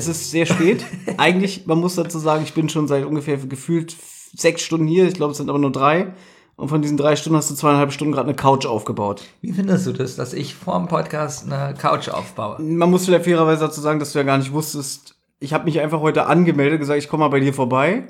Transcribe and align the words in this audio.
Es 0.00 0.08
ist 0.08 0.30
sehr 0.30 0.46
spät. 0.46 0.82
Eigentlich, 1.18 1.66
man 1.66 1.78
muss 1.78 1.94
dazu 1.94 2.18
sagen, 2.18 2.42
ich 2.42 2.54
bin 2.54 2.70
schon 2.70 2.88
seit 2.88 3.04
ungefähr 3.04 3.36
gefühlt 3.36 3.94
sechs 4.34 4.62
Stunden 4.62 4.86
hier. 4.86 5.06
Ich 5.06 5.12
glaube, 5.14 5.32
es 5.32 5.36
sind 5.36 5.50
aber 5.50 5.58
nur 5.58 5.70
drei. 5.72 6.14
Und 6.56 6.68
von 6.68 6.80
diesen 6.80 6.96
drei 6.96 7.16
Stunden 7.16 7.36
hast 7.36 7.50
du 7.50 7.54
zweieinhalb 7.54 7.92
Stunden 7.92 8.12
gerade 8.12 8.28
eine 8.28 8.36
Couch 8.36 8.64
aufgebaut. 8.64 9.22
Wie 9.42 9.52
findest 9.52 9.86
du 9.86 9.92
das, 9.92 10.16
dass 10.16 10.32
ich 10.32 10.54
vor 10.54 10.78
dem 10.78 10.88
Podcast 10.88 11.50
eine 11.50 11.74
Couch 11.74 12.08
aufbaue? 12.08 12.60
Man 12.62 12.90
muss 12.90 13.04
vielleicht 13.04 13.24
fairerweise 13.24 13.60
dazu 13.66 13.80
sagen, 13.82 13.98
dass 13.98 14.12
du 14.12 14.18
ja 14.18 14.24
gar 14.24 14.38
nicht 14.38 14.52
wusstest. 14.52 15.16
Ich 15.38 15.52
habe 15.52 15.64
mich 15.64 15.80
einfach 15.80 16.00
heute 16.00 16.26
angemeldet, 16.26 16.78
gesagt, 16.80 16.98
ich 16.98 17.08
komme 17.10 17.24
mal 17.24 17.28
bei 17.28 17.40
dir 17.40 17.52
vorbei. 17.52 18.04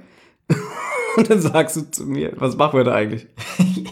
Und 1.17 1.29
dann 1.29 1.41
sagst 1.41 1.77
du 1.77 1.91
zu 1.91 2.07
mir, 2.07 2.33
was 2.37 2.57
machen 2.57 2.77
wir 2.79 2.85
da 2.85 2.93
eigentlich? 2.95 3.27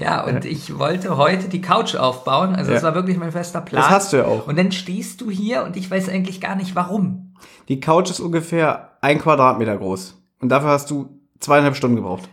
Ja, 0.00 0.24
und 0.24 0.44
ich 0.44 0.78
wollte 0.78 1.16
heute 1.16 1.48
die 1.48 1.60
Couch 1.60 1.96
aufbauen. 1.96 2.54
Also 2.54 2.70
das 2.70 2.82
Ja. 2.82 2.88
war 2.88 2.94
wirklich 2.94 3.16
mein 3.16 3.32
fester 3.32 3.60
Plan. 3.60 3.82
Das 3.82 3.90
hast 3.90 4.12
du 4.12 4.18
ja 4.18 4.26
auch. 4.26 4.46
Und 4.46 4.56
dann 4.56 4.70
stehst 4.70 5.20
du 5.20 5.28
hier 5.30 5.64
und 5.64 5.76
ich 5.76 5.90
weiß 5.90 6.08
eigentlich 6.08 6.40
gar 6.40 6.54
nicht 6.54 6.76
warum. 6.76 7.27
Die 7.68 7.80
Couch 7.80 8.10
ist 8.10 8.20
ungefähr 8.20 8.92
ein 9.00 9.18
Quadratmeter 9.18 9.76
groß. 9.76 10.16
Und 10.40 10.48
dafür 10.48 10.70
hast 10.70 10.90
du 10.90 11.20
zweieinhalb 11.40 11.76
Stunden 11.76 11.96
gebraucht. 11.96 12.28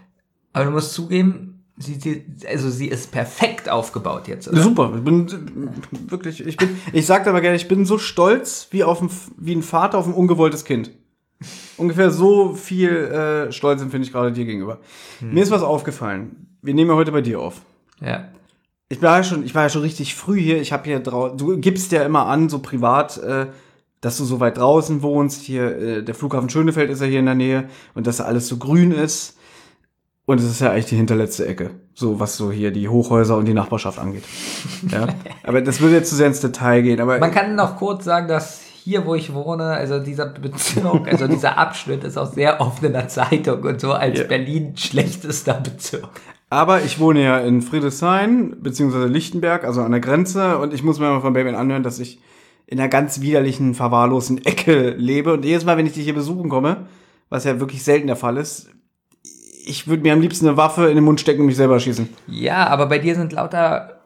Aber 0.53 0.65
du 0.65 0.71
musst 0.71 0.93
zugeben, 0.93 1.63
sie, 1.77 1.95
sie, 1.95 2.25
also 2.47 2.69
sie 2.69 2.87
ist 2.87 3.11
perfekt 3.11 3.69
aufgebaut 3.69 4.27
jetzt. 4.27 4.47
Oder? 4.47 4.61
Super, 4.61 4.93
ich 4.95 5.03
bin 5.03 5.27
wirklich, 6.07 6.45
ich 6.45 6.57
bin, 6.57 6.69
ich 6.93 7.05
sag 7.05 7.27
aber 7.27 7.41
gerne, 7.41 7.55
ich 7.55 7.67
bin 7.67 7.85
so 7.85 7.97
stolz 7.97 8.67
wie 8.71 8.83
auf 8.83 9.01
ein, 9.01 9.09
wie 9.37 9.55
ein 9.55 9.63
Vater 9.63 9.97
auf 9.97 10.07
ein 10.07 10.13
ungewolltes 10.13 10.65
Kind. 10.65 10.91
Ungefähr 11.77 12.11
so 12.11 12.53
viel 12.53 12.89
äh, 12.89 13.51
Stolz 13.51 13.81
empfinde 13.81 14.07
ich 14.07 14.13
gerade 14.13 14.31
dir 14.31 14.45
gegenüber. 14.45 14.79
Mir 15.19 15.43
ist 15.43 15.51
was 15.51 15.63
aufgefallen. 15.63 16.57
Wir 16.61 16.73
nehmen 16.73 16.89
ja 16.89 16.95
heute 16.95 17.11
bei 17.11 17.21
dir 17.21 17.39
auf. 17.41 17.61
Ja. 17.99 18.29
Ich 18.87 19.01
war 19.01 19.17
ja 19.17 19.23
schon, 19.23 19.43
ich 19.43 19.53
war 19.53 19.63
ja 19.63 19.69
schon 19.69 19.81
richtig 19.81 20.15
früh 20.15 20.39
hier. 20.39 20.61
Ich 20.61 20.71
habe 20.71 20.85
hier 20.85 20.99
draußen, 20.99 21.37
du 21.37 21.57
gibst 21.57 21.91
ja 21.91 22.03
immer 22.03 22.27
an, 22.27 22.49
so 22.49 22.59
privat, 22.59 23.17
äh, 23.17 23.47
dass 24.01 24.17
du 24.17 24.25
so 24.25 24.39
weit 24.39 24.57
draußen 24.57 25.01
wohnst. 25.01 25.41
Hier, 25.41 25.77
äh, 25.77 26.03
der 26.03 26.15
Flughafen 26.15 26.49
Schönefeld 26.49 26.89
ist 26.89 27.01
ja 27.01 27.07
hier 27.07 27.19
in 27.19 27.25
der 27.25 27.35
Nähe 27.35 27.65
und 27.93 28.07
dass 28.07 28.17
da 28.17 28.25
alles 28.25 28.47
so 28.47 28.57
grün 28.57 28.91
ist. 28.91 29.37
Und 30.27 30.39
es 30.39 30.45
ist 30.49 30.59
ja 30.61 30.71
eigentlich 30.71 30.85
die 30.87 30.95
hinterletzte 30.95 31.45
Ecke, 31.45 31.69
so 31.93 32.19
was 32.19 32.35
so 32.35 32.51
hier 32.51 32.71
die 32.71 32.89
Hochhäuser 32.89 33.37
und 33.37 33.45
die 33.45 33.53
Nachbarschaft 33.53 33.99
angeht. 33.99 34.23
Ja, 34.91 35.07
aber 35.43 35.61
das 35.61 35.81
würde 35.81 35.95
jetzt 35.95 36.09
zu 36.09 36.15
sehr 36.15 36.27
ins 36.27 36.39
Detail 36.41 36.81
gehen. 36.81 36.99
Aber 36.99 37.19
Man 37.19 37.31
kann 37.31 37.53
noch 37.55 37.77
kurz 37.77 38.05
sagen, 38.05 38.27
dass 38.27 38.61
hier, 38.83 39.05
wo 39.05 39.13
ich 39.15 39.33
wohne, 39.33 39.65
also 39.65 39.99
dieser 39.99 40.25
Bezirk, 40.27 41.07
also 41.11 41.27
dieser 41.27 41.57
Abschnitt 41.59 42.03
ist 42.03 42.17
auch 42.17 42.31
sehr 42.31 42.59
oft 42.59 42.83
in 42.83 42.93
der 42.93 43.07
Zeitung 43.07 43.61
und 43.63 43.79
so 43.79 43.93
als 43.93 44.19
Ja. 44.19 44.25
Berlin 44.25 44.75
schlechtester 44.75 45.53
Bezirk. 45.55 46.09
Aber 46.49 46.81
ich 46.81 46.99
wohne 46.99 47.23
ja 47.23 47.39
in 47.39 47.61
Friedrichshain, 47.61 48.55
beziehungsweise 48.61 49.07
Lichtenberg, 49.07 49.63
also 49.63 49.81
an 49.81 49.91
der 49.91 49.99
Grenze. 50.01 50.57
Und 50.57 50.73
ich 50.73 50.83
muss 50.83 50.99
mir 50.99 51.09
mal 51.09 51.21
von 51.21 51.33
Baby 51.33 51.49
anhören, 51.49 51.83
dass 51.83 51.99
ich 51.99 52.19
in 52.67 52.79
einer 52.79 52.89
ganz 52.89 53.21
widerlichen, 53.21 53.75
verwahrlosen 53.75 54.43
Ecke 54.45 54.91
lebe. 54.97 55.33
Und 55.33 55.45
jedes 55.45 55.65
Mal, 55.65 55.77
wenn 55.77 55.85
ich 55.85 55.93
dich 55.93 56.03
hier 56.03 56.15
besuchen 56.15 56.49
komme, 56.49 56.87
was 57.29 57.43
ja 57.43 57.59
wirklich 57.59 57.83
selten 57.83 58.07
der 58.07 58.15
Fall 58.15 58.37
ist, 58.37 58.69
ich 59.67 59.87
würde 59.87 60.03
mir 60.03 60.13
am 60.13 60.21
liebsten 60.21 60.47
eine 60.47 60.57
Waffe 60.57 60.87
in 60.87 60.95
den 60.95 61.03
Mund 61.03 61.19
stecken 61.19 61.41
und 61.41 61.47
mich 61.47 61.55
selber 61.55 61.79
schießen. 61.79 62.09
Ja, 62.27 62.67
aber 62.67 62.85
bei 62.85 62.99
dir 62.99 63.15
sind 63.15 63.33
lauter 63.33 64.01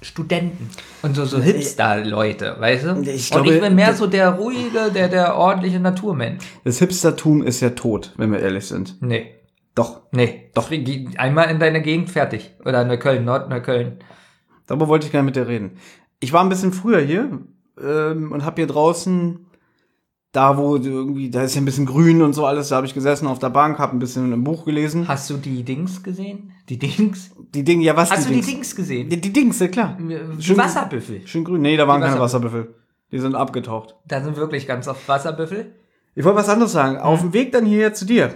Studenten 0.00 0.70
und 1.02 1.16
so, 1.16 1.24
so 1.24 1.40
Hipster-Leute, 1.40 2.56
weißt 2.58 2.84
du? 2.84 3.00
Ich 3.02 3.32
und 3.32 3.42
glaube, 3.42 3.54
ich 3.54 3.60
bin 3.60 3.74
mehr 3.74 3.94
so 3.94 4.06
der 4.06 4.30
ruhige, 4.30 4.92
der, 4.94 5.08
der 5.08 5.36
ordentliche 5.36 5.80
Naturmensch. 5.80 6.44
Das 6.62 6.78
Hipstertum 6.78 7.42
ist 7.42 7.60
ja 7.60 7.70
tot, 7.70 8.14
wenn 8.16 8.30
wir 8.30 8.38
ehrlich 8.38 8.66
sind. 8.66 8.96
Nee. 9.00 9.34
Doch. 9.74 10.02
Nee. 10.12 10.50
Doch. 10.54 10.70
Einmal 11.16 11.50
in 11.50 11.58
deine 11.58 11.82
Gegend 11.82 12.10
fertig. 12.10 12.54
Oder 12.64 12.84
Neukölln, 12.84 13.24
Nord-Neukölln. 13.24 13.98
Darüber 14.66 14.86
wollte 14.86 15.06
ich 15.06 15.12
gerne 15.12 15.24
mit 15.26 15.36
dir 15.36 15.48
reden. 15.48 15.78
Ich 16.20 16.32
war 16.32 16.42
ein 16.42 16.48
bisschen 16.48 16.72
früher 16.72 17.00
hier 17.00 17.40
ähm, 17.82 18.32
und 18.32 18.44
habe 18.44 18.56
hier 18.56 18.66
draußen, 18.66 19.46
da 20.32 20.56
wo 20.58 20.76
irgendwie, 20.76 21.30
da 21.30 21.42
ist 21.42 21.54
ja 21.54 21.60
ein 21.62 21.64
bisschen 21.64 21.86
grün 21.86 22.22
und 22.22 22.32
so 22.34 22.44
alles, 22.46 22.68
da 22.68 22.76
habe 22.76 22.86
ich 22.86 22.94
gesessen 22.94 23.26
auf 23.26 23.38
der 23.38 23.50
Bank, 23.50 23.78
habe 23.78 23.96
ein 23.96 23.98
bisschen 23.98 24.32
ein 24.32 24.44
Buch 24.44 24.64
gelesen. 24.64 25.08
Hast 25.08 25.30
du 25.30 25.34
die 25.38 25.62
Dings 25.64 26.02
gesehen? 26.02 26.52
Die 26.68 26.78
Dings? 26.78 27.30
Die 27.54 27.64
Dinge, 27.64 27.84
ja 27.84 27.96
was 27.96 28.10
Hast 28.10 28.26
du 28.26 28.28
die 28.28 28.34
die 28.36 28.40
Dings? 28.42 28.46
Dings 28.52 28.76
gesehen? 28.76 29.08
Die, 29.08 29.20
die 29.20 29.32
Dings, 29.32 29.58
ja 29.58 29.68
klar. 29.68 29.96
Die 29.98 30.42
Schön- 30.42 30.58
Wasserbüffel. 30.58 31.26
Schön 31.26 31.44
grün. 31.44 31.62
Nee, 31.62 31.76
da 31.76 31.88
waren 31.88 32.00
Die 32.00 32.06
keine 32.06 32.20
Wasser- 32.20 32.40
Wasserbüffel. 32.42 32.74
Die 33.10 33.18
sind 33.18 33.34
abgetaucht. 33.34 33.94
Da 34.06 34.22
sind 34.22 34.36
wirklich 34.36 34.66
ganz 34.66 34.86
oft 34.86 35.08
Wasserbüffel. 35.08 35.74
Ich 36.14 36.24
wollte 36.24 36.38
was 36.38 36.48
anderes 36.50 36.72
sagen. 36.72 36.98
Auf 36.98 37.20
dem 37.22 37.32
Weg 37.32 37.52
dann 37.52 37.64
hierher 37.64 37.94
zu 37.94 38.04
dir, 38.04 38.34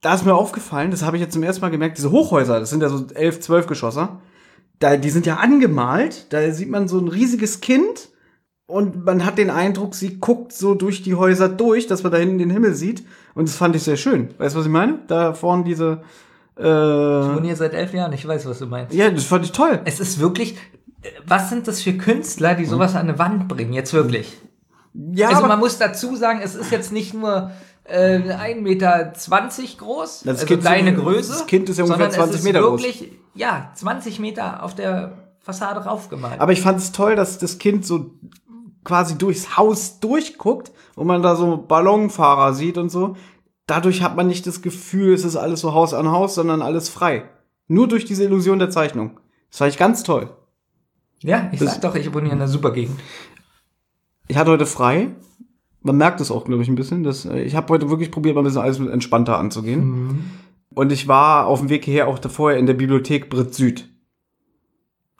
da 0.00 0.14
ist 0.14 0.24
mir 0.24 0.34
aufgefallen, 0.34 0.90
das 0.90 1.04
habe 1.04 1.16
ich 1.16 1.22
jetzt 1.22 1.34
zum 1.34 1.42
ersten 1.44 1.60
Mal 1.60 1.68
gemerkt, 1.70 1.98
diese 1.98 2.10
Hochhäuser, 2.10 2.58
das 2.58 2.70
sind 2.70 2.82
ja 2.82 2.88
so 2.88 3.06
elf, 3.14 3.38
zwölf 3.40 3.66
Geschosser, 3.66 4.20
da, 4.78 4.96
die 4.96 5.10
sind 5.10 5.26
ja 5.26 5.36
angemalt, 5.36 6.32
da 6.32 6.50
sieht 6.52 6.70
man 6.70 6.88
so 6.88 6.98
ein 6.98 7.06
riesiges 7.08 7.60
Kind 7.60 8.08
und 8.70 9.04
man 9.04 9.24
hat 9.24 9.38
den 9.38 9.50
Eindruck, 9.50 9.94
sie 9.94 10.18
guckt 10.20 10.52
so 10.52 10.74
durch 10.74 11.02
die 11.02 11.14
Häuser 11.14 11.48
durch, 11.48 11.86
dass 11.86 12.02
man 12.02 12.12
da 12.12 12.18
hinten 12.18 12.38
den 12.38 12.50
Himmel 12.50 12.74
sieht 12.74 13.04
und 13.34 13.48
das 13.48 13.56
fand 13.56 13.74
ich 13.76 13.82
sehr 13.82 13.96
schön. 13.96 14.30
Weißt 14.38 14.54
du, 14.54 14.60
was 14.60 14.66
ich 14.66 14.72
meine? 14.72 14.98
Da 15.08 15.34
vorne 15.34 15.64
diese, 15.64 16.02
Ich 16.56 16.62
äh, 16.64 16.66
wohne 16.68 17.42
hier 17.46 17.56
seit 17.56 17.74
elf 17.74 17.92
Jahren, 17.94 18.12
ich 18.12 18.26
weiß, 18.26 18.46
was 18.46 18.58
du 18.58 18.66
meinst. 18.66 18.94
ja, 18.94 19.10
das 19.10 19.24
fand 19.24 19.44
ich 19.44 19.52
toll. 19.52 19.80
Es 19.84 20.00
ist 20.00 20.18
wirklich, 20.20 20.56
was 21.26 21.48
sind 21.50 21.66
das 21.68 21.80
für 21.82 21.94
Künstler, 21.94 22.54
die 22.54 22.64
sowas 22.66 22.94
an 22.94 23.08
eine 23.08 23.18
Wand 23.18 23.48
bringen, 23.48 23.72
jetzt 23.72 23.92
wirklich? 23.92 24.36
Ja, 25.14 25.28
Also 25.30 25.46
man 25.46 25.58
muss 25.60 25.78
dazu 25.78 26.16
sagen, 26.16 26.40
es 26.42 26.54
ist 26.54 26.70
jetzt 26.72 26.92
nicht 26.92 27.14
nur 27.14 27.50
äh, 27.84 28.18
1,20 28.18 28.60
Meter 28.60 29.12
groß, 29.78 30.22
Das 30.24 30.34
also 30.40 30.46
Kind 30.46 30.64
deine 30.64 30.90
ungefähr- 30.90 31.12
Größe. 31.14 31.32
das 31.32 31.46
Kind 31.46 31.68
ist 31.68 31.78
ja 31.78 31.84
ungefähr 31.84 32.10
sondern 32.10 32.28
20 32.30 32.34
es 32.34 32.40
ist 32.40 32.44
Meter 32.44 32.60
groß. 32.62 32.82
wirklich, 32.82 33.12
Ja, 33.34 33.70
20 33.74 34.18
Meter 34.18 34.62
auf 34.62 34.74
der 34.74 35.12
Fassade 35.42 35.80
raufgemalt. 35.80 36.40
Aber 36.40 36.52
ich 36.52 36.60
fand 36.60 36.78
es 36.80 36.92
toll, 36.92 37.16
dass 37.16 37.38
das 37.38 37.58
Kind 37.58 37.86
so 37.86 38.10
quasi 38.84 39.16
durchs 39.18 39.56
Haus 39.56 40.00
durchguckt 40.00 40.72
und 40.96 41.06
man 41.06 41.22
da 41.22 41.36
so 41.36 41.56
Ballonfahrer 41.56 42.54
sieht 42.54 42.78
und 42.78 42.88
so. 42.90 43.16
Dadurch 43.66 44.02
hat 44.02 44.16
man 44.16 44.26
nicht 44.26 44.46
das 44.46 44.62
Gefühl, 44.62 45.12
es 45.14 45.24
ist 45.24 45.36
alles 45.36 45.60
so 45.60 45.74
Haus 45.74 45.94
an 45.94 46.10
Haus, 46.10 46.34
sondern 46.34 46.62
alles 46.62 46.88
frei. 46.88 47.24
Nur 47.68 47.86
durch 47.88 48.04
diese 48.04 48.24
Illusion 48.24 48.58
der 48.58 48.70
Zeichnung. 48.70 49.20
Das 49.50 49.58
fand 49.58 49.72
ich 49.72 49.78
ganz 49.78 50.02
toll. 50.02 50.30
ja, 51.22 51.48
ich 51.52 51.60
das- 51.60 51.74
sag 51.74 51.82
doch, 51.82 51.94
ich 51.94 52.12
wohne 52.12 52.26
in 52.26 52.32
einer 52.32 52.48
super 52.48 52.72
Gegend. 52.72 52.98
Ich 54.28 54.36
hatte 54.36 54.50
heute 54.50 54.66
frei. 54.66 55.08
Man 55.82 55.96
merkt 55.96 56.20
es 56.20 56.30
auch, 56.30 56.44
glaube 56.44 56.62
ich, 56.62 56.68
ein 56.68 56.74
bisschen. 56.74 57.02
Dass, 57.04 57.24
äh, 57.24 57.40
ich 57.42 57.54
habe 57.56 57.72
heute 57.72 57.90
wirklich 57.90 58.10
probiert, 58.10 58.34
mal 58.34 58.42
ein 58.42 58.44
bisschen 58.44 58.60
alles 58.62 58.78
entspannter 58.80 59.38
anzugehen. 59.38 60.30
Und 60.74 60.92
ich 60.92 61.08
war 61.08 61.46
auf 61.46 61.60
dem 61.60 61.68
Weg 61.68 61.84
hierher 61.84 62.06
auch 62.08 62.18
davor 62.18 62.52
in 62.52 62.66
der 62.66 62.74
Bibliothek 62.74 63.28
Brit 63.30 63.54
Süd. 63.54 63.88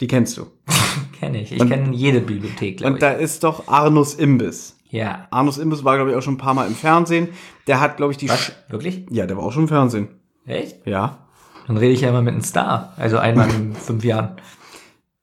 Die 0.01 0.07
kennst 0.07 0.37
du. 0.37 0.47
Kenne 1.21 1.43
ich. 1.43 1.53
Ich 1.53 1.61
Und- 1.61 1.69
kenne 1.69 1.95
jede 1.95 2.21
Bibliothek, 2.21 2.79
glaube 2.79 2.93
Und 2.93 2.97
ich. 2.97 3.01
da 3.01 3.11
ist 3.13 3.45
doch 3.45 3.69
Arnus 3.69 4.15
Imbiss. 4.15 4.77
ja. 4.89 5.27
Arnus 5.31 5.59
Imbiss 5.59 5.85
war, 5.85 5.97
glaube 5.97 6.11
ich, 6.11 6.17
auch 6.17 6.23
schon 6.23 6.35
ein 6.35 6.39
paar 6.39 6.55
Mal 6.55 6.67
im 6.67 6.75
Fernsehen. 6.75 7.29
Der 7.67 7.81
hat, 7.81 7.97
glaube 7.99 8.13
ich, 8.13 8.19
die. 8.19 8.29
Was? 8.29 8.41
Sch 8.41 8.53
Wirklich? 8.69 9.05
ja, 9.11 9.27
der 9.27 9.37
war 9.37 9.45
auch 9.45 9.53
schon 9.53 9.63
im 9.65 9.69
Fernsehen. 9.69 10.09
Echt? 10.47 10.87
Ja. 10.87 11.19
Dann 11.67 11.77
rede 11.77 11.93
ich 11.93 12.01
ja 12.01 12.09
immer 12.09 12.23
mit 12.23 12.33
einem 12.33 12.43
Star. 12.43 12.95
Also 12.97 13.19
einmal 13.19 13.49
in 13.51 13.75
fünf 13.75 14.03
Jahren. 14.05 14.37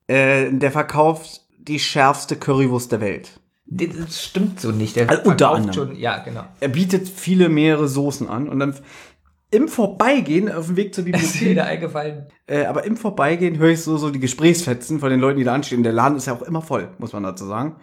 Äh, 0.07 0.51
der 0.53 0.71
verkauft 0.71 1.41
die 1.59 1.79
schärfste 1.79 2.35
Currywurst 2.37 2.91
der 2.91 3.01
Welt. 3.01 3.39
Das 3.65 4.23
stimmt 4.23 4.61
so 4.61 4.71
nicht. 4.71 4.95
Der 4.95 5.09
Also 5.09 5.23
unter 5.29 5.47
verkauft 5.49 5.69
anderem. 5.69 5.89
schon, 5.89 5.99
ja, 5.99 6.19
genau. 6.19 6.45
Er 6.61 6.69
bietet 6.69 7.09
viele 7.09 7.49
mehrere 7.49 7.89
Soßen 7.89 8.29
an 8.29 8.47
und 8.47 8.59
dann 8.59 8.75
im 9.51 9.67
Vorbeigehen 9.67 10.51
auf 10.51 10.67
dem 10.67 10.75
Weg 10.75 10.93
zur 10.93 11.03
Ist 11.05 11.11
mir 11.11 11.11
Bibliothek, 11.13 11.49
wieder 11.49 11.65
eingefallen. 11.65 12.27
äh, 12.47 12.65
aber 12.65 12.83
im 12.85 12.97
Vorbeigehen 12.97 13.57
höre 13.57 13.69
ich 13.71 13.81
so, 13.83 13.97
so 13.97 14.09
die 14.09 14.19
Gesprächsfetzen 14.19 14.99
von 14.99 15.09
den 15.09 15.19
Leuten, 15.19 15.37
die 15.39 15.45
da 15.45 15.53
anstehen. 15.53 15.83
Der 15.83 15.93
Laden 15.93 16.17
ist 16.17 16.27
ja 16.27 16.33
auch 16.33 16.41
immer 16.41 16.61
voll, 16.61 16.89
muss 16.97 17.13
man 17.13 17.23
dazu 17.23 17.45
sagen. 17.45 17.75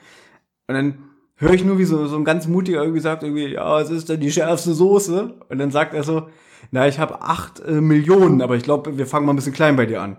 Und 0.67 0.75
dann 0.75 0.99
höre 1.37 1.55
ich 1.55 1.65
nur, 1.65 1.79
wie 1.79 1.85
so, 1.85 2.07
so 2.07 2.17
ein 2.17 2.25
ganz 2.25 2.47
mutiger 2.47 2.83
irgendwie 2.83 3.01
sagt, 3.01 3.23
irgendwie, 3.23 3.49
ja, 3.55 3.81
es 3.81 3.91
ist 3.91 4.09
dann 4.11 4.21
die 4.21 4.31
schärfste 4.31 4.75
Soße. 4.75 5.35
Und 5.49 5.59
dann 5.59 5.71
sagt 5.71 5.95
er 5.95 6.03
so, 6.05 6.29
na, 6.71 6.87
ich 6.87 6.99
habe 6.99 7.23
acht 7.23 7.61
äh, 7.61 7.81
Millionen, 7.81 8.43
aber 8.43 8.57
ich 8.57 8.63
glaube, 8.63 8.97
wir 8.99 9.07
fangen 9.07 9.27
mal 9.27 9.33
ein 9.33 9.37
bisschen 9.37 9.53
klein 9.53 9.77
bei 9.77 9.87
dir 9.87 10.03
an. 10.03 10.19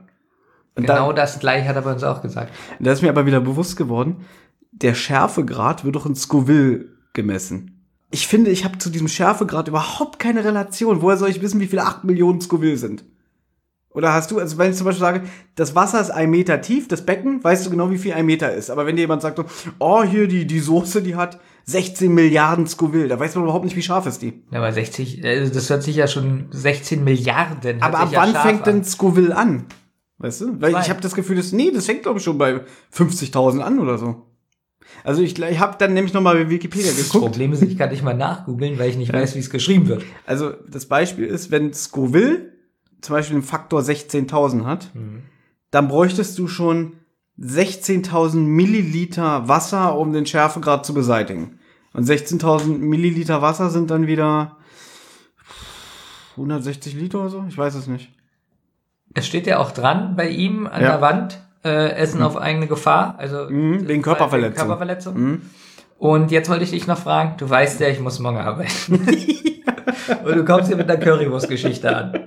Und 0.76 0.88
Genau 0.88 1.08
dann, 1.08 1.16
das 1.16 1.40
gleiche 1.40 1.68
hat 1.68 1.76
er 1.76 1.84
bei 1.84 1.94
uns 1.94 2.04
auch 2.04 2.22
gesagt. 2.22 2.54
da 2.80 2.92
ist 2.92 3.02
mir 3.02 3.10
aber 3.10 3.26
wieder 3.26 3.40
bewusst 3.40 3.78
geworden, 3.78 4.26
der 4.72 4.94
Schärfegrad 4.94 5.86
wird 5.86 5.96
doch 5.96 6.06
in 6.06 6.16
Scoville 6.16 6.90
gemessen. 7.14 7.75
Ich 8.16 8.28
finde, 8.28 8.50
ich 8.50 8.64
habe 8.64 8.78
zu 8.78 8.90
diesem 8.90 9.10
Schärfegrad 9.10 9.68
überhaupt 9.68 10.20
keine 10.20 10.46
Relation. 10.46 11.02
Woher 11.02 11.18
soll 11.18 11.28
ich 11.28 11.42
wissen, 11.42 11.60
wie 11.60 11.68
viele 11.68 11.84
8 11.84 12.06
Millionen 12.06 12.40
Scoville 12.40 12.78
sind? 12.78 13.04
Oder 13.90 14.14
hast 14.14 14.32
du, 14.32 14.40
also 14.40 14.58
wenn 14.58 14.72
ich 14.72 14.78
zum 14.78 14.86
Beispiel 14.86 15.02
sage, 15.02 15.24
das 15.56 15.76
Wasser 15.76 16.00
ist 16.00 16.12
ein 16.12 16.30
Meter 16.30 16.62
tief, 16.62 16.88
das 16.88 17.06
Becken, 17.06 17.44
weißt 17.44 17.66
du 17.66 17.72
genau, 17.72 17.92
wie 17.92 17.98
viel 17.98 18.14
ein 18.14 18.26
Meter 18.26 18.54
ist. 18.54 18.70
Aber 18.70 18.86
wenn 18.86 18.96
dir 18.96 19.02
jemand 19.02 19.22
sagt, 19.22 19.36
so, 19.36 19.44
oh, 19.80 20.02
hier, 20.04 20.30
die, 20.30 20.48
die 20.48 20.62
Soße, 20.62 21.02
die 21.02 21.18
hat 21.18 21.42
16 21.66 22.14
Milliarden 22.14 22.68
Scoville, 22.68 23.10
da 23.10 23.20
weiß 23.20 23.36
man 23.36 23.44
überhaupt 23.44 23.66
nicht, 23.66 23.76
wie 23.76 23.82
scharf 23.82 24.06
ist 24.06 24.22
die. 24.22 24.46
Ja, 24.50 24.60
aber 24.60 24.72
60, 24.72 25.22
also 25.26 25.54
das 25.54 25.70
hört 25.70 25.84
sich 25.84 25.98
ja 25.98 26.08
schon 26.08 26.46
16 26.52 27.04
Milliarden. 27.04 27.82
Aber 27.82 28.00
ab 28.00 28.14
ja 28.14 28.22
wann 28.22 28.34
fängt 28.34 28.66
an. 28.66 28.76
denn 28.76 28.84
Scoville 28.86 29.36
an? 29.36 29.66
Weißt 30.20 30.40
du? 30.40 30.62
Weil 30.62 30.72
Zwei. 30.72 30.80
ich 30.80 30.90
habe 30.90 31.02
das 31.02 31.16
Gefühl, 31.16 31.36
dass, 31.36 31.52
nee, 31.52 31.70
das 31.70 31.86
fängt 31.86 32.04
glaube 32.04 32.20
ich 32.20 32.24
schon 32.24 32.38
bei 32.38 32.62
50.000 32.94 33.60
an 33.60 33.80
oder 33.80 33.98
so. 33.98 34.26
Also 35.04 35.22
ich, 35.22 35.38
ich 35.40 35.60
habe 35.60 35.76
dann 35.78 35.94
nämlich 35.94 36.14
nochmal 36.14 36.36
bei 36.36 36.50
Wikipedia 36.50 36.88
Das 36.92 37.04
geguckt. 37.06 37.26
Problem 37.26 37.54
ist, 37.54 37.62
ich 37.62 37.78
kann 37.78 37.90
nicht 37.92 38.04
mal 38.04 38.14
nachgoogeln, 38.16 38.80
weil 38.80 38.90
ich 38.90 38.98
nicht 38.98 39.14
weiß, 39.14 39.36
wie 39.36 39.40
es 39.40 39.50
geschrieben 39.50 39.88
wird. 39.88 40.04
Also 40.26 40.52
das 40.70 40.86
Beispiel 40.88 41.26
ist, 41.26 41.52
wenn 41.52 41.74
Scoville 41.74 42.54
zum 43.02 43.14
Beispiel 43.16 43.36
einen 43.36 43.44
Faktor 43.44 43.82
16.000 43.82 44.66
hat, 44.66 44.92
dann 45.72 45.88
bräuchtest 45.88 46.38
du 46.40 46.48
schon 46.48 46.94
16.000 47.40 48.38
Milliliter 48.38 49.48
Wasser, 49.48 49.98
um 49.98 50.14
den 50.14 50.26
Schärfegrad 50.26 50.86
zu 50.86 50.94
beseitigen. 50.94 51.60
Und 51.94 52.08
16.000 52.08 52.66
Milliliter 52.78 53.42
Wasser 53.42 53.70
sind 53.70 53.92
dann 53.92 54.08
wieder 54.08 54.58
160 56.38 56.94
Liter 56.96 57.20
oder 57.22 57.30
so? 57.30 57.46
Ich 57.48 57.58
weiß 57.58 57.76
es 57.76 57.88
nicht. 57.88 58.10
Es 59.14 59.26
steht 59.28 59.48
ja 59.48 59.60
auch 59.60 59.72
dran 59.72 60.16
bei 60.16 60.28
ihm 60.30 60.68
an 60.68 60.82
Ja. 60.82 60.92
der 60.94 61.02
Wand, 61.02 61.42
äh, 61.66 61.90
Essen 61.96 62.22
auf 62.22 62.38
eigene 62.38 62.68
Gefahr, 62.68 63.16
also 63.18 63.50
Mhm, 63.50 63.88
wegen 63.88 64.02
Körperverletzung. 64.02 64.56
Körperverletzung. 64.68 65.20
Mhm. 65.20 65.42
Und 65.98 66.32
jetzt 66.32 66.50
wollte 66.50 66.64
ich 66.64 66.72
dich 66.72 66.88
noch 66.88 66.98
fragen, 67.00 67.34
du 67.38 67.50
weißt 67.50 67.80
ja, 67.80 67.88
ich 67.88 68.00
muss 68.00 68.20
morgen 68.20 68.38
arbeiten. 68.38 69.00
Und 70.26 70.36
du 70.36 70.46
kommst 70.46 70.68
hier 70.68 70.78
mit 70.78 70.90
einer 70.90 71.00
Currywurst-Geschichte 71.00 71.96
an. 71.96 72.20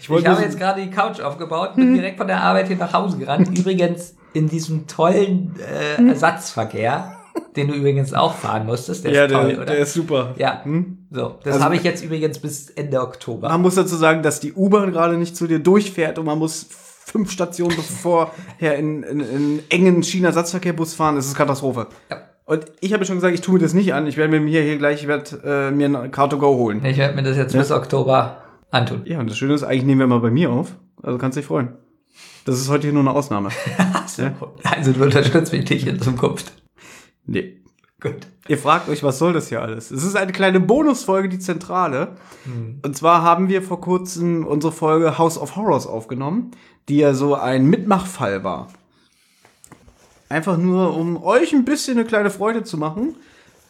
Ich, 0.00 0.08
wollte- 0.08 0.30
habe 0.30 0.42
jetzt 0.42 0.58
gerade 0.58 0.80
die 0.82 0.90
Couch 0.90 1.20
aufgebaut, 1.20 1.70
bin 1.76 1.94
direkt 1.94 2.16
von 2.18 2.26
der 2.26 2.40
Arbeit 2.42 2.68
hier 2.68 2.76
nach 2.76 2.92
Hause 2.92 3.18
gerannt. 3.18 3.56
Übrigens 3.58 4.14
in 4.34 4.48
diesem 4.48 4.86
tollen 4.86 5.54
äh, 5.98 6.08
Ersatzverkehr, 6.08 7.12
den 7.56 7.68
du 7.68 7.74
übrigens 7.74 8.14
auch 8.14 8.34
fahren 8.34 8.66
musstest. 8.66 9.04
Der 9.04 9.12
Ja, 9.12 9.24
ist 9.24 9.32
toll, 9.32 9.48
der, 9.48 9.56
oder? 9.58 9.66
der 9.66 9.78
ist 9.78 9.94
super. 9.94 10.34
ja, 10.38 10.60
Hm? 10.64 11.06
so. 11.10 11.36
Das 11.42 11.54
Also- 11.54 11.64
habe 11.64 11.76
ich 11.76 11.82
jetzt 11.82 12.04
übrigens 12.04 12.38
bis 12.38 12.70
Ende 12.70 13.00
Oktober. 13.00 13.48
Man 13.48 13.62
muss 13.62 13.74
dazu 13.74 13.96
sagen, 13.96 14.22
dass 14.22 14.40
die 14.40 14.52
U-Bahn 14.52 14.92
gerade 14.92 15.16
nicht 15.16 15.36
zu 15.36 15.46
dir 15.46 15.58
durchfährt 15.58 16.18
und 16.18 16.26
man 16.26 16.38
muss 16.38 16.66
fünf 17.10 17.30
Stationen 17.30 17.78
vorher 17.78 18.76
in, 18.76 19.02
in, 19.02 19.20
in 19.20 19.62
engen 19.70 20.02
China-Ersatzverkehrbus 20.02 20.94
fahren. 20.94 21.16
Das 21.16 21.26
ist 21.26 21.34
Katastrophe. 21.34 21.88
Ja. 22.10 22.18
Und 22.44 22.64
ich 22.80 22.92
habe 22.92 23.04
schon 23.04 23.16
gesagt, 23.16 23.34
ich 23.34 23.42
tue 23.42 23.54
mir 23.54 23.60
das 23.60 23.74
nicht 23.74 23.92
an. 23.92 24.06
Ich 24.06 24.16
werde 24.16 24.40
mir 24.40 24.48
hier, 24.48 24.62
hier 24.62 24.78
gleich, 24.78 25.02
ich 25.02 25.08
werde 25.08 25.40
äh, 25.44 25.70
mir 25.70 25.86
ein 25.86 26.10
Car2Go 26.10 26.56
holen. 26.56 26.84
Ich 26.84 26.96
werde 26.96 27.14
mir 27.14 27.22
das 27.22 27.36
jetzt 27.36 27.52
bis 27.52 27.70
Oktober 27.70 28.42
antun. 28.70 29.02
Ja, 29.04 29.20
und 29.20 29.28
das 29.28 29.36
Schöne 29.36 29.54
ist, 29.54 29.64
eigentlich 29.64 29.84
nehmen 29.84 30.00
wir 30.00 30.06
mal 30.06 30.20
bei 30.20 30.30
mir 30.30 30.50
auf. 30.50 30.76
Also 31.02 31.18
kannst 31.18 31.36
dich 31.36 31.44
freuen. 31.44 31.74
Das 32.46 32.58
ist 32.58 32.70
heute 32.70 32.84
hier 32.84 32.94
nur 32.94 33.02
eine 33.02 33.12
Ausnahme. 33.12 33.50
Ja. 34.16 34.34
Also 34.64 34.92
du 34.92 35.04
unterstützt 35.04 35.52
mich 35.52 35.70
nicht 35.70 35.86
in 35.86 36.00
Zukunft. 36.00 36.52
Nee. 37.24 37.57
Gut. 38.00 38.28
Ihr 38.46 38.58
fragt 38.58 38.88
euch, 38.88 39.02
was 39.02 39.18
soll 39.18 39.32
das 39.32 39.48
hier 39.48 39.60
alles? 39.60 39.90
Es 39.90 40.04
ist 40.04 40.16
eine 40.16 40.32
kleine 40.32 40.60
Bonusfolge, 40.60 41.28
die 41.28 41.40
Zentrale. 41.40 42.16
Und 42.82 42.96
zwar 42.96 43.22
haben 43.22 43.48
wir 43.48 43.60
vor 43.60 43.80
kurzem 43.80 44.46
unsere 44.46 44.72
Folge 44.72 45.18
House 45.18 45.36
of 45.36 45.56
Horrors 45.56 45.86
aufgenommen, 45.86 46.52
die 46.88 46.98
ja 46.98 47.12
so 47.12 47.34
ein 47.34 47.66
Mitmachfall 47.66 48.44
war. 48.44 48.68
Einfach 50.28 50.56
nur, 50.58 50.96
um 50.96 51.22
euch 51.22 51.52
ein 51.52 51.64
bisschen 51.64 51.98
eine 51.98 52.06
kleine 52.06 52.30
Freude 52.30 52.62
zu 52.62 52.78
machen 52.78 53.16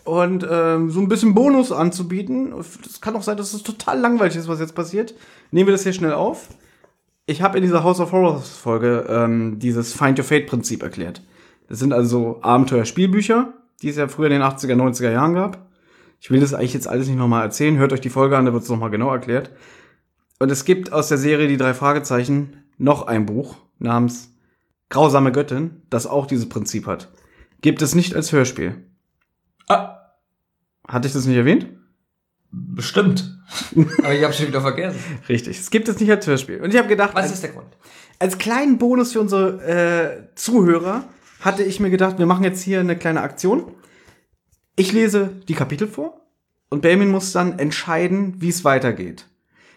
und 0.05 0.47
ähm, 0.51 0.91
so 0.91 1.01
ein 1.01 1.09
bisschen 1.09 1.35
Bonus 1.35 1.73
anzubieten. 1.73 2.53
Es 2.59 3.01
kann 3.01 3.17
auch 3.17 3.23
sein, 3.23 3.37
dass 3.37 3.55
es 3.55 3.63
total 3.63 3.99
langweilig 3.99 4.37
ist, 4.37 4.49
was 4.49 4.61
jetzt 4.61 4.75
passiert. 4.75 5.15
Nehmen 5.51 5.69
wir 5.69 5.73
das 5.73 5.85
hier 5.85 5.93
schnell 5.93 6.13
auf. 6.13 6.49
Ich 7.27 7.43
habe 7.43 7.59
in 7.59 7.63
dieser 7.65 7.85
House 7.85 8.01
of 8.01 8.13
Horrors 8.13 8.49
Folge 8.57 9.07
ähm, 9.09 9.59
dieses 9.59 9.93
Find 9.93 10.19
Your 10.19 10.25
Fate 10.25 10.47
Prinzip 10.47 10.83
erklärt. 10.83 11.23
Das 11.69 11.79
sind 11.79 11.93
also 11.93 12.39
Abenteuer-Spielbücher, 12.43 13.53
die 13.83 13.89
es 13.89 13.97
ja 13.97 14.09
früher 14.09 14.27
in 14.27 14.33
den 14.33 14.43
80er, 14.43 14.75
90er 14.75 15.11
Jahren 15.11 15.35
gab. 15.35 15.69
Ich 16.21 16.31
will 16.31 16.41
das 16.41 16.53
eigentlich 16.55 16.75
jetzt 16.75 16.89
alles 16.89 17.07
nicht 17.07 17.17
nochmal 17.19 17.45
erzählen. 17.45 17.77
Hört 17.79 17.93
euch 17.93 18.01
die 18.01 18.11
Folge 18.11 18.37
an, 18.37 18.45
da 18.45 18.53
wird 18.53 18.65
es 18.65 18.69
nochmal 18.69 18.91
genau 18.91 19.13
erklärt. 19.13 19.51
Und 20.41 20.51
es 20.51 20.65
gibt 20.65 20.93
aus 20.93 21.09
der 21.09 21.19
Serie 21.19 21.49
Die 21.49 21.57
drei 21.57 21.75
Fragezeichen 21.75 22.65
noch 22.77 23.07
ein 23.07 23.27
Buch 23.27 23.57
namens 23.79 24.31
Grausame 24.89 25.33
Göttin, 25.33 25.83
das 25.91 26.07
auch 26.07 26.27
dieses 26.27 26.49
Prinzip 26.49 26.87
hat. 26.87 27.13
Gibt 27.61 27.83
es 27.83 27.95
nicht 27.95 28.15
als 28.15 28.33
Hörspiel. 28.33 28.85
Ah, 29.69 29.99
Hatte 30.87 31.07
ich 31.09 31.15
das 31.15 31.27
nicht 31.27 31.37
erwähnt? 31.37 31.69
bestimmt. 32.51 33.39
Aber 33.99 34.15
ich 34.15 34.25
habe 34.25 34.33
schon 34.33 34.47
wieder 34.49 34.61
vergessen. 34.63 34.99
Richtig. 35.29 35.59
Es 35.59 35.71
gibt 35.71 35.89
es 35.89 36.01
nicht 36.01 36.11
als 36.11 36.27
Hörspiel. 36.27 36.61
Und 36.63 36.71
ich 36.73 36.79
habe 36.79 36.89
gedacht, 36.89 37.15
Was 37.15 37.25
als, 37.25 37.35
ist 37.35 37.43
der 37.43 37.51
Grund? 37.51 37.67
als 38.19 38.39
kleinen 38.39 38.79
Bonus 38.79 39.13
für 39.13 39.21
unsere 39.21 39.63
äh, 39.63 40.35
Zuhörer 40.35 41.05
hatte 41.40 41.62
ich 41.62 41.81
mir 41.81 41.90
gedacht, 41.90 42.19
wir 42.19 42.26
machen 42.26 42.44
jetzt 42.44 42.62
hier 42.62 42.81
eine 42.81 42.96
kleine 42.96 43.23
Aktion. 43.23 43.64
Ich 44.76 44.93
lese 44.93 45.31
die 45.49 45.55
Kapitel 45.55 45.88
vor 45.88 46.20
und 46.70 46.82
Benjamin 46.82 47.11
muss 47.11 47.32
dann 47.32 47.58
entscheiden, 47.58 48.35
wie 48.38 48.49
es 48.49 48.64
weitergeht. 48.64 49.26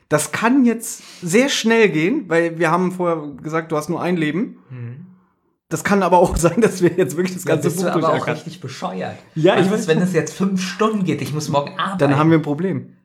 Das 0.10 0.32
kann 0.32 0.66
jetzt 0.66 1.02
sehr 1.22 1.48
schnell 1.50 1.90
gehen, 1.90 2.26
weil 2.28 2.60
wir 2.60 2.70
haben 2.70 2.92
vorher 2.92 3.34
gesagt, 3.42 3.72
du 3.72 3.78
hast 3.78 3.90
nur 3.90 4.02
ein 4.02 4.18
Leben. 4.18 4.58
Das 5.70 5.84
kann 5.86 6.04
aber 6.04 6.18
auch 6.18 6.36
sein, 6.46 6.60
dass 6.62 6.82
wir 6.82 6.92
jetzt 6.92 7.16
wirklich 7.16 7.36
das 7.36 7.46
ganze 7.46 7.70
bist 7.70 7.78
Buch 7.78 7.94
du 7.94 8.06
aber 8.06 8.14
auch 8.14 8.28
richtig 8.28 8.60
bescheuert. 8.60 9.16
Ja, 9.36 9.58
ich 9.58 9.72
weiß. 9.72 9.88
wenn 9.88 10.02
es 10.02 10.14
jetzt 10.14 10.34
fünf 10.34 10.62
Stunden 10.62 11.06
geht? 11.06 11.22
Ich 11.22 11.34
muss 11.34 11.48
morgen 11.48 11.80
arbeiten. 11.80 12.00
Dann 12.00 12.18
haben 12.18 12.30
wir 12.30 12.40
ein 12.40 12.44
Problem. 12.44 12.98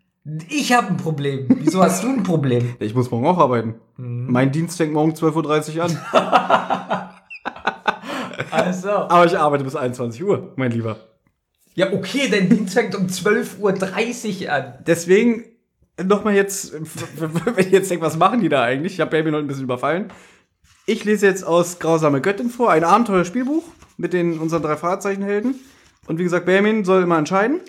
ich 0.49 0.73
habe 0.73 0.89
ein 0.89 0.97
Problem. 0.97 1.47
Wieso 1.61 1.81
hast 1.81 2.03
du 2.03 2.09
ein 2.09 2.25
Problem? 2.25 2.75
Ich 2.81 2.95
muss 2.95 3.11
morgen 3.13 3.27
auch 3.27 3.39
arbeiten. 3.39 3.77
Mein 3.97 4.51
Dienst 4.51 4.77
fängt 4.77 4.93
morgen 4.93 5.13
12.30 5.13 5.77
Uhr 5.77 5.85
an. 5.85 5.99
Also. 8.51 8.91
Aber 8.91 9.25
ich 9.27 9.39
arbeite 9.39 9.65
bis 9.65 9.77
21 9.77 10.23
Uhr, 10.23 10.53
mein 10.57 10.71
Lieber. 10.71 10.97
Ja, 11.75 11.93
okay, 11.93 12.29
dein 12.31 12.49
Dienst 12.49 12.75
fängt 12.75 12.95
um 12.95 13.07
12.30 13.07 14.45
Uhr 14.45 14.53
an. 14.53 14.75
Deswegen 14.87 15.45
nochmal 16.03 16.35
jetzt, 16.35 16.73
wenn 17.17 17.67
ich 17.67 17.71
jetzt 17.71 17.91
denke, 17.91 18.05
was 18.05 18.17
machen 18.17 18.41
die 18.41 18.49
da 18.49 18.63
eigentlich? 18.63 18.95
Ich 18.95 19.01
habe 19.01 19.11
Baby 19.11 19.31
noch 19.31 19.39
ein 19.39 19.47
bisschen 19.47 19.65
überfallen. 19.65 20.13
Ich 20.87 21.05
lese 21.05 21.27
jetzt 21.27 21.45
aus 21.45 21.79
Grausame 21.79 22.21
Göttin 22.21 22.49
vor, 22.49 22.71
ein 22.71 22.85
Abenteuerspielbuch 22.85 23.65
mit 23.97 24.13
den 24.13 24.39
unseren 24.39 24.63
drei 24.63 24.77
Fahrzeichenhelden. 24.77 25.57
Und 26.07 26.19
wie 26.19 26.23
gesagt, 26.23 26.47
Benjamin 26.47 26.85
soll 26.85 27.03
immer 27.03 27.19
entscheiden. 27.19 27.61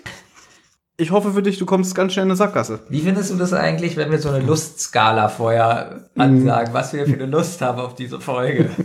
Ich 1.00 1.12
hoffe 1.12 1.32
für 1.32 1.42
dich, 1.42 1.58
du 1.58 1.64
kommst 1.64 1.94
ganz 1.94 2.12
schnell 2.12 2.24
in 2.24 2.30
eine 2.32 2.36
Sackgasse. 2.36 2.80
Wie 2.88 3.00
findest 3.02 3.30
du 3.30 3.36
das 3.36 3.52
eigentlich, 3.52 3.96
wenn 3.96 4.10
wir 4.10 4.18
so 4.18 4.30
eine 4.30 4.44
Lustskala 4.44 5.28
vorher 5.28 6.08
ansagen, 6.16 6.74
was 6.74 6.92
wir 6.92 7.06
für 7.06 7.12
eine 7.12 7.26
Lust 7.26 7.60
haben 7.62 7.78
auf 7.78 7.94
diese 7.94 8.20
Folge? 8.20 8.68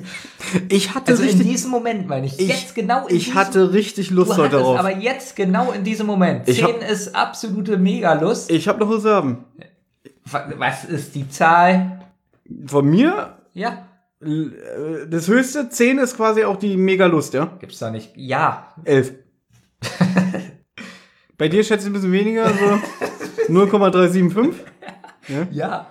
Ich 0.69 0.93
hatte 0.93 1.11
Also 1.13 1.23
in 1.23 1.29
richtig, 1.29 1.47
diesem 1.47 1.71
Moment, 1.71 2.07
meine 2.07 2.27
ich. 2.27 2.39
ich, 2.39 2.47
jetzt 2.47 2.75
genau 2.75 3.07
in 3.07 3.15
ich 3.15 3.23
diesem 3.25 3.39
hatte 3.39 3.73
richtig 3.73 4.11
Lust 4.11 4.37
heute 4.37 4.57
drauf. 4.57 4.77
aber 4.77 4.95
jetzt 4.95 5.35
genau 5.35 5.71
in 5.71 5.83
diesem 5.83 6.05
Moment. 6.05 6.47
Ich 6.47 6.57
10 6.57 6.65
hab- 6.65 6.87
ist 6.91 7.15
absolute 7.15 7.77
Megalust. 7.77 8.51
Ich 8.51 8.67
habe 8.67 8.79
noch 8.79 8.91
Reserven. 8.91 9.45
Was 10.57 10.85
ist 10.85 11.15
die 11.15 11.27
Zahl? 11.27 12.03
Von 12.67 12.87
mir, 12.87 13.35
Ja, 13.55 13.87
äh, 14.21 15.07
das 15.09 15.27
höchste, 15.27 15.69
10 15.69 15.97
ist 15.97 16.15
quasi 16.17 16.43
auch 16.43 16.57
die 16.57 16.77
Megalust, 16.77 17.33
ja? 17.33 17.45
gibt's 17.59 17.79
da 17.79 17.89
nicht. 17.89 18.11
Ja. 18.15 18.67
11. 18.83 19.13
Bei 21.37 21.47
dir 21.49 21.63
schätze 21.63 21.83
ich 21.83 21.89
ein 21.89 21.93
bisschen 21.93 22.11
weniger, 22.11 22.49
so 22.49 22.79
0,375. 23.53 24.61
Ja. 25.51 25.87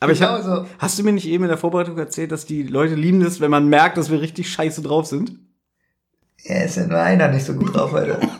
Aber 0.00 0.12
ich 0.12 0.20
Genau 0.20 0.32
hab, 0.32 0.42
so. 0.42 0.66
hast 0.78 0.98
du 0.98 1.02
mir 1.02 1.12
nicht 1.12 1.26
eben 1.26 1.44
in 1.44 1.48
der 1.48 1.58
Vorbereitung 1.58 1.98
erzählt, 1.98 2.30
dass 2.30 2.46
die 2.46 2.62
Leute 2.62 2.94
lieben 2.94 3.20
es, 3.22 3.40
wenn 3.40 3.50
man 3.50 3.68
merkt, 3.68 3.98
dass 3.98 4.10
wir 4.10 4.20
richtig 4.20 4.50
scheiße 4.50 4.82
drauf 4.82 5.06
sind? 5.06 5.32
Ja, 6.44 6.62
ist 6.62 6.76
ja 6.76 6.86
nur 6.86 7.00
einer 7.00 7.28
nicht 7.28 7.44
so 7.44 7.54
gut 7.54 7.74
drauf, 7.74 7.94
Alter. 7.94 8.20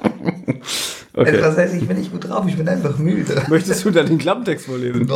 Also, 1.14 1.43
was 1.43 1.57
heißt, 1.57 1.75
ich 1.75 1.88
bin 1.88 1.99
nicht 1.99 2.12
gut 2.12 2.28
drauf, 2.28 2.47
ich 2.47 2.57
bin 2.57 2.69
einfach 2.69 2.97
müde. 2.97 3.43
Möchtest 3.49 3.85
du 3.85 3.90
da 3.90 4.05
den 4.05 4.19
Klappentext 4.19 4.67
vorlesen? 4.67 5.11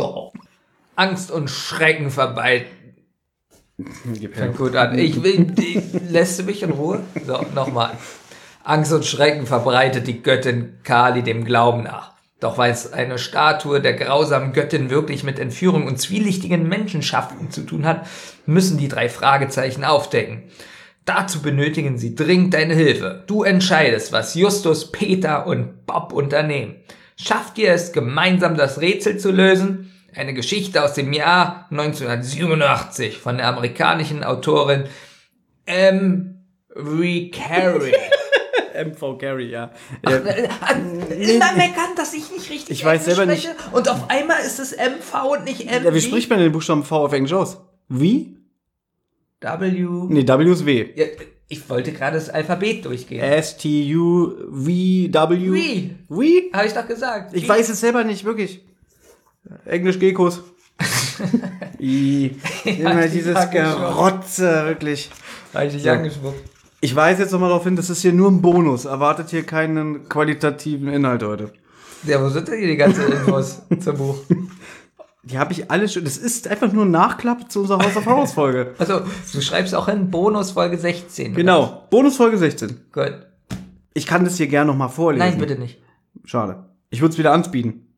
Angst 0.97 1.31
und 1.31 1.49
Schrecken 1.49 2.11
verbreiten. 2.11 2.67
Gib 4.19 4.35
Fängt 4.35 4.57
gut 4.57 4.75
an. 4.75 4.97
Ich 4.99 5.23
will, 5.23 5.45
die, 5.45 5.81
lässt 6.09 6.39
du 6.39 6.43
mich 6.43 6.61
in 6.61 6.71
Ruhe? 6.71 7.01
So, 7.25 7.45
nochmal. 7.55 7.91
Angst 8.63 8.93
und 8.93 9.05
Schrecken 9.05 9.45
verbreitet 9.45 10.07
die 10.07 10.23
Göttin 10.23 10.79
Kali 10.83 11.21
dem 11.21 11.43
Glauben 11.43 11.83
nach. 11.83 12.13
Doch 12.39 12.57
weil 12.57 12.71
es 12.71 12.91
eine 12.91 13.17
Statue 13.17 13.81
der 13.81 13.93
grausamen 13.93 14.53
Göttin 14.53 14.89
wirklich 14.89 15.23
mit 15.23 15.37
Entführung 15.37 15.85
und 15.85 15.99
zwielichtigen 15.99 16.67
Menschenschaften 16.67 17.51
zu 17.51 17.61
tun 17.61 17.85
hat, 17.85 18.07
müssen 18.45 18.77
die 18.77 18.87
drei 18.87 19.09
Fragezeichen 19.09 19.83
aufdecken. 19.83 20.43
Dazu 21.05 21.41
benötigen 21.41 21.97
sie 21.97 22.15
dringend 22.15 22.53
deine 22.53 22.73
Hilfe. 22.73 23.23
Du 23.27 23.43
entscheidest, 23.43 24.13
was 24.13 24.35
Justus, 24.35 24.91
Peter 24.91 25.45
und 25.45 25.85
Bob 25.85 26.13
unternehmen. 26.13 26.75
Schafft 27.17 27.57
ihr 27.57 27.73
es, 27.73 27.91
gemeinsam 27.91 28.55
das 28.55 28.79
Rätsel 28.79 29.17
zu 29.17 29.31
lösen? 29.31 29.91
Eine 30.15 30.33
Geschichte 30.33 30.83
aus 30.83 30.93
dem 30.93 31.11
Jahr 31.11 31.67
1987 31.71 33.17
von 33.17 33.37
der 33.37 33.47
amerikanischen 33.47 34.23
Autorin 34.23 34.85
M. 35.65 36.45
Carey. 36.75 37.93
MV 38.85 39.17
Gary, 39.19 39.49
ja. 39.49 39.71
Ach, 40.05 40.11
ja. 40.11 40.17
äh, 40.17 40.43
äh, 41.09 41.35
Immer 41.35 41.53
meckern, 41.53 41.95
dass 41.95 42.13
ich 42.13 42.31
nicht 42.31 42.49
richtig 42.49 42.69
Ich 42.71 42.85
weiß 42.85 43.05
selber 43.05 43.23
spreche. 43.23 43.49
Und 43.71 43.89
auf 43.89 44.09
einmal 44.09 44.41
ist 44.41 44.59
es 44.59 44.71
MV 44.73 45.31
und 45.31 45.45
nicht 45.45 45.69
M. 45.71 45.83
ja 45.83 45.93
wie 45.93 46.01
spricht 46.01 46.29
man 46.29 46.39
den 46.39 46.51
Buchstaben 46.51 46.83
V 46.83 47.05
auf 47.05 47.13
Englisch 47.13 47.33
aus? 47.33 47.57
Wie? 47.89 48.37
W. 49.41 49.71
Nee, 50.09 50.27
W 50.27 50.51
ist 50.51 50.65
W. 50.65 50.89
Ja, 50.95 51.05
ich 51.49 51.69
wollte 51.69 51.91
gerade 51.91 52.15
das 52.17 52.29
Alphabet 52.29 52.85
durchgehen. 52.85 53.19
S, 53.21 53.57
T, 53.57 53.93
U, 53.95 54.31
V, 54.51 54.67
W. 54.67 55.53
Wie? 55.53 55.95
Wie? 56.09 56.51
Habe 56.53 56.67
ich 56.67 56.73
doch 56.73 56.87
gesagt. 56.87 57.33
Ich 57.35 57.43
Wie? 57.43 57.49
weiß 57.49 57.69
es 57.69 57.79
selber 57.81 58.03
nicht, 58.03 58.23
wirklich. 58.23 58.63
Englisch 59.65 59.99
Gekos. 59.99 60.41
I. 61.79 62.31
Immer 62.63 63.07
dieses. 63.07 63.49
Gerotze, 63.51 64.65
wirklich. 64.65 65.09
Habe 65.53 65.65
ich 65.65 65.73
dich 65.73 65.83
So. 65.83 65.89
angespuckt. 65.89 66.52
Ich 66.83 66.97
weise 66.97 67.21
jetzt 67.21 67.31
nochmal 67.31 67.47
darauf 67.47 67.63
hin, 67.63 67.77
das 67.77 67.89
ist 67.89 68.01
hier 68.01 68.11
nur 68.11 68.29
ein 68.29 68.41
Bonus. 68.41 68.83
Erwartet 68.83 69.29
hier 69.29 69.43
keinen 69.43 70.09
qualitativen 70.09 70.89
Inhalt 70.89 71.23
heute. 71.23 71.53
Ja, 72.05 72.21
wo 72.21 72.27
sind 72.27 72.49
denn 72.49 72.59
hier 72.59 72.67
die 72.67 72.75
ganzen 72.75 73.09
Infos 73.09 73.61
zum 73.79 73.97
Buch? 73.97 74.17
Die 75.23 75.39
habe 75.39 75.53
ich 75.53 75.71
alle 75.71 75.87
schon. 75.87 76.03
Das 76.03 76.17
ist 76.17 76.45
einfach 76.49 76.73
nur 76.73 76.83
ein 76.83 76.91
Nachklapp 76.91 77.49
zu 77.49 77.61
unserer 77.61 77.81
House 77.81 77.95
of 77.95 78.05
Horrors 78.05 78.33
Folge. 78.33 78.75
Also, 78.79 78.99
du 79.31 79.39
schreibst 79.39 79.73
auch 79.73 79.87
in 79.87 80.11
Bonus 80.11 80.51
Folge 80.51 80.77
16. 80.77 81.27
oder? 81.27 81.35
genau. 81.35 81.87
Bonusfolge 81.89 82.37
16. 82.37 82.81
Gut. 82.91 83.27
Ich 83.93 84.05
kann 84.05 84.25
das 84.25 84.35
hier 84.35 84.47
gerne 84.47 84.69
noch 84.69 84.77
mal 84.77 84.89
vorlesen. 84.89 85.25
Nein, 85.25 85.37
bitte 85.37 85.57
nicht. 85.57 85.81
Schade. 86.25 86.65
Ich 86.89 86.99
würde 86.99 87.13
es 87.13 87.17
wieder 87.17 87.31
anbieten. 87.31 87.93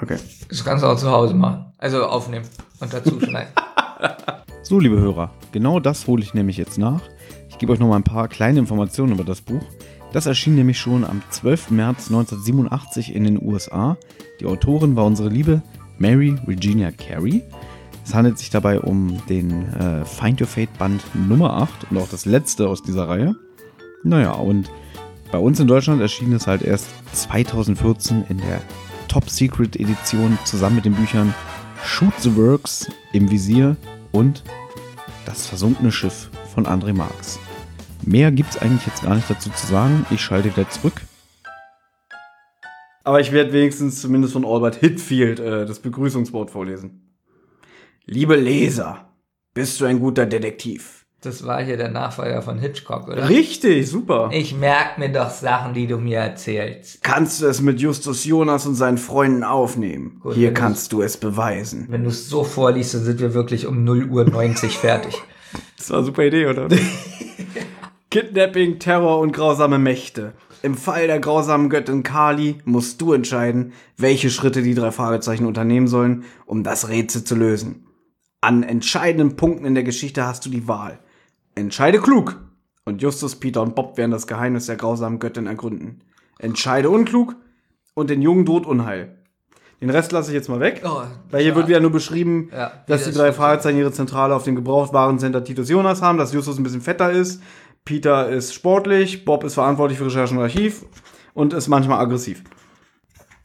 Okay. 0.00 0.16
Das 0.48 0.64
kannst 0.64 0.84
du 0.84 0.88
auch 0.88 0.96
zu 0.96 1.10
Hause 1.10 1.34
machen. 1.34 1.66
Also 1.76 2.02
aufnehmen 2.06 2.46
und 2.80 2.94
dazu 2.94 3.20
schneiden. 3.20 3.52
So, 4.64 4.78
liebe 4.78 4.98
Hörer, 4.98 5.30
genau 5.50 5.80
das 5.80 6.06
hole 6.06 6.22
ich 6.22 6.34
nämlich 6.34 6.56
jetzt 6.56 6.78
nach. 6.78 7.02
Gebe 7.62 7.74
euch 7.74 7.78
noch 7.78 7.86
mal 7.86 7.94
ein 7.94 8.02
paar 8.02 8.26
kleine 8.26 8.58
Informationen 8.58 9.12
über 9.12 9.22
das 9.22 9.40
Buch. 9.40 9.62
Das 10.12 10.26
erschien 10.26 10.56
nämlich 10.56 10.80
schon 10.80 11.04
am 11.04 11.22
12. 11.30 11.70
März 11.70 12.08
1987 12.08 13.14
in 13.14 13.22
den 13.22 13.40
USA. 13.40 13.96
Die 14.40 14.46
Autorin 14.46 14.96
war 14.96 15.04
unsere 15.04 15.28
liebe 15.28 15.62
Mary 15.96 16.34
Regina 16.48 16.90
Carey. 16.90 17.40
Es 18.04 18.16
handelt 18.16 18.40
sich 18.40 18.50
dabei 18.50 18.80
um 18.80 19.24
den 19.28 19.72
äh, 19.74 20.04
Find 20.04 20.40
Your 20.40 20.48
Fate 20.48 20.76
Band 20.76 21.04
Nummer 21.14 21.52
8 21.52 21.92
und 21.92 21.98
auch 21.98 22.08
das 22.08 22.24
letzte 22.24 22.68
aus 22.68 22.82
dieser 22.82 23.08
Reihe. 23.08 23.36
Naja, 24.02 24.32
und 24.32 24.68
bei 25.30 25.38
uns 25.38 25.60
in 25.60 25.68
Deutschland 25.68 26.00
erschien 26.02 26.32
es 26.32 26.48
halt 26.48 26.62
erst 26.62 26.88
2014 27.12 28.24
in 28.28 28.38
der 28.38 28.60
Top 29.06 29.30
Secret 29.30 29.76
Edition 29.76 30.36
zusammen 30.44 30.74
mit 30.74 30.84
den 30.84 30.94
Büchern 30.94 31.32
Shoot 31.84 32.14
the 32.18 32.34
Works 32.34 32.88
im 33.12 33.30
Visier 33.30 33.76
und 34.10 34.42
Das 35.26 35.46
versunkene 35.46 35.92
Schiff 35.92 36.28
von 36.52 36.66
André 36.66 36.92
Marx. 36.92 37.38
Mehr 38.04 38.32
gibt's 38.32 38.58
eigentlich 38.58 38.86
jetzt 38.86 39.02
gar 39.02 39.14
nicht 39.14 39.30
dazu 39.30 39.50
zu 39.50 39.66
sagen. 39.66 40.06
Ich 40.10 40.20
schalte 40.20 40.50
wieder 40.50 40.68
zurück. 40.68 40.94
Aber 43.04 43.20
ich 43.20 43.32
werde 43.32 43.52
wenigstens 43.52 44.00
zumindest 44.00 44.32
von 44.32 44.44
Albert 44.44 44.76
Hitfield 44.76 45.40
äh, 45.40 45.66
das 45.66 45.80
Begrüßungswort 45.80 46.50
vorlesen. 46.50 47.14
Liebe 48.04 48.36
Leser, 48.36 49.08
bist 49.54 49.80
du 49.80 49.84
ein 49.84 50.00
guter 50.00 50.26
Detektiv? 50.26 51.04
Das 51.20 51.46
war 51.46 51.62
hier 51.62 51.76
der 51.76 51.90
Nachfolger 51.90 52.42
von 52.42 52.58
Hitchcock, 52.58 53.06
oder? 53.06 53.28
Richtig, 53.28 53.88
super. 53.88 54.30
Ich 54.32 54.56
merk 54.56 54.98
mir 54.98 55.08
doch 55.08 55.30
Sachen, 55.30 55.72
die 55.72 55.86
du 55.86 55.96
mir 55.98 56.18
erzählst. 56.18 57.04
Kannst 57.04 57.40
du 57.40 57.46
es 57.46 57.60
mit 57.60 57.80
Justus 57.80 58.24
Jonas 58.24 58.66
und 58.66 58.74
seinen 58.74 58.98
Freunden 58.98 59.44
aufnehmen? 59.44 60.18
Gut, 60.20 60.34
Hier 60.34 60.52
kannst 60.52 60.92
du 60.92 61.00
es 61.02 61.16
beweisen. 61.16 61.86
Wenn 61.90 62.02
du 62.02 62.10
es 62.10 62.28
so 62.28 62.42
vorliest, 62.42 62.94
dann 62.94 63.04
sind 63.04 63.20
wir 63.20 63.34
wirklich 63.34 63.68
um 63.68 63.84
0 63.84 64.10
Uhr 64.10 64.24
90 64.24 64.76
fertig. 64.76 65.14
Das 65.78 65.90
war 65.90 65.98
eine 65.98 66.06
super 66.06 66.24
Idee, 66.24 66.46
oder? 66.46 66.68
Kidnapping, 68.12 68.78
Terror 68.78 69.20
und 69.20 69.32
grausame 69.32 69.78
Mächte. 69.78 70.34
Im 70.62 70.74
Fall 70.74 71.06
der 71.06 71.18
grausamen 71.18 71.70
Göttin 71.70 72.02
Kali 72.02 72.58
musst 72.66 73.00
du 73.00 73.14
entscheiden, 73.14 73.72
welche 73.96 74.28
Schritte 74.28 74.60
die 74.60 74.74
drei 74.74 74.90
Fragezeichen 74.90 75.46
unternehmen 75.46 75.88
sollen, 75.88 76.24
um 76.44 76.62
das 76.62 76.90
Rätsel 76.90 77.24
zu 77.24 77.34
lösen. 77.34 77.86
An 78.42 78.64
entscheidenden 78.64 79.36
Punkten 79.36 79.64
in 79.64 79.74
der 79.74 79.82
Geschichte 79.82 80.26
hast 80.26 80.44
du 80.44 80.50
die 80.50 80.68
Wahl. 80.68 80.98
Entscheide 81.54 82.00
klug. 82.00 82.38
Und 82.84 83.00
Justus, 83.00 83.36
Peter 83.36 83.62
und 83.62 83.74
Bob 83.74 83.96
werden 83.96 84.10
das 84.10 84.26
Geheimnis 84.26 84.66
der 84.66 84.76
grausamen 84.76 85.18
Göttin 85.18 85.46
ergründen. 85.46 86.04
Entscheide 86.38 86.90
unklug 86.90 87.36
und 87.94 88.10
den 88.10 88.20
Jungen 88.20 88.44
droht 88.44 88.66
Unheil. 88.66 89.22
Den 89.82 89.90
Rest 89.90 90.12
lasse 90.12 90.30
ich 90.30 90.34
jetzt 90.34 90.48
mal 90.48 90.60
weg. 90.60 90.82
Oh, 90.84 91.02
Weil 91.30 91.42
hier 91.42 91.56
wird 91.56 91.66
wieder 91.66 91.80
nur 91.80 91.90
beschrieben, 91.90 92.50
Ja, 92.52 92.72
dass 92.86 93.04
die 93.04 93.10
drei. 93.10 93.32
Fragezeichen 93.32 93.78
ihre 93.78 93.90
Zentrale 93.90 94.32
auf 94.32 94.44
dem 94.44 94.54
Gebrauchtwarencenter 94.54 95.42
Titus 95.42 95.68
Jonas 95.68 96.02
haben, 96.02 96.18
dass 96.18 96.32
Justus 96.32 96.56
ein 96.56 96.62
bisschen 96.62 96.82
fetter 96.82 97.10
ist, 97.10 97.42
Peter 97.84 98.28
ist 98.28 98.54
sportlich, 98.54 99.24
Bob 99.24 99.44
ist 99.44 99.54
verantwortlich 99.54 99.98
für 99.98 100.06
Recherche 100.06 100.34
und 100.34 100.40
Archiv 100.40 100.84
und 101.34 101.52
ist 101.52 101.68
manchmal 101.68 102.00
aggressiv. 102.00 102.42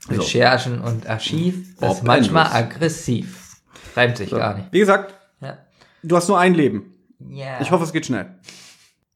Recherchen 0.10 0.80
und 0.82 1.08
Archiv 1.08 1.76
Bob 1.80 1.92
ist 1.92 2.04
manchmal 2.04 2.46
Andrews. 2.46 2.60
aggressiv. 2.76 3.44
Reimt 3.96 4.18
sich 4.18 4.30
gar 4.32 4.56
nicht. 4.56 4.68
Wie 4.72 4.80
gesagt, 4.80 5.14
Ja. 5.42 5.58
du 6.04 6.16
hast 6.16 6.28
nur 6.30 6.40
ein 6.40 6.54
Leben. 6.54 6.94
Ja. 7.30 7.60
Ich 7.62 7.72
hoffe, 7.72 7.84
es 7.84 7.92
geht 7.92 8.06
schnell. 8.06 8.36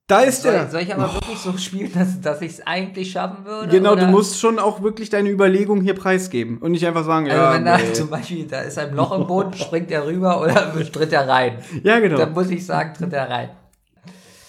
Da 0.07 0.21
ist 0.21 0.41
soll, 0.41 0.53
er. 0.53 0.69
soll 0.69 0.81
ich 0.81 0.93
aber 0.93 1.13
wirklich 1.13 1.37
so 1.37 1.57
spielen, 1.57 1.89
dass, 1.93 2.19
dass 2.19 2.41
ich 2.41 2.53
es 2.53 2.67
eigentlich 2.67 3.11
schaffen 3.11 3.45
würde? 3.45 3.69
Genau, 3.69 3.93
oder? 3.93 4.07
du 4.07 4.11
musst 4.11 4.37
schon 4.41 4.59
auch 4.59 4.81
wirklich 4.81 5.09
deine 5.09 5.29
Überlegung 5.29 5.79
hier 5.81 5.93
preisgeben 5.93 6.57
und 6.57 6.71
nicht 6.71 6.85
einfach 6.85 7.05
sagen, 7.05 7.29
Also 7.29 7.41
ja, 7.41 7.53
wenn 7.53 7.63
da 7.63 7.77
nee. 7.77 7.93
zum 7.93 8.09
Beispiel, 8.09 8.45
da 8.45 8.59
ist 8.61 8.77
ein 8.77 8.93
Loch 8.93 9.17
im 9.17 9.25
Boden, 9.27 9.53
springt 9.53 9.89
er 9.91 10.05
rüber 10.05 10.41
oder 10.41 10.73
tritt 10.91 11.13
er 11.13 11.29
rein? 11.29 11.59
ja 11.83 11.99
genau. 12.01 12.17
Dann 12.17 12.33
muss 12.33 12.49
ich 12.49 12.65
sagen, 12.65 12.93
tritt 12.93 13.13
er 13.13 13.29
rein. 13.29 13.49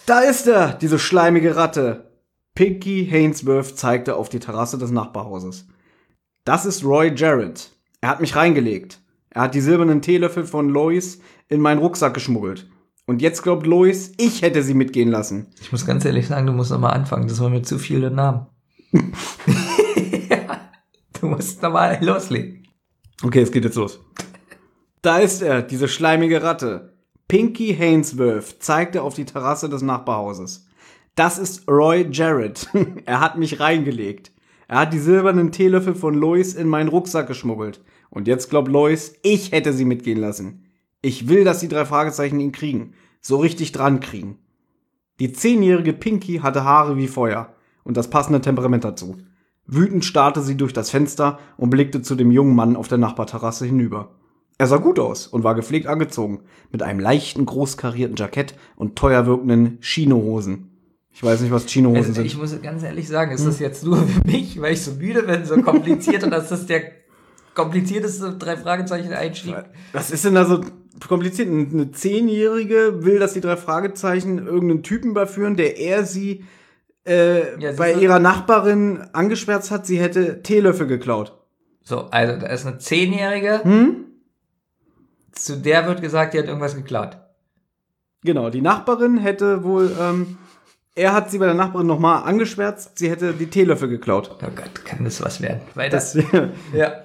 Da 0.06 0.20
ist 0.20 0.48
er, 0.48 0.72
diese 0.72 0.98
schleimige 0.98 1.54
Ratte. 1.54 2.10
Pinky 2.54 3.08
Hainsworth 3.10 3.78
zeigte 3.78 4.16
auf 4.16 4.28
die 4.28 4.40
Terrasse 4.40 4.76
des 4.76 4.90
Nachbarhauses. 4.90 5.68
Das 6.44 6.66
ist 6.66 6.84
Roy 6.84 7.12
Jarrett. 7.14 7.70
Er 8.00 8.08
hat 8.10 8.20
mich 8.20 8.34
reingelegt. 8.34 9.00
Er 9.30 9.42
hat 9.42 9.54
die 9.54 9.60
silbernen 9.60 10.02
Teelöffel 10.02 10.44
von 10.44 10.68
Lois 10.68 11.20
in 11.48 11.60
meinen 11.60 11.78
Rucksack 11.78 12.14
geschmuggelt. 12.14 12.68
Und 13.06 13.22
jetzt 13.22 13.42
glaubt 13.42 13.66
Lois, 13.66 14.12
ich 14.18 14.42
hätte 14.42 14.62
sie 14.62 14.74
mitgehen 14.74 15.10
lassen. 15.10 15.46
Ich 15.60 15.70
muss 15.72 15.86
ganz 15.86 16.04
ehrlich 16.04 16.26
sagen, 16.26 16.46
du 16.46 16.52
musst 16.52 16.70
nochmal 16.70 16.94
anfangen. 16.94 17.28
Das 17.28 17.40
waren 17.40 17.52
mir 17.52 17.62
zu 17.62 17.78
viele 17.78 18.10
Namen. 18.10 18.46
ja, 18.92 20.60
du 21.20 21.26
musst 21.26 21.62
nochmal 21.62 21.98
loslegen. 22.04 22.66
Okay, 23.22 23.40
es 23.40 23.52
geht 23.52 23.64
jetzt 23.64 23.76
los. 23.76 24.00
Da 25.00 25.18
ist 25.18 25.42
er, 25.42 25.62
diese 25.62 25.88
schleimige 25.88 26.42
Ratte. 26.42 26.91
Pinky 27.32 27.74
Hainsworth 27.74 28.56
zeigte 28.62 29.02
auf 29.02 29.14
die 29.14 29.24
Terrasse 29.24 29.70
des 29.70 29.80
Nachbarhauses. 29.80 30.66
Das 31.14 31.38
ist 31.38 31.66
Roy 31.66 32.06
Jarrett. 32.12 32.68
er 33.06 33.20
hat 33.20 33.38
mich 33.38 33.58
reingelegt. 33.58 34.32
Er 34.68 34.80
hat 34.80 34.92
die 34.92 34.98
silbernen 34.98 35.50
Teelöffel 35.50 35.94
von 35.94 36.12
Lois 36.12 36.52
in 36.52 36.68
meinen 36.68 36.90
Rucksack 36.90 37.26
geschmuggelt. 37.26 37.80
Und 38.10 38.28
jetzt 38.28 38.50
glaubt 38.50 38.68
Lois, 38.68 39.14
ich 39.22 39.50
hätte 39.50 39.72
sie 39.72 39.86
mitgehen 39.86 40.18
lassen. 40.18 40.66
Ich 41.00 41.26
will, 41.26 41.42
dass 41.42 41.60
die 41.60 41.68
drei 41.68 41.86
Fragezeichen 41.86 42.38
ihn 42.38 42.52
kriegen. 42.52 42.92
So 43.22 43.38
richtig 43.38 43.72
dran 43.72 44.00
kriegen. 44.00 44.36
Die 45.18 45.32
zehnjährige 45.32 45.94
Pinky 45.94 46.40
hatte 46.40 46.64
Haare 46.64 46.98
wie 46.98 47.08
Feuer 47.08 47.54
und 47.82 47.96
das 47.96 48.10
passende 48.10 48.42
Temperament 48.42 48.84
dazu. 48.84 49.16
Wütend 49.64 50.04
starrte 50.04 50.42
sie 50.42 50.58
durch 50.58 50.74
das 50.74 50.90
Fenster 50.90 51.38
und 51.56 51.70
blickte 51.70 52.02
zu 52.02 52.14
dem 52.14 52.30
jungen 52.30 52.54
Mann 52.54 52.76
auf 52.76 52.88
der 52.88 52.98
Nachbarterrasse 52.98 53.64
hinüber. 53.64 54.10
Er 54.62 54.68
sah 54.68 54.76
gut 54.76 55.00
aus 55.00 55.26
und 55.26 55.42
war 55.42 55.56
gepflegt 55.56 55.88
angezogen, 55.88 56.38
mit 56.70 56.84
einem 56.84 57.00
leichten, 57.00 57.44
großkarierten 57.46 58.14
Jackett 58.14 58.54
und 58.76 58.94
teuer 58.94 59.26
wirkenden 59.26 59.78
Chinohosen. 59.80 60.68
Ich 61.12 61.20
weiß 61.20 61.40
nicht, 61.40 61.50
was 61.50 61.66
Chinohosen 61.66 62.10
Also, 62.10 62.22
ich 62.22 62.30
sind. 62.30 62.40
muss 62.40 62.62
ganz 62.62 62.84
ehrlich 62.84 63.08
sagen, 63.08 63.32
ist 63.32 63.44
das 63.44 63.58
jetzt 63.58 63.84
nur 63.84 63.96
für 63.96 64.24
mich, 64.24 64.60
weil 64.60 64.74
ich 64.74 64.82
so 64.82 64.92
müde 64.92 65.24
bin, 65.24 65.44
so 65.44 65.60
kompliziert 65.62 66.22
und 66.22 66.30
das 66.30 66.52
ist 66.52 66.68
der 66.70 66.82
komplizierteste 67.54 68.36
drei 68.38 68.56
Fragezeichen 68.56 69.12
Einstieg. 69.12 69.56
Was 69.92 70.12
ist 70.12 70.24
denn 70.24 70.36
da 70.36 70.44
so 70.44 70.60
kompliziert? 71.08 71.48
Eine 71.48 71.90
Zehnjährige 71.90 73.04
will, 73.04 73.18
dass 73.18 73.32
die 73.34 73.40
drei 73.40 73.56
Fragezeichen 73.56 74.38
irgendeinen 74.46 74.84
Typen 74.84 75.10
überführen, 75.10 75.56
der 75.56 75.76
er 75.76 76.04
sie 76.04 76.44
äh, 77.04 77.60
Ja, 77.60 77.72
sie 77.72 77.78
bei 77.78 77.94
ihrer 77.94 78.20
Nachbarin 78.20 79.00
angeschwärzt 79.12 79.72
hat, 79.72 79.86
sie 79.86 79.98
hätte 79.98 80.40
Teelöffel 80.44 80.86
geklaut. 80.86 81.36
So, 81.82 82.02
also 82.12 82.38
da 82.40 82.46
ist 82.46 82.64
eine 82.64 82.78
Zehnjährige, 82.78 83.64
Hm? 83.64 83.96
Zu 85.32 85.56
der 85.56 85.86
wird 85.86 86.00
gesagt, 86.00 86.34
die 86.34 86.38
hat 86.38 86.46
irgendwas 86.46 86.76
geklaut. 86.76 87.18
Genau, 88.24 88.50
die 88.50 88.60
Nachbarin 88.60 89.18
hätte 89.18 89.64
wohl, 89.64 89.94
ähm, 90.00 90.38
er 90.94 91.12
hat 91.12 91.30
sie 91.30 91.38
bei 91.38 91.46
der 91.46 91.54
Nachbarin 91.54 91.86
nochmal 91.86 92.22
angeschwärzt, 92.22 92.98
sie 92.98 93.10
hätte 93.10 93.32
die 93.32 93.48
Teelöffel 93.48 93.88
geklaut. 93.88 94.30
Oh 94.42 94.50
Gott, 94.54 94.84
kann 94.84 95.04
das 95.04 95.22
was 95.22 95.40
werden? 95.40 95.60
Weiter. 95.74 95.96
Das, 95.96 96.14
ja. 96.72 97.04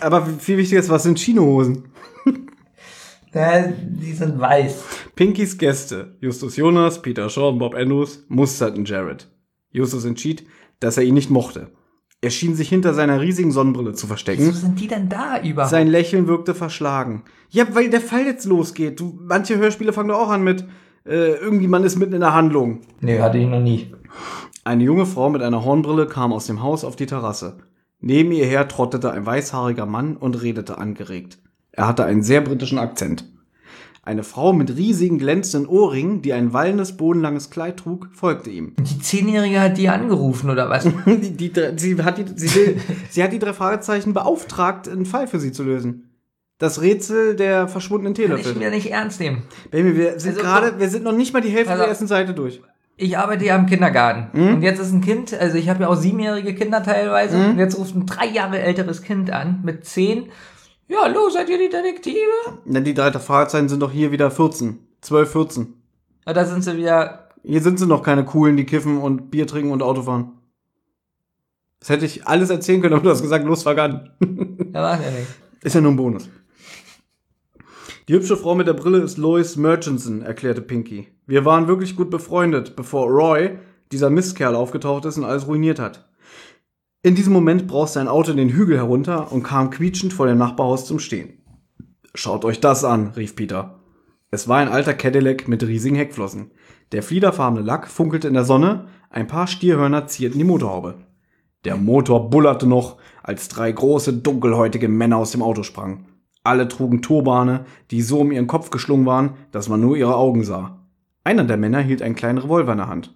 aber 0.00 0.26
viel 0.26 0.58
wichtiger 0.58 0.80
ist, 0.80 0.90
was 0.90 1.04
sind 1.04 1.18
Chinohosen? 1.18 1.84
ja. 3.32 3.68
Die 3.68 4.12
sind 4.12 4.38
weiß. 4.38 4.84
Pinkys 5.14 5.56
Gäste, 5.56 6.16
Justus 6.20 6.56
Jonas, 6.56 7.00
Peter 7.00 7.30
Shaw 7.30 7.48
und 7.48 7.58
Bob 7.58 7.74
Andrews, 7.74 8.24
musterten 8.28 8.84
Jared. 8.84 9.28
Justus 9.70 10.04
entschied, 10.04 10.46
dass 10.80 10.98
er 10.98 11.04
ihn 11.04 11.14
nicht 11.14 11.30
mochte. 11.30 11.70
Er 12.26 12.30
schien 12.30 12.56
sich 12.56 12.68
hinter 12.68 12.92
seiner 12.92 13.20
riesigen 13.20 13.52
Sonnenbrille 13.52 13.92
zu 13.92 14.06
Wieso 14.06 14.08
verstecken. 14.08 14.50
sind 14.52 14.80
die 14.80 14.88
denn 14.88 15.08
da 15.08 15.40
überhaupt? 15.40 15.70
Sein 15.70 15.86
Lächeln 15.86 16.26
wirkte 16.26 16.56
verschlagen. 16.56 17.22
Ja, 17.50 17.72
weil 17.72 17.88
der 17.88 18.00
Fall 18.00 18.26
jetzt 18.26 18.46
losgeht. 18.46 18.98
Du, 18.98 19.16
manche 19.22 19.56
Hörspiele 19.58 19.92
fangen 19.92 20.08
doch 20.08 20.18
auch 20.18 20.30
an 20.30 20.42
mit, 20.42 20.64
äh, 21.06 21.34
irgendjemand 21.34 21.86
ist 21.86 21.94
mitten 22.00 22.14
in 22.14 22.20
der 22.22 22.34
Handlung. 22.34 22.80
nee, 23.00 23.20
hatte 23.20 23.38
ich 23.38 23.46
noch 23.46 23.60
nie. 23.60 23.94
Eine 24.64 24.82
junge 24.82 25.06
Frau 25.06 25.30
mit 25.30 25.40
einer 25.40 25.64
Hornbrille 25.64 26.08
kam 26.08 26.32
aus 26.32 26.48
dem 26.48 26.64
Haus 26.64 26.82
auf 26.82 26.96
die 26.96 27.06
Terrasse. 27.06 27.58
Neben 28.00 28.32
ihr 28.32 28.46
her 28.46 28.66
trottete 28.66 29.12
ein 29.12 29.24
weißhaariger 29.24 29.86
Mann 29.86 30.16
und 30.16 30.42
redete 30.42 30.78
angeregt. 30.78 31.38
Er 31.70 31.86
hatte 31.86 32.04
einen 32.06 32.24
sehr 32.24 32.40
britischen 32.40 32.80
Akzent. 32.80 33.24
Eine 34.06 34.22
Frau 34.22 34.52
mit 34.52 34.76
riesigen 34.76 35.18
glänzenden 35.18 35.68
Ohrringen, 35.68 36.22
die 36.22 36.32
ein 36.32 36.52
wallendes, 36.52 36.96
bodenlanges 36.96 37.50
Kleid 37.50 37.78
trug, 37.78 38.08
folgte 38.12 38.50
ihm. 38.50 38.74
Die 38.78 39.00
Zehnjährige 39.00 39.60
hat 39.60 39.78
die 39.78 39.88
angerufen, 39.88 40.48
oder 40.48 40.70
was? 40.70 40.84
Die, 41.06 41.32
die, 41.32 41.52
sie, 41.76 42.00
hat 42.00 42.16
die, 42.18 42.24
sie, 42.36 42.54
will, 42.54 42.80
sie 43.10 43.24
hat 43.24 43.32
die 43.32 43.40
drei 43.40 43.52
Fragezeichen 43.52 44.12
beauftragt, 44.14 44.88
einen 44.88 45.06
Fall 45.06 45.26
für 45.26 45.40
sie 45.40 45.50
zu 45.50 45.64
lösen. 45.64 46.08
Das 46.58 46.80
Rätsel 46.80 47.34
der 47.34 47.66
verschwundenen 47.66 48.14
Kann 48.14 48.22
ich 48.36 48.42
Teelöffel. 48.44 48.54
mir 48.62 48.70
nicht 48.70 48.92
ernst 48.92 49.18
nehmen. 49.18 49.42
Baby, 49.72 49.96
wir 49.96 50.20
sind 50.20 50.38
Also, 50.38 50.42
gerade, 50.42 50.78
wir 50.78 50.88
sind 50.88 51.02
noch 51.02 51.12
nicht 51.12 51.32
mal 51.32 51.42
die 51.42 51.50
Hälfte 51.50 51.70
Pass 51.70 51.80
der 51.80 51.88
ersten 51.88 52.06
Seite 52.06 52.32
durch. 52.32 52.62
Ich 52.96 53.18
arbeite 53.18 53.44
ja 53.44 53.56
im 53.56 53.66
Kindergarten. 53.66 54.28
Mhm. 54.40 54.54
Und 54.54 54.62
jetzt 54.62 54.78
ist 54.78 54.92
ein 54.92 55.00
Kind, 55.00 55.34
also 55.34 55.58
ich 55.58 55.68
habe 55.68 55.82
ja 55.82 55.88
auch 55.88 55.96
siebenjährige 55.96 56.54
Kinder 56.54 56.80
teilweise. 56.82 57.36
Und 57.38 57.58
jetzt 57.58 57.76
ruft 57.76 57.96
ein 57.96 58.06
drei 58.06 58.26
Jahre 58.28 58.60
älteres 58.60 59.02
Kind 59.02 59.32
an 59.32 59.62
mit 59.64 59.84
zehn. 59.84 60.26
Ja, 60.88 60.98
hallo, 61.02 61.28
seid 61.30 61.48
ihr 61.48 61.58
die 61.58 61.68
Detektive? 61.68 62.60
Na, 62.64 62.78
die 62.78 62.94
drei 62.94 63.10
Fragezeichen 63.10 63.68
sind 63.68 63.80
doch 63.80 63.90
hier 63.90 64.12
wieder 64.12 64.30
14. 64.30 64.78
12, 65.00 65.32
14. 65.32 65.74
Ja, 66.26 66.32
da 66.32 66.44
sind 66.44 66.62
sie 66.62 66.76
wieder. 66.76 67.28
Hier 67.42 67.60
sind 67.60 67.78
sie 67.78 67.86
noch 67.86 68.04
keine 68.04 68.24
coolen, 68.24 68.56
die 68.56 68.66
kiffen 68.66 68.98
und 68.98 69.30
Bier 69.30 69.48
trinken 69.48 69.72
und 69.72 69.82
Auto 69.82 70.02
fahren. 70.02 70.32
Das 71.80 71.88
hätte 71.88 72.06
ich 72.06 72.26
alles 72.26 72.50
erzählen 72.50 72.80
können, 72.80 72.94
aber 72.94 73.02
du 73.02 73.10
hast 73.10 73.22
gesagt, 73.22 73.44
los, 73.44 73.64
fang 73.64 73.78
an. 73.78 74.10
Ja, 74.74 74.82
machen 74.82 75.02
ja 75.04 75.10
nicht. 75.10 75.28
Ist 75.62 75.74
ja 75.74 75.80
nur 75.80 75.92
ein 75.92 75.96
Bonus. 75.96 76.28
Die 78.08 78.12
hübsche 78.12 78.36
Frau 78.36 78.54
mit 78.54 78.68
der 78.68 78.74
Brille 78.74 78.98
ist 78.98 79.16
Lois 79.16 79.56
Murchison, 79.56 80.22
erklärte 80.22 80.60
Pinky. 80.60 81.08
Wir 81.26 81.44
waren 81.44 81.66
wirklich 81.66 81.96
gut 81.96 82.10
befreundet, 82.10 82.76
bevor 82.76 83.08
Roy, 83.08 83.58
dieser 83.90 84.10
Mistkerl, 84.10 84.54
aufgetaucht 84.54 85.06
ist 85.06 85.16
und 85.16 85.24
alles 85.24 85.48
ruiniert 85.48 85.78
hat. 85.78 86.06
In 87.06 87.14
diesem 87.14 87.32
Moment 87.32 87.68
brauste 87.68 88.00
ein 88.00 88.08
Auto 88.08 88.32
den 88.32 88.48
Hügel 88.48 88.78
herunter 88.78 89.30
und 89.30 89.44
kam 89.44 89.70
quietschend 89.70 90.12
vor 90.12 90.26
dem 90.26 90.38
Nachbarhaus 90.38 90.86
zum 90.86 90.98
Stehen. 90.98 91.34
Schaut 92.16 92.44
euch 92.44 92.58
das 92.58 92.82
an, 92.82 93.12
rief 93.14 93.36
Peter. 93.36 93.78
Es 94.32 94.48
war 94.48 94.56
ein 94.56 94.66
alter 94.66 94.92
Cadillac 94.92 95.46
mit 95.46 95.62
riesigen 95.62 95.94
Heckflossen. 95.94 96.50
Der 96.90 97.04
fliederfarbene 97.04 97.62
Lack 97.62 97.86
funkelte 97.86 98.26
in 98.26 98.34
der 98.34 98.44
Sonne, 98.44 98.88
ein 99.08 99.28
paar 99.28 99.46
Stierhörner 99.46 100.08
zierten 100.08 100.38
die 100.38 100.44
Motorhaube. 100.44 100.96
Der 101.64 101.76
Motor 101.76 102.28
bullerte 102.28 102.66
noch, 102.66 102.96
als 103.22 103.46
drei 103.46 103.70
große, 103.70 104.14
dunkelhäutige 104.14 104.88
Männer 104.88 105.18
aus 105.18 105.30
dem 105.30 105.42
Auto 105.42 105.62
sprangen. 105.62 106.08
Alle 106.42 106.66
trugen 106.66 107.02
Turbane, 107.02 107.66
die 107.92 108.02
so 108.02 108.18
um 108.18 108.32
ihren 108.32 108.48
Kopf 108.48 108.70
geschlungen 108.70 109.06
waren, 109.06 109.34
dass 109.52 109.68
man 109.68 109.80
nur 109.80 109.96
ihre 109.96 110.16
Augen 110.16 110.42
sah. 110.42 110.80
Einer 111.22 111.44
der 111.44 111.56
Männer 111.56 111.82
hielt 111.82 112.02
einen 112.02 112.16
kleinen 112.16 112.38
Revolver 112.38 112.72
in 112.72 112.78
der 112.78 112.88
Hand. 112.88 113.15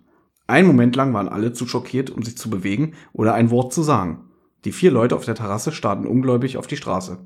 Einen 0.51 0.67
Moment 0.67 0.97
lang 0.97 1.15
waren 1.15 1.29
alle 1.29 1.53
zu 1.53 1.69
schockiert, 1.69 2.11
um 2.11 2.25
sich 2.25 2.37
zu 2.37 2.51
bewegen 2.51 2.95
oder 3.13 3.35
ein 3.35 3.51
Wort 3.53 3.73
zu 3.73 3.85
sagen. 3.85 4.25
Die 4.65 4.73
vier 4.73 4.91
Leute 4.91 5.15
auf 5.15 5.25
der 5.25 5.37
Terrasse 5.37 5.71
starrten 5.71 6.09
ungläubig 6.09 6.57
auf 6.57 6.67
die 6.67 6.77
Straße. 6.77 7.19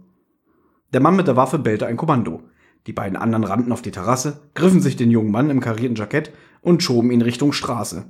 Der 0.93 1.01
Mann 1.01 1.17
mit 1.17 1.27
der 1.27 1.35
Waffe 1.35 1.59
bellte 1.59 1.87
ein 1.87 1.97
Kommando. 1.97 2.43
Die 2.87 2.93
beiden 2.93 3.17
anderen 3.17 3.45
rannten 3.45 3.73
auf 3.73 3.81
die 3.81 3.93
Terrasse, 3.93 4.43
griffen 4.53 4.83
sich 4.83 4.97
den 4.97 5.11
jungen 5.11 5.31
Mann 5.31 5.49
im 5.49 5.61
karierten 5.61 5.97
Jackett 5.97 6.33
und 6.61 6.83
schoben 6.83 7.11
ihn 7.11 7.23
Richtung 7.23 7.55
Straße. 7.55 8.05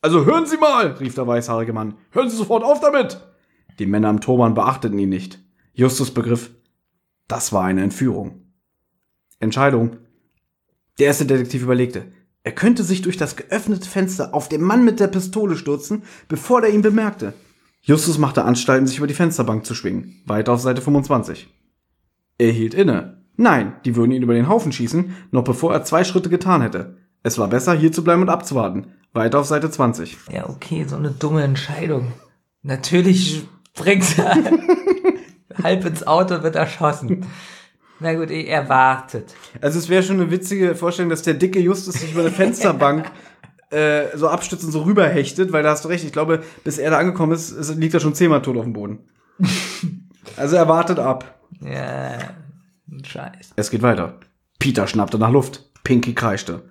Also 0.00 0.24
hören 0.26 0.46
Sie 0.46 0.58
mal, 0.58 0.92
rief 0.92 1.16
der 1.16 1.26
weißhaarige 1.26 1.72
Mann. 1.72 1.94
Hören 2.12 2.30
Sie 2.30 2.36
sofort 2.36 2.62
auf 2.62 2.78
damit! 2.78 3.20
Die 3.80 3.86
Männer 3.86 4.10
im 4.10 4.20
Turban 4.20 4.54
beachteten 4.54 4.98
ihn 4.98 5.08
nicht. 5.08 5.40
Justus 5.74 6.14
begriff, 6.14 6.50
das 7.26 7.52
war 7.52 7.64
eine 7.64 7.82
Entführung. 7.82 8.42
Entscheidung. 9.40 9.96
Der 11.00 11.08
erste 11.08 11.26
Detektiv 11.26 11.64
überlegte. 11.64 12.12
Er 12.44 12.52
könnte 12.52 12.82
sich 12.82 13.02
durch 13.02 13.16
das 13.16 13.36
geöffnete 13.36 13.88
Fenster 13.88 14.34
auf 14.34 14.48
den 14.48 14.62
Mann 14.62 14.84
mit 14.84 14.98
der 14.98 15.06
Pistole 15.06 15.56
stürzen, 15.56 16.02
bevor 16.28 16.62
er 16.62 16.70
ihn 16.70 16.82
bemerkte. 16.82 17.34
Justus 17.82 18.18
machte 18.18 18.44
Anstalten, 18.44 18.86
sich 18.86 18.98
über 18.98 19.06
die 19.06 19.14
Fensterbank 19.14 19.64
zu 19.64 19.74
schwingen. 19.74 20.22
Weiter 20.26 20.52
auf 20.52 20.60
Seite 20.60 20.82
25. 20.82 21.48
Er 22.38 22.50
hielt 22.50 22.74
inne. 22.74 23.22
Nein, 23.36 23.74
die 23.84 23.96
würden 23.96 24.12
ihn 24.12 24.22
über 24.22 24.34
den 24.34 24.48
Haufen 24.48 24.72
schießen, 24.72 25.16
noch 25.30 25.44
bevor 25.44 25.72
er 25.72 25.84
zwei 25.84 26.04
Schritte 26.04 26.28
getan 26.28 26.62
hätte. 26.62 26.96
Es 27.22 27.38
war 27.38 27.48
besser, 27.48 27.74
hier 27.74 27.92
zu 27.92 28.04
bleiben 28.04 28.22
und 28.22 28.28
abzuwarten. 28.28 28.88
Weiter 29.12 29.40
auf 29.40 29.46
Seite 29.46 29.70
20. 29.70 30.16
Ja, 30.32 30.48
okay, 30.48 30.84
so 30.88 30.96
eine 30.96 31.10
dumme 31.10 31.42
Entscheidung. 31.42 32.12
Natürlich 32.62 33.46
springt 33.76 34.18
er 34.18 34.36
halb 35.62 35.84
ins 35.84 36.06
Auto 36.06 36.36
und 36.36 36.42
wird 36.42 36.56
erschossen. 36.56 37.26
Na 38.02 38.14
gut, 38.14 38.30
er 38.30 38.68
wartet. 38.68 39.34
Also 39.60 39.78
es 39.78 39.88
wäre 39.88 40.02
schon 40.02 40.20
eine 40.20 40.30
witzige 40.30 40.74
Vorstellung, 40.74 41.10
dass 41.10 41.22
der 41.22 41.34
dicke 41.34 41.60
Justus 41.60 41.94
sich 41.94 42.12
über 42.12 42.22
eine 42.22 42.30
Fensterbank 42.30 43.10
äh, 43.70 44.16
so 44.16 44.28
abstützt 44.28 44.64
und 44.64 44.72
so 44.72 44.82
rüberhechtet, 44.82 45.52
weil 45.52 45.62
da 45.62 45.70
hast 45.70 45.84
du 45.84 45.88
recht, 45.88 46.04
ich 46.04 46.12
glaube, 46.12 46.42
bis 46.64 46.78
er 46.78 46.90
da 46.90 46.98
angekommen 46.98 47.32
ist, 47.32 47.50
ist 47.50 47.76
liegt 47.76 47.94
er 47.94 48.00
schon 48.00 48.14
zehnmal 48.14 48.42
tot 48.42 48.56
auf 48.56 48.64
dem 48.64 48.72
Boden. 48.72 49.08
also 50.36 50.56
er 50.56 50.68
wartet 50.68 50.98
ab. 50.98 51.40
Ja, 51.60 52.18
ein 52.90 53.04
Scheiß. 53.04 53.52
Es 53.54 53.70
geht 53.70 53.82
weiter. 53.82 54.18
Peter 54.58 54.86
schnappte 54.86 55.18
nach 55.18 55.30
Luft. 55.30 55.70
Pinky 55.84 56.14
kreischte. 56.14 56.62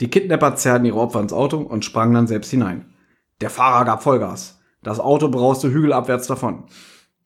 Die 0.00 0.08
Kidnapper 0.08 0.56
zerrten 0.56 0.84
ihre 0.84 0.98
Opfer 0.98 1.20
ins 1.20 1.32
Auto 1.32 1.58
und 1.58 1.84
sprangen 1.84 2.14
dann 2.14 2.26
selbst 2.26 2.50
hinein. 2.50 2.92
Der 3.40 3.50
Fahrer 3.50 3.84
gab 3.84 4.02
Vollgas. 4.02 4.60
Das 4.82 5.00
Auto 5.00 5.28
brauste 5.28 5.70
hügelabwärts 5.70 6.26
davon. 6.26 6.64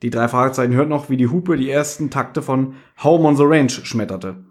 Die 0.03 0.11
drei 0.11 0.29
Fragezeichen 0.29 0.75
hörten 0.75 0.91
noch, 0.91 1.11
wie 1.11 1.17
die 1.17 1.29
Hupe 1.29 1.57
die 1.57 1.71
ersten 1.71 2.11
Takte 2.11 2.43
von 2.43 2.75
Home 3.03 3.29
on 3.29 3.37
the 3.37 3.45
Range 3.45 3.71
schmetterte. 3.71 4.45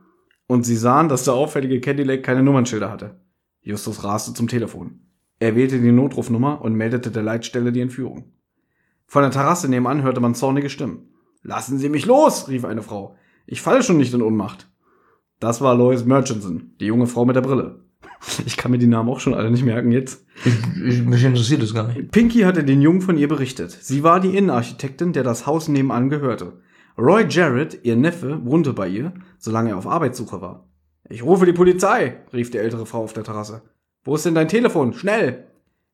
Und 0.48 0.64
sie 0.64 0.76
sahen, 0.76 1.10
dass 1.10 1.24
der 1.24 1.34
auffällige 1.34 1.82
Cadillac 1.82 2.24
keine 2.24 2.44
Nummernschilder 2.44 2.92
hatte. 2.92 3.20
Justus 3.62 4.04
raste 4.04 4.34
zum 4.34 4.48
Telefon. 4.48 5.02
Er 5.40 5.56
wählte 5.56 5.80
die 5.80 5.92
Notrufnummer 5.92 6.62
und 6.62 6.76
meldete 6.76 7.12
der 7.12 7.24
Leitstelle 7.24 7.72
die 7.72 7.82
Entführung. 7.82 8.32
Von 9.08 9.24
der 9.24 9.32
Terrasse 9.32 9.70
nebenan 9.70 10.04
hörte 10.04 10.20
man 10.20 10.36
zornige 10.36 10.70
Stimmen. 10.70 11.10
Lassen 11.42 11.80
Sie 11.80 11.90
mich 11.90 12.06
los, 12.06 12.48
rief 12.48 12.66
eine 12.66 12.82
Frau. 12.82 13.16
Ich 13.48 13.62
falle 13.62 13.82
schon 13.82 13.98
nicht 13.98 14.14
in 14.14 14.22
Ohnmacht. 14.22 14.70
Das 15.40 15.62
war 15.62 15.76
Lois 15.76 16.04
Murchison, 16.06 16.76
die 16.80 16.86
junge 16.86 17.08
Frau 17.08 17.26
mit 17.26 17.36
der 17.36 17.42
Brille. 17.42 17.84
Ich 18.46 18.58
kann 18.58 18.72
mir 18.72 18.78
die 18.78 18.88
Namen 18.88 19.10
auch 19.10 19.20
schon 19.20 19.34
alle 19.34 19.50
nicht 19.50 19.64
merken 19.64 19.92
jetzt. 19.92 20.26
Ich, 20.46 21.04
mich 21.04 21.24
interessiert 21.24 21.62
das 21.62 21.74
gar 21.74 21.88
nicht. 21.88 22.12
Pinky 22.12 22.42
hatte 22.42 22.64
den 22.64 22.82
Jungen 22.82 23.02
von 23.02 23.18
ihr 23.18 23.28
berichtet. 23.28 23.72
Sie 23.72 24.04
war 24.04 24.20
die 24.20 24.36
Innenarchitektin, 24.38 25.14
der 25.14 25.24
das 25.24 25.46
Haus 25.46 25.68
nebenan 25.68 26.10
gehörte. 26.10 26.62
Roy 26.98 27.26
Jarrett, 27.30 27.80
ihr 27.84 27.96
Neffe, 27.96 28.40
wohnte 28.44 28.74
bei 28.74 28.88
ihr, 28.88 29.14
solange 29.38 29.70
er 29.70 29.78
auf 29.78 29.88
Arbeitssuche 29.88 30.42
war. 30.42 30.68
Ich 31.08 31.24
rufe 31.24 31.46
die 31.46 31.54
Polizei, 31.54 32.18
rief 32.34 32.52
die 32.52 32.58
ältere 32.58 32.86
Frau 32.86 33.04
auf 33.04 33.14
der 33.14 33.24
Terrasse. 33.24 33.62
Wo 34.04 34.16
ist 34.16 34.26
denn 34.26 34.36
dein 34.36 34.48
Telefon? 34.48 34.94
Schnell! 34.94 35.49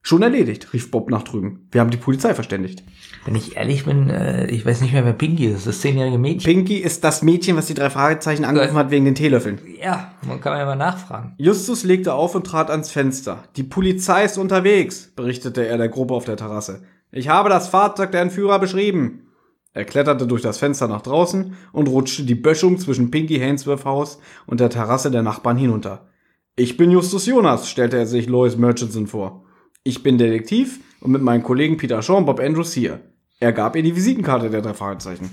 Schon 0.07 0.21
erledigt, 0.21 0.71
rief 0.71 0.91
Bob 0.91 1.09
nach 1.09 1.23
drüben. 1.23 1.67
Wir 1.71 1.81
haben 1.81 1.89
die 1.89 1.97
Polizei 1.97 2.35
verständigt. 2.35 2.83
Wenn 3.25 3.33
ich 3.33 3.57
ehrlich 3.57 3.85
bin, 3.85 4.11
äh, 4.11 4.45
ich 4.51 4.63
weiß 4.63 4.81
nicht 4.81 4.93
mehr, 4.93 5.03
wer 5.03 5.13
Pinky 5.13 5.47
ist. 5.47 5.65
Das 5.65 5.81
zehnjährige 5.81 6.19
Mädchen. 6.19 6.43
Pinky 6.43 6.77
ist 6.77 7.03
das 7.03 7.23
Mädchen, 7.23 7.57
was 7.57 7.65
die 7.65 7.73
drei 7.73 7.89
Fragezeichen 7.89 8.45
angerufen 8.45 8.75
hat 8.75 8.91
wegen 8.91 9.05
den 9.05 9.15
Teelöffeln. 9.15 9.59
Ja, 9.81 10.11
man 10.21 10.39
kann 10.41 10.59
ja 10.59 10.63
mal 10.63 10.75
nachfragen. 10.75 11.33
Justus 11.39 11.83
legte 11.83 12.13
auf 12.13 12.35
und 12.35 12.45
trat 12.45 12.69
ans 12.69 12.91
Fenster. 12.91 13.45
Die 13.55 13.63
Polizei 13.63 14.25
ist 14.25 14.37
unterwegs, 14.37 15.11
berichtete 15.15 15.65
er 15.65 15.79
der 15.79 15.89
Gruppe 15.89 16.13
auf 16.13 16.25
der 16.25 16.37
Terrasse. 16.37 16.83
Ich 17.11 17.29
habe 17.29 17.49
das 17.49 17.69
Fahrzeug 17.69 18.11
der 18.11 18.21
Entführer 18.21 18.59
beschrieben. 18.59 19.31
Er 19.73 19.85
kletterte 19.85 20.27
durch 20.27 20.43
das 20.43 20.59
Fenster 20.59 20.87
nach 20.87 21.01
draußen 21.01 21.55
und 21.71 21.87
rutschte 21.87 22.25
die 22.25 22.35
Böschung 22.35 22.77
zwischen 22.77 23.09
Pinky 23.09 23.39
Hainsworth 23.39 23.85
Haus 23.85 24.19
und 24.45 24.59
der 24.59 24.69
Terrasse 24.69 25.09
der 25.09 25.23
Nachbarn 25.23 25.57
hinunter. 25.57 26.09
Ich 26.55 26.77
bin 26.77 26.91
Justus 26.91 27.25
Jonas, 27.25 27.67
stellte 27.67 27.97
er 27.97 28.05
sich 28.05 28.27
Lois 28.27 28.55
Murchison 28.55 29.07
vor. 29.07 29.44
Ich 29.87 30.01
bin 30.01 30.17
Detektiv 30.17 30.79
und 30.99 31.11
mit 31.11 31.21
meinen 31.21 31.43
Kollegen 31.43 31.77
Peter 31.77 32.01
Shaw 32.01 32.17
und 32.17 32.25
Bob 32.25 32.39
Andrews 32.39 32.73
hier. 32.73 33.01
Er 33.39 33.53
gab 33.53 33.75
ihr 33.75 33.83
die 33.83 33.95
Visitenkarte 33.95 34.49
der 34.49 34.63
drei 34.63 34.73
Fragezeichen. 34.73 35.29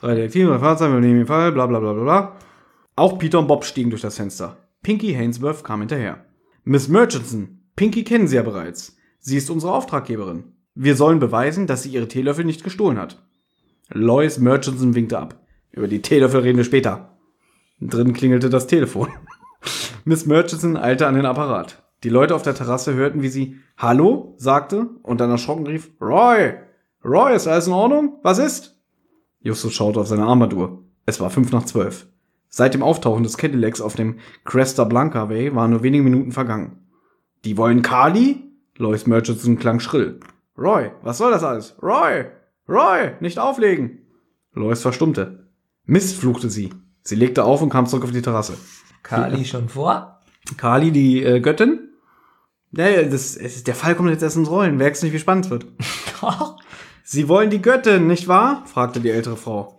Drei 0.00 0.16
Detektive, 0.16 0.48
drei 0.48 0.58
Fragezeichen, 0.58 0.94
wir 0.94 1.00
nehmen 1.00 1.18
den 1.18 1.26
Fall, 1.28 1.52
bla 1.52 1.66
bla 1.66 1.78
bla 1.78 1.92
bla 1.92 2.02
bla. 2.02 2.36
Auch 2.96 3.20
Peter 3.20 3.38
und 3.38 3.46
Bob 3.46 3.64
stiegen 3.64 3.90
durch 3.90 4.02
das 4.02 4.16
Fenster. 4.16 4.56
Pinky 4.82 5.14
Hainsworth 5.14 5.62
kam 5.62 5.78
hinterher. 5.78 6.24
Miss 6.64 6.88
Murchison, 6.88 7.60
Pinky 7.76 8.02
kennen 8.02 8.26
Sie 8.26 8.34
ja 8.34 8.42
bereits. 8.42 8.96
Sie 9.20 9.36
ist 9.36 9.48
unsere 9.48 9.72
Auftraggeberin. 9.72 10.42
Wir 10.74 10.96
sollen 10.96 11.20
beweisen, 11.20 11.68
dass 11.68 11.84
sie 11.84 11.90
ihre 11.90 12.08
Teelöffel 12.08 12.44
nicht 12.44 12.64
gestohlen 12.64 12.98
hat. 12.98 13.24
Lois 13.90 14.40
Murchison 14.40 14.96
winkte 14.96 15.20
ab. 15.20 15.38
Über 15.70 15.86
die 15.86 16.02
Teelöffel 16.02 16.40
reden 16.40 16.56
wir 16.56 16.64
später. 16.64 17.16
Drin 17.80 18.12
klingelte 18.12 18.50
das 18.50 18.66
Telefon. 18.66 19.10
Miss 20.04 20.26
Murchison 20.26 20.76
eilte 20.76 21.06
an 21.06 21.14
den 21.14 21.26
Apparat. 21.26 21.83
Die 22.04 22.10
Leute 22.10 22.34
auf 22.34 22.42
der 22.42 22.54
Terrasse 22.54 22.92
hörten, 22.92 23.22
wie 23.22 23.28
sie 23.28 23.56
Hallo 23.78 24.34
sagte 24.36 24.90
und 25.02 25.22
dann 25.22 25.30
erschrocken 25.30 25.66
rief 25.66 25.90
Roy! 26.02 26.52
Roy, 27.02 27.34
ist 27.34 27.46
alles 27.46 27.66
in 27.66 27.72
Ordnung? 27.72 28.18
Was 28.22 28.38
ist? 28.38 28.78
Justus 29.40 29.72
schaute 29.72 30.00
auf 30.00 30.06
seine 30.06 30.24
Armbanduhr. 30.24 30.82
Es 31.06 31.18
war 31.20 31.30
fünf 31.30 31.50
nach 31.50 31.64
zwölf. 31.64 32.06
Seit 32.50 32.74
dem 32.74 32.82
Auftauchen 32.82 33.22
des 33.22 33.38
Cadillacs 33.38 33.80
auf 33.80 33.94
dem 33.94 34.18
Cresta 34.44 34.84
Blanca 34.84 35.30
Way 35.30 35.54
waren 35.54 35.70
nur 35.70 35.82
wenige 35.82 36.02
Minuten 36.02 36.32
vergangen. 36.32 36.86
Die 37.46 37.56
wollen 37.56 37.80
Carly? 37.80 38.52
Lois 38.76 39.06
Murchison 39.06 39.58
klang 39.58 39.80
schrill. 39.80 40.20
Roy, 40.58 40.90
was 41.02 41.16
soll 41.16 41.30
das 41.30 41.42
alles? 41.42 41.74
Roy! 41.82 42.26
Roy, 42.68 43.12
nicht 43.20 43.38
auflegen! 43.38 44.00
Lois 44.52 44.82
verstummte. 44.82 45.48
Mist, 45.86 46.18
fluchte 46.18 46.50
sie. 46.50 46.68
Sie 47.00 47.16
legte 47.16 47.44
auf 47.44 47.62
und 47.62 47.70
kam 47.70 47.86
zurück 47.86 48.04
auf 48.04 48.12
die 48.12 48.20
Terrasse. 48.20 48.58
Kali 49.02 49.46
schon 49.46 49.70
vor? 49.70 50.20
Kali, 50.58 50.92
die 50.92 51.22
äh, 51.22 51.40
Göttin? 51.40 51.92
Ja, 52.76 52.88
ja, 52.88 53.02
das, 53.02 53.38
der 53.64 53.74
Fall 53.74 53.94
kommt 53.94 54.10
jetzt 54.10 54.22
erst 54.22 54.36
ins 54.36 54.50
Rollen. 54.50 54.76
Merkst 54.76 55.02
nicht, 55.02 55.12
wie 55.12 55.18
spannend 55.18 55.46
es 55.46 55.50
wird. 55.50 55.66
Sie 57.04 57.28
wollen 57.28 57.50
die 57.50 57.62
Göttin, 57.62 58.06
nicht 58.06 58.28
wahr? 58.28 58.64
fragte 58.66 59.00
die 59.00 59.10
ältere 59.10 59.36
Frau. 59.36 59.76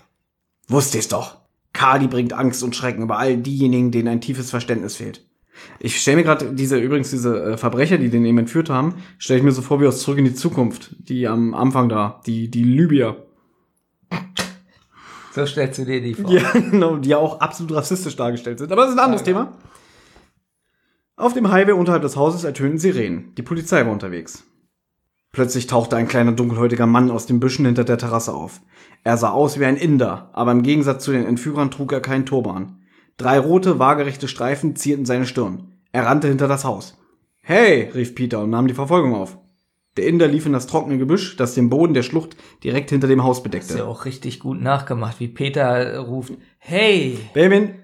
Wusste 0.67 0.97
ich's 0.97 1.07
doch. 1.07 1.37
Kali 1.73 2.07
bringt 2.07 2.33
Angst 2.33 2.63
und 2.63 2.75
Schrecken 2.75 3.03
über 3.03 3.17
all 3.17 3.37
diejenigen, 3.37 3.91
denen 3.91 4.07
ein 4.07 4.21
tiefes 4.21 4.49
Verständnis 4.49 4.95
fehlt. 4.95 5.25
Ich 5.79 5.99
stelle 5.99 6.17
mir 6.17 6.23
gerade 6.23 6.53
diese, 6.53 6.77
übrigens 6.77 7.09
diese 7.09 7.43
äh, 7.43 7.57
Verbrecher, 7.57 7.97
die 7.97 8.09
den 8.09 8.25
eben 8.25 8.37
entführt 8.37 8.69
haben, 8.69 8.95
stelle 9.17 9.39
ich 9.39 9.43
mir 9.43 9.51
so 9.51 9.61
vor 9.61 9.81
wie 9.81 9.87
aus 9.87 10.01
Zurück 10.01 10.19
in 10.19 10.25
die 10.25 10.33
Zukunft. 10.33 10.95
Die 10.99 11.27
am 11.27 11.53
Anfang 11.53 11.89
da, 11.89 12.21
die, 12.25 12.49
die 12.49 12.63
Libyer. 12.63 13.17
So 15.33 15.45
stellst 15.45 15.79
du 15.79 15.85
dir 15.85 16.01
die 16.01 16.13
vor. 16.13 16.31
Ja, 16.31 16.51
genau, 16.53 16.97
die 16.97 17.09
ja 17.09 17.17
auch 17.17 17.39
absolut 17.41 17.73
rassistisch 17.73 18.15
dargestellt 18.15 18.59
sind. 18.59 18.71
Aber 18.71 18.83
das 18.83 18.91
ist 18.91 18.97
ein 18.97 19.03
anderes 19.03 19.21
Ja, 19.21 19.25
Thema. 19.33 19.53
Auf 21.17 21.33
dem 21.33 21.49
Highway 21.49 21.71
unterhalb 21.71 22.01
des 22.01 22.17
Hauses 22.17 22.43
ertönten 22.43 22.77
Sirenen. 22.77 23.33
Die 23.35 23.41
Polizei 23.41 23.85
war 23.85 23.93
unterwegs. 23.93 24.43
Plötzlich 25.31 25.67
tauchte 25.67 25.95
ein 25.95 26.07
kleiner 26.07 26.33
dunkelhäutiger 26.33 26.87
Mann 26.87 27.09
aus 27.09 27.25
den 27.25 27.39
Büschen 27.39 27.65
hinter 27.65 27.83
der 27.85 27.97
Terrasse 27.97 28.33
auf. 28.33 28.61
Er 29.03 29.17
sah 29.17 29.31
aus 29.31 29.59
wie 29.59 29.65
ein 29.65 29.77
Inder, 29.77 30.29
aber 30.33 30.51
im 30.51 30.63
Gegensatz 30.63 31.03
zu 31.03 31.11
den 31.11 31.25
Entführern 31.25 31.71
trug 31.71 31.91
er 31.93 32.01
keinen 32.01 32.25
Turban. 32.25 32.81
Drei 33.17 33.39
rote, 33.39 33.79
waagerechte 33.79 34.27
Streifen 34.27 34.75
zierten 34.75 35.05
seine 35.05 35.25
Stirn. 35.25 35.73
Er 35.93 36.05
rannte 36.05 36.27
hinter 36.27 36.49
das 36.49 36.65
Haus. 36.65 36.97
Hey, 37.41 37.89
rief 37.93 38.15
Peter 38.15 38.41
und 38.41 38.49
nahm 38.49 38.67
die 38.67 38.73
Verfolgung 38.73 39.13
auf. 39.15 39.37
Der 39.95 40.07
Inder 40.07 40.27
lief 40.27 40.45
in 40.45 40.51
das 40.51 40.67
trockene 40.67 40.97
Gebüsch, 40.97 41.37
das 41.37 41.53
den 41.53 41.69
Boden 41.69 41.93
der 41.93 42.03
Schlucht 42.03 42.35
direkt 42.63 42.89
hinter 42.89 43.07
dem 43.07 43.23
Haus 43.23 43.37
Ist 43.37 43.43
ja 43.45 43.49
bedeckte. 43.49 43.85
auch 43.85 44.03
richtig 44.03 44.41
gut 44.41 44.61
nachgemacht, 44.61 45.21
wie 45.21 45.29
Peter 45.29 45.97
ruft, 45.99 46.33
hey, 46.57 47.17
Benjamin, 47.33 47.75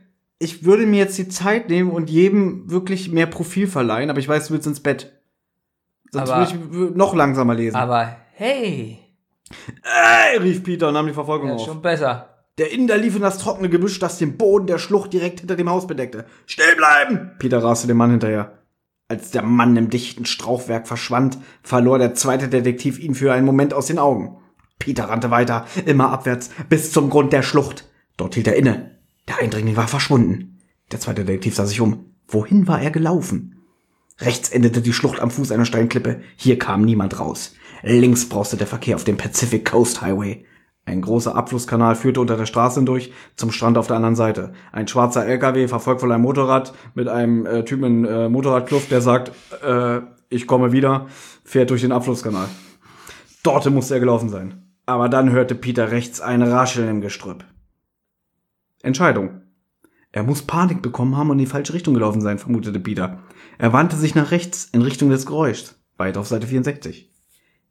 ich 0.41 0.65
würde 0.65 0.85
mir 0.85 0.97
jetzt 0.97 1.17
die 1.17 1.27
Zeit 1.29 1.69
nehmen 1.69 1.91
und 1.91 2.09
jedem 2.09 2.69
wirklich 2.69 3.11
mehr 3.11 3.27
Profil 3.27 3.67
verleihen, 3.67 4.09
aber 4.09 4.19
ich 4.19 4.27
weiß, 4.27 4.47
du 4.47 4.53
willst 4.53 4.67
ins 4.67 4.79
Bett. 4.81 5.21
Sonst 6.11 6.29
Aber- 6.29 6.49
würde 6.49 6.89
ich 6.89 6.95
noch 6.95 7.15
langsamer 7.15 7.53
lesen. 7.55 7.75
aber 7.77 8.15
hey, 8.33 8.97
Ey, 9.83 10.37
rief 10.37 10.63
Peter 10.63 10.87
und 10.87 10.93
nahm 10.93 11.07
die 11.07 11.13
Verfolgung 11.13 11.49
ja, 11.49 11.55
auf. 11.55 11.65
schon 11.65 11.81
besser. 11.81 12.27
Der 12.57 12.71
Inder 12.71 12.97
lief 12.97 13.15
in 13.15 13.21
das 13.21 13.37
trockene 13.37 13.69
Gebüsch, 13.69 13.99
das 13.99 14.17
den 14.17 14.37
Boden 14.37 14.65
der 14.67 14.77
Schlucht 14.77 15.11
direkt 15.13 15.41
hinter 15.41 15.55
dem 15.55 15.69
Haus 15.69 15.87
bedeckte. 15.87 16.25
Stehen 16.45 16.77
bleiben! 16.77 17.31
Peter 17.39 17.61
raste 17.63 17.87
dem 17.87 17.97
Mann 17.97 18.11
hinterher. 18.11 18.59
Als 19.09 19.31
der 19.31 19.41
Mann 19.41 19.75
im 19.75 19.89
dichten 19.89 20.25
Strauchwerk 20.25 20.87
verschwand, 20.87 21.37
verlor 21.63 21.97
der 21.99 22.13
zweite 22.13 22.47
Detektiv 22.47 22.97
ihn 22.99 23.13
für 23.13 23.33
einen 23.33 23.45
Moment 23.45 23.73
aus 23.73 23.87
den 23.87 23.99
Augen. 23.99 24.37
Peter 24.79 25.05
rannte 25.09 25.31
weiter, 25.31 25.65
immer 25.85 26.11
abwärts, 26.11 26.49
bis 26.69 26.91
zum 26.93 27.09
Grund 27.09 27.33
der 27.33 27.43
Schlucht. 27.43 27.89
Dort 28.17 28.35
hielt 28.35 28.47
er 28.47 28.55
inne. 28.55 28.99
Der 29.31 29.39
Eindringling 29.39 29.77
war 29.77 29.87
verschwunden. 29.87 30.59
Der 30.91 30.99
zweite 30.99 31.23
Detektiv 31.23 31.55
sah 31.55 31.65
sich 31.65 31.79
um. 31.79 32.03
Wohin 32.27 32.67
war 32.67 32.81
er 32.81 32.91
gelaufen? 32.91 33.55
Rechts 34.19 34.49
endete 34.49 34.81
die 34.81 34.91
Schlucht 34.91 35.21
am 35.21 35.31
Fuß 35.31 35.53
einer 35.53 35.63
Steinklippe. 35.63 36.19
Hier 36.35 36.59
kam 36.59 36.81
niemand 36.81 37.17
raus. 37.17 37.55
Links 37.81 38.27
brauste 38.27 38.57
der 38.57 38.67
Verkehr 38.67 38.97
auf 38.97 39.05
dem 39.05 39.15
Pacific 39.15 39.63
Coast 39.63 40.01
Highway. 40.01 40.43
Ein 40.83 41.01
großer 41.01 41.33
Abflusskanal 41.33 41.95
führte 41.95 42.19
unter 42.19 42.35
der 42.35 42.45
Straße 42.45 42.81
hindurch 42.81 43.13
zum 43.37 43.53
Strand 43.53 43.77
auf 43.77 43.87
der 43.87 43.95
anderen 43.95 44.17
Seite. 44.17 44.51
Ein 44.73 44.89
schwarzer 44.89 45.25
LKW, 45.25 45.69
verfolgt 45.69 46.01
von 46.01 46.11
einem 46.11 46.23
Motorrad, 46.23 46.73
mit 46.93 47.07
einem 47.07 47.45
äh, 47.45 47.63
Typen 47.63 47.85
in 47.85 48.05
äh, 48.05 48.27
Motorradkluft, 48.27 48.91
der 48.91 48.99
sagt, 48.99 49.31
äh, 49.65 50.01
ich 50.27 50.45
komme 50.45 50.73
wieder, 50.73 51.07
fährt 51.45 51.69
durch 51.69 51.83
den 51.83 51.93
Abflusskanal. 51.93 52.49
Dort 53.43 53.69
musste 53.69 53.93
er 53.93 54.01
gelaufen 54.01 54.27
sein. 54.27 54.73
Aber 54.85 55.07
dann 55.07 55.31
hörte 55.31 55.55
Peter 55.55 55.89
rechts 55.89 56.19
ein 56.19 56.41
Rascheln 56.41 56.89
im 56.89 56.99
Gestrüpp. 56.99 57.45
Entscheidung. 58.83 59.41
Er 60.11 60.23
muss 60.23 60.41
Panik 60.41 60.81
bekommen 60.81 61.15
haben 61.15 61.29
und 61.29 61.37
in 61.39 61.45
die 61.45 61.51
falsche 61.51 61.73
Richtung 61.73 61.93
gelaufen 61.93 62.21
sein, 62.21 62.37
vermutete 62.39 62.79
Peter. 62.79 63.23
Er 63.57 63.71
wandte 63.73 63.95
sich 63.95 64.13
nach 64.15 64.31
rechts 64.31 64.65
in 64.65 64.81
Richtung 64.81 65.09
des 65.09 65.25
Geräuschs, 65.25 65.79
weit 65.97 66.17
auf 66.17 66.27
Seite 66.27 66.47
64. 66.47 67.09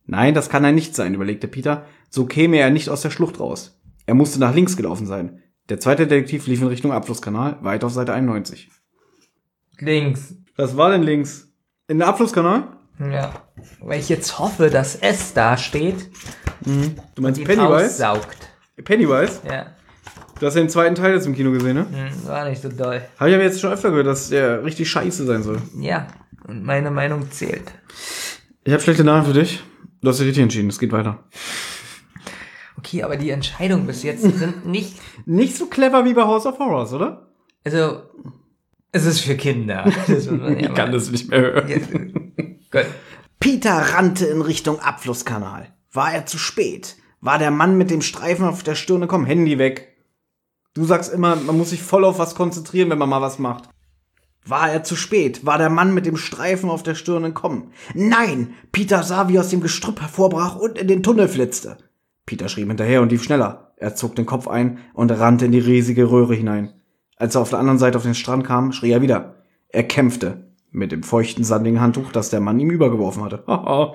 Nein, 0.06 0.34
das 0.34 0.48
kann 0.48 0.64
er 0.64 0.72
nicht 0.72 0.94
sein, 0.96 1.14
überlegte 1.14 1.48
Peter. 1.48 1.84
So 2.08 2.24
käme 2.26 2.56
er 2.58 2.70
nicht 2.70 2.88
aus 2.88 3.02
der 3.02 3.10
Schlucht 3.10 3.38
raus. 3.40 3.78
Er 4.06 4.14
musste 4.14 4.40
nach 4.40 4.54
links 4.54 4.76
gelaufen 4.76 5.06
sein. 5.06 5.42
Der 5.68 5.78
zweite 5.78 6.06
Detektiv 6.06 6.46
lief 6.46 6.60
in 6.62 6.66
Richtung 6.68 6.92
Abflusskanal, 6.92 7.58
weit 7.60 7.84
auf 7.84 7.92
Seite 7.92 8.12
91. 8.14 8.70
Links. 9.78 10.34
Was 10.56 10.76
war 10.76 10.90
denn 10.90 11.02
links? 11.02 11.48
In 11.88 11.98
den 11.98 12.08
Abflusskanal? 12.08 12.76
Ja. 12.98 13.44
Weil 13.80 14.00
ich 14.00 14.08
jetzt 14.08 14.38
hoffe, 14.38 14.68
dass 14.70 14.96
S 14.96 15.32
da 15.32 15.56
steht, 15.56 16.10
Du 17.14 17.22
meinst 17.22 17.42
Pennywise? 17.44 17.86
aussaugt. 17.86 18.36
Pennywise? 18.84 19.40
Ja. 19.48 19.66
Du 20.40 20.46
hast 20.46 20.54
ja 20.54 20.62
den 20.62 20.70
zweiten 20.70 20.94
Teil 20.94 21.12
jetzt 21.14 21.26
im 21.26 21.34
Kino 21.34 21.52
gesehen, 21.52 21.74
ne? 21.76 21.86
Hm, 21.90 22.26
war 22.26 22.48
nicht 22.48 22.62
so 22.62 22.68
doll. 22.70 23.02
Habe 23.18 23.28
ich 23.30 23.34
aber 23.36 23.44
jetzt 23.44 23.60
schon 23.60 23.72
öfter 23.72 23.90
gehört, 23.90 24.06
dass 24.06 24.30
der 24.30 24.64
richtig 24.64 24.90
scheiße 24.90 25.26
sein 25.26 25.42
soll. 25.42 25.58
Ja. 25.78 26.06
Und 26.48 26.64
meine 26.64 26.90
Meinung 26.90 27.30
zählt. 27.30 27.70
Ich 28.64 28.72
habe 28.72 28.82
schlechte 28.82 29.04
Nachrichten 29.04 29.34
für 29.34 29.40
dich. 29.40 29.62
Du 30.00 30.08
hast 30.08 30.18
dich 30.18 30.26
richtig 30.28 30.42
entschieden, 30.42 30.70
es 30.70 30.78
geht 30.78 30.92
weiter. 30.92 31.24
Okay, 32.78 33.02
aber 33.02 33.16
die 33.16 33.30
Entscheidungen 33.30 33.86
bis 33.86 34.02
jetzt 34.02 34.22
sind 34.38 34.66
nicht. 34.66 34.96
Nicht 35.26 35.56
so 35.56 35.66
clever 35.66 36.04
wie 36.06 36.14
bei 36.14 36.22
House 36.22 36.46
of 36.46 36.58
Horrors, 36.58 36.94
oder? 36.94 37.28
Also, 37.64 38.02
es 38.92 39.04
ist 39.04 39.20
für 39.20 39.36
Kinder. 39.36 39.84
Das 40.08 40.24
ja 40.26 40.32
mal- 40.32 40.90
das 40.90 41.10
nicht 41.10 41.28
mehr 41.28 41.40
hören. 41.40 41.68
Ja, 41.68 41.76
Gut. 42.82 42.90
Peter 43.38 43.72
rannte 43.72 44.26
in 44.26 44.40
Richtung 44.40 44.80
Abflusskanal. 44.80 45.68
War 45.92 46.14
er 46.14 46.24
zu 46.26 46.38
spät? 46.38 46.96
War 47.20 47.38
der 47.38 47.50
Mann 47.50 47.76
mit 47.76 47.90
dem 47.90 48.00
Streifen 48.00 48.46
auf 48.46 48.62
der 48.62 48.74
Stirn 48.74 49.02
gekommen? 49.02 49.26
Handy 49.26 49.58
weg. 49.58 49.89
Du 50.74 50.84
sagst 50.84 51.12
immer, 51.12 51.36
man 51.36 51.58
muss 51.58 51.70
sich 51.70 51.82
voll 51.82 52.04
auf 52.04 52.18
was 52.18 52.34
konzentrieren, 52.34 52.90
wenn 52.90 52.98
man 52.98 53.08
mal 53.08 53.20
was 53.20 53.38
macht. 53.38 53.68
War 54.46 54.70
er 54.70 54.84
zu 54.84 54.96
spät? 54.96 55.44
War 55.44 55.58
der 55.58 55.68
Mann 55.68 55.92
mit 55.92 56.06
dem 56.06 56.16
Streifen 56.16 56.70
auf 56.70 56.82
der 56.82 56.94
Stirn 56.94 57.24
entkommen? 57.24 57.72
Nein! 57.94 58.54
Peter 58.72 59.02
sah, 59.02 59.28
wie 59.28 59.36
er 59.36 59.40
aus 59.40 59.48
dem 59.48 59.60
Gestrüpp 59.60 60.00
hervorbrach 60.00 60.56
und 60.56 60.78
in 60.78 60.88
den 60.88 61.02
Tunnel 61.02 61.28
flitzte. 61.28 61.76
Peter 62.24 62.48
schrie 62.48 62.64
hinterher 62.64 63.02
und 63.02 63.10
lief 63.10 63.24
schneller. 63.24 63.72
Er 63.76 63.94
zog 63.96 64.14
den 64.14 64.26
Kopf 64.26 64.46
ein 64.46 64.78
und 64.94 65.10
rannte 65.10 65.46
in 65.46 65.52
die 65.52 65.58
riesige 65.58 66.10
Röhre 66.10 66.34
hinein. 66.34 66.72
Als 67.16 67.34
er 67.34 67.42
auf 67.42 67.50
der 67.50 67.58
anderen 67.58 67.78
Seite 67.78 67.98
auf 67.98 68.04
den 68.04 68.14
Strand 68.14 68.46
kam, 68.46 68.72
schrie 68.72 68.92
er 68.92 69.02
wieder. 69.02 69.42
Er 69.68 69.84
kämpfte 69.84 70.50
mit 70.70 70.92
dem 70.92 71.02
feuchten, 71.02 71.44
sandigen 71.44 71.80
Handtuch, 71.80 72.12
das 72.12 72.30
der 72.30 72.40
Mann 72.40 72.60
ihm 72.60 72.70
übergeworfen 72.70 73.24
hatte. 73.24 73.42
Haha, 73.46 73.94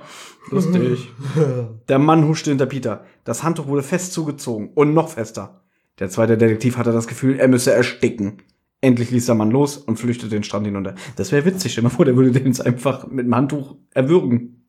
lustig. 0.51 1.09
der 1.87 1.99
Mann 1.99 2.27
huschte 2.27 2.51
hinter 2.51 2.65
Peter. 2.65 3.05
Das 3.23 3.43
Handtuch 3.43 3.67
wurde 3.67 3.83
fest 3.83 4.13
zugezogen 4.13 4.71
und 4.75 4.93
noch 4.93 5.09
fester. 5.09 5.64
Der 5.99 6.09
zweite 6.09 6.37
Detektiv 6.37 6.77
hatte 6.77 6.91
das 6.91 7.07
Gefühl, 7.07 7.39
er 7.39 7.47
müsse 7.47 7.73
ersticken. 7.73 8.41
Endlich 8.81 9.11
ließ 9.11 9.25
der 9.25 9.35
Mann 9.35 9.51
los 9.51 9.77
und 9.77 9.97
flüchtete 9.97 10.29
den 10.29 10.43
Strand 10.43 10.65
hinunter. 10.65 10.95
Das 11.15 11.31
wäre 11.31 11.45
witzig, 11.45 11.71
stell 11.71 11.83
mal 11.83 11.89
vor, 11.89 12.05
der 12.05 12.15
würde 12.15 12.31
den 12.31 12.47
jetzt 12.47 12.65
einfach 12.65 13.07
mit 13.07 13.25
dem 13.25 13.35
Handtuch 13.35 13.75
erwürgen. 13.93 14.65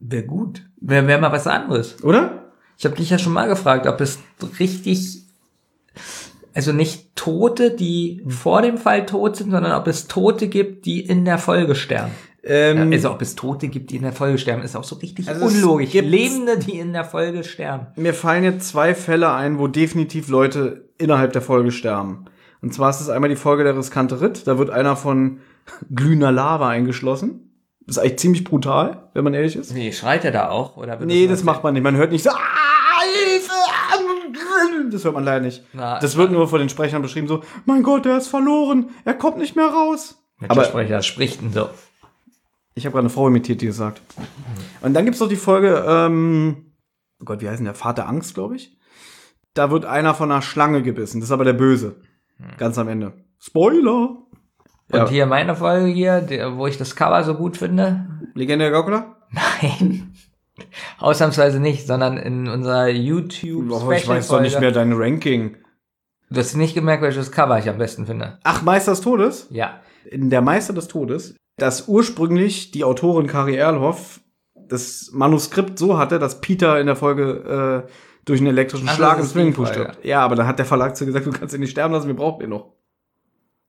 Wäre 0.00 0.24
gut. 0.24 0.68
Wäre 0.80 1.06
wär 1.06 1.18
mal 1.18 1.32
was 1.32 1.46
anderes. 1.46 2.02
Oder? 2.02 2.52
Ich 2.76 2.84
habe 2.84 2.96
dich 2.96 3.10
ja 3.10 3.18
schon 3.18 3.32
mal 3.32 3.48
gefragt, 3.48 3.86
ob 3.86 4.00
es 4.00 4.18
richtig, 4.60 5.22
also 6.54 6.72
nicht 6.72 7.16
Tote, 7.16 7.70
die 7.70 8.22
vor 8.28 8.62
dem 8.62 8.78
Fall 8.78 9.06
tot 9.06 9.36
sind, 9.36 9.50
sondern 9.50 9.72
ob 9.72 9.86
es 9.86 10.08
Tote 10.08 10.48
gibt, 10.48 10.86
die 10.86 11.00
in 11.00 11.24
der 11.24 11.38
Folge 11.38 11.74
sterben. 11.74 12.12
Ähm, 12.44 12.92
Also 12.92 13.10
ob 13.10 13.20
es 13.22 13.34
Tote 13.34 13.68
gibt, 13.68 13.90
die 13.90 13.96
in 13.96 14.02
der 14.02 14.12
Folge 14.12 14.38
sterben, 14.38 14.62
ist 14.62 14.76
auch 14.76 14.84
so 14.84 14.96
richtig 14.96 15.28
Also 15.28 15.44
unlogisch. 15.46 15.92
Lebende, 15.92 16.58
die 16.58 16.78
in 16.78 16.92
der 16.92 17.04
Folge 17.04 17.42
sterben. 17.44 17.88
Mir 17.96 18.14
fallen 18.14 18.44
jetzt 18.44 18.68
zwei 18.68 18.94
Fälle 18.94 19.32
ein, 19.32 19.58
wo 19.58 19.66
definitiv 19.66 20.28
Leute 20.28 20.88
innerhalb 20.98 21.32
der 21.32 21.42
Folge 21.42 21.72
sterben. 21.72 22.26
Und 22.62 22.72
zwar 22.74 22.90
ist 22.90 23.00
es 23.00 23.08
einmal 23.08 23.28
die 23.30 23.36
Folge 23.36 23.64
der 23.64 23.76
riskante 23.76 24.20
Ritt. 24.20 24.46
Da 24.46 24.58
wird 24.58 24.70
einer 24.70 24.96
von 24.96 25.40
glühender 25.94 26.32
Lava 26.32 26.68
eingeschlossen. 26.68 27.44
Das 27.86 27.96
ist 27.96 28.02
eigentlich 28.02 28.18
ziemlich 28.18 28.44
brutal, 28.44 29.08
wenn 29.14 29.24
man 29.24 29.34
ehrlich 29.34 29.56
ist. 29.56 29.74
Wie, 29.74 29.92
schreit 29.92 30.24
er 30.24 30.30
da 30.32 30.50
auch? 30.50 30.76
Oder 30.76 30.98
Nee, 31.00 31.20
nur 31.22 31.28
das 31.30 31.42
macht 31.44 31.62
man 31.64 31.74
nicht. 31.74 31.82
Man 31.82 31.96
hört 31.96 32.12
nicht 32.12 32.22
so, 32.24 32.30
"Ah, 32.30 32.36
Hilfe! 33.30 33.52
Das 34.90 35.04
hört 35.04 35.14
man 35.14 35.24
leider 35.24 35.44
nicht. 35.44 35.62
Na, 35.72 35.98
Das 35.98 36.16
wird 36.16 36.32
nur 36.32 36.48
von 36.48 36.58
den 36.60 36.68
Sprechern 36.68 37.02
beschrieben 37.02 37.28
so, 37.28 37.42
mein 37.64 37.82
Gott, 37.82 38.06
er 38.06 38.18
ist 38.18 38.28
verloren. 38.28 38.90
Er 39.04 39.14
kommt 39.14 39.38
nicht 39.38 39.56
mehr 39.56 39.66
raus. 39.68 40.22
Welcher 40.38 40.52
Aber 40.52 40.64
Sprecher 40.64 41.02
spricht 41.02 41.40
denn 41.42 41.52
so? 41.52 41.68
Ich 42.78 42.86
habe 42.86 42.92
gerade 42.94 43.02
eine 43.06 43.10
Frau 43.10 43.28
imitiert, 43.28 43.60
die 43.60 43.66
das 43.66 43.76
sagt. 43.76 44.00
Und 44.80 44.94
dann 44.94 45.04
gibt's 45.04 45.20
noch 45.20 45.28
die 45.28 45.36
Folge, 45.36 45.84
ähm, 45.86 46.72
oh 47.20 47.24
Gott, 47.24 47.40
wie 47.42 47.48
heißt 47.48 47.58
denn 47.58 47.64
der? 47.66 47.74
Vater 47.74 48.08
Angst, 48.08 48.34
glaube 48.34 48.56
ich. 48.56 48.76
Da 49.54 49.70
wird 49.70 49.84
einer 49.84 50.14
von 50.14 50.30
einer 50.30 50.42
Schlange 50.42 50.82
gebissen. 50.82 51.20
Das 51.20 51.28
ist 51.28 51.32
aber 51.32 51.44
der 51.44 51.52
Böse. 51.52 51.96
Ganz 52.56 52.78
am 52.78 52.88
Ende. 52.88 53.12
Spoiler! 53.40 54.10
Und 54.90 54.98
Ja. 54.98 55.08
hier 55.08 55.26
meine 55.26 55.54
Folge 55.56 55.86
hier, 55.92 56.20
der, 56.20 56.56
wo 56.56 56.66
ich 56.66 56.78
das 56.78 56.96
Cover 56.96 57.22
so 57.24 57.34
gut 57.34 57.56
finde. 57.56 58.08
Legende 58.34 58.66
der 58.66 58.72
Gaukler? 58.72 59.16
Nein. 59.30 60.14
Ausnahmsweise 60.98 61.60
nicht, 61.60 61.86
sondern 61.86 62.16
in 62.16 62.48
unserer 62.48 62.88
YouTube 62.88 63.70
Oh, 63.70 63.92
ich 63.92 64.08
weiß 64.08 64.28
doch 64.28 64.40
nicht 64.40 64.58
mehr 64.60 64.72
dein 64.72 64.92
Ranking. 64.92 65.56
Du 66.30 66.40
hast 66.40 66.54
nicht 66.56 66.74
gemerkt, 66.74 67.02
welches 67.02 67.32
Cover 67.32 67.58
ich 67.58 67.68
am 67.68 67.78
besten 67.78 68.06
finde. 68.06 68.38
Ach, 68.44 68.62
Meister 68.62 68.92
des 68.92 69.00
Todes? 69.00 69.46
Ja. 69.50 69.80
In 70.10 70.30
der 70.30 70.42
Meister 70.42 70.72
des 70.72 70.88
Todes, 70.88 71.34
dass 71.58 71.88
ursprünglich 71.88 72.70
die 72.70 72.84
Autorin 72.84 73.26
Kari 73.26 73.56
Erlhoff 73.56 74.20
das 74.54 75.10
Manuskript 75.12 75.78
so 75.78 75.98
hatte, 75.98 76.18
dass 76.18 76.40
Peter 76.40 76.78
in 76.80 76.86
der 76.86 76.96
Folge 76.96 77.84
äh, 77.86 77.90
durch 78.24 78.40
einen 78.40 78.48
elektrischen 78.48 78.88
Ach, 78.88 78.96
Schlag 78.96 79.18
ins 79.18 79.30
Swimmingpool 79.30 79.66
stirbt. 79.66 80.04
Ja, 80.04 80.20
aber 80.20 80.34
dann 80.36 80.46
hat 80.46 80.58
der 80.58 80.66
Verlag 80.66 80.96
zu 80.96 81.06
gesagt, 81.06 81.26
du 81.26 81.30
kannst 81.32 81.54
ihn 81.54 81.60
nicht 81.60 81.70
sterben 81.70 81.94
lassen, 81.94 82.06
wir 82.08 82.16
brauchen 82.16 82.42
ihn 82.42 82.50
noch. 82.50 82.74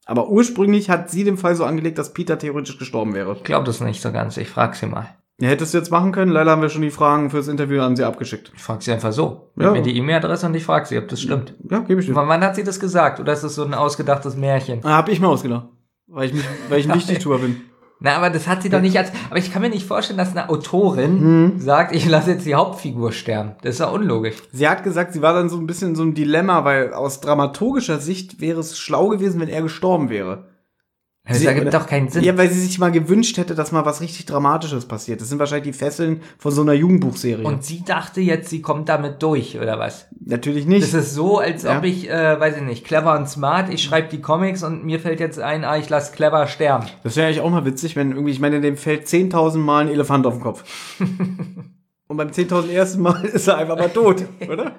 Aber 0.05 0.29
ursprünglich 0.29 0.89
hat 0.89 1.09
sie 1.09 1.23
den 1.23 1.37
Fall 1.37 1.55
so 1.55 1.63
angelegt, 1.65 1.97
dass 1.97 2.13
Peter 2.13 2.37
theoretisch 2.37 2.77
gestorben 2.79 3.13
wäre. 3.13 3.33
Ich 3.37 3.43
glaube 3.43 3.65
das 3.65 3.79
nicht 3.79 4.01
so 4.01 4.11
ganz. 4.11 4.37
Ich 4.37 4.49
frag 4.49 4.75
sie 4.75 4.87
mal. 4.87 5.07
Ja, 5.39 5.47
hättest 5.47 5.73
du 5.73 5.77
jetzt 5.77 5.91
machen 5.91 6.11
können. 6.11 6.31
Leider 6.31 6.51
haben 6.51 6.61
wir 6.61 6.69
schon 6.69 6.81
die 6.81 6.89
Fragen 6.89 7.29
fürs 7.29 7.47
Interview 7.47 7.81
an 7.81 7.95
sie 7.95 8.03
abgeschickt. 8.03 8.51
Ich 8.55 8.61
frag 8.61 8.81
sie 8.81 8.91
einfach 8.91 9.13
so. 9.13 9.51
Gib 9.55 9.63
Ja. 9.65 9.71
mir 9.71 9.81
die 9.83 9.95
E-Mail-Adresse 9.95 10.47
und 10.47 10.55
ich 10.55 10.65
frag 10.65 10.85
sie, 10.87 10.97
ob 10.97 11.07
das 11.07 11.21
stimmt. 11.21 11.53
Ja, 11.69 11.79
gebe 11.79 12.01
ich 12.01 12.07
dir. 12.07 12.15
Wann 12.15 12.27
wann 12.27 12.41
hat 12.43 12.55
sie 12.55 12.63
das 12.63 12.79
gesagt? 12.79 13.19
Oder 13.21 13.31
ist 13.33 13.43
das 13.43 13.55
so 13.55 13.63
ein 13.63 13.73
ausgedachtes 13.73 14.35
Märchen? 14.35 14.81
Ah, 14.83 14.97
hab 14.97 15.07
ich 15.07 15.21
mir 15.21 15.29
ausgedacht. 15.29 15.67
Weil 16.07 16.25
ich, 16.27 16.33
mich, 16.33 16.43
weil 16.69 16.79
ich 16.79 16.89
ein 16.91 16.95
Wichtigtuer 16.97 17.37
bin. 17.37 17.61
Na, 18.01 18.15
aber 18.15 18.29
das 18.29 18.47
hat 18.47 18.63
sie 18.63 18.69
doch 18.69 18.79
nicht 18.81 18.97
als. 18.97 19.11
Aber 19.29 19.37
ich 19.39 19.51
kann 19.51 19.61
mir 19.61 19.69
nicht 19.69 19.85
vorstellen, 19.85 20.17
dass 20.17 20.31
eine 20.31 20.49
Autorin 20.49 21.19
Mhm. 21.55 21.59
sagt, 21.59 21.93
ich 21.93 22.07
lasse 22.07 22.31
jetzt 22.31 22.45
die 22.45 22.55
Hauptfigur 22.55 23.11
sterben. 23.11 23.51
Das 23.61 23.73
ist 23.75 23.79
ja 23.79 23.87
unlogisch. 23.89 24.37
Sie 24.53 24.67
hat 24.69 24.83
gesagt, 24.83 25.11
sie 25.13 25.21
war 25.21 25.33
dann 25.33 25.49
so 25.49 25.57
ein 25.57 25.67
bisschen 25.67 25.89
in 25.89 25.95
so 25.95 26.03
ein 26.03 26.13
Dilemma, 26.13 26.63
weil 26.63 26.93
aus 26.93 27.19
dramaturgischer 27.19 27.99
Sicht 27.99 28.39
wäre 28.39 28.61
es 28.61 28.77
schlau 28.79 29.09
gewesen, 29.09 29.41
wenn 29.41 29.49
er 29.49 29.61
gestorben 29.61 30.09
wäre. 30.09 30.45
Das 31.29 31.39
Sie- 31.39 31.45
ergibt 31.45 31.73
doch 31.73 31.85
keinen 31.87 32.09
Sinn. 32.09 32.23
Ja, 32.23 32.35
weil 32.37 32.49
sie 32.49 32.59
sich 32.59 32.79
mal 32.79 32.91
gewünscht 32.91 33.37
hätte, 33.37 33.55
dass 33.55 33.71
mal 33.71 33.85
was 33.85 34.01
richtig 34.01 34.25
Dramatisches 34.25 34.85
passiert. 34.85 35.21
Das 35.21 35.29
sind 35.29 35.37
wahrscheinlich 35.39 35.71
die 35.71 35.77
Fesseln 35.77 36.21
von 36.39 36.51
so 36.51 36.61
einer 36.63 36.73
Jugendbuchserie. 36.73 37.45
Und 37.45 37.63
sie 37.63 37.83
dachte 37.85 38.19
jetzt, 38.19 38.49
sie 38.49 38.61
kommt 38.61 38.89
damit 38.89 39.21
durch, 39.21 39.57
oder 39.57 39.77
was? 39.79 40.07
Natürlich 40.25 40.65
nicht. 40.65 40.81
Das 40.81 40.93
ist 40.93 41.13
so, 41.13 41.37
als 41.37 41.63
Ja. 41.63 41.77
ob 41.77 41.83
ich, 41.85 42.09
äh, 42.09 42.39
weiß 42.39 42.57
ich 42.57 42.63
nicht, 42.63 42.83
clever 42.83 43.15
und 43.17 43.29
smart, 43.29 43.71
ich 43.71 43.83
schreibe 43.83 44.09
die 44.09 44.21
Comics 44.21 44.63
und 44.63 44.83
mir 44.83 44.99
fällt 44.99 45.19
jetzt 45.19 45.39
ein, 45.39 45.63
ah, 45.63 45.77
ich 45.77 45.87
lass 45.89 46.11
clever 46.11 46.47
sterben. 46.47 46.85
Das 47.03 47.15
wäre 47.15 47.27
eigentlich 47.27 47.41
auch 47.41 47.49
mal 47.49 47.63
witzig, 47.65 47.95
wenn 47.95 48.11
irgendwie, 48.11 48.31
ich 48.31 48.39
meine, 48.39 48.59
dem 48.59 48.75
fällt 48.75 49.07
10.000 49.07 49.63
Mal 49.63 49.85
ein 49.85 49.89
Elefant 49.91 50.25
auf 50.25 50.33
den 50.33 50.41
Kopf. 50.41 50.63
Und 52.07 52.17
beim 52.17 52.29
10.000 52.31 52.71
ersten 52.71 53.01
Mal 53.03 53.23
ist 53.33 53.47
er 53.47 53.57
einfach 53.57 53.77
mal 53.77 53.89
tot, 53.89 54.25
oder? 54.51 54.71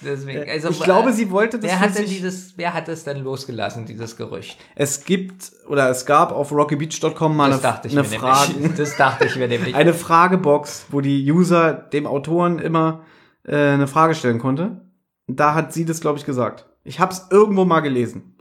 Deswegen, 0.00 0.48
also, 0.48 0.68
ich 0.68 0.80
glaube, 0.80 1.12
sie 1.12 1.30
wollte 1.30 1.58
das 1.58 1.70
wer 1.70 1.80
hat 1.80 1.98
denn 1.98 2.06
dieses, 2.06 2.56
wer 2.56 2.72
hat 2.72 2.88
es 2.88 3.04
denn 3.04 3.18
losgelassen, 3.24 3.84
dieses 3.84 4.16
Gerücht? 4.16 4.58
Es 4.76 5.04
gibt, 5.04 5.50
oder 5.66 5.90
es 5.90 6.06
gab 6.06 6.30
auf 6.32 6.52
rockybeach.com 6.52 7.36
mal 7.36 7.50
Das 7.50 7.64
eine, 7.64 7.90
eine, 7.90 8.04
Frage, 8.04 8.52
nämlich. 8.52 8.72
Das 8.76 8.96
dachte 8.96 9.26
ich 9.26 9.36
mir 9.36 9.48
nämlich. 9.48 9.74
eine 9.74 9.94
Fragebox, 9.94 10.86
wo 10.90 11.00
die 11.00 11.30
User 11.30 11.72
dem 11.72 12.06
Autoren 12.06 12.60
immer 12.60 13.04
äh, 13.44 13.56
eine 13.56 13.88
Frage 13.88 14.14
stellen 14.14 14.38
konnte. 14.38 14.82
Da 15.26 15.54
hat 15.54 15.72
sie 15.72 15.84
das, 15.84 16.00
glaube 16.00 16.18
ich, 16.18 16.24
gesagt. 16.24 16.66
Ich 16.84 17.00
habe 17.00 17.12
es 17.12 17.26
irgendwo 17.30 17.64
mal 17.64 17.80
gelesen. 17.80 18.36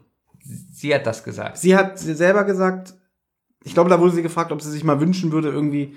Sie 0.71 0.93
hat 0.93 1.05
das 1.07 1.23
gesagt. 1.23 1.57
Sie 1.57 1.75
hat 1.75 1.97
selber 1.97 2.43
gesagt, 2.43 2.93
ich 3.63 3.73
glaube, 3.73 3.89
da 3.89 3.99
wurde 3.99 4.13
sie 4.13 4.21
gefragt, 4.21 4.51
ob 4.51 4.61
sie 4.61 4.71
sich 4.71 4.83
mal 4.83 5.01
wünschen 5.01 5.31
würde, 5.31 5.49
irgendwie, 5.49 5.95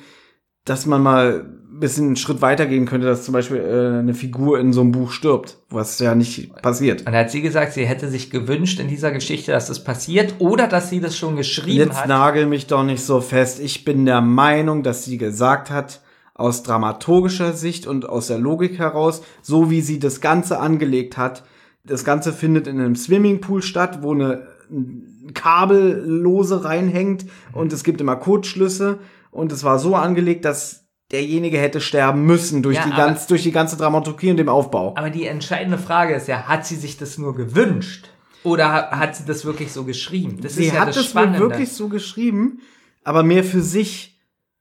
dass 0.65 0.87
man 0.87 1.03
mal 1.03 1.49
bisschen 1.81 2.07
einen 2.07 2.17
Schritt 2.17 2.43
weitergehen 2.43 2.87
könnte, 2.87 3.07
dass 3.07 3.25
zum 3.25 3.33
Beispiel 3.33 3.59
äh, 3.59 3.99
eine 3.99 4.15
Figur 4.15 4.61
in 4.61 4.73
so 4.73 4.81
einem 4.83 4.93
Buch 4.93 5.11
stirbt, 5.11 5.59
was 5.71 5.99
ja 5.99 6.15
nicht 6.15 6.55
passiert. 6.63 7.07
Und 7.07 7.13
hat 7.15 7.31
sie 7.31 7.43
gesagt, 7.43 7.73
sie 7.73 7.87
hätte 7.87 8.09
sich 8.09 8.31
gewünscht 8.31 8.79
in 8.79 8.89
dieser 8.89 9.11
Geschichte, 9.11 9.53
dass 9.53 9.67
das 9.67 9.83
passiert 9.83 10.35
oder 10.39 10.67
dass 10.67 10.91
sie 10.91 11.01
das 11.01 11.17
schon 11.17 11.37
geschrieben 11.37 11.89
Jetzt 11.89 12.03
hat. 12.03 12.09
nagel 12.09 12.47
mich 12.47 12.67
doch 12.67 12.85
nicht 12.85 13.03
so 13.03 13.21
fest. 13.21 13.61
Ich 13.61 13.85
bin 13.85 14.07
der 14.07 14.21
Meinung, 14.21 14.83
dass 14.83 15.05
sie 15.05 15.19
gesagt 15.19 15.71
hat, 15.71 16.01
aus 16.35 16.63
dramaturgischer 16.63 17.53
Sicht 17.53 17.87
und 17.87 18.09
aus 18.09 18.29
der 18.29 18.39
Logik 18.39 18.79
heraus, 18.79 19.23
so 19.43 19.71
wie 19.71 19.83
sie 19.83 19.99
das 19.99 20.21
Ganze 20.21 20.59
angelegt 20.59 21.17
hat, 21.17 21.45
das 21.85 22.05
Ganze 22.05 22.33
findet 22.33 22.67
in 22.67 22.79
einem 22.79 22.97
Swimmingpool 22.97 23.63
statt, 23.63 23.99
wo 24.03 24.13
eine 24.13 24.47
ein 24.71 25.33
Kabellose 25.35 26.65
reinhängt 26.65 27.27
und 27.53 27.73
es 27.73 27.85
gibt 27.85 28.01
immer 28.01 28.17
Kurzschlüsse 28.17 28.99
und 29.31 29.53
es 29.53 29.65
war 29.65 29.79
so 29.79 29.97
angelegt, 29.97 30.45
dass 30.45 30.89
derjenige 31.13 31.59
hätte 31.59 31.81
sterben 31.81 32.25
müssen 32.25 32.63
durch 32.63 32.77
Ja, 32.77 32.85
die 32.85 32.91
ganz 32.91 33.27
durch 33.27 33.43
die 33.43 33.53
ganze 33.53 33.77
Dramaturgie 33.77 34.31
und 34.31 34.37
dem 34.37 34.49
Aufbau. 34.49 34.95
Aber 34.97 35.11
die 35.11 35.27
entscheidende 35.27 35.79
Frage 35.79 36.15
ist 36.15 36.29
ja, 36.29 36.45
hat 36.45 36.67
sie 36.67 36.77
sich 36.77 36.97
das 36.97 37.19
nur 37.19 37.35
gewünscht? 37.35 38.09
Oder 38.43 38.73
ha- 38.73 38.91
hat 38.99 39.17
sie 39.17 39.25
das 39.27 39.45
wirklich 39.45 39.73
so 39.73 39.85
geschrieben? 39.85 40.39
Das 40.41 40.55
sie 40.55 40.67
ist 40.67 40.75
ja 40.75 40.81
hat 40.81 40.89
das 40.89 40.97
es 40.97 41.15
wohl 41.15 41.39
wirklich 41.39 41.73
so 41.73 41.89
geschrieben, 41.89 42.61
aber 43.05 43.23
mehr 43.23 43.45
für 43.45 43.61
sich. 43.61 44.17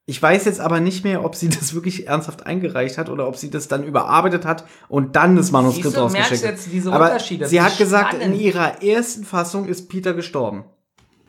Ich 0.06 0.20
weiß 0.20 0.44
jetzt 0.46 0.58
aber 0.60 0.80
nicht 0.80 1.04
mehr, 1.04 1.24
ob 1.24 1.36
sie 1.36 1.48
das 1.48 1.72
wirklich 1.72 2.08
ernsthaft 2.08 2.44
eingereicht 2.44 2.98
hat 2.98 3.08
oder 3.08 3.28
ob 3.28 3.36
sie 3.36 3.48
das 3.48 3.68
dann 3.68 3.84
überarbeitet 3.84 4.44
hat 4.44 4.64
und 4.88 5.14
dann 5.14 5.36
das 5.36 5.52
Manuskript 5.52 5.84
Siehst 5.86 5.96
du, 5.96 6.00
rausgeschickt 6.00 6.42
hat. 6.42 6.50
jetzt 6.50 6.68
diese 6.72 6.92
aber 6.92 7.16
sie 7.20 7.60
hat 7.62 7.78
gesagt, 7.78 8.14
in 8.14 8.20
spannend. 8.20 8.40
ihrer 8.40 8.82
ersten 8.82 9.24
Fassung 9.24 9.66
ist 9.66 9.88
Peter 9.88 10.12
gestorben. 10.12 10.64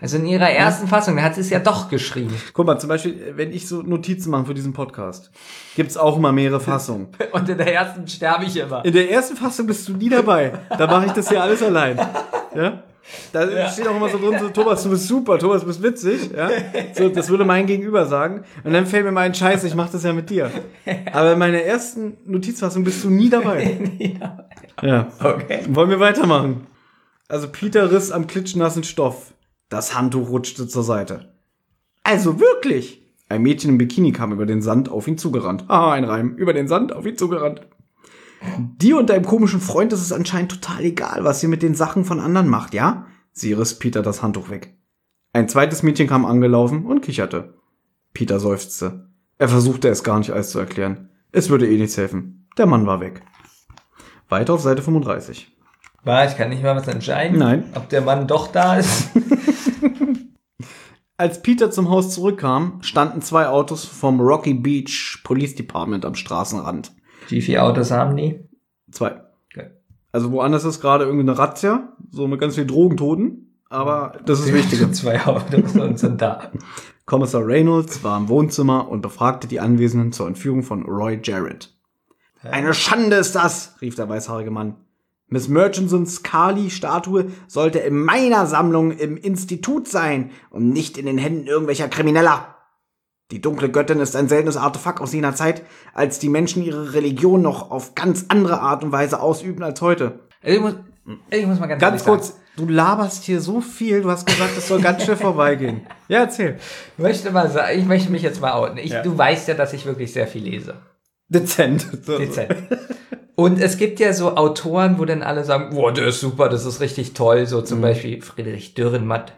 Also 0.02 0.18
in 0.18 0.26
ihrer 0.26 0.50
ersten 0.50 0.88
Fassung, 0.88 1.16
da 1.16 1.22
hat 1.22 1.36
sie 1.36 1.42
es 1.42 1.52
ja 1.52 1.60
doch 1.60 1.88
geschrieben. 1.88 2.36
Guck 2.54 2.66
mal, 2.66 2.80
zum 2.80 2.90
Beispiel, 2.90 3.34
wenn 3.36 3.52
ich 3.52 3.68
so 3.68 3.84
Notizen 3.84 4.32
mache 4.32 4.46
für 4.46 4.54
diesen 4.56 4.74
Podcast, 4.74 5.30
gibt's 5.76 5.96
auch 5.96 6.18
immer 6.18 6.32
mehrere 6.32 6.60
Fassungen. 6.60 7.10
Und 7.32 7.48
in 7.48 7.58
der 7.60 7.72
ersten 7.72 8.08
sterbe 8.08 8.46
ich 8.46 8.58
immer. 8.58 8.84
In 8.84 8.94
der 8.94 9.12
ersten 9.12 9.36
Fassung 9.38 9.68
bist 9.68 9.88
du 9.88 9.94
nie 9.94 10.10
dabei. 10.10 10.54
Da 10.76 10.88
mache 10.88 11.06
ich 11.06 11.12
das 11.12 11.30
hier 11.30 11.42
alles 11.42 11.62
allein. 11.62 11.98
Ja? 12.56 12.82
Da 13.32 13.70
steht 13.70 13.88
auch 13.88 13.96
immer 13.96 14.10
so 14.10 14.18
drin, 14.18 14.40
so, 14.40 14.50
Thomas, 14.50 14.84
du 14.84 14.90
bist 14.90 15.08
super, 15.08 15.38
Thomas, 15.38 15.62
du 15.62 15.68
bist 15.68 15.84
witzig. 15.84 16.32
Ja? 16.36 16.50
So, 16.94 17.10
das 17.10 17.30
würde 17.30 17.46
mein 17.46 17.68
Gegenüber 17.68 18.06
sagen. 18.06 18.44
Und 18.64 18.74
dann 18.74 18.88
fällt 18.88 19.06
mir 19.06 19.12
mal 19.12 19.22
ein 19.22 19.36
Scheiß, 19.36 19.64
ich 19.66 19.76
mache 19.76 19.92
das 19.92 20.04
ja 20.04 20.14
mit 20.14 20.30
dir. 20.32 20.50
Aber 21.14 21.34
in 21.34 21.40
meiner 21.40 21.62
ersten 21.62 22.18
Notizfassung 22.26 22.84
bist 22.84 23.04
du 23.04 23.10
nie 23.10 23.30
dabei. 23.30 23.78
Ja. 24.82 25.10
Okay. 25.20 25.60
Wollen 25.70 25.92
wir 25.92 26.00
weitermachen? 26.00 26.66
Also 27.28 27.48
Peter 27.50 27.92
riss 27.92 28.12
am 28.12 28.26
klitschnassen 28.26 28.84
Stoff. 28.84 29.32
Das 29.72 29.96
Handtuch 29.96 30.28
rutschte 30.28 30.68
zur 30.68 30.84
Seite. 30.84 31.34
Also 32.04 32.42
wirklich? 32.42 33.10
Ein 33.30 33.42
Mädchen 33.42 33.70
im 33.70 33.78
Bikini 33.78 34.12
kam 34.12 34.34
über 34.34 34.46
den 34.46 34.62
Sand 34.62 34.90
auf 34.90 35.08
ihn 35.08 35.18
zugerannt. 35.18 35.64
Ah, 35.70 35.94
ein 35.94 36.04
Reim. 36.04 36.36
Über 36.36 36.52
den 36.52 36.68
Sand 36.68 36.92
auf 36.92 37.06
ihn 37.06 37.18
zugerannt. 37.18 37.62
Dir 38.58 38.98
und 38.98 39.10
deinem 39.10 39.24
komischen 39.24 39.62
Freund 39.62 39.94
ist 39.94 40.02
es 40.02 40.12
anscheinend 40.12 40.52
total 40.52 40.84
egal, 40.84 41.24
was 41.24 41.42
ihr 41.42 41.48
mit 41.48 41.64
den 41.64 41.74
Sachen 41.74 42.04
von 42.04 42.20
anderen 42.20 42.50
macht, 42.50 42.74
ja? 42.74 43.06
Sie 43.32 43.54
riss 43.54 43.80
Peter 43.80 44.02
das 44.02 44.22
Handtuch 44.22 44.50
weg. 44.50 44.76
Ein 45.32 45.48
zweites 45.48 45.84
Mädchen 45.84 46.08
kam 46.08 46.26
angelaufen 46.26 46.86
und 46.86 47.00
kicherte. 47.00 47.54
Peter 48.14 48.42
seufzte. 48.42 49.08
Er 49.38 49.48
versuchte 49.48 49.88
es 49.88 50.04
gar 50.04 50.18
nicht 50.18 50.32
alles 50.32 50.50
zu 50.50 50.60
erklären. 50.60 51.12
Es 51.32 51.50
würde 51.50 51.72
eh 51.72 51.78
nichts 51.78 51.96
helfen. 51.96 52.50
Der 52.58 52.66
Mann 52.66 52.86
war 52.88 53.00
weg. 53.00 53.22
Weiter 54.28 54.54
auf 54.54 54.62
Seite 54.62 54.82
35. 54.82 55.56
War, 56.04 56.28
ich 56.28 56.36
kann 56.36 56.50
nicht 56.50 56.62
mal 56.62 56.76
was 56.76 56.90
entscheiden. 56.90 57.40
Nein. 57.40 57.64
Ob 57.74 57.88
der 57.88 58.02
Mann 58.02 58.28
doch 58.28 58.48
da 58.48 58.76
ist. 58.76 59.12
Als 61.22 61.44
Peter 61.44 61.70
zum 61.70 61.92
Haus 61.92 62.16
zurückkam, 62.16 62.80
standen 62.82 63.22
zwei 63.22 63.48
Autos 63.48 63.86
vom 63.86 64.20
Rocky 64.20 64.56
Beach 64.56 65.20
Police 65.24 65.54
Department 65.54 66.04
am 66.04 66.16
Straßenrand. 66.16 66.94
Wie 67.28 67.44
viele 67.44 67.62
Autos 67.62 67.92
haben 67.92 68.18
die? 68.18 68.40
Zwei. 68.90 69.22
Okay. 69.46 69.70
Also 70.12 70.32
woanders 70.32 70.66
ist 70.66 70.82
gerade 70.82 71.06
irgendeine 71.06 71.38
Razzia, 71.38 71.96
so 72.10 72.28
mit 72.28 72.40
ganz 72.40 72.56
vielen 72.56 72.70
Drogentoten, 72.70 73.56
aber 73.70 74.14
das 74.26 74.40
ist 74.40 74.52
wichtiger. 74.52 74.92
Zwei 74.94 75.24
Autos 75.24 75.76
und 75.76 76.00
sind 76.00 76.20
da. 76.24 76.52
Kommissar 77.06 77.46
Reynolds 77.46 78.04
war 78.04 78.18
im 78.18 78.28
Wohnzimmer 78.28 78.90
und 78.90 79.04
befragte 79.04 79.48
die 79.48 79.60
Anwesenden 79.60 80.14
zur 80.14 80.26
Entführung 80.26 80.64
von 80.64 80.88
Roy 80.88 81.20
Jarrett. 81.24 81.72
Eine 82.42 82.74
Schande 82.74 83.18
ist 83.18 83.36
das, 83.36 83.76
rief 83.80 83.94
der 83.94 84.10
weißhaarige 84.10 84.50
Mann. 84.50 84.76
Miss 85.34 85.48
Murchisons 85.48 86.24
Kali-Statue 86.24 87.32
sollte 87.48 87.80
in 87.80 87.98
meiner 87.98 88.48
Sammlung 88.48 88.92
im 88.92 89.16
Institut 89.16 89.88
sein 89.88 90.30
und 90.50 90.70
nicht 90.70 90.98
in 90.98 91.06
den 91.06 91.18
Händen 91.18 91.48
irgendwelcher 91.48 91.88
Krimineller. 91.88 92.58
Die 93.32 93.40
dunkle 93.40 93.72
Göttin 93.72 94.02
ist 94.02 94.18
ein 94.18 94.28
seltenes 94.28 94.58
Artefakt 94.58 95.00
aus 95.00 95.14
jener 95.14 95.34
Zeit, 95.34 95.62
als 95.94 96.20
die 96.20 96.28
Menschen 96.28 96.64
ihre 96.64 96.94
Religion 96.94 97.42
noch 97.42 97.72
auf 97.72 97.96
ganz 97.96 98.26
andere 98.28 98.60
Art 98.60 98.84
und 98.84 98.92
Weise 98.92 99.22
ausüben 99.22 99.64
als 99.64 99.80
heute. 99.80 100.20
Ich, 100.44 100.60
muss, 100.60 100.76
ich 101.30 101.46
muss 101.48 101.62
mal 101.62 101.68
ganz, 101.68 101.82
Ganz 101.82 102.04
kurz, 102.04 102.28
Sagen, 102.28 102.40
du 102.58 102.68
laberst 102.68 103.24
hier 103.24 103.40
so 103.40 103.62
viel, 103.62 104.02
du 104.02 104.12
hast 104.12 104.28
gesagt, 104.28 104.58
es 104.58 104.68
soll 104.68 104.82
ganz 104.82 105.06
schnell 105.06 105.16
vorbeigehen. 105.16 105.88
Ja, 106.10 106.20
erzähl. 106.20 106.58
ich 106.98 107.02
möchte 107.02 107.32
mal 107.32 107.50
sagen, 107.50 107.80
ich 107.80 107.86
möchte 107.86 108.12
mich 108.12 108.22
jetzt 108.22 108.42
mal 108.42 108.52
outen. 108.52 108.78
Ich, 108.78 108.92
Ja. 108.92 109.02
Du 109.02 109.18
weißt 109.18 109.48
ja, 109.48 109.54
dass 109.54 109.72
ich 109.72 109.86
wirklich 109.86 110.12
sehr 110.12 110.28
viel 110.28 110.44
lese. 110.44 110.82
Dezent. 111.30 111.88
Dezent. 112.06 112.54
Und 113.42 113.60
es 113.60 113.78
gibt 113.78 114.00
ja 114.00 114.14
so 114.14 114.36
Autoren, 114.36 115.00
wo 115.00 115.06
dann 115.06 115.24
alle 115.24 115.44
sagen, 115.44 115.74
boah, 115.74 115.92
der 115.94 116.08
ist 116.08 116.20
super, 116.20 116.50
das 116.50 116.66
ist 116.66 116.80
richtig 116.82 117.14
toll. 117.14 117.46
So 117.48 117.60
Mhm. 117.62 117.66
zum 117.66 117.82
Beispiel 117.82 118.22
Friedrich 118.22 118.74
Dürrenmatt. 118.74 119.34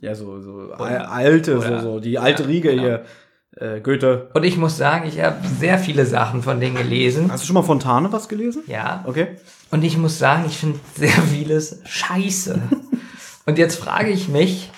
Ja, 0.00 0.14
so, 0.14 0.40
so 0.40 0.72
al- 0.78 0.98
alte, 1.06 1.60
so, 1.60 1.66
oder- 1.66 1.80
so, 1.82 2.00
die 2.00 2.18
alte 2.18 2.42
Ja, 2.42 2.48
Riege 2.48 2.70
genau. 2.70 2.82
hier. 2.82 3.04
Äh, 3.56 3.80
Goethe. 3.80 4.30
Und 4.34 4.42
ich 4.44 4.56
muss 4.56 4.76
sagen, 4.76 5.06
ich 5.08 5.20
habe 5.22 5.36
sehr 5.60 5.78
viele 5.78 6.04
Sachen 6.06 6.42
von 6.42 6.58
denen 6.60 6.74
gelesen. 6.76 7.30
Hast 7.30 7.44
du 7.44 7.46
schon 7.46 7.54
mal 7.54 7.62
Fontane 7.62 8.12
was 8.12 8.28
gelesen? 8.28 8.64
Ja. 8.66 9.04
Okay. 9.06 9.28
Und 9.70 9.84
ich 9.84 9.96
muss 9.96 10.18
sagen, 10.18 10.44
ich 10.48 10.58
finde 10.58 10.80
sehr 10.96 11.08
vieles 11.10 11.80
scheiße. 11.84 12.60
Und 13.46 13.56
jetzt 13.58 13.76
frage 13.78 14.10
ich 14.10 14.28
mich, 14.28 14.70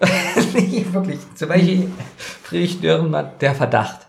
nee, 0.54 0.84
wirklich, 0.92 1.18
zum 1.36 1.48
Beispiel 1.48 1.90
Friedrich 2.42 2.80
Dürrenmatt, 2.80 3.40
der 3.40 3.54
Verdacht. 3.54 4.07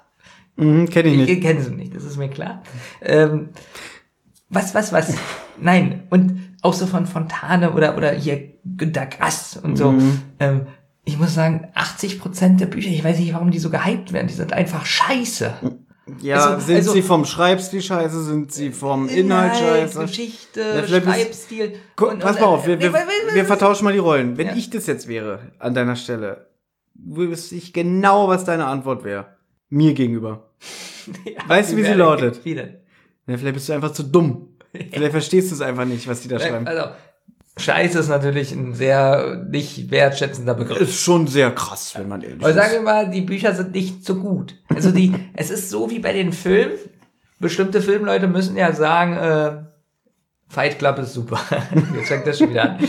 Mhm, 0.59 0.89
kenn 0.89 1.05
ich 1.05 1.13
Ich, 1.19 1.29
nicht. 1.29 1.41
kenne 1.41 1.61
sie 1.61 1.71
nicht, 1.71 1.95
das 1.95 2.03
ist 2.03 2.17
mir 2.17 2.29
klar. 2.29 2.63
Ähm, 3.01 3.49
was, 4.49 4.73
was, 4.75 4.91
was? 4.91 5.13
Nein. 5.59 6.03
Und 6.09 6.39
auch 6.61 6.73
so 6.73 6.85
von 6.87 7.05
Fontane 7.05 7.71
oder, 7.73 7.95
oder 7.97 8.11
hier 8.11 8.53
Grass 8.77 9.57
und 9.61 9.77
so. 9.77 9.91
Mhm. 9.93 10.21
Ähm, 10.39 10.67
ich 11.05 11.17
muss 11.17 11.33
sagen, 11.33 11.67
80 11.75 12.19
Prozent 12.19 12.61
der 12.61 12.65
Bücher, 12.67 12.89
ich 12.89 13.03
weiß 13.03 13.19
nicht, 13.19 13.33
warum 13.33 13.51
die 13.51 13.59
so 13.59 13.69
gehypt 13.69 14.11
werden, 14.13 14.27
die 14.27 14.33
sind 14.33 14.53
einfach 14.53 14.85
scheiße. 14.85 15.53
Ja, 16.21 16.45
also- 16.47 16.65
sind 16.65 16.75
also- 16.77 16.91
sie 16.93 17.01
vom 17.03 17.23
Schreibstil 17.25 17.81
scheiße? 17.81 18.23
Sind 18.23 18.51
sie 18.51 18.71
vom 18.71 19.07
Inhalt 19.07 19.55
scheiße? 19.55 20.01
Geschichte, 20.01 20.61
Ja, 20.61 20.87
Schreibstil. 21.01 21.73
Guck, 21.95 22.11
und- 22.13 22.19
pass 22.19 22.35
und, 22.35 22.41
mal 22.41 22.47
auf, 22.47 22.65
wir, 22.67 22.79
äh, 22.79 22.81
wir, 22.81 22.93
wir 23.33 23.45
vertauschen 23.45 23.85
mal 23.85 23.93
die 23.93 23.99
Rollen. 23.99 24.37
Wenn 24.37 24.47
Ja. 24.47 24.55
ich 24.55 24.69
das 24.71 24.87
jetzt 24.87 25.07
wäre, 25.07 25.51
an 25.59 25.73
deiner 25.75 25.95
Stelle, 25.95 26.47
wüsste 26.95 27.55
ich 27.55 27.73
genau, 27.73 28.27
was 28.27 28.43
deine 28.43 28.65
Antwort 28.65 29.03
wäre. 29.03 29.37
Mir 29.69 29.93
gegenüber. 29.93 30.48
Weißt 31.47 31.71
du, 31.71 31.77
wie 31.77 31.83
sie 31.83 31.93
lautet? 31.93 32.43
Wie 32.43 32.55
denn? 32.55 32.75
Ja, 33.27 33.37
vielleicht 33.37 33.53
bist 33.55 33.69
du 33.69 33.73
einfach 33.73 33.91
zu 33.91 34.03
dumm. 34.03 34.57
Vielleicht 34.71 35.11
verstehst 35.11 35.51
du 35.51 35.55
es 35.55 35.61
einfach 35.61 35.85
nicht, 35.85 36.07
was 36.07 36.21
die 36.21 36.27
da 36.27 36.39
schreiben. 36.39 36.67
Also, 36.67 36.89
Scheiße 37.59 37.99
ist 37.99 38.07
natürlich 38.07 38.51
ein 38.51 38.73
sehr 38.73 39.45
nicht 39.49 39.91
wertschätzender 39.91 40.53
Begriff. 40.53 40.79
Ist 40.79 41.01
schon 41.01 41.27
sehr 41.27 41.51
krass, 41.51 41.93
wenn 41.95 42.07
man 42.07 42.21
ehrlich 42.21 42.39
Aber 42.39 42.49
ist. 42.49 42.55
sagen 42.55 42.73
wir 42.73 42.81
mal, 42.81 43.09
die 43.09 43.21
Bücher 43.21 43.53
sind 43.53 43.73
nicht 43.73 44.05
so 44.05 44.15
gut. 44.15 44.55
Also 44.69 44.91
die, 44.91 45.13
es 45.33 45.49
ist 45.49 45.69
so 45.69 45.89
wie 45.89 45.99
bei 45.99 46.13
den 46.13 46.31
Filmen. 46.31 46.77
Bestimmte 47.39 47.81
Filmleute 47.81 48.27
müssen 48.27 48.57
ja 48.57 48.73
sagen, 48.73 49.17
äh, 49.17 49.63
Fight 50.47 50.79
Club 50.79 50.99
ist 50.99 51.13
super. 51.13 51.39
Jetzt 51.95 52.07
fängt 52.07 52.27
das 52.27 52.37
schon 52.37 52.49
wieder 52.49 52.71
an. 52.71 52.79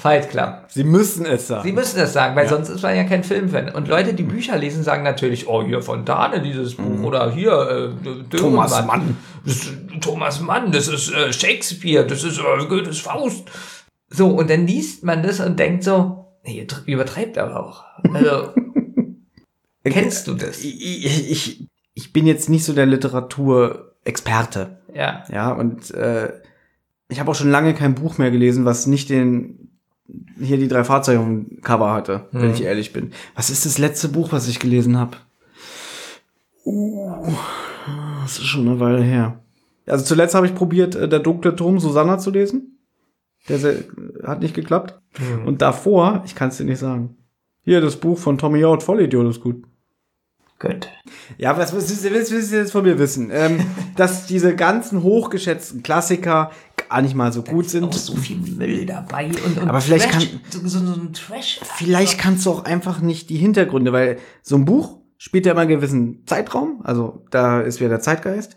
Fight 0.00 0.30
Club. 0.30 0.64
Sie 0.68 0.82
müssen 0.84 1.26
es 1.26 1.48
sagen. 1.48 1.62
Sie 1.62 1.72
müssen 1.72 1.98
das 1.98 2.12
sagen, 2.12 2.34
weil 2.34 2.48
sonst 2.48 2.70
ist 2.70 2.82
man 2.82 2.96
ja 2.96 3.04
kein 3.04 3.22
Filmfan. 3.22 3.68
Und 3.68 3.86
Leute, 3.86 4.14
die 4.14 4.22
Bücher 4.22 4.56
lesen, 4.56 4.82
sagen 4.82 5.02
natürlich, 5.02 5.46
oh, 5.46 5.62
hier 5.62 5.82
Fontane, 5.82 6.40
dieses 6.40 6.74
Buch, 6.76 7.02
oder 7.02 7.30
hier, 7.30 7.52
äh. 8.04 8.08
Mhm. 8.08 8.30
Thomas 8.30 8.86
Mann. 8.86 9.16
Das 9.44 9.54
ist 9.56 9.72
Thomas 10.00 10.40
Mann, 10.40 10.72
das 10.72 10.88
ist 10.88 11.12
äh, 11.12 11.32
Shakespeare, 11.32 12.06
das 12.06 12.24
ist 12.24 12.38
äh, 12.38 12.66
Goethes 12.66 12.98
Faust. 13.00 13.50
So, 14.08 14.28
und 14.28 14.48
dann 14.50 14.66
liest 14.66 15.04
man 15.04 15.22
das 15.22 15.38
und 15.40 15.58
denkt 15.58 15.84
so, 15.84 16.26
nee, 16.44 16.66
tr- 16.68 16.84
übertreibt 16.86 17.36
aber 17.38 17.60
auch. 17.60 17.84
Also, 18.14 18.54
kennst 19.84 20.26
du 20.26 20.34
das? 20.34 20.58
ich, 20.64 21.04
ich, 21.06 21.30
ich, 21.30 21.68
ich 21.94 22.12
bin 22.12 22.26
jetzt 22.26 22.48
nicht 22.48 22.64
so 22.64 22.72
der 22.72 22.86
Literaturexperte. 22.86 24.78
Ja. 24.94 25.24
Ja, 25.30 25.52
und 25.52 25.90
äh, 25.92 26.32
ich 27.08 27.20
habe 27.20 27.30
auch 27.30 27.34
schon 27.34 27.50
lange 27.50 27.74
kein 27.74 27.94
Buch 27.94 28.18
mehr 28.18 28.30
gelesen, 28.30 28.64
was 28.64 28.86
nicht 28.86 29.10
den 29.10 29.69
hier 30.38 30.56
die 30.58 30.68
drei 30.68 30.84
Fahrzeuge 30.84 31.18
dem 31.18 31.60
Cover 31.62 31.92
hatte, 31.92 32.26
wenn 32.32 32.42
Hm. 32.42 32.50
ich 32.52 32.62
ehrlich 32.62 32.92
bin. 32.92 33.12
Was 33.34 33.50
ist 33.50 33.66
das 33.66 33.78
letzte 33.78 34.08
Buch, 34.08 34.32
was 34.32 34.48
ich 34.48 34.58
gelesen 34.58 34.98
habe? 34.98 35.16
Uh, 36.64 37.32
das 38.22 38.38
ist 38.38 38.46
schon 38.46 38.68
eine 38.68 38.80
Weile 38.80 39.02
her. 39.02 39.40
Also 39.86 40.04
zuletzt 40.04 40.34
habe 40.34 40.46
ich 40.46 40.54
probiert, 40.54 40.94
äh, 40.94 41.08
der 41.08 41.20
dunkle 41.20 41.56
Turm 41.56 41.80
Susanna 41.80 42.18
zu 42.18 42.30
lesen. 42.30 42.78
Der 43.48 43.58
hat 44.24 44.40
nicht 44.40 44.54
geklappt. 44.54 45.00
Hm. 45.14 45.46
Und 45.46 45.62
davor, 45.62 46.22
ich 46.26 46.34
kann 46.34 46.50
es 46.50 46.58
dir 46.58 46.64
nicht 46.64 46.78
sagen. 46.78 47.16
Hier, 47.62 47.80
das 47.80 47.96
Buch 47.96 48.18
von 48.18 48.38
Tommy 48.38 48.64
Out, 48.64 48.82
Vollidiot, 48.82 49.28
ist 49.28 49.40
gut. 49.40 49.64
Gut. 50.58 50.88
Ja, 51.38 51.56
was 51.56 51.72
willst 51.72 52.04
du 52.04 52.56
jetzt 52.56 52.72
von 52.72 52.84
mir 52.84 52.98
wissen? 52.98 53.30
Ähm, 53.32 53.60
dass 53.96 54.26
diese 54.26 54.54
ganzen 54.54 55.02
hochgeschätzten 55.02 55.82
Klassiker 55.82 56.50
gar 56.90 57.02
nicht 57.02 57.14
mal 57.14 57.32
so 57.32 57.42
gut 57.42 57.66
Auch 57.66 57.70
sind. 57.70 57.94
so 57.94 58.16
viel 58.16 58.36
Müll 58.36 58.84
dabei 58.84 59.26
und, 59.26 59.58
und 59.58 59.68
Aber 59.68 59.80
vielleicht 59.80 60.10
Trash, 60.10 60.28
so, 60.50 60.58
so, 60.66 60.84
so 60.84 61.00
ein 61.00 61.12
Trash. 61.12 61.60
Vielleicht 61.76 62.18
kannst 62.18 62.44
du 62.44 62.50
auch 62.50 62.64
einfach 62.64 63.00
nicht 63.00 63.30
die 63.30 63.36
Hintergründe, 63.36 63.92
weil 63.92 64.18
so 64.42 64.56
ein 64.56 64.64
Buch 64.64 64.98
spielt 65.16 65.46
ja 65.46 65.52
immer 65.52 65.62
einen 65.62 65.70
gewissen 65.70 66.26
Zeitraum, 66.26 66.80
also 66.82 67.24
da 67.30 67.60
ist 67.60 67.80
wieder 67.80 67.90
der 67.90 68.00
Zeitgeist. 68.00 68.56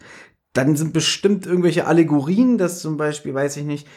Dann 0.54 0.76
sind 0.76 0.94
bestimmt 0.94 1.46
irgendwelche 1.46 1.88
Allegorien, 1.88 2.58
dass 2.58 2.80
zum 2.80 2.98
Beispiel, 2.98 3.34
weiß 3.34 3.58
ich 3.58 3.66
nicht, 3.66 3.88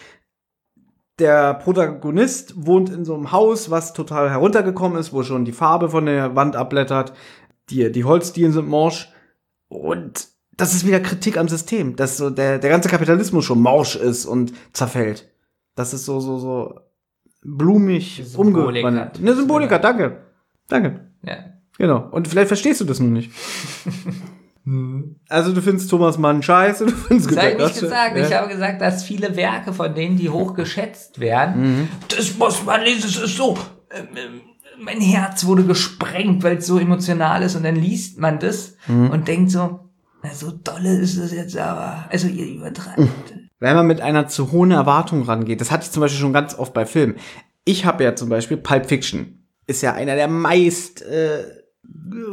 der 1.19 1.55
Protagonist 1.55 2.67
wohnt 2.67 2.91
in 2.91 3.05
so 3.05 3.15
einem 3.15 3.33
Haus, 3.33 3.71
was 3.71 3.95
total 3.95 4.31
heruntergekommen 4.31 4.99
ist, 4.99 5.13
wo 5.13 5.23
schon 5.23 5.45
die 5.45 5.53
Farbe 5.53 5.89
von 5.89 6.07
der 6.07 6.37
Wand 6.37 6.57
abblättert, 6.57 7.15
die, 7.71 7.91
die 7.91 8.05
Holzdielen 8.05 8.53
sind 8.53 8.69
morsch 8.69 9.11
und 9.69 10.29
das 10.57 10.75
ist 10.75 10.87
wieder 10.87 11.01
Kritik 11.01 11.37
am 11.37 11.49
System, 11.49 11.97
dass 11.97 12.17
so 12.17 12.31
der, 12.31 12.59
der 12.59 12.71
ganze 12.71 12.89
Kapitalismus 12.89 13.45
schon 13.45 13.61
morsch 13.61 13.97
ist 13.97 14.25
und 14.27 14.53
zerfällt. 14.73 15.29
Das 15.75 15.93
ist 15.93 16.05
so, 16.05 16.21
so, 16.21 16.39
so 16.39 16.81
blumig 17.43 18.25
umgewandelt. 18.37 19.19
Eine 19.19 19.35
Symbolik 19.35 19.71
hat, 19.71 19.85
danke. 19.85 20.23
Danke. 20.69 21.11
Ja. 21.23 21.37
Genau. 21.79 22.09
Und 22.11 22.27
vielleicht 22.29 22.49
verstehst 22.49 22.81
du 22.81 22.85
das 22.85 23.01
nur 23.01 23.11
nicht. 23.11 23.31
Also 25.29 25.53
du 25.53 25.63
findest 25.63 25.89
Thomas 25.91 26.19
Mann 26.19 26.43
scheiße, 26.43 26.87
du 26.87 26.93
findest 26.93 27.31
Das 27.31 27.39
habe 27.39 27.51
ich 27.51 27.59
nicht 27.59 27.81
gesagt. 27.81 28.17
Ja. 28.17 28.27
Ich 28.27 28.35
habe 28.35 28.49
gesagt, 28.49 28.81
dass 28.81 29.05
viele 29.05 29.37
Werke 29.37 29.73
von 29.73 29.95
denen, 29.95 30.17
die 30.17 30.29
hoch 30.29 30.55
geschätzt 30.55 31.21
werden, 31.21 31.89
das 32.09 32.37
muss 32.37 32.65
man 32.65 32.83
lesen, 32.83 33.03
das 33.03 33.17
ist 33.23 33.37
so. 33.37 33.57
ähm, 33.93 34.09
ähm, 34.17 34.41
Mein 34.83 35.01
Herz 35.01 35.47
wurde 35.47 35.63
gesprengt, 35.65 36.43
weil 36.43 36.57
es 36.57 36.67
so 36.67 36.81
emotional 36.81 37.45
ist 37.45 37.55
und 37.55 37.63
dann 37.63 37.77
liest 37.77 38.19
man 38.19 38.41
das 38.41 38.75
und 38.89 39.29
denkt 39.29 39.53
so, 39.53 39.86
so 40.35 40.51
dolle 40.51 40.99
ist 40.99 41.17
es 41.17 41.33
jetzt 41.33 41.57
aber. 41.57 42.07
Also 42.11 42.29
ihr 42.29 42.47
übertreibt. 42.47 43.09
Wenn 43.59 43.77
man 43.77 43.87
mit 43.87 44.01
einer 44.01 44.29
zu 44.29 44.53
hohen 44.53 44.71
Erwartung 44.71 45.23
rangeht, 45.23 45.61
das 45.61 45.71
hatte 45.71 45.85
ich 45.85 45.91
zum 45.91 46.01
Beispiel 46.01 46.21
schon 46.21 46.33
ganz 46.33 46.59
oft 46.59 46.75
bei 46.75 46.87
Filmen. 46.87 47.17
Ich 47.65 47.85
habe 47.85 48.05
ja 48.05 48.15
zum 48.15 48.29
Beispiel 48.29 48.57
Pulp 48.57 48.87
Fiction. 48.87 49.47
Ist 49.67 49.83
ja 49.83 49.95
einer 49.95 50.15
der 50.15 50.29
meist 50.29 51.03
äh, 51.03 51.45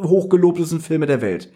hochgelobtesten 0.02 0.82
Filme 0.82 1.06
der 1.06 1.22
Welt. 1.22 1.52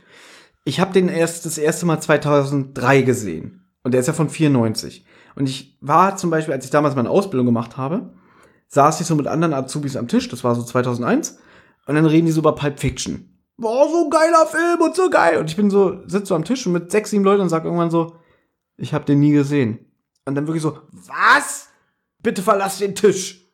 Ich 0.64 0.80
habe 0.80 0.94
den 0.94 1.10
erst 1.10 1.46
das 1.46 1.58
erste 1.58 1.86
Mal 1.86 2.00
2003 2.00 3.02
gesehen. 3.04 3.68
Und 3.84 3.94
der 3.94 4.02
ist 4.02 4.08
ja 4.08 4.14
von 4.14 4.30
94. 4.30 5.06
Und 5.36 5.48
ich 5.48 5.78
war 5.82 6.18
zum 6.18 6.30
Beispiel, 6.30 6.54
als 6.54 6.66
ich 6.66 6.72
damals 6.72 6.96
meine 6.96 7.10
Ausbildung 7.10 7.46
gemacht 7.46 7.78
habe, 7.78 8.14
saß 8.68 9.00
ich 9.00 9.08
so 9.08 9.16
mit 9.16 9.28
anderen 9.28 9.54
Azubis 9.54 9.96
am 9.96 10.08
Tisch, 10.08 10.28
das 10.30 10.44
war 10.44 10.56
so 10.56 10.64
2001, 10.64 11.40
und 11.86 11.96
dann 11.96 12.06
reden 12.06 12.26
die 12.26 12.32
so 12.32 12.42
über 12.42 12.56
Pulp 12.56 12.80
Fiction. 12.80 13.37
Boah, 13.58 13.90
so 13.90 14.06
ein 14.06 14.10
geiler 14.10 14.46
Film 14.46 14.82
und 14.82 14.96
so 14.96 15.10
geil. 15.10 15.38
Und 15.40 15.50
ich 15.50 15.56
bin 15.56 15.70
so, 15.70 16.02
sitze 16.08 16.28
so 16.28 16.36
am 16.36 16.46
Tisch 16.46 16.66
und 16.68 16.74
mit 16.74 16.92
sechs, 16.92 17.10
sieben 17.10 17.24
Leuten 17.24 17.42
und 17.42 17.50
sag 17.50 17.66
irgendwann 17.66 17.90
so, 17.90 18.16
ich 18.78 18.94
habe 18.94 19.06
den 19.06 19.20
nie 19.20 19.32
gesehen. 19.32 19.80
Und 20.26 20.36
dann 20.36 20.46
wirklich 20.46 20.62
so, 20.62 20.80
was? 20.92 21.70
Bitte 22.22 22.44
verlass 22.44 22.78
den 22.78 22.96
Tisch. 22.96 23.46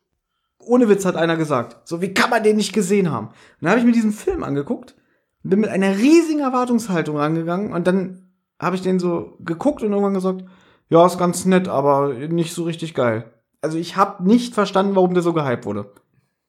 Ohne 0.58 0.88
Witz 0.88 1.04
hat 1.04 1.16
einer 1.16 1.36
gesagt. 1.36 1.88
So, 1.88 2.00
wie 2.02 2.12
kann 2.12 2.30
man 2.30 2.42
den 2.42 2.56
nicht 2.56 2.72
gesehen 2.72 3.10
haben? 3.10 3.28
Und 3.28 3.34
dann 3.60 3.70
habe 3.70 3.80
ich 3.80 3.86
mir 3.86 3.92
diesen 3.92 4.12
Film 4.12 4.42
angeguckt, 4.42 4.94
bin 5.42 5.60
mit 5.60 5.70
einer 5.70 5.96
riesigen 5.96 6.40
Erwartungshaltung 6.40 7.16
rangegangen 7.16 7.72
und 7.72 7.86
dann 7.86 8.32
habe 8.58 8.76
ich 8.76 8.82
den 8.82 8.98
so 8.98 9.36
geguckt 9.40 9.82
und 9.82 9.90
irgendwann 9.90 10.14
gesagt, 10.14 10.44
ja, 10.88 11.04
ist 11.04 11.18
ganz 11.18 11.44
nett, 11.44 11.68
aber 11.68 12.14
nicht 12.14 12.54
so 12.54 12.64
richtig 12.64 12.94
geil. 12.94 13.32
Also 13.60 13.78
ich 13.78 13.96
habe 13.96 14.24
nicht 14.26 14.54
verstanden, 14.54 14.96
warum 14.96 15.14
der 15.14 15.22
so 15.22 15.32
gehypt 15.32 15.66
wurde. 15.66 15.92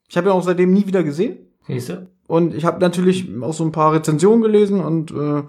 Ich 0.08 0.18
habe 0.18 0.30
ihn 0.30 0.34
auch 0.34 0.44
seitdem 0.44 0.74
nie 0.74 0.88
wieder 0.88 1.04
gesehen. 1.04 1.38
Siehst 1.68 1.90
du? 1.90 2.10
Und 2.28 2.56
ich 2.56 2.66
habe 2.66 2.80
natürlich 2.80 3.30
auch 3.42 3.54
so 3.54 3.64
ein 3.64 3.72
paar 3.72 3.94
Rezensionen 3.94 4.42
gelesen 4.42 4.80
und 4.80 5.12
äh, 5.12 5.44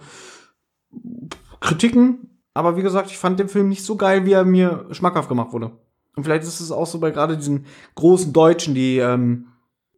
Kritiken. 1.60 2.40
Aber 2.54 2.76
wie 2.76 2.82
gesagt, 2.82 3.10
ich 3.10 3.18
fand 3.18 3.38
den 3.38 3.48
Film 3.48 3.68
nicht 3.68 3.84
so 3.84 3.96
geil, 3.96 4.24
wie 4.24 4.32
er 4.32 4.44
mir 4.44 4.86
schmackhaft 4.90 5.28
gemacht 5.28 5.52
wurde. 5.52 5.72
Und 6.16 6.24
vielleicht 6.24 6.44
ist 6.44 6.60
es 6.60 6.72
auch 6.72 6.86
so 6.86 6.98
bei 6.98 7.10
gerade 7.10 7.36
diesen 7.36 7.66
großen 7.94 8.32
Deutschen, 8.32 8.74
die 8.74 8.98
ähm, 8.98 9.48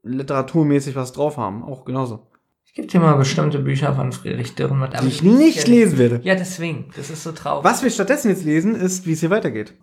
literaturmäßig 0.03 0.97
was 0.97 1.13
drauf 1.13 1.37
haben. 1.37 1.63
Auch 1.63 1.85
genauso. 1.85 2.27
Es 2.67 2.73
gibt 2.75 2.93
hier 2.93 3.01
mal 3.01 3.15
bestimmte 3.15 3.61
Bücher 3.61 3.95
von 3.95 4.13
Friedrich 4.13 4.55
Dürrenmatt. 4.55 5.01
Die 5.03 5.09
ich 5.09 5.23
nicht 5.23 5.69
ja, 5.69 5.75
lesen 5.75 5.99
werde. 5.99 6.21
Ja, 6.23 6.35
deswegen. 6.35 6.91
Das 6.97 7.11
ist 7.11 7.23
so 7.23 7.33
traurig. 7.33 7.65
Was 7.65 7.83
wir 7.83 7.91
stattdessen 7.91 8.29
jetzt 8.29 8.45
lesen, 8.45 8.75
ist, 8.75 9.07
wie 9.07 9.13
es 9.13 9.21
hier 9.21 9.31
weitergeht. 9.31 9.75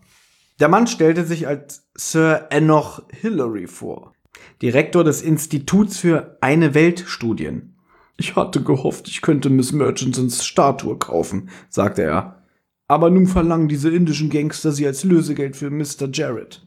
Der 0.60 0.70
Mann 0.70 0.88
stellte 0.88 1.26
sich 1.26 1.48
als 1.48 1.90
Sir 1.96 2.48
Enoch 2.50 3.04
Hillary 3.10 3.68
vor, 3.68 4.14
Direktor 4.62 5.04
des 5.04 5.22
Instituts 5.22 5.98
für 5.98 6.38
eine 6.42 6.74
Weltstudien. 6.74 7.76
Ich 8.18 8.36
hatte 8.36 8.62
gehofft, 8.62 9.08
ich 9.08 9.22
könnte 9.22 9.50
Miss 9.50 9.74
Murchisons 9.74 10.46
Statue 10.46 10.98
kaufen, 10.98 11.50
sagte 11.70 12.04
er. 12.04 12.44
Aber 12.88 13.10
nun 13.10 13.28
verlangen 13.28 13.68
diese 13.68 13.90
indischen 13.90 14.30
Gangster 14.30 14.72
sie 14.72 14.86
als 14.86 15.04
Lösegeld 15.04 15.56
für 15.56 15.70
Mr. 15.70 16.10
Jarrett. 16.14 16.66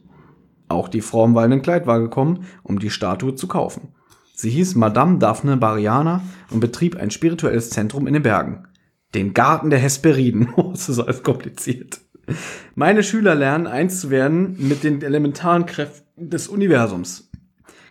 Auch 0.67 0.87
die 0.87 1.01
Frau 1.01 1.25
im 1.25 1.33
wallenden 1.33 1.61
Kleid 1.61 1.87
war 1.87 1.99
gekommen, 1.99 2.45
um 2.61 2.77
die 2.77 2.91
Statue 2.91 3.35
zu 3.35 3.47
kaufen. 3.47 3.89
Sie 4.35 4.51
hieß 4.51 4.75
Madame 4.75 5.17
Daphne 5.17 5.57
Bariana 5.57 6.21
und 6.51 6.59
betrieb 6.59 6.95
ein 6.95 7.11
spirituelles 7.11 7.71
Zentrum 7.71 8.05
in 8.07 8.13
den 8.13 8.23
Bergen. 8.23 8.67
Den 9.15 9.33
Garten 9.33 9.69
der 9.69 9.79
Hesperiden. 9.79 10.49
Oh, 10.55 10.71
das 10.71 10.87
ist 10.87 10.99
alles 10.99 11.23
kompliziert. 11.23 12.01
Meine 12.75 13.03
Schüler 13.03 13.33
lernen, 13.33 13.65
eins 13.65 14.01
zu 14.01 14.11
werden 14.11 14.55
mit 14.59 14.83
den 14.83 15.01
elementaren 15.01 15.65
Kräften 15.65 16.29
des 16.29 16.47
Universums. 16.47 17.28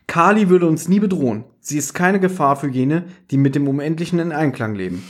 Kali 0.08 0.48
würde 0.48 0.66
uns 0.66 0.88
nie 0.88 1.00
bedrohen. 1.00 1.44
Sie 1.60 1.76
ist 1.76 1.92
keine 1.92 2.18
Gefahr 2.18 2.56
für 2.56 2.68
jene, 2.68 3.04
die 3.30 3.36
mit 3.36 3.54
dem 3.54 3.68
Unendlichen 3.68 4.18
in 4.18 4.32
Einklang 4.32 4.74
leben. 4.74 5.04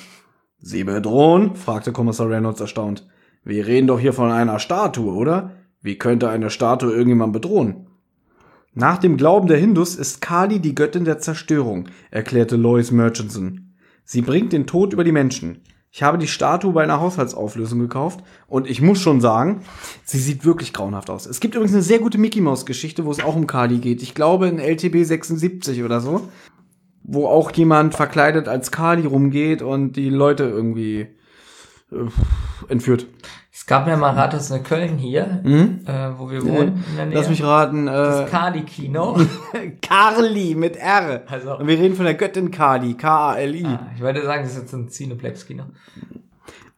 Sie 0.59 0.83
bedrohen? 0.83 1.55
fragte 1.55 1.93
Kommissar 1.93 2.29
Reynolds 2.29 2.61
erstaunt. 2.61 3.07
Wir 3.45 3.67
reden 3.69 3.87
doch 3.87 4.01
hier 4.01 4.13
von 4.13 4.33
einer 4.33 4.59
Statue, 4.59 5.15
oder? 5.15 5.53
Wie 5.81 5.97
könnte 5.97 6.29
eine 6.29 6.51
Statue 6.51 6.93
irgendjemand 6.93 7.33
bedrohen? 7.33 7.87
Nach 8.75 8.99
dem 8.99 9.17
Glauben 9.17 9.47
der 9.47 9.59
Hindus 9.59 9.95
ist 9.95 10.21
Kali 10.21 10.59
die 10.59 10.75
Göttin 10.75 11.05
der 11.05 11.21
Zerstörung, 11.21 11.89
erklärte 12.11 12.57
Lois 12.57 12.91
Murchison. 12.91 13.77
Sie 14.05 14.23
bringt 14.23 14.53
den 14.53 14.67
Tod 14.67 14.93
über 14.93 15.05
die 15.05 15.13
Menschen. 15.13 15.63
Ich 15.99 16.05
habe 16.05 16.17
die 16.17 16.29
Statue 16.29 16.73
bei 16.73 16.85
einer 16.85 17.01
Haushaltsauflösung 17.01 17.81
gekauft 17.81 18.21
und 18.47 18.71
ich 18.71 18.81
muss 18.81 19.01
schon 19.01 19.21
sagen, 19.21 19.63
sie 20.05 20.21
sieht 20.21 20.45
wirklich 20.45 20.73
grauenhaft 20.73 21.11
aus. 21.11 21.27
Es 21.27 21.41
gibt 21.41 21.57
übrigens 21.57 21.73
eine 21.73 21.83
sehr 21.83 21.99
gute 21.99 22.19
Mickey 22.19 22.41
Mouse 22.41 22.67
Geschichte, 22.67 23.05
wo 23.05 23.11
es 23.11 23.19
auch 23.19 23.35
um 23.35 23.49
Kali 23.49 23.79
geht. 23.79 24.01
Ich 24.01 24.15
glaube 24.15 24.47
in 24.47 24.61
LTB 24.61 25.05
76 25.05 25.83
oder 25.83 26.01
so, 26.01 26.29
wo 27.03 27.27
auch 27.27 27.51
jemand 27.51 27.97
verkleidet 27.97 28.47
als 28.47 28.71
Kali 28.71 29.07
rumgeht 29.07 29.61
und 29.61 29.97
die 29.97 30.09
Leute 30.09 30.45
irgendwie 30.45 31.09
äh, 31.91 31.97
entführt. 32.69 33.07
Es 33.69 33.71
gab 33.71 33.87
ja 33.87 33.99
mal 33.99 34.15
Rathaus 34.15 34.51
in 34.51 34.63
Köln 34.63 34.97
hier, 34.97 35.43
Mhm. 35.45 35.81
äh, 35.87 36.19
wo 36.19 36.31
wir 36.31 36.43
wohnen. 36.43 36.83
Nähe. 36.97 37.11
Lass 37.13 37.29
mich 37.29 37.45
raten. 37.45 37.87
Äh, 37.87 37.91
Das 37.93 38.31
Kali-Kino. 38.31 39.19
Carly 39.83 40.55
mit 40.55 40.77
R. 40.77 41.25
Also- 41.27 41.59
Und 41.59 41.67
wir 41.67 41.77
reden 41.79 41.95
von 41.95 42.07
der 42.07 42.15
Göttin 42.15 42.51
Kali, 42.51 42.95
K-A-L-I. 42.95 43.67
Ah, 43.67 43.91
ich 43.95 44.01
wollte 44.03 44.23
sagen, 44.25 44.45
das 44.45 44.53
ist 44.53 44.59
jetzt 44.63 44.73
ein 44.73 44.89
Cineplex-Kino. 44.89 45.65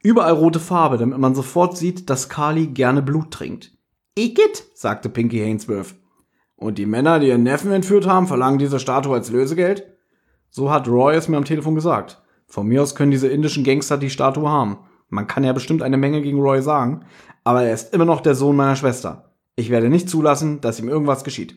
Überall 0.03 0.33
rote 0.33 0.59
Farbe, 0.59 0.99
damit 0.99 1.17
man 1.21 1.37
sofort 1.37 1.77
sieht, 1.77 2.11
dass 2.11 2.29
Kali 2.29 2.67
gerne 2.67 3.03
Blut 3.03 3.31
trinkt. 3.31 3.71
Igitt, 4.19 4.65
sagte 4.75 5.09
Pinky 5.11 5.39
Hainsworth. 5.39 5.95
Und 6.57 6.77
die 6.77 6.87
Männer, 6.87 7.21
die 7.21 7.29
ihren 7.29 7.45
Neffen 7.45 7.71
entführt 7.71 8.09
haben, 8.09 8.27
verlangen 8.27 8.59
diese 8.59 8.81
Statue 8.81 9.15
als 9.15 9.31
Lösegeld? 9.31 9.85
So 10.51 10.73
hat 10.73 10.89
Roy 10.89 11.15
es 11.15 11.29
mir 11.29 11.37
am 11.37 11.45
Telefon 11.45 11.77
gesagt. 11.77 12.21
Von 12.49 12.67
mir 12.67 12.83
aus 12.83 12.97
können 12.97 13.13
diese 13.13 13.29
indischen 13.29 13.63
Gangster 13.63 13.97
die 13.97 14.11
Statue 14.11 14.49
haben. 14.49 14.79
Man 15.11 15.27
kann 15.27 15.45
ja 15.45 15.53
bestimmt 15.53 15.83
eine 15.83 15.97
Menge 15.97 16.23
gegen 16.23 16.41
Roy 16.41 16.63
sagen, 16.63 17.05
aber 17.45 17.65
er 17.65 17.75
ist 17.75 17.93
immer 17.93 18.05
noch 18.05 18.21
der 18.21 18.35
Sohn 18.35 18.57
meiner 18.57 18.77
Schwester. 18.77 19.35
Ich 19.57 19.69
werde 19.71 19.91
nicht 19.91 20.09
zulassen, 20.09 20.61
dass 20.61 20.79
ihm 20.79 20.89
irgendwas 20.89 21.25
geschieht. 21.25 21.57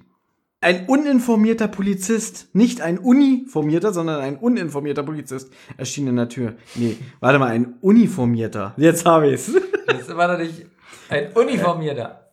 Ein 0.59 0.85
uninformierter 0.87 1.67
Polizist, 1.67 2.49
nicht 2.53 2.81
ein 2.81 2.97
uniformierter, 2.97 3.93
sondern 3.93 4.21
ein 4.21 4.37
uninformierter 4.37 5.03
Polizist 5.03 5.51
erschien 5.77 6.07
in 6.07 6.15
der 6.15 6.29
Tür. 6.29 6.55
Nee, 6.75 6.97
warte 7.19 7.37
mal, 7.37 7.49
ein 7.49 7.75
uniformierter. 7.81 8.73
Jetzt 8.77 9.05
habe 9.05 9.31
ich's. 9.31 9.51
Das 9.85 10.15
war 10.15 10.29
doch 10.29 10.37
nicht 10.37 10.65
ein 11.09 11.31
Uniformierter. 11.33 12.31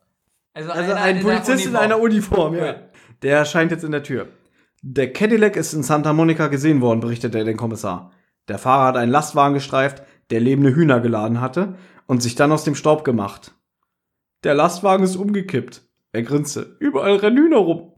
Also 0.54 0.70
einer 0.70 0.96
ein 0.96 1.16
in 1.16 1.22
Polizist 1.22 1.66
in 1.66 1.76
einer 1.76 2.00
Uniform, 2.00 2.54
ja. 2.54 2.66
Ja. 2.66 2.74
Der 3.22 3.38
erscheint 3.38 3.72
jetzt 3.72 3.84
in 3.84 3.92
der 3.92 4.02
Tür. 4.02 4.28
Der 4.82 5.12
Cadillac 5.12 5.56
ist 5.56 5.74
in 5.74 5.82
Santa 5.82 6.12
Monica 6.12 6.46
gesehen 6.46 6.80
worden, 6.80 7.00
berichtet 7.00 7.34
er 7.34 7.44
den 7.44 7.56
Kommissar. 7.56 8.12
Der 8.48 8.58
Fahrer 8.58 8.86
hat 8.86 8.96
einen 8.96 9.12
Lastwagen 9.12 9.54
gestreift, 9.54 10.02
der 10.30 10.40
lebende 10.40 10.74
Hühner 10.74 11.00
geladen 11.00 11.40
hatte 11.40 11.74
und 12.06 12.22
sich 12.22 12.34
dann 12.34 12.52
aus 12.52 12.64
dem 12.64 12.74
Staub 12.74 13.04
gemacht. 13.04 13.54
Der 14.44 14.54
Lastwagen 14.54 15.04
ist 15.04 15.16
umgekippt. 15.16 15.82
Er 16.12 16.22
grinste. 16.22 16.76
Überall 16.80 17.16
rennen 17.16 17.38
Hühner 17.38 17.58
rum. 17.58 17.92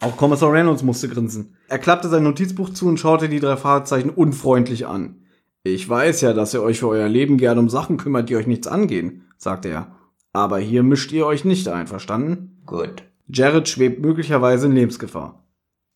Auch 0.00 0.16
Kommissar 0.16 0.52
Reynolds 0.52 0.82
musste 0.82 1.08
grinsen. 1.08 1.56
Er 1.68 1.78
klappte 1.78 2.08
sein 2.08 2.22
Notizbuch 2.22 2.70
zu 2.70 2.88
und 2.88 2.98
schaute 2.98 3.28
die 3.28 3.40
drei 3.40 3.56
Fahrzeichen 3.56 4.08
unfreundlich 4.08 4.86
an. 4.86 5.26
Ich 5.62 5.86
weiß 5.86 6.22
ja, 6.22 6.32
dass 6.32 6.54
ihr 6.54 6.62
euch 6.62 6.80
für 6.80 6.88
euer 6.88 7.08
Leben 7.08 7.36
gern 7.36 7.58
um 7.58 7.68
Sachen 7.68 7.98
kümmert, 7.98 8.30
die 8.30 8.36
euch 8.36 8.46
nichts 8.46 8.66
angehen, 8.66 9.26
sagte 9.36 9.68
er. 9.68 9.94
Aber 10.32 10.58
hier 10.58 10.82
mischt 10.82 11.12
ihr 11.12 11.26
euch 11.26 11.44
nicht 11.44 11.68
ein, 11.68 11.86
verstanden? 11.86 12.62
Gut. 12.64 13.02
Jared 13.28 13.68
schwebt 13.68 14.00
möglicherweise 14.00 14.66
in 14.66 14.72
Lebensgefahr. 14.72 15.44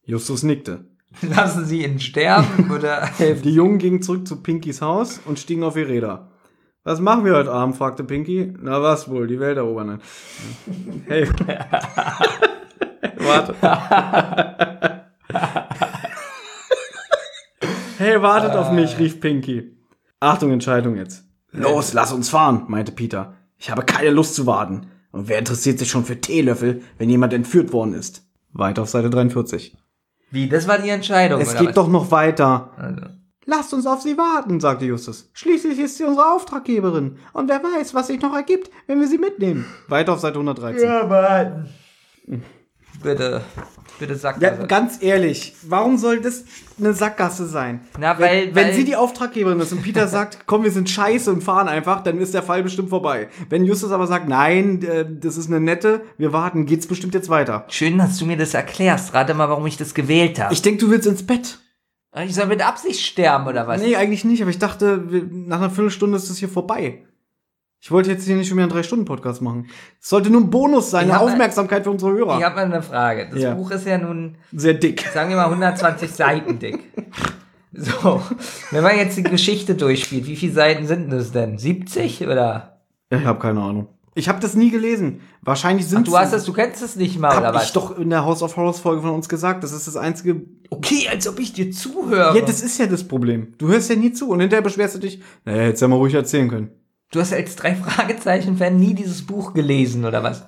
Justus 0.03 0.43
nickte. 0.43 0.85
Lassen 1.23 1.65
Sie 1.65 1.85
ihn 1.85 2.01
sterben 2.01 2.71
oder 2.71 3.07
helfen 3.19 3.43
Die 3.43 3.55
Jungen 3.55 3.79
gingen 3.79 4.03
zurück 4.03 4.27
zu 4.27 4.43
Pinkys 4.43 4.81
Haus 4.83 5.21
und 5.25 5.39
stiegen 5.39 5.63
auf 5.63 5.77
ihr 5.77 5.89
Räder. 5.89 6.31
Was 6.83 7.01
machen 7.01 7.25
wir 7.25 7.35
heute 7.35 7.51
Abend? 7.51 7.77
fragte 7.77 8.05
Pinky. 8.05 8.53
Na 8.61 8.83
was 8.83 9.09
wohl, 9.09 9.27
die 9.27 9.41
Welt 9.41 9.57
erobern. 9.57 10.01
Hey. 11.07 11.29
Warte. 13.19 13.55
hey, 17.99 18.21
wartet 18.21 18.53
auf 18.53 18.71
mich, 18.73 18.99
rief 18.99 19.21
Pinky. 19.21 19.77
Achtung, 20.21 20.51
Entscheidung 20.51 20.97
jetzt. 20.97 21.25
Los, 21.53 21.93
lass 21.93 22.13
uns 22.13 22.29
fahren, 22.29 22.65
meinte 22.69 22.93
Peter. 22.93 23.35
Ich 23.59 23.71
habe 23.71 23.85
keine 23.85 24.11
Lust 24.11 24.35
zu 24.35 24.47
warten. 24.47 24.87
Und 25.11 25.29
wer 25.29 25.39
interessiert 25.39 25.79
sich 25.79 25.89
schon 25.89 26.05
für 26.05 26.21
Teelöffel, 26.21 26.83
wenn 26.99 27.09
jemand 27.09 27.33
entführt 27.33 27.73
worden 27.73 27.95
ist? 27.95 28.27
Weiter 28.53 28.83
auf 28.83 28.89
Seite 28.89 29.11
43. 29.11 29.77
Wie? 30.35 30.49
Das 30.49 30.67
war 30.67 30.79
die 30.79 30.89
Entscheidung. 30.89 31.41
Es 31.41 31.57
geht 31.57 31.69
was? 31.69 31.75
doch 31.75 31.89
noch 31.89 32.11
weiter. 32.11 32.71
Also. 32.77 33.03
Lasst 33.47 33.73
uns 33.73 33.87
auf 33.87 34.01
sie 34.01 34.19
warten, 34.19 34.59
sagte 34.59 34.85
Justus. 34.85 35.31
Schließlich 35.33 35.79
ist 35.79 35.99
sie 35.99 36.05
unsere 36.05 36.33
Auftraggeberin. 36.33 37.19
Und 37.33 37.49
wer 37.49 37.63
weiß, 37.63 37.95
was 37.95 38.09
sich 38.09 38.21
noch 38.21 38.35
ergibt, 38.35 38.71
wenn 38.87 38.99
wir 39.01 39.07
sie 39.07 39.19
mitnehmen. 39.19 39.65
Weiter 39.87 40.15
auf 40.15 40.21
Seite 40.21 40.37
113. 40.37 40.83
Ja, 40.83 41.07
Mann. 41.07 42.43
Bitte. 43.03 43.43
Bitte 43.99 44.17
sag 44.17 44.41
mal. 44.41 44.67
ganz 44.67 45.01
ehrlich, 45.03 45.55
warum 45.63 45.99
soll 45.99 46.21
das 46.21 46.45
eine 46.81 46.95
Sackgasse 46.95 47.47
sein? 47.47 47.81
Na, 47.99 48.19
wenn, 48.19 48.27
weil- 48.27 48.55
wenn 48.55 48.67
weil- 48.67 48.73
sie 48.75 48.85
die 48.85 48.97
Auftraggeberin 48.97 49.61
ist 49.61 49.73
und 49.73 49.83
Peter 49.83 50.09
sagt, 50.09 50.39
komm, 50.47 50.65
wir 50.65 50.73
sind 50.73 50.91
scheiße 50.91 51.31
und 51.31 51.43
fahren 51.45 51.69
einfach, 51.69 52.03
dann 52.03 52.19
ist 52.19 52.35
der 52.35 52.43
Fall 52.43 52.63
bestimmt 52.65 52.89
vorbei. 52.91 53.29
Wenn 53.51 53.65
Justus 53.65 53.93
aber 53.93 54.07
sagt, 54.09 54.29
nein, 54.29 54.83
äh, 54.83 55.07
das 55.09 55.37
ist 55.37 55.47
eine 55.49 55.61
nette, 55.61 56.03
wir 56.19 56.33
warten, 56.33 56.67
geht's 56.67 56.89
bestimmt 56.89 57.15
jetzt 57.15 57.29
weiter. 57.29 57.67
Schön, 57.69 57.99
dass 57.99 58.19
du 58.19 58.27
mir 58.27 58.37
das 58.37 58.53
erklärst. 58.55 59.15
Rate 59.15 59.35
mal, 59.35 59.49
warum 59.49 59.67
ich 59.67 59.77
das 59.77 59.95
gewählt 59.95 60.41
habe. 60.41 60.53
Ich 60.53 60.63
denke, 60.63 60.81
du 60.85 60.91
willst 60.91 61.07
ins 61.07 61.25
Bett. 61.25 61.59
Ich 62.25 62.35
soll 62.35 62.47
mit 62.47 62.65
Absicht 62.65 63.01
sterben, 63.05 63.47
oder 63.49 63.67
was? 63.67 63.81
Nee, 63.83 63.97
eigentlich 63.97 64.25
nicht, 64.25 64.41
aber 64.41 64.51
ich 64.51 64.59
dachte, 64.61 65.03
nach 65.31 65.59
einer 65.59 65.71
Viertelstunde 65.71 66.17
ist 66.17 66.31
das 66.31 66.39
hier 66.39 66.49
vorbei. 66.49 67.05
Ich 67.85 67.91
wollte 67.91 68.11
jetzt 68.13 68.25
hier 68.25 68.35
nicht 68.35 68.49
schon 68.49 68.57
wieder 68.57 68.65
einen 68.65 68.73
Drei-Stunden-Podcast 68.73 69.43
machen. 69.43 69.67
Es 70.01 70.09
sollte 70.09 70.31
nur 70.31 70.41
ein 70.41 70.49
Bonus 70.49 70.91
sein, 70.91 71.11
eine 71.11 71.21
Aufmerksamkeit 71.21 71.85
für 71.85 71.91
unsere 71.91 72.13
Hörer. 72.13 72.39
Ich 72.39 72.43
habe 72.43 72.55
mal 72.57 72.65
eine 72.65 72.81
Frage. 72.81 73.29
Das 73.31 73.39
Ja. 73.43 73.53
Buch 73.53 73.71
ist 73.73 73.87
ja 73.87 73.99
nun, 73.99 74.37
Sehr 74.53 74.73
dick. 74.73 75.05
sagen 75.13 75.29
wir 75.29 75.37
mal, 75.37 75.51
120 75.51 76.11
Seiten 76.11 76.59
dick. 76.59 76.79
So, 77.75 78.23
wenn 78.71 78.83
man 78.83 78.97
jetzt 78.97 79.19
die 79.19 79.23
Geschichte 79.23 79.75
durchspielt, 79.75 80.27
wie 80.27 80.37
viele 80.37 80.55
Seiten 80.55 80.87
sind 80.87 81.11
das 81.13 81.33
denn? 81.33 81.59
70 81.59 82.27
oder? 82.27 82.79
Ich 83.11 83.23
habe 83.23 83.39
keine 83.39 83.61
Ahnung. 83.61 83.89
Ich 84.15 84.31
habe 84.31 84.41
das 84.41 84.55
nie 84.55 84.71
gelesen. 84.71 85.21
Wahrscheinlich 85.43 85.87
sind 85.87 86.07
du 86.09 86.17
hast 86.17 86.33
das, 86.33 86.45
du 86.45 86.55
kennst 86.55 86.83
es 86.83 86.97
nicht 86.97 87.19
mal, 87.19 87.37
oder 87.37 87.49
Hab 87.49 87.55
was? 87.57 87.67
ich 87.67 87.73
doch 87.75 87.99
in 87.99 88.09
der 88.09 88.25
House 88.25 88.43
of 88.43 88.57
Horrors 88.57 88.81
Folge 88.81 89.03
von 89.03 89.11
uns 89.11 89.29
gesagt. 89.29 89.63
Das 89.63 89.73
ist 89.73 89.87
das 89.89 89.97
einzige. 89.99 90.41
Okay, 90.71 91.07
als 91.11 91.29
ob 91.29 91.39
ich 91.39 91.53
dir 91.53 91.71
zuhöre. 91.71 92.35
Ja, 92.35 92.43
das 92.47 92.63
ist 92.63 92.79
ja 92.79 92.87
das 92.87 93.05
Problem. 93.07 93.53
Du 93.59 93.69
hörst 93.69 93.91
ja 93.91 93.97
nie 93.97 94.13
zu 94.15 94.31
und 94.31 94.41
hinterher 94.41 94.63
beschwerst 94.63 94.95
du 94.95 95.01
dich. 95.01 95.21
Naja, 95.45 95.65
hättest 95.65 95.83
ja 95.83 95.89
mal 95.89 95.97
ruhig 95.97 96.15
erzählen 96.15 96.49
können. 96.49 96.71
Du 97.13 97.21
hast 97.21 97.33
als 97.33 97.57
drei 97.57 97.75
Fragezeichen-Fan 97.75 98.77
nie 98.77 98.95
dieses 98.95 99.27
Buch 99.27 99.55
gelesen, 99.55 100.05
oder 100.05 100.23
was? 100.23 100.47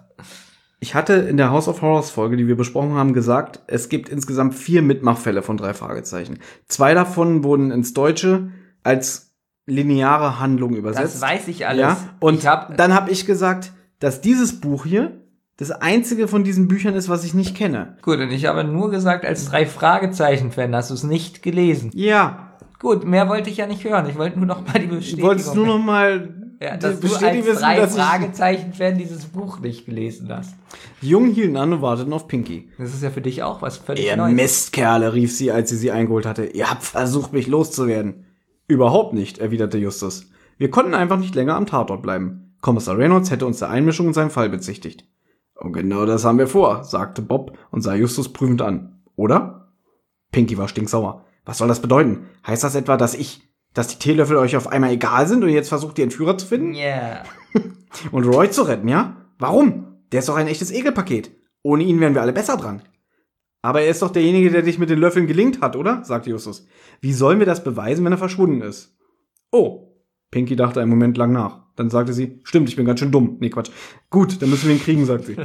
Ich 0.79 0.95
hatte 0.95 1.15
in 1.15 1.37
der 1.37 1.51
House 1.51 1.69
of 1.69 1.81
Horrors 1.81 2.11
Folge, 2.11 2.37
die 2.37 2.47
wir 2.47 2.57
besprochen 2.57 2.95
haben, 2.95 3.15
gesagt, 3.15 3.61
es 3.67 3.89
gibt 3.89 4.09
insgesamt 4.09 4.55
vier 4.55 4.83
Mitmachfälle 4.83 5.43
von 5.43 5.57
drei 5.57 5.73
Fragezeichen. 5.73 6.39
Zwei 6.67 6.93
davon 6.93 7.45
wurden 7.45 7.71
ins 7.71 7.95
Deutsche 7.95 8.51
als 8.83 9.35
lineare 9.67 10.39
Handlung 10.39 10.75
übersetzt. 10.77 11.15
Das 11.15 11.23
weiß 11.23 11.49
ich 11.49 11.67
alles. 11.67 11.81
Ja, 11.81 11.97
und 12.21 12.47
hab, 12.47 12.77
dann 12.77 12.95
habe 12.95 13.11
ich 13.11 13.27
gesagt, 13.27 13.73
dass 13.99 14.21
dieses 14.21 14.61
Buch 14.61 14.85
hier 14.85 15.23
das 15.57 15.71
einzige 15.71 16.29
von 16.29 16.45
diesen 16.45 16.69
Büchern 16.69 16.95
ist, 16.95 17.09
was 17.09 17.25
ich 17.25 17.33
nicht 17.33 17.57
kenne. 17.57 17.97
gut, 18.03 18.21
und 18.21 18.31
ich 18.31 18.45
habe 18.45 18.63
nur 18.63 18.91
gesagt, 18.91 19.25
als 19.25 19.47
drei 19.47 19.65
Fragezeichen-Fan 19.65 20.77
hast 20.77 20.91
du 20.91 20.95
es 20.95 21.03
nicht 21.03 21.43
gelesen. 21.43 21.91
Ja, 21.95 22.47
Gut, 22.79 23.05
mehr 23.05 23.29
wollte 23.29 23.49
ich 23.49 23.57
ja 23.57 23.67
nicht 23.67 23.85
hören. 23.85 24.09
Ich 24.09 24.19
wollte 24.19 24.39
nur 24.39 24.47
noch 24.47 24.67
mal 24.67 24.79
die 24.79 24.87
du 24.87 24.97
Bestätigung. 24.97 25.29
wolltest 25.31 25.55
nur 25.55 25.67
noch 25.67 25.79
mal 25.79 26.46
ja, 26.61 26.77
dass 26.77 27.01
du 27.01 27.09
als 27.09 27.47
wissen, 27.47 27.61
drei 27.61 27.87
Fragezeichen-Fan 27.87 28.99
dieses 28.99 29.27
Buch 29.27 29.61
nicht 29.61 29.87
gelesen 29.87 30.29
hast. 30.31 30.55
Die 31.03 31.09
Jungen 31.09 31.33
hielten 31.33 31.57
an 31.57 31.73
und 31.73 31.83
warteten 31.83 32.13
auf 32.13 32.29
Pinky. 32.29 32.71
Das 32.79 32.95
ist 32.95 33.03
ja 33.03 33.11
für 33.11 33.21
dich 33.21 33.43
auch 33.43 33.63
was 33.63 33.77
völlig 33.77 34.07
Ihr 34.07 34.17
Neues. 34.17 34.35
Mistkerle, 34.35 35.13
rief 35.13 35.35
sie, 35.35 35.51
als 35.53 35.71
sie 35.71 35.77
sie 35.77 35.91
eingeholt 35.91 36.27
hatte. 36.27 36.47
Ihr 36.47 36.71
habt 36.71 36.83
versucht, 36.83 37.33
mich 37.33 37.47
loszuwerden. 37.47 38.27
Überhaupt 38.69 39.13
nicht, 39.13 39.39
erwiderte 39.39 39.79
Justus. 39.79 40.31
Wir 40.59 40.71
konnten 40.71 40.95
einfach 40.95 41.19
nicht 41.19 41.35
länger 41.35 41.57
am 41.57 41.67
Tatort 41.67 42.03
bleiben. 42.03 42.55
Kommissar 42.61 42.99
Reynolds 42.99 43.31
hätte 43.31 43.47
uns 43.47 43.59
der 43.59 43.71
Einmischung 43.71 44.09
in 44.09 44.15
seinen 44.15 44.31
Fall 44.31 44.49
bezichtigt. 44.49 45.05
Und 45.55 45.73
genau 45.73 46.07
das 46.07 46.25
haben 46.25 46.39
wir 46.39 46.49
vor, 46.49 46.85
sagte 46.85 47.23
Bob 47.23 47.57
und 47.71 47.83
sah 47.83 47.95
Justus 47.95 48.33
prüfend 48.33 48.63
an. 48.63 49.03
Oder? 49.15 49.73
Pinky 50.33 50.59
war 50.59 50.69
stinksauer. 50.69 51.25
Was 51.45 51.59
soll 51.59 51.69
das 51.69 51.81
bedeuten? 51.81 52.27
Heißt 52.47 52.65
das 52.65 52.75
etwa, 52.75 52.97
dass 52.97 53.15
ich, 53.15 53.46
dass 53.77 53.89
die 53.89 53.99
Teelöffel 53.99 54.39
euch 54.39 54.57
auf 54.57 54.69
einmal 54.69 54.93
egal 54.93 55.29
sind 55.29 55.43
und 55.43 55.51
ihr 55.51 55.55
jetzt 55.55 55.69
versucht, 55.69 55.99
die 55.99 56.03
Entführer 56.03 56.39
zu 56.39 56.47
finden? 56.47 56.73
Ja. 56.73 57.25
Und 58.11 58.25
Roy 58.25 58.51
zu 58.51 58.63
retten, 58.63 58.89
ja? 58.89 59.27
Warum? 59.39 59.99
Der 60.13 60.21
ist 60.21 60.31
doch 60.31 60.37
ein 60.37 60.47
echtes 60.47 60.71
Ekelpaket. 60.71 61.31
Ohne 61.63 61.85
ihn 61.85 62.01
wären 62.01 62.15
wir 62.15 62.23
alle 62.23 62.33
besser 62.33 62.57
dran. 62.57 62.81
Aber 63.61 63.83
er 63.83 63.91
ist 63.91 64.01
doch 64.01 64.11
derjenige, 64.11 64.51
der 64.51 64.63
dich 64.63 64.79
mit 64.79 64.89
den 64.89 64.99
Löffeln 64.99 65.27
gelingt 65.27 65.61
hat, 65.61 65.77
oder? 65.77 66.03
sagte 66.05 66.31
Justus. 66.31 66.67
Wie 67.03 67.13
sollen 67.13 67.39
wir 67.39 67.45
das 67.45 67.65
beweisen, 67.65 68.03
wenn 68.07 68.13
er 68.13 68.19
verschwunden 68.19 68.63
ist? 68.63 68.97
Oh. 69.53 69.93
Pinky 70.31 70.57
dachte 70.57 70.81
einen 70.81 70.91
Moment 70.91 71.19
lang 71.19 71.33
nach. 71.33 71.67
Dann 71.77 71.91
sagte 71.91 72.15
sie, 72.15 72.41
stimmt, 72.45 72.71
ich 72.71 72.77
bin 72.77 72.87
ganz 72.87 73.01
schön 73.01 73.13
dumm. 73.13 73.37
Nee, 73.41 73.51
Quatsch. 73.51 73.71
Gut, 74.09 74.41
dann 74.41 74.49
müssen 74.49 74.69
wir 74.69 74.75
ihn 74.75 74.83
kriegen, 74.83 75.05
sagt 75.05 75.27
sie. 75.27 75.37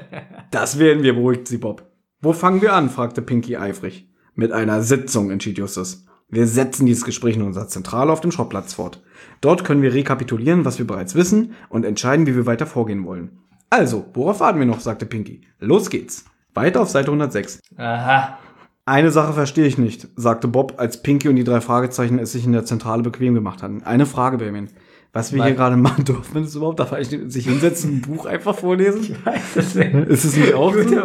das 0.52 0.78
werden 0.78 1.02
wir, 1.02 1.14
beruhigt 1.14 1.48
sie 1.48 1.58
Bob. 1.58 1.90
Wo 2.20 2.32
fangen 2.32 2.62
wir 2.62 2.72
an? 2.72 2.88
fragte 2.88 3.20
Pinky 3.20 3.56
eifrig. 3.56 4.08
Mit 4.34 4.52
einer 4.52 4.80
Sitzung, 4.80 5.32
entschied 5.32 5.58
Justus. 5.58 6.04
Wir 6.30 6.46
setzen 6.46 6.86
dieses 6.86 7.04
Gespräch 7.04 7.36
in 7.36 7.42
unserer 7.42 7.68
Zentrale 7.68 8.12
auf 8.12 8.20
dem 8.20 8.30
Schrottplatz 8.30 8.74
fort. 8.74 9.02
Dort 9.40 9.64
können 9.64 9.82
wir 9.82 9.92
rekapitulieren, 9.92 10.64
was 10.64 10.78
wir 10.78 10.86
bereits 10.86 11.14
wissen 11.14 11.54
und 11.68 11.84
entscheiden, 11.84 12.26
wie 12.26 12.36
wir 12.36 12.46
weiter 12.46 12.66
vorgehen 12.66 13.04
wollen. 13.04 13.38
Also, 13.68 14.06
worauf 14.14 14.40
warten 14.40 14.58
wir 14.58 14.66
noch? 14.66 14.80
sagte 14.80 15.06
Pinky. 15.06 15.42
Los 15.58 15.90
geht's. 15.90 16.24
Weiter 16.54 16.82
auf 16.82 16.90
Seite 16.90 17.08
106. 17.08 17.60
Aha. 17.76 18.38
Eine 18.86 19.10
Sache 19.10 19.32
verstehe 19.32 19.66
ich 19.66 19.78
nicht, 19.78 20.08
sagte 20.16 20.48
Bob, 20.48 20.74
als 20.78 21.02
Pinky 21.02 21.28
und 21.28 21.36
die 21.36 21.44
drei 21.44 21.60
Fragezeichen 21.60 22.18
es 22.18 22.32
sich 22.32 22.44
in 22.44 22.52
der 22.52 22.64
Zentrale 22.64 23.02
bequem 23.02 23.34
gemacht 23.34 23.62
hatten. 23.62 23.82
Eine 23.84 24.06
Frage, 24.06 24.38
Benjamin. 24.38 24.68
Was 25.12 25.32
wir 25.32 25.40
Was? 25.40 25.46
hier 25.46 25.56
gerade 25.56 25.76
machen, 25.76 26.04
dürfen 26.04 26.42
das 26.42 26.54
überhaupt? 26.54 26.78
Darf 26.80 26.92
ich 26.98 27.08
sich 27.08 27.44
hinsetzen, 27.46 27.96
ein 27.96 28.00
Buch 28.00 28.26
einfach 28.26 28.56
vorlesen? 28.56 29.16
Das 29.54 29.74
ist 29.74 29.76
Ist 29.76 30.24
es 30.24 30.36
nicht 30.36 30.54
auch 30.54 30.72
so? 30.72 30.96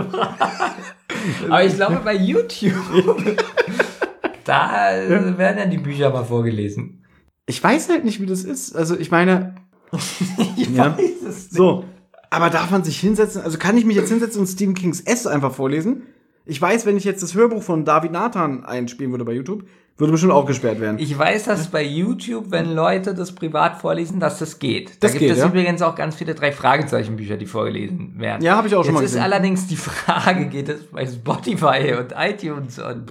Aber 1.50 1.64
ich 1.64 1.76
glaube 1.76 2.02
bei 2.04 2.16
YouTube, 2.16 2.74
da 4.46 4.96
äh, 4.96 5.38
werden 5.38 5.58
dann 5.58 5.70
die 5.72 5.78
Bücher 5.78 6.10
mal 6.12 6.24
vorgelesen. 6.24 7.04
Ich 7.48 7.64
weiß 7.64 7.90
halt 7.90 8.06
nicht, 8.06 8.22
wie 8.22 8.26
das 8.26 8.44
ist. 8.44 8.76
Also, 8.76 8.98
ich 8.98 9.12
meine, 9.12 9.56
Ich 10.58 10.70
Ja. 10.70 10.98
weiß 10.98 11.22
es 11.28 11.36
nicht. 11.44 11.52
so. 11.54 11.84
Aber 12.32 12.50
darf 12.50 12.72
man 12.72 12.84
sich 12.84 13.00
hinsetzen? 13.00 13.42
Also, 13.42 13.58
kann 13.58 13.78
ich 13.78 13.86
mich 13.86 13.96
jetzt 13.96 14.10
hinsetzen 14.10 14.42
und 14.42 14.48
Stephen 14.48 14.74
Kings 14.74 15.02
S 15.02 15.28
einfach 15.28 15.54
vorlesen? 15.54 16.04
Ich 16.46 16.62
weiß, 16.62 16.86
wenn 16.86 16.98
ich 16.98 17.04
jetzt 17.04 17.24
das 17.24 17.34
Hörbuch 17.34 17.64
von 17.64 17.86
David 17.86 18.12
Nathan 18.12 18.66
einspielen 18.66 19.12
würde 19.12 19.26
bei 19.26 19.32
YouTube, 19.34 19.64
würde 19.98 20.12
bestimmt 20.12 20.34
auch 20.34 20.46
gesperrt 20.46 20.80
werden. 20.82 21.00
Ich 21.00 21.18
weiß, 21.18 21.46
dass 21.46 21.68
bei 21.70 21.82
YouTube, 21.84 22.52
wenn 22.52 22.74
Leute 22.74 23.14
das 23.16 23.34
privat 23.34 23.80
vorlesen, 23.80 24.20
dass 24.20 24.38
das 24.40 24.60
geht. 24.60 24.90
Da 25.02 25.08
Das 25.08 25.14
gibt 25.14 25.32
es 25.32 25.40
ja. 25.40 25.48
übrigens 25.48 25.82
auch 25.82 25.96
ganz 25.96 26.16
viele 26.16 26.36
drei 26.36 26.52
Fragezeichen 26.52 27.16
Bücher, 27.16 27.38
die 27.38 27.46
vorgelesen 27.46 28.20
werden. 28.20 28.44
Ja, 28.44 28.58
habe 28.58 28.68
ich 28.68 28.76
auch 28.76 28.84
schon 28.84 28.94
Jetzt 28.94 28.94
mal 28.96 29.06
ist 29.06 29.12
gesehen. 29.12 29.24
allerdings 29.24 29.68
die 29.68 29.78
Frage, 29.78 30.48
geht 30.48 30.68
es 30.70 30.84
bei 30.88 31.06
Spotify 31.08 31.94
und 32.00 32.14
iTunes 32.18 32.78
und 32.78 33.06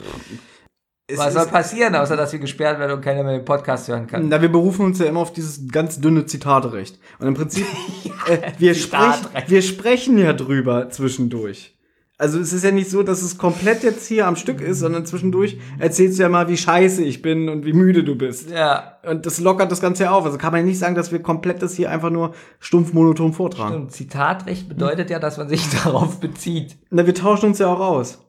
Es 1.06 1.18
was 1.18 1.34
soll 1.34 1.46
passieren, 1.46 1.94
außer 1.94 2.16
dass 2.16 2.32
wir 2.32 2.38
gesperrt 2.38 2.78
werden 2.78 2.92
und 2.92 3.02
keiner 3.02 3.22
mehr 3.22 3.34
den 3.34 3.44
Podcast 3.44 3.88
hören 3.88 4.06
kann? 4.06 4.28
Na, 4.28 4.40
wir 4.40 4.48
berufen 4.48 4.86
uns 4.86 4.98
ja 4.98 5.04
immer 5.04 5.20
auf 5.20 5.34
dieses 5.34 5.68
ganz 5.70 6.00
dünne 6.00 6.24
Zitaterecht. 6.24 6.98
Und 7.18 7.28
im 7.28 7.34
Prinzip, 7.34 7.66
äh, 8.26 8.52
wir, 8.56 8.72
Zitatrecht. 8.72 9.24
sprechen, 9.24 9.50
wir 9.50 9.62
sprechen 9.62 10.18
ja 10.18 10.32
drüber 10.32 10.88
zwischendurch. 10.88 11.74
Also 12.16 12.38
es 12.38 12.54
ist 12.54 12.64
ja 12.64 12.70
nicht 12.70 12.88
so, 12.88 13.02
dass 13.02 13.20
es 13.20 13.36
komplett 13.36 13.82
jetzt 13.82 14.06
hier 14.06 14.26
am 14.26 14.36
Stück 14.36 14.62
ist, 14.62 14.78
sondern 14.78 15.04
zwischendurch 15.04 15.58
erzählst 15.78 16.18
du 16.18 16.22
ja 16.22 16.28
mal, 16.28 16.48
wie 16.48 16.56
scheiße 16.56 17.02
ich 17.02 17.20
bin 17.20 17.50
und 17.50 17.66
wie 17.66 17.72
müde 17.74 18.02
du 18.02 18.14
bist. 18.14 18.50
Ja. 18.50 18.98
Und 19.02 19.26
das 19.26 19.40
lockert 19.40 19.70
das 19.70 19.80
Ganze 19.80 20.04
ja 20.04 20.12
auf. 20.12 20.24
Also 20.24 20.38
kann 20.38 20.52
man 20.52 20.64
nicht 20.64 20.78
sagen, 20.78 20.94
dass 20.94 21.12
wir 21.12 21.20
komplett 21.20 21.60
das 21.60 21.74
hier 21.74 21.90
einfach 21.90 22.10
nur 22.10 22.32
stumpf 22.60 22.94
monoton 22.94 23.32
vortragen. 23.34 23.74
Und 23.74 23.92
Zitatrecht 23.92 24.70
bedeutet 24.70 25.10
ja, 25.10 25.18
dass 25.18 25.36
man 25.36 25.48
sich 25.50 25.68
darauf 25.84 26.20
bezieht. 26.20 26.78
Na, 26.88 27.04
wir 27.04 27.14
tauschen 27.14 27.46
uns 27.46 27.58
ja 27.58 27.66
auch 27.66 27.80
aus. 27.80 28.20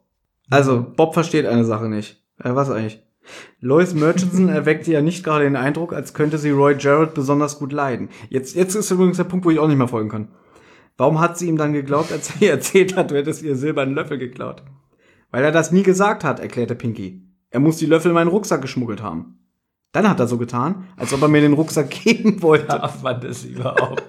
Also, 0.50 0.86
Bob 0.96 1.14
versteht 1.14 1.46
eine 1.46 1.64
Sache 1.64 1.88
nicht. 1.88 2.25
Äh, 2.40 2.56
was 2.56 2.70
eigentlich? 2.70 3.02
Lois 3.60 3.94
Murchison 3.94 4.50
erweckte 4.50 4.92
ja 4.92 5.02
nicht 5.02 5.24
gerade 5.24 5.46
den 5.46 5.56
Eindruck, 5.56 5.94
als 5.94 6.14
könnte 6.14 6.38
sie 6.38 6.52
Roy 6.52 6.76
Jarrett 6.78 7.14
besonders 7.14 7.60
gut 7.60 7.72
leiden. 7.72 8.10
Jetzt, 8.30 8.56
jetzt 8.56 8.76
ist 8.76 8.92
übrigens 8.92 9.18
der 9.18 9.24
Punkt, 9.24 9.46
wo 9.46 9.52
ich 9.52 9.60
auch 9.60 9.68
nicht 9.68 9.78
mehr 9.78 9.88
folgen 9.88 10.10
kann. 10.10 10.28
Warum 10.98 11.20
hat 11.20 11.38
sie 11.38 11.48
ihm 11.48 11.58
dann 11.58 11.74
geglaubt, 11.74 12.12
als 12.12 12.36
er 12.36 12.42
ihr 12.42 12.52
erzählt 12.52 12.96
hat, 12.96 13.12
du 13.12 13.16
hättest 13.16 13.42
ihr 13.42 13.56
silbernen 13.56 13.96
Löffel 13.96 14.18
geklaut? 14.18 14.64
Weil 15.32 15.44
er 15.44 15.52
das 15.52 15.72
nie 15.72 15.84
gesagt 15.84 16.24
hat, 16.24 16.40
erklärte 16.40 16.76
Pinky. 16.76 17.22
Er 17.50 17.60
muss 17.60 17.78
die 17.78 17.86
Löffel 17.86 18.10
in 18.10 18.16
meinen 18.16 18.30
Rucksack 18.30 18.62
geschmuggelt 18.62 19.02
haben. 19.02 19.40
Dann 19.92 20.10
hat 20.10 20.20
er 20.20 20.28
so 20.28 20.38
getan, 20.38 20.88
als 20.98 21.14
ob 21.14 21.22
er 21.22 21.28
mir 21.28 21.42
den 21.42 21.54
Rucksack 21.54 21.90
geben 22.04 22.42
wollte 22.42 22.68
Darf 22.68 23.02
man 23.02 23.20
das 23.20 23.44
überhaupt? 23.44 24.04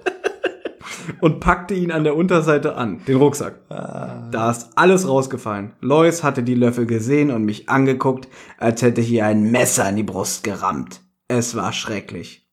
Und 1.21 1.39
packte 1.39 1.73
ihn 1.73 1.91
an 1.91 2.03
der 2.03 2.15
Unterseite 2.15 2.75
an, 2.75 3.01
den 3.07 3.17
Rucksack. 3.17 3.67
Da 3.69 4.51
ist 4.51 4.71
alles 4.75 5.07
rausgefallen. 5.07 5.73
Lois 5.79 6.23
hatte 6.23 6.43
die 6.43 6.55
Löffel 6.55 6.85
gesehen 6.85 7.31
und 7.31 7.45
mich 7.45 7.69
angeguckt, 7.69 8.27
als 8.57 8.81
hätte 8.81 9.01
hier 9.01 9.25
ein 9.25 9.51
Messer 9.51 9.87
in 9.89 9.95
die 9.95 10.03
Brust 10.03 10.43
gerammt. 10.43 11.01
Es 11.27 11.55
war 11.55 11.73
schrecklich. 11.73 12.47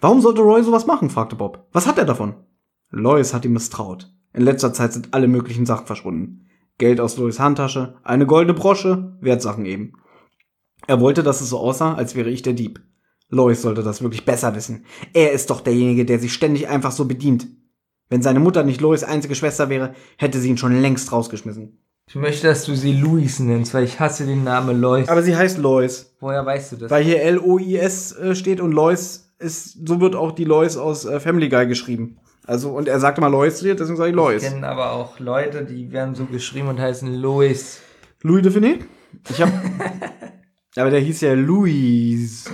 Warum 0.00 0.20
sollte 0.20 0.42
Roy 0.42 0.62
sowas 0.62 0.86
machen? 0.86 1.10
fragte 1.10 1.36
Bob. 1.36 1.68
Was 1.72 1.86
hat 1.86 1.98
er 1.98 2.04
davon? 2.04 2.34
Lois 2.90 3.34
hat 3.34 3.44
ihm 3.44 3.52
misstraut. 3.52 4.12
In 4.32 4.42
letzter 4.42 4.72
Zeit 4.72 4.92
sind 4.92 5.14
alle 5.14 5.28
möglichen 5.28 5.66
Sachen 5.66 5.86
verschwunden. 5.86 6.48
Geld 6.78 7.00
aus 7.00 7.16
Lois 7.16 7.38
Handtasche, 7.38 7.96
eine 8.02 8.26
goldene 8.26 8.58
Brosche, 8.58 9.16
Wertsachen 9.20 9.64
eben. 9.64 9.92
Er 10.86 11.00
wollte, 11.00 11.22
dass 11.22 11.40
es 11.40 11.50
so 11.50 11.58
aussah, 11.58 11.94
als 11.94 12.14
wäre 12.14 12.30
ich 12.30 12.42
der 12.42 12.52
Dieb. 12.52 12.82
Lois 13.28 13.62
sollte 13.62 13.82
das 13.82 14.02
wirklich 14.02 14.24
besser 14.24 14.54
wissen. 14.54 14.84
Er 15.12 15.32
ist 15.32 15.50
doch 15.50 15.60
derjenige, 15.60 16.04
der 16.04 16.18
sich 16.18 16.32
ständig 16.32 16.68
einfach 16.68 16.92
so 16.92 17.04
bedient. 17.04 17.46
Wenn 18.10 18.22
seine 18.22 18.40
Mutter 18.40 18.62
nicht 18.62 18.80
Lois 18.80 19.02
einzige 19.02 19.34
Schwester 19.34 19.68
wäre, 19.68 19.94
hätte 20.18 20.38
sie 20.38 20.50
ihn 20.50 20.58
schon 20.58 20.80
längst 20.80 21.10
rausgeschmissen. 21.10 21.78
Ich 22.06 22.16
möchte, 22.16 22.46
dass 22.46 22.64
du 22.64 22.74
sie 22.74 22.92
Louis 22.92 23.40
nennst, 23.40 23.72
weil 23.72 23.84
ich 23.84 23.98
hasse 23.98 24.26
den 24.26 24.44
Namen 24.44 24.80
Lois. 24.80 25.08
Aber 25.08 25.22
sie 25.22 25.34
heißt 25.34 25.58
Lois. 25.58 26.14
Woher 26.20 26.44
weißt 26.44 26.72
du 26.72 26.76
das? 26.76 26.90
Weil 26.90 27.02
hier 27.02 27.22
L-O-I-S 27.22 28.12
äh, 28.16 28.34
steht 28.34 28.60
und 28.60 28.72
Lois 28.72 29.32
ist, 29.38 29.86
so 29.86 30.00
wird 30.00 30.14
auch 30.14 30.32
die 30.32 30.44
Lois 30.44 30.76
aus 30.76 31.06
äh, 31.06 31.18
Family 31.18 31.48
Guy 31.48 31.66
geschrieben. 31.66 32.18
Also, 32.46 32.70
und 32.70 32.88
er 32.88 33.00
sagte 33.00 33.22
mal 33.22 33.28
Lois 33.28 33.56
zu 33.56 33.64
dir, 33.64 33.74
deswegen 33.74 33.96
sage 33.96 34.10
ich 34.10 34.14
ich 34.14 34.16
Lois. 34.16 34.42
kenne 34.42 34.68
aber 34.68 34.92
auch 34.92 35.18
Leute, 35.18 35.64
die 35.64 35.92
werden 35.92 36.14
so 36.14 36.26
geschrieben 36.26 36.68
und 36.68 36.78
heißen 36.78 37.12
Louis. 37.14 37.80
Louis 38.22 38.42
de 38.42 38.52
Finet? 38.52 38.84
Ich 39.30 39.40
hab. 39.40 39.50
aber 40.76 40.90
der 40.90 41.00
hieß 41.00 41.22
ja 41.22 41.32
Louis. 41.32 42.44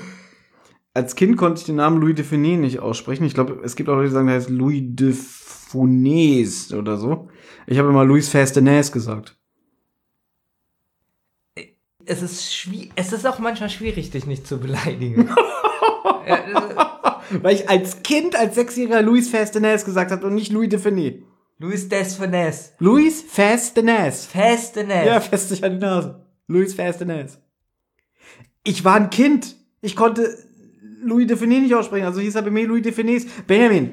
Als 0.95 1.17
Kind 1.17 1.37
konnte 1.37 1.61
ich 1.61 1.67
den 1.67 1.77
Namen 1.77 2.01
Louis 2.01 2.15
de 2.15 2.25
Finet 2.25 2.61
nicht 2.61 2.79
aussprechen. 2.79 3.25
Ich 3.25 3.35
glaube, 3.35 3.61
es 3.65 3.75
gibt 3.75 3.89
auch 3.89 3.95
Leute, 3.95 4.09
die 4.09 4.15
sagen, 4.15 4.29
der 4.29 4.37
heißt 4.37 4.51
Louis 4.51 4.83
de 4.85 5.13
Funès 5.71 6.75
oder 6.75 6.97
so. 6.97 7.29
Ich 7.67 7.79
habe 7.79 7.89
immer 7.89 8.05
Louis 8.05 8.29
Fastenais 8.29 8.91
gesagt. 8.93 9.37
Es 12.05 12.23
ist 12.23 12.53
schwierig, 12.53 12.91
es 12.97 13.13
ist 13.13 13.27
auch 13.27 13.39
manchmal 13.39 13.71
schwierig, 13.71 14.11
dich 14.11 14.27
nicht 14.27 14.47
zu 14.47 14.59
beleidigen. 14.59 15.31
Weil 17.43 17.55
ich 17.55 17.69
als 17.69 18.03
Kind, 18.03 18.35
als 18.35 18.57
Sechsjähriger 18.57 19.03
Louis 19.03 19.29
Fastenais 19.29 19.85
gesagt 19.85 20.11
habe 20.11 20.27
und 20.27 20.35
nicht 20.35 20.51
Louis 20.51 20.69
de 20.69 20.81
Finet. 20.81 21.23
Louis 21.59 21.89
Desfinesse. 21.89 22.73
Louis 22.79 23.23
Fastenais. 23.23 24.27
Festeness. 24.27 25.07
Ja, 25.07 25.21
fest 25.21 25.51
dich 25.51 25.63
an 25.63 25.73
die 25.73 25.79
Nase. 25.79 26.27
Louis 26.49 26.75
Fastenais. 26.75 27.39
Ich 28.65 28.85
war 28.85 28.97
ein 28.97 29.11
Kind. 29.11 29.57
Ich 29.83 29.95
konnte 29.95 30.37
Louis 31.03 31.27
de 31.27 31.37
Finet 31.37 31.63
nicht 31.63 31.75
aussprechen. 31.75 32.07
Also 32.07 32.21
hieß 32.21 32.35
er 32.35 32.43
bei 32.43 32.51
mir 32.51 32.67
Louis 32.67 32.83
de 32.83 32.93
Finet. 32.93 33.47
Benjamin, 33.47 33.93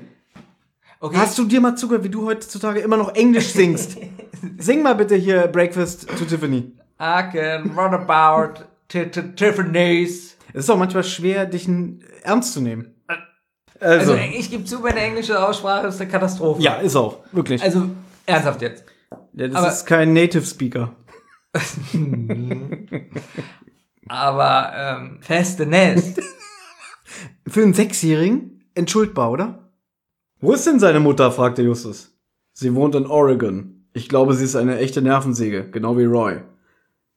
okay. 0.99 1.17
hast 1.17 1.37
du 1.37 1.45
dir 1.45 1.61
mal 1.61 1.75
zugehört, 1.75 2.03
wie 2.03 2.09
du 2.09 2.25
heutzutage 2.25 2.79
immer 2.79 2.97
noch 2.97 3.13
Englisch 3.15 3.47
singst? 3.53 3.97
Sing 4.59 4.81
mal 4.83 4.93
bitte 4.95 5.15
hier 5.15 5.47
Breakfast 5.47 6.07
to 6.09 6.25
Tiffany. 6.25 6.71
I 6.99 7.23
can 7.31 7.71
run 7.77 7.93
about 7.93 8.61
Tiffany's. 8.87 10.37
Es 10.53 10.63
ist 10.65 10.69
auch 10.69 10.77
manchmal 10.77 11.03
schwer, 11.03 11.45
dich 11.45 11.67
ernst 12.23 12.53
zu 12.53 12.61
nehmen. 12.61 12.93
Also, 13.79 14.13
Also, 14.13 14.15
ich 14.33 14.49
gebe 14.49 14.63
zu, 14.65 14.79
meine 14.79 14.99
englische 15.01 15.45
Aussprache 15.45 15.87
ist 15.87 16.01
eine 16.01 16.09
Katastrophe. 16.09 16.61
ja, 16.61 16.75
ist 16.75 16.95
auch. 16.95 17.19
Wirklich. 17.31 17.61
Also, 17.61 17.89
ernsthaft 18.25 18.61
jetzt. 18.61 18.83
ja, 19.33 19.47
das 19.47 19.55
aber- 19.55 19.71
ist 19.71 19.85
kein 19.85 20.13
Native 20.13 20.45
Speaker. 20.45 20.95
Aber, 24.09 24.71
ähm, 24.75 25.17
Festeness. 25.21 26.13
Für 27.47 27.61
einen 27.63 27.73
Sechsjährigen 27.73 28.63
entschuldbar, 28.73 29.31
oder? 29.31 29.66
Wo 30.39 30.53
ist 30.53 30.67
denn 30.67 30.79
seine 30.79 30.99
Mutter? 30.99 31.31
fragte 31.31 31.61
Justus. 31.63 32.15
Sie 32.53 32.75
wohnt 32.75 32.95
in 32.95 33.05
Oregon. 33.07 33.85
Ich 33.93 34.09
glaube, 34.09 34.33
sie 34.33 34.43
ist 34.45 34.55
eine 34.55 34.77
echte 34.79 35.01
Nervensäge, 35.01 35.69
genau 35.71 35.97
wie 35.97 36.05
Roy. 36.05 36.41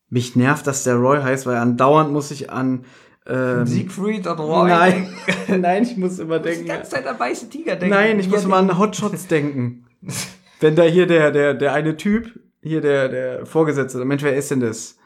Mich 0.08 0.34
nervt, 0.36 0.66
dass 0.66 0.84
der 0.84 0.94
Roy 0.96 1.20
heißt, 1.20 1.46
weil 1.46 1.56
andauernd 1.56 2.12
muss 2.12 2.30
ich 2.30 2.50
an. 2.50 2.84
Ähm, 3.26 3.66
Siegfried 3.66 4.26
und 4.26 4.38
Roy. 4.38 4.68
nein, 4.68 5.08
nein, 5.60 5.82
ich 5.82 5.96
muss 5.96 6.18
immer 6.18 6.36
Ich 6.36 6.42
muss 6.42 6.48
die 6.50 6.54
denken. 6.56 6.68
ganze 6.68 6.90
Zeit 6.90 7.06
an 7.06 7.18
weiße 7.20 7.48
Tiger 7.50 7.76
denken. 7.76 7.94
Nein, 7.94 8.18
ich 8.18 8.28
muss 8.30 8.44
immer 8.44 8.56
an 8.56 8.78
Hotshots 8.78 9.26
denken. 9.28 9.86
Wenn 10.60 10.74
da 10.74 10.82
hier 10.84 11.06
der, 11.06 11.30
der, 11.30 11.54
der 11.54 11.72
eine 11.74 11.96
Typ, 11.96 12.38
hier 12.62 12.80
der, 12.80 13.08
der 13.08 13.46
Vorgesetzte, 13.46 14.04
Mensch, 14.04 14.22
wer 14.22 14.36
ist 14.36 14.50
denn 14.50 14.60
das? 14.60 14.96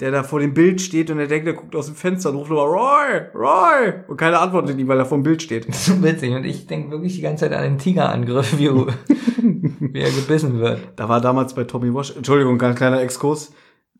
Der 0.00 0.10
da 0.10 0.24
vor 0.24 0.40
dem 0.40 0.54
Bild 0.54 0.80
steht 0.80 1.10
und 1.10 1.18
der 1.18 1.28
denkt, 1.28 1.46
der 1.46 1.54
guckt 1.54 1.76
aus 1.76 1.86
dem 1.86 1.94
Fenster 1.94 2.30
und 2.30 2.36
ruft 2.36 2.50
immer 2.50 2.62
Roy, 2.62 3.28
Roy! 3.32 3.92
Und 4.08 4.16
keiner 4.16 4.40
antwortet 4.40 4.76
ihm, 4.76 4.88
weil 4.88 4.98
er 4.98 5.04
vor 5.04 5.18
dem 5.18 5.22
Bild 5.22 5.40
steht. 5.40 5.72
so 5.72 6.02
witzig. 6.02 6.34
Und 6.34 6.44
ich 6.44 6.66
denke 6.66 6.90
wirklich 6.90 7.14
die 7.14 7.22
ganze 7.22 7.44
Zeit 7.48 7.56
an 7.56 7.62
den 7.62 7.78
Tigerangriff, 7.78 8.58
wie, 8.58 8.70
wie 8.72 10.00
er 10.00 10.10
gebissen 10.10 10.58
wird. 10.58 10.80
Da 10.96 11.08
war 11.08 11.20
damals 11.20 11.54
bei 11.54 11.64
Tommy 11.64 11.94
Wash, 11.94 12.16
Entschuldigung, 12.16 12.58
ganz 12.58 12.76
kleiner 12.76 13.00
Exkurs. 13.00 13.52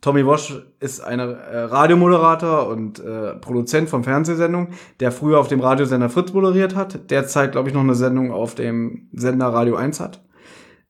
Tommy 0.05 0.26
Wash 0.26 0.55
ist 0.80 1.01
ein 1.01 1.18
äh, 1.18 1.24
Radiomoderator 1.24 2.68
und 2.68 2.99
äh, 2.99 3.36
Produzent 3.36 3.88
von 3.88 4.05
Fernsehsendungen, 4.05 4.74
der 5.01 5.11
früher 5.12 5.40
auf 5.40 5.49
dem 5.49 5.61
Radiosender 5.61 6.11
Fritz 6.11 6.32
moderiert 6.34 6.74
hat, 6.74 7.11
derzeit, 7.11 7.53
glaube 7.53 7.70
ich, 7.70 7.74
noch 7.74 7.80
eine 7.80 7.95
Sendung 7.95 8.30
auf 8.30 8.55
dem 8.55 9.09
Sender 9.12 9.47
Radio 9.47 9.76
1 9.76 10.01
hat. 10.01 10.22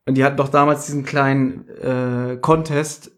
Und 0.06 0.16
die 0.16 0.24
hatten 0.24 0.36
doch 0.36 0.48
damals 0.48 0.86
diesen 0.86 1.04
kleinen 1.04 1.68
äh, 1.68 2.38
Contest. 2.40 3.12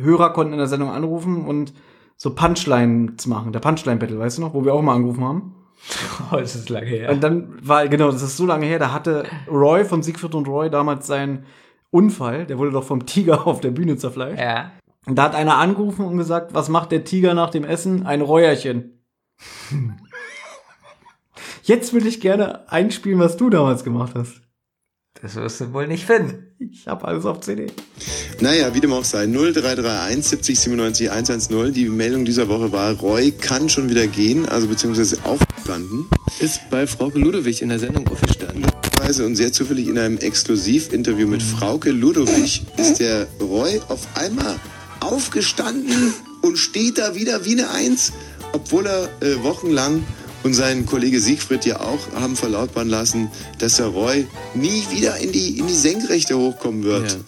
Hörer 0.00 0.32
konnten 0.32 0.52
in 0.52 0.58
der 0.58 0.68
Sendung 0.68 0.90
anrufen 0.90 1.44
und 1.46 1.72
so 2.16 2.34
Punchlines 2.34 3.26
machen. 3.26 3.52
Der 3.52 3.60
Punchline-Battle, 3.60 4.18
weißt 4.18 4.38
du 4.38 4.42
noch, 4.42 4.54
wo 4.54 4.64
wir 4.64 4.74
auch 4.74 4.82
mal 4.82 4.94
angerufen 4.94 5.24
haben? 5.24 5.54
Oh, 6.30 6.36
das 6.36 6.54
ist 6.54 6.68
lange 6.68 6.86
her. 6.86 7.10
Und 7.10 7.24
dann 7.24 7.58
war, 7.66 7.88
genau, 7.88 8.10
das 8.10 8.22
ist 8.22 8.36
so 8.36 8.44
lange 8.44 8.66
her, 8.66 8.78
da 8.78 8.92
hatte 8.92 9.24
Roy 9.50 9.84
von 9.84 10.02
Siegfried 10.02 10.34
und 10.34 10.46
Roy 10.46 10.68
damals 10.68 11.06
seinen 11.06 11.46
Unfall, 11.90 12.46
der 12.46 12.58
wurde 12.58 12.72
doch 12.72 12.84
vom 12.84 13.06
Tiger 13.06 13.46
auf 13.46 13.60
der 13.60 13.70
Bühne 13.70 13.96
zerfleischt. 13.96 14.40
Ja. 14.40 14.72
Und 15.06 15.16
da 15.16 15.24
hat 15.24 15.34
einer 15.34 15.56
angerufen 15.56 16.04
und 16.04 16.18
gesagt, 16.18 16.52
was 16.52 16.68
macht 16.68 16.92
der 16.92 17.04
Tiger 17.04 17.32
nach 17.34 17.50
dem 17.50 17.64
Essen? 17.64 18.06
Ein 18.06 18.20
Räuerchen. 18.20 19.02
Jetzt 21.62 21.92
würde 21.92 22.08
ich 22.08 22.20
gerne 22.20 22.70
einspielen, 22.70 23.18
was 23.18 23.36
du 23.36 23.48
damals 23.48 23.84
gemacht 23.84 24.12
hast. 24.14 24.42
Das 25.20 25.34
wirst 25.34 25.60
du 25.60 25.72
wohl 25.72 25.86
nicht 25.86 26.06
finden. 26.06 26.46
Ich 26.58 26.86
habe 26.86 27.04
alles 27.04 27.26
auf 27.26 27.40
CD. 27.40 27.66
Naja, 28.40 28.74
wie 28.74 28.80
dem 28.80 28.92
auch 28.92 29.04
sei, 29.04 29.26
0331 29.26 30.24
70 30.24 30.60
97 30.60 31.10
110. 31.10 31.74
Die 31.74 31.88
Meldung 31.88 32.24
dieser 32.24 32.48
Woche 32.48 32.72
war, 32.72 32.92
Roy 32.94 33.32
kann 33.32 33.68
schon 33.68 33.90
wieder 33.90 34.06
gehen, 34.06 34.48
also 34.48 34.68
beziehungsweise 34.68 35.18
aufgestanden. 35.24 36.06
ist 36.38 36.60
bei 36.70 36.86
Frauke 36.86 37.18
Ludewig 37.18 37.60
in 37.60 37.68
der 37.68 37.78
Sendung 37.78 38.06
aufgestanden. 38.08 38.64
Und 39.24 39.34
sehr 39.34 39.52
zufällig 39.52 39.88
in 39.88 39.98
einem 39.98 40.18
Exklusivinterview 40.18 41.26
mit 41.26 41.42
Frauke 41.42 41.90
Ludowig 41.90 42.64
ist 42.76 43.00
der 43.00 43.26
Roy 43.40 43.80
auf 43.88 44.06
einmal 44.14 44.60
aufgestanden 45.00 46.14
und 46.42 46.56
steht 46.56 46.98
da 46.98 47.16
wieder 47.16 47.44
wie 47.44 47.52
eine 47.52 47.70
Eins, 47.70 48.12
obwohl 48.52 48.86
er 48.86 49.08
äh, 49.20 49.42
wochenlang 49.42 50.04
und 50.42 50.54
sein 50.54 50.86
Kollege 50.86 51.20
Siegfried 51.20 51.64
ja 51.66 51.80
auch 51.80 52.12
haben 52.14 52.36
verlautbaren 52.36 52.88
lassen, 52.88 53.30
dass 53.58 53.76
der 53.76 53.86
Roy 53.86 54.26
nie 54.54 54.84
wieder 54.90 55.18
in 55.18 55.32
die, 55.32 55.58
in 55.58 55.66
die 55.66 55.74
Senkrechte 55.74 56.36
hochkommen 56.36 56.82
wird. 56.82 57.12
Ja. 57.12 57.18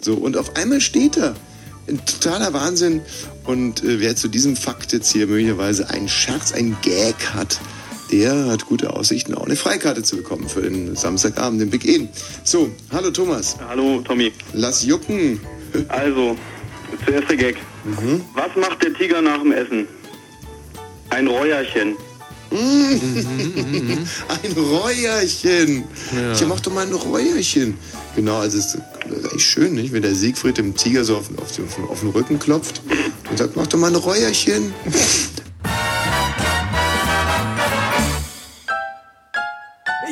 So, 0.00 0.14
und 0.14 0.36
auf 0.36 0.56
einmal 0.56 0.80
steht 0.80 1.16
er. 1.16 1.34
Ein 1.88 2.04
totaler 2.04 2.52
Wahnsinn. 2.52 3.02
Und 3.44 3.82
äh, 3.82 4.00
wer 4.00 4.16
zu 4.16 4.28
diesem 4.28 4.56
Fakt 4.56 4.92
jetzt 4.92 5.12
hier 5.12 5.26
möglicherweise 5.26 5.90
einen 5.90 6.08
Scherz, 6.08 6.52
einen 6.52 6.76
Gag 6.82 7.34
hat, 7.34 7.60
der 8.12 8.46
hat 8.46 8.66
gute 8.66 8.94
Aussichten, 8.94 9.34
auch 9.34 9.46
eine 9.46 9.56
Freikarte 9.56 10.02
zu 10.02 10.16
bekommen 10.16 10.48
für 10.48 10.62
den 10.62 10.94
Samstagabend, 10.94 11.60
den 11.60 11.70
Big 11.70 11.84
Eden. 11.86 12.08
So, 12.44 12.70
hallo 12.90 13.10
Thomas. 13.10 13.56
Hallo 13.66 14.02
Tommy. 14.02 14.32
Lass 14.52 14.84
jucken. 14.84 15.40
Also, 15.88 16.36
zuerst 17.06 17.30
der 17.30 17.36
Gag. 17.38 17.56
Was 18.34 18.54
macht 18.56 18.82
der 18.82 18.92
Tiger 18.92 19.22
nach 19.22 19.40
dem 19.40 19.52
Essen? 19.52 19.88
Ein 21.08 21.28
Räuerchen. 21.28 21.96
Ein 24.28 24.52
Räuerchen. 24.52 25.84
Ja. 26.14 26.46
mach 26.46 26.60
doch 26.60 26.72
mal 26.72 26.86
ein 26.86 26.92
Räuerchen. 26.92 27.78
Genau, 28.14 28.40
also 28.40 28.58
es 28.58 28.74
ist 28.74 28.82
echt 29.34 29.40
schön, 29.40 29.74
nicht? 29.74 29.92
wenn 29.92 30.02
der 30.02 30.14
Siegfried 30.14 30.58
dem 30.58 30.76
Tiger 30.76 31.02
so 31.04 31.16
auf, 31.16 31.30
auf, 31.38 31.52
den, 31.52 31.64
auf 31.88 32.00
den 32.00 32.10
Rücken 32.10 32.38
klopft 32.38 32.82
und 33.30 33.38
sagt, 33.38 33.56
mach 33.56 33.66
doch 33.68 33.78
mal 33.78 33.88
ein 33.88 33.96
Räuerchen. 33.96 34.74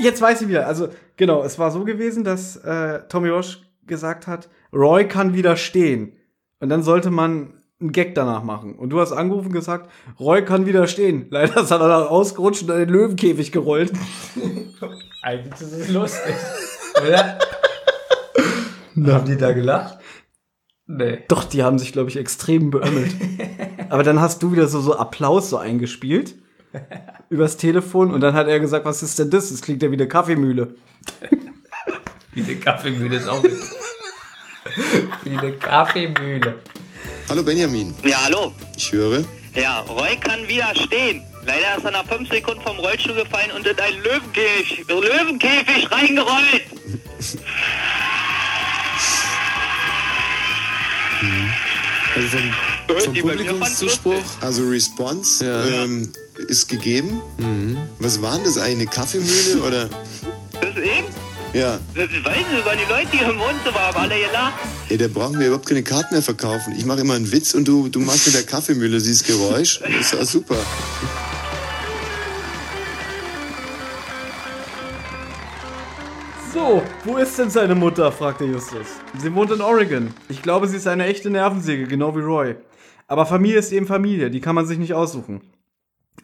Jetzt 0.01 0.23
weiß 0.23 0.41
ich 0.41 0.49
wieder. 0.49 0.67
Also, 0.67 0.89
genau, 1.17 1.45
es 1.45 1.59
war 1.59 1.71
so 1.71 1.85
gewesen, 1.85 2.25
dass 2.25 2.57
äh, 2.57 3.01
Tommy 3.11 3.29
Roche 3.29 3.59
gesagt 3.87 4.27
hat, 4.27 4.49
Roy 4.73 5.07
kann 5.07 5.35
widerstehen. 5.35 6.17
Und 6.59 6.71
dann 6.71 6.83
sollte 6.83 7.11
man 7.11 7.60
einen 7.81 7.93
Gag 7.93 8.15
danach 8.15 8.43
machen. 8.43 8.75
Und 8.75 8.91
du 8.91 9.01
hast 9.01 9.13
angerufen 9.13 9.49
und 9.49 9.53
gesagt, 9.55 9.91
Roy 10.19 10.45
kann 10.45 10.67
widerstehen. 10.67 11.27
Leider 11.31 11.63
ist 11.63 11.71
er 11.71 11.79
dann 11.79 11.91
ausgerutscht 11.91 12.63
und 12.63 12.71
in 12.71 12.79
den 12.79 12.89
Löwenkäfig 12.89 13.53
gerollt. 13.53 13.93
Eigentlich 15.23 15.61
ist 15.61 15.73
es 15.73 15.89
lustig. 15.91 16.35
Oder? 17.03 17.39
Haben 19.15 19.27
die 19.27 19.37
da 19.37 19.53
gelacht? 19.53 19.99
Nee. 20.87 21.21
Doch, 21.29 21.45
die 21.45 21.63
haben 21.63 21.79
sich, 21.79 21.93
glaube 21.93 22.11
ich, 22.11 22.17
extrem 22.17 22.71
beömmelt. 22.71 23.15
Aber 23.91 24.03
dann 24.03 24.21
hast 24.21 24.43
du 24.43 24.51
wieder 24.51 24.67
so, 24.67 24.81
so 24.81 24.97
Applaus 24.97 25.49
so 25.49 25.57
eingespielt. 25.57 26.35
übers 27.29 27.57
Telefon 27.57 28.13
und 28.13 28.21
dann 28.21 28.35
hat 28.35 28.49
er 28.49 28.59
gesagt, 28.59 28.85
was 28.85 29.03
ist 29.03 29.19
denn 29.19 29.31
das? 29.31 29.51
Das 29.51 29.63
klingt 29.63 29.83
ja 29.83 29.91
wie 29.91 29.95
eine 29.95 30.09
Kaffeemühle. 30.09 30.75
wie 32.33 32.43
eine 32.43 32.57
Kaffeemühle 32.57 33.17
ist 33.17 33.29
auch 33.29 33.43
wie 35.25 35.39
eine 35.39 35.53
Kaffeemühle. 35.53 36.57
Hallo 37.31 37.45
Benjamin. 37.45 37.95
Ja, 38.03 38.25
hallo. 38.25 38.53
Ich 38.77 38.91
höre. 38.91 39.25
Ja, 39.55 39.83
Roy 39.83 40.17
kann 40.17 40.49
widerstehen. 40.49 41.23
Leider 41.47 41.77
ist 41.79 41.85
er 41.85 41.93
nach 41.93 42.05
fünf 42.05 42.29
Sekunden 42.29 42.61
vom 42.61 42.77
Rollstuhl 42.81 43.15
gefallen 43.15 43.53
und 43.53 43.65
in 43.65 43.79
einen 43.79 44.03
Löwenkäfig, 44.03 44.85
Löwenkäfig 44.89 45.91
reingerollt. 45.93 46.63
Also 52.17 52.39
vom, 52.89 53.15
vom 53.15 53.15
Publikumszuspruch, 53.15 54.25
also 54.41 54.67
Response, 54.69 55.45
ja. 55.45 55.85
ähm, 55.85 56.13
ist 56.49 56.69
gegeben. 56.69 57.21
Mhm. 57.39 57.79
Was 58.01 58.21
war 58.21 58.35
denn 58.35 58.45
das 58.45 58.59
eigentlich? 58.59 58.81
Eine 58.81 58.87
Kaffeemühle 58.87 59.63
oder? 59.63 59.89
Das 60.61 60.77
eben? 60.77 61.07
Ja. 61.53 61.81
Das 61.95 62.09
weiß 62.09 62.37
nicht, 62.53 62.65
weil 62.65 62.77
die 62.77 62.89
Leute 62.89 63.09
hier 63.11 63.29
im 63.29 63.39
Wohnzimmer 63.39 63.81
haben 63.81 63.97
alle 63.97 64.15
gelacht. 64.15 64.55
Ey, 64.89 64.97
da 64.97 65.09
brauchen 65.09 65.39
wir 65.39 65.49
überhaupt 65.49 65.67
keine 65.67 65.83
Karten 65.83 66.15
mehr 66.15 66.23
verkaufen. 66.23 66.75
Ich 66.77 66.85
mache 66.85 67.01
immer 67.01 67.15
einen 67.15 67.31
Witz 67.33 67.55
und 67.55 67.67
du, 67.67 67.89
du 67.89 67.99
machst 67.99 68.27
mit 68.27 68.37
der 68.37 68.45
Kaffeemühle 68.45 68.99
dieses 68.99 69.25
Geräusch. 69.25 69.81
Das 69.81 69.91
ist 69.91 70.13
ja 70.13 70.25
super. 70.25 70.57
So, 76.53 76.83
wo 77.05 77.17
ist 77.17 77.39
denn 77.39 77.51
seine 77.51 77.75
Mutter? 77.75 78.13
fragte 78.13 78.45
Justus. 78.45 78.87
Sie 79.19 79.35
wohnt 79.35 79.51
in 79.51 79.61
Oregon. 79.61 80.13
Ich 80.29 80.43
glaube, 80.43 80.69
sie 80.69 80.77
ist 80.77 80.87
eine 80.87 81.07
echte 81.07 81.31
Nervensäge, 81.31 81.87
genau 81.87 82.17
wie 82.17 82.21
Roy. 82.21 82.55
Aber 83.09 83.27
Familie 83.27 83.59
ist 83.59 83.73
eben 83.73 83.87
Familie, 83.87 84.31
die 84.31 84.41
kann 84.41 84.55
man 84.55 84.67
sich 84.67 84.79
nicht 84.79 84.95
aussuchen. 84.95 85.41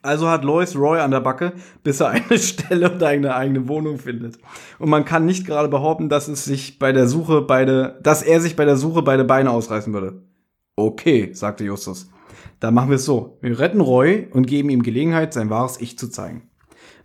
Also 0.03 0.29
hat 0.29 0.45
Lois 0.45 0.77
Roy 0.77 1.01
an 1.01 1.11
der 1.11 1.21
Backe, 1.21 1.53
bis 1.83 2.01
er 2.01 2.11
eine 2.11 2.39
Stelle 2.39 2.93
und 2.93 3.03
eine 3.03 3.35
eigene 3.35 3.69
Wohnung 3.69 3.99
findet. 3.99 4.39
Und 4.79 4.89
man 4.91 5.05
kann 5.05 5.27
nicht 5.27 5.47
gerade 5.47 5.69
behaupten, 5.69 6.09
dass 6.09 6.29
es 6.29 6.45
sich 6.45 6.79
bei 6.79 6.93
der 6.93 7.09
Suche 7.09 7.43
beide, 7.43 7.99
dass 8.03 8.23
er 8.23 8.41
sich 8.41 8.57
bei 8.57 8.65
der 8.65 8.77
Suche 8.77 9.03
beide 9.03 9.25
Beine 9.25 9.51
ausreißen 9.51 9.93
würde. 9.93 10.23
Okay, 10.77 11.31
sagte 11.33 11.65
Justus. 11.65 12.09
Dann 12.61 12.75
machen 12.75 12.91
wir 12.91 12.97
es 12.97 13.05
so. 13.05 13.39
Wir 13.41 13.59
retten 13.59 13.81
Roy 13.81 14.29
und 14.31 14.47
geben 14.47 14.71
ihm 14.71 14.83
Gelegenheit, 14.83 15.33
sein 15.33 15.51
wahres 15.51 15.81
Ich 15.81 15.99
zu 15.99 16.09
zeigen. 16.09 16.49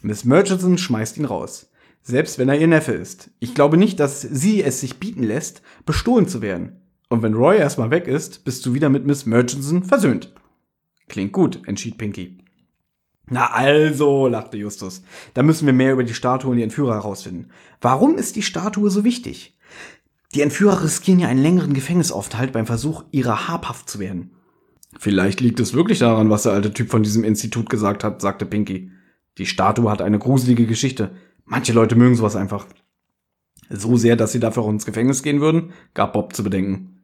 Miss 0.02 0.26
Murchison 0.26 0.78
schmeißt 0.78 1.18
ihn 1.18 1.26
raus. 1.26 1.72
Selbst 2.04 2.40
wenn 2.40 2.50
er 2.50 2.60
ihr 2.60 2.68
Neffe 2.68 2.94
ist. 2.94 3.30
Ich 3.40 3.54
glaube 3.54 3.78
nicht, 3.78 4.00
dass 4.00 4.22
sie 4.22 4.64
es 4.64 4.80
sich 4.80 5.00
bieten 5.00 5.24
lässt, 5.24 5.62
bestohlen 5.86 6.28
zu 6.28 6.42
werden. 6.42 6.82
Und 7.10 7.22
wenn 7.22 7.34
Roy 7.34 7.58
erstmal 7.58 7.92
weg 7.92 8.08
ist, 8.08 8.44
bist 8.46 8.66
du 8.66 8.74
wieder 8.74 8.90
mit 8.90 9.06
Miss 9.06 9.26
Murchison 9.26 9.84
versöhnt. 9.84 10.34
Klingt 11.08 11.34
gut, 11.34 11.60
entschied 11.68 11.98
Pinky. 11.98 12.38
Na 13.34 13.50
also, 13.54 14.28
lachte 14.28 14.58
Justus. 14.58 15.04
Da 15.34 15.42
müssen 15.42 15.66
wir 15.66 15.72
mehr 15.72 15.94
über 15.94 16.04
die 16.04 16.14
Statue 16.14 16.52
und 16.52 16.58
die 16.58 16.64
Entführer 16.64 16.96
herausfinden. 16.96 17.48
Warum 17.80 18.18
ist 18.18 18.36
die 18.36 18.42
Statue 18.42 18.90
so 18.90 19.06
wichtig? 19.06 19.58
Die 20.36 20.42
Entführer 20.42 20.84
riskieren 20.84 21.22
ja 21.22 21.30
einen 21.30 21.42
längeren 21.42 21.74
Gefängnisaufenthalt 21.74 22.52
beim 22.52 22.66
Versuch, 22.66 23.06
ihrer 23.12 23.48
habhaft 23.48 23.90
zu 23.90 24.00
werden. 24.00 24.32
Vielleicht 25.00 25.40
liegt 25.40 25.62
es 25.62 25.74
wirklich 25.74 26.00
daran, 26.00 26.30
was 26.30 26.44
der 26.44 26.52
alte 26.52 26.74
Typ 26.74 26.90
von 26.90 27.04
diesem 27.04 27.24
Institut 27.24 27.70
gesagt 27.70 28.04
hat, 28.04 28.20
sagte 28.20 28.46
Pinky. 28.46 28.92
Die 29.38 29.46
Statue 29.46 29.90
hat 29.90 30.02
eine 30.02 30.20
gruselige 30.20 30.66
Geschichte. 30.66 31.12
Manche 31.46 31.72
Leute 31.72 31.96
mögen 31.96 32.18
sowas 32.18 32.36
einfach. 32.36 32.66
So 33.70 33.96
sehr, 33.96 34.18
dass 34.18 34.34
sie 34.34 34.42
dafür 34.42 34.64
auch 34.64 34.70
ins 34.70 34.86
Gefängnis 34.86 35.24
gehen 35.24 35.40
würden, 35.40 35.72
gab 35.94 36.12
Bob 36.12 36.36
zu 36.36 36.44
bedenken. 36.44 37.00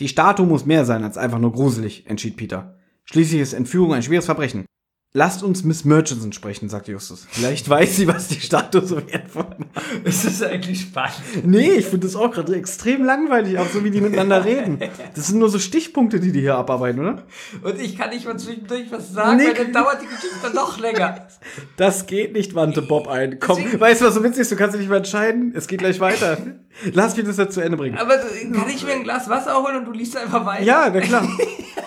Die 0.00 0.08
Statue 0.08 0.46
muss 0.46 0.64
mehr 0.64 0.86
sein 0.86 1.04
als 1.04 1.18
einfach 1.18 1.38
nur 1.38 1.52
gruselig, 1.52 2.06
entschied 2.06 2.38
Peter. 2.38 2.78
Schließlich 3.04 3.42
ist 3.42 3.52
Entführung 3.52 3.92
ein 3.92 4.02
schweres 4.02 4.24
Verbrechen. 4.24 4.64
Lasst 5.16 5.42
uns 5.42 5.64
Miss 5.64 5.86
Murchison 5.86 6.34
sprechen, 6.34 6.68
sagt 6.68 6.88
Justus. 6.88 7.26
Vielleicht 7.30 7.70
weiß 7.70 7.96
sie, 7.96 8.06
was 8.06 8.28
die 8.28 8.38
Statue 8.38 8.84
so 8.84 8.96
wertvoll 8.96 9.46
macht. 9.56 10.04
Es 10.04 10.26
ist 10.26 10.44
eigentlich 10.44 10.82
spannend. 10.82 11.16
Nee, 11.42 11.70
ich 11.70 11.86
finde 11.86 12.06
das 12.06 12.16
auch 12.16 12.30
gerade 12.30 12.54
extrem 12.54 13.02
langweilig, 13.02 13.58
auch 13.58 13.66
so 13.66 13.82
wie 13.82 13.90
die 13.90 14.02
miteinander 14.02 14.44
reden. 14.44 14.78
Das 15.14 15.28
sind 15.28 15.38
nur 15.38 15.48
so 15.48 15.58
Stichpunkte, 15.58 16.20
die 16.20 16.32
die 16.32 16.40
hier 16.40 16.56
abarbeiten, 16.56 17.00
oder? 17.00 17.22
Und 17.62 17.80
ich 17.80 17.96
kann 17.96 18.10
nicht 18.10 18.26
mal 18.26 18.38
zwischendurch 18.38 18.92
was 18.92 19.14
sagen, 19.14 19.38
nee. 19.38 19.46
weil 19.46 19.54
dann 19.54 19.72
dauert 19.72 20.02
die 20.02 20.06
Geschichte 20.06 20.54
noch 20.54 20.78
länger. 20.78 21.26
Das 21.78 22.04
geht 22.04 22.34
nicht, 22.34 22.54
wandte 22.54 22.82
Bob 22.82 23.08
ein. 23.08 23.38
Komm, 23.40 23.56
Deswegen, 23.56 23.80
weißt 23.80 24.02
du, 24.02 24.04
was 24.04 24.14
so 24.16 24.22
witzig 24.22 24.42
ist? 24.42 24.52
Du 24.52 24.56
kannst 24.56 24.74
dich 24.74 24.80
nicht 24.80 24.90
mehr 24.90 24.98
entscheiden. 24.98 25.54
Es 25.56 25.66
geht 25.66 25.78
gleich 25.78 25.98
weiter. 25.98 26.36
Lass 26.92 27.16
mich 27.16 27.24
das 27.24 27.38
jetzt 27.38 27.54
zu 27.54 27.62
Ende 27.62 27.78
bringen. 27.78 27.96
Aber 27.96 28.18
kann 28.18 28.68
ich 28.68 28.84
mir 28.84 28.92
ein 28.92 29.02
Glas 29.04 29.30
Wasser 29.30 29.62
holen 29.62 29.76
und 29.76 29.86
du 29.86 29.92
liest 29.92 30.14
einfach 30.14 30.44
weiter? 30.44 30.62
Ja, 30.62 30.90
na 30.92 31.00
klar. 31.00 31.26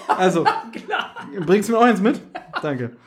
Also, 0.08 0.44
klar. 0.88 1.14
bringst 1.46 1.70
du 1.70 1.74
mir 1.74 1.78
auch 1.78 1.84
eins 1.84 2.02
mit? 2.02 2.20
Danke. 2.64 2.98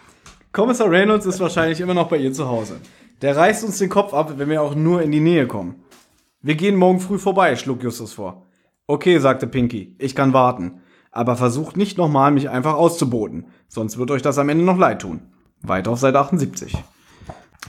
Kommissar 0.53 0.91
Reynolds 0.91 1.25
ist 1.25 1.41
wahrscheinlich 1.41 1.81
immer 1.81 1.95
noch 1.95 2.09
bei 2.09 2.19
ihr 2.19 2.35
zu 2.35 2.47
Hause. 2.47 2.77
Der 3.23 3.35
reißt 3.35 3.65
uns 3.65 3.79
den 3.79 3.89
Kopf 3.89 4.13
ab, 4.13 4.35
wenn 4.37 4.51
wir 4.51 4.61
auch 4.61 4.75
nur 4.75 5.01
in 5.01 5.11
die 5.11 5.21
Nähe 5.21 5.47
kommen. 5.47 5.77
Wir 6.43 6.57
gehen 6.57 6.77
morgen 6.77 7.01
früh 7.01 7.19
vorbei, 7.19 7.57
schlug 7.57 7.83
Justus 7.83 8.13
vor. 8.13 8.47
Okay, 8.87 9.19
sagte 9.19 9.47
Pinky, 9.47 9.97
ich 9.99 10.15
kann 10.15 10.35
warten. 10.35 10.83
Aber 11.11 11.37
versucht 11.37 11.79
nicht 11.79 11.97
nochmal, 11.97 12.33
mich 12.33 12.51
einfach 12.51 12.75
auszuboten. 12.75 13.47
Sonst 13.67 13.97
wird 13.97 14.11
euch 14.11 14.21
das 14.21 14.37
am 14.37 14.51
Ende 14.51 14.65
noch 14.65 14.77
leid 14.77 15.01
tun. 15.01 15.23
Weiter 15.63 15.93
auf 15.93 16.01
Seite 16.01 16.19
78. 16.19 16.77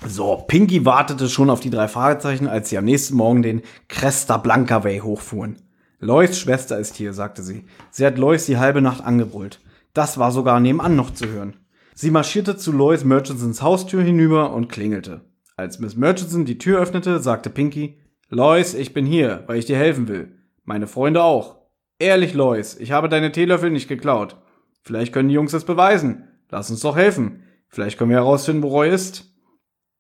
So, 0.06 0.44
Pinky 0.46 0.84
wartete 0.84 1.30
schon 1.30 1.50
auf 1.50 1.62
die 1.62 1.70
drei 1.70 1.88
Fragezeichen, 1.88 2.48
als 2.48 2.68
sie 2.68 2.78
am 2.78 2.86
nächsten 2.86 3.16
Morgen 3.16 3.44
den 3.44 3.62
Cresta 3.88 4.36
Blanca 4.36 4.84
Way 4.84 5.00
hochfuhren. 5.00 5.62
Lois 6.00 6.38
Schwester 6.38 6.80
ist 6.80 6.98
hier, 6.98 7.14
sagte 7.14 7.44
sie. 7.44 7.64
Sie 7.92 8.06
hat 8.06 8.18
Lois 8.18 8.46
die 8.46 8.58
halbe 8.58 8.82
Nacht 8.82 9.06
angebrüllt. 9.06 9.62
Das 9.94 10.18
war 10.18 10.34
sogar 10.34 10.60
nebenan 10.60 10.98
noch 10.98 11.14
zu 11.14 11.28
hören. 11.28 11.63
Sie 11.96 12.12
marschierte 12.12 12.58
zu 12.58 12.72
Lois 12.72 13.04
Murchisons 13.04 13.62
Haustür 13.62 14.02
hinüber 14.02 14.54
und 14.54 14.70
klingelte. 14.70 15.22
Als 15.56 15.80
Miss 15.80 15.96
Murchison 15.96 16.46
die 16.46 16.58
Tür 16.58 16.80
öffnete, 16.80 17.20
sagte 17.20 17.50
Pinky, 17.50 18.00
Lois, 18.30 18.74
ich 18.74 18.94
bin 18.94 19.06
hier, 19.06 19.44
weil 19.46 19.60
ich 19.60 19.66
dir 19.66 19.78
helfen 19.78 20.08
will. 20.08 20.40
Meine 20.64 20.88
Freunde 20.88 21.22
auch. 21.22 21.58
Ehrlich, 22.00 22.34
Lois, 22.34 22.76
ich 22.80 22.92
habe 22.92 23.10
deine 23.10 23.32
Teelöffel 23.32 23.70
nicht 23.70 23.88
geklaut. 23.88 24.38
Vielleicht 24.82 25.14
können 25.14 25.30
die 25.30 25.36
Jungs 25.36 25.54
es 25.54 25.66
beweisen. 25.66 26.28
Lass 26.50 26.72
uns 26.72 26.82
doch 26.82 26.96
helfen. 26.96 27.44
Vielleicht 27.70 27.98
können 27.98 28.10
wir 28.10 28.18
herausfinden, 28.18 28.64
wo 28.64 28.70
Roy 28.70 28.90
ist. 28.90 29.32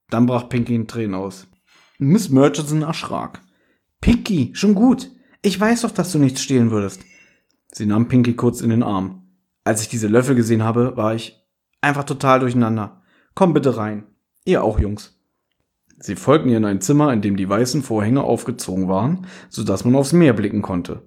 Dann 0.10 0.26
brach 0.26 0.50
Pinky 0.50 0.76
in 0.76 0.88
Tränen 0.88 1.16
aus. 1.16 1.48
Miss 2.00 2.30
Murchison 2.30 2.82
erschrak. 2.82 3.41
Pinky, 4.02 4.52
schon 4.54 4.74
gut. 4.74 5.12
Ich 5.44 5.60
weiß 5.60 5.82
doch, 5.82 5.91
dass 5.91 6.12
du 6.12 6.20
nichts 6.20 6.41
stehlen 6.41 6.72
würdest. 6.72 7.02
Sie 7.72 7.86
nahm 7.86 8.08
Pinky 8.08 8.36
kurz 8.36 8.62
in 8.62 8.70
den 8.70 8.84
Arm. 8.84 9.28
Als 9.64 9.82
ich 9.82 9.89
diese 9.89 10.08
Löffel 10.08 10.36
gesehen 10.36 10.64
habe, 10.64 10.98
war 10.98 11.16
ich 11.16 11.43
Einfach 11.84 12.05
total 12.05 12.39
durcheinander. 12.39 13.01
Komm 13.36 13.53
bitte 13.53 13.75
rein. 13.75 14.05
Ihr 14.45 14.63
auch, 14.63 14.79
Jungs. 14.79 15.19
Sie 15.99 16.15
folgten 16.15 16.47
ihr 16.47 16.55
in 16.55 16.63
ein 16.63 16.79
Zimmer, 16.79 17.11
in 17.11 17.21
dem 17.21 17.36
die 17.36 17.49
weißen 17.49 17.84
Vorhänge 17.84 18.23
aufgezogen 18.23 18.88
waren, 18.88 19.27
so 19.49 19.65
dass 19.65 19.84
man 19.84 19.97
aufs 19.97 20.13
Meer 20.13 20.31
blicken 20.31 20.61
konnte. 20.61 21.01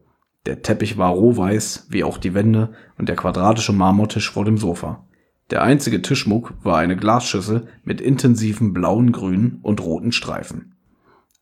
Der 0.44 0.60
Teppich 0.60 0.98
war 0.98 1.12
rohweiß, 1.12 1.86
wie 1.88 2.04
auch 2.04 2.18
die 2.18 2.34
Wände 2.34 2.74
und 2.98 3.08
der 3.08 3.16
quadratische 3.16 3.72
Marmortisch 3.72 4.30
vor 4.30 4.44
dem 4.44 4.58
Sofa. 4.58 5.06
Der 5.48 5.62
einzige 5.62 6.02
Tischmuck 6.02 6.52
war 6.62 6.76
eine 6.76 6.98
Glasschüssel 6.98 7.68
mit 7.82 8.02
intensiven 8.02 8.74
blauen, 8.74 9.12
grünen 9.12 9.60
und 9.62 9.80
roten 9.80 10.12
Streifen. 10.12 10.74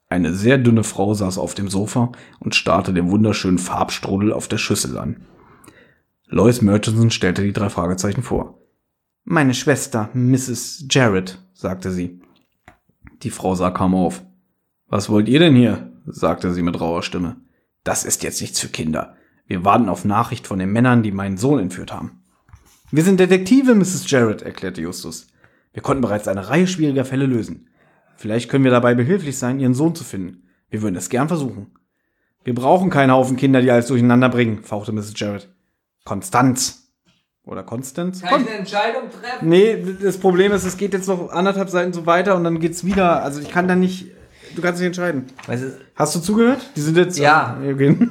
Eine 0.09 0.33
sehr 0.33 0.59
dünne 0.59 0.85
Frau 0.85 1.13
saß 1.13 1.39
auf 1.39 1.55
dem 1.55 1.69
Sofa 1.69 2.13
und 2.39 2.55
starrte 2.55 2.93
den 2.93 3.11
wunderschönen 3.11 3.59
Farbstrudel 3.59 4.33
auf 4.33 4.47
der 4.47 4.59
Schüssel 4.59 4.97
an. 4.97 5.27
Lois 6.29 6.63
Murchison 6.63 7.11
stellte 7.11 7.43
die 7.43 7.53
drei 7.53 7.69
Fragezeichen 7.69 8.23
vor. 8.23 8.61
Meine 9.27 9.55
Schwester, 9.55 10.11
Mrs. 10.13 10.85
Jarrett, 10.91 11.39
sagte 11.55 11.91
sie. 11.91 12.21
Die 13.23 13.31
Frau 13.31 13.55
sah 13.55 13.71
kaum 13.71 13.95
auf. 13.95 14.23
Was 14.87 15.09
wollt 15.09 15.29
ihr 15.29 15.39
denn 15.39 15.57
hier? 15.57 15.93
sagte 16.05 16.53
sie 16.53 16.63
mit 16.63 16.79
rauer 16.79 17.03
Stimme. 17.03 17.37
Das 17.85 18.05
ist 18.05 18.23
jetzt 18.23 18.43
nichts 18.43 18.61
für 18.61 18.69
Kinder. 18.69 19.17
Wir 19.47 19.65
warten 19.65 19.89
auf 19.89 20.05
Nachricht 20.05 20.47
von 20.47 20.59
den 20.59 20.73
Männern, 20.73 21.03
die 21.03 21.11
meinen 21.11 21.39
Sohn 21.39 21.59
entführt 21.59 21.91
haben. 21.91 22.23
Wir 22.91 23.03
sind 23.03 23.19
Detektive, 23.19 23.75
Mrs. 23.75 24.11
Jarrett, 24.11 24.43
erklärte 24.43 24.83
Justus. 24.83 25.29
Wir 25.73 25.83
konnten 25.83 26.03
bereits 26.03 26.29
eine 26.29 26.51
Reihe 26.51 26.67
schwieriger 26.67 27.07
Fälle 27.07 27.25
lösen. 27.25 27.69
Vielleicht 28.17 28.51
können 28.51 28.65
wir 28.65 28.71
dabei 28.71 28.95
behilflich 28.95 29.39
sein, 29.39 29.59
ihren 29.59 29.75
Sohn 29.75 29.95
zu 29.95 30.05
finden. 30.05 30.45
Wir 30.69 30.83
würden 30.83 30.97
es 30.97 31.09
gern 31.09 31.29
versuchen. 31.29 31.73
Wir 32.45 32.55
brauchen 32.55 32.91
keinen 32.91 33.11
Haufen 33.11 33.39
Kinder, 33.39 33.63
die 33.63 33.71
alles 33.71 33.87
durcheinander 33.87 34.29
bringen, 34.29 34.63
fauchte 34.63 34.93
Mrs. 34.93 35.15
Jarrett. 35.17 35.49
Konstanz. 36.05 36.84
Oder 37.47 37.63
Konstanz? 37.63 38.23
Kann 38.23 38.43
ich 38.43 38.49
eine 38.49 38.59
Entscheidung 38.59 39.03
treffen? 39.11 39.49
Nee, 39.49 39.85
das 40.03 40.17
Problem 40.17 40.53
ist, 40.53 40.65
es 40.65 40.77
geht 40.77 40.95
jetzt 40.95 41.09
noch 41.09 41.31
anderthalb 41.31 41.69
Seiten 41.69 41.93
so 41.93 42.07
weiter 42.07 42.37
und 42.37 42.45
dann 42.45 42.59
geht's 42.59 42.85
wieder. 42.85 43.23
Also 43.23 43.41
ich 43.41 43.51
kann 43.51 43.69
da 43.69 43.75
nicht. 43.75 44.07
Du 44.57 44.63
kannst 44.63 44.81
nicht 44.81 44.87
entscheiden. 44.87 45.27
Weißt 45.47 45.63
du, 45.63 45.79
Hast 45.95 46.15
du 46.15 46.21
zugehört? 46.21 46.61
Die 46.75 46.81
sind 46.81 46.97
jetzt. 46.97 47.19
Ja. 47.19 47.59
Okay. 47.61 47.99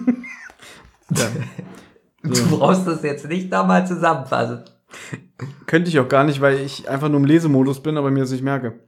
du 2.23 2.57
brauchst 2.57 2.85
das 2.85 3.01
jetzt 3.01 3.27
nicht 3.27 3.51
nochmal 3.51 3.87
zusammenfassen. 3.87 4.65
Könnte 5.65 5.89
ich 5.89 5.99
auch 5.99 6.07
gar 6.07 6.23
nicht, 6.23 6.39
weil 6.39 6.59
ich 6.59 6.87
einfach 6.87 7.09
nur 7.09 7.19
im 7.19 7.25
Lesemodus 7.25 7.81
bin, 7.81 7.97
aber 7.97 8.11
mir 8.11 8.21
das 8.21 8.31
nicht 8.31 8.43
merke. 8.43 8.79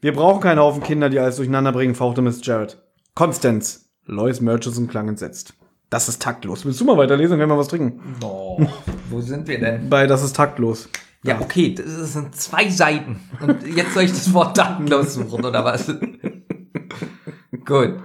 Wir 0.00 0.12
brauchen 0.12 0.40
keinen 0.40 0.58
Haufen 0.58 0.82
Kinder, 0.82 1.10
die 1.10 1.18
alles 1.18 1.36
durcheinander 1.36 1.72
bringen, 1.72 1.94
fauchte 1.94 2.22
Miss 2.22 2.40
Jarrett. 2.44 2.82
Constance. 3.14 3.90
Lois 4.04 4.40
Murchison 4.40 4.88
klang 4.88 5.08
entsetzt. 5.08 5.54
Das 5.90 6.08
ist 6.08 6.20
taktlos. 6.20 6.64
Willst 6.64 6.80
du 6.80 6.84
mal 6.84 6.96
weiterlesen, 6.96 7.38
werden 7.38 7.50
wir 7.50 7.58
was 7.58 7.68
trinken? 7.68 8.16
Oh, 8.22 8.66
wo 9.10 9.20
sind 9.20 9.46
wir 9.46 9.60
denn? 9.60 9.88
Bei 9.88 10.06
Das 10.06 10.22
ist 10.22 10.34
taktlos. 10.34 10.88
Ja, 11.22 11.40
okay, 11.40 11.74
das 11.74 12.12
sind 12.12 12.36
zwei 12.36 12.68
Seiten. 12.68 13.20
Und 13.40 13.66
jetzt 13.66 13.94
soll 13.94 14.04
ich 14.04 14.12
das 14.12 14.32
Wort 14.32 14.56
taktlos 14.56 15.14
suchen, 15.14 15.44
oder 15.44 15.64
was? 15.64 15.86
Gut. 17.64 18.00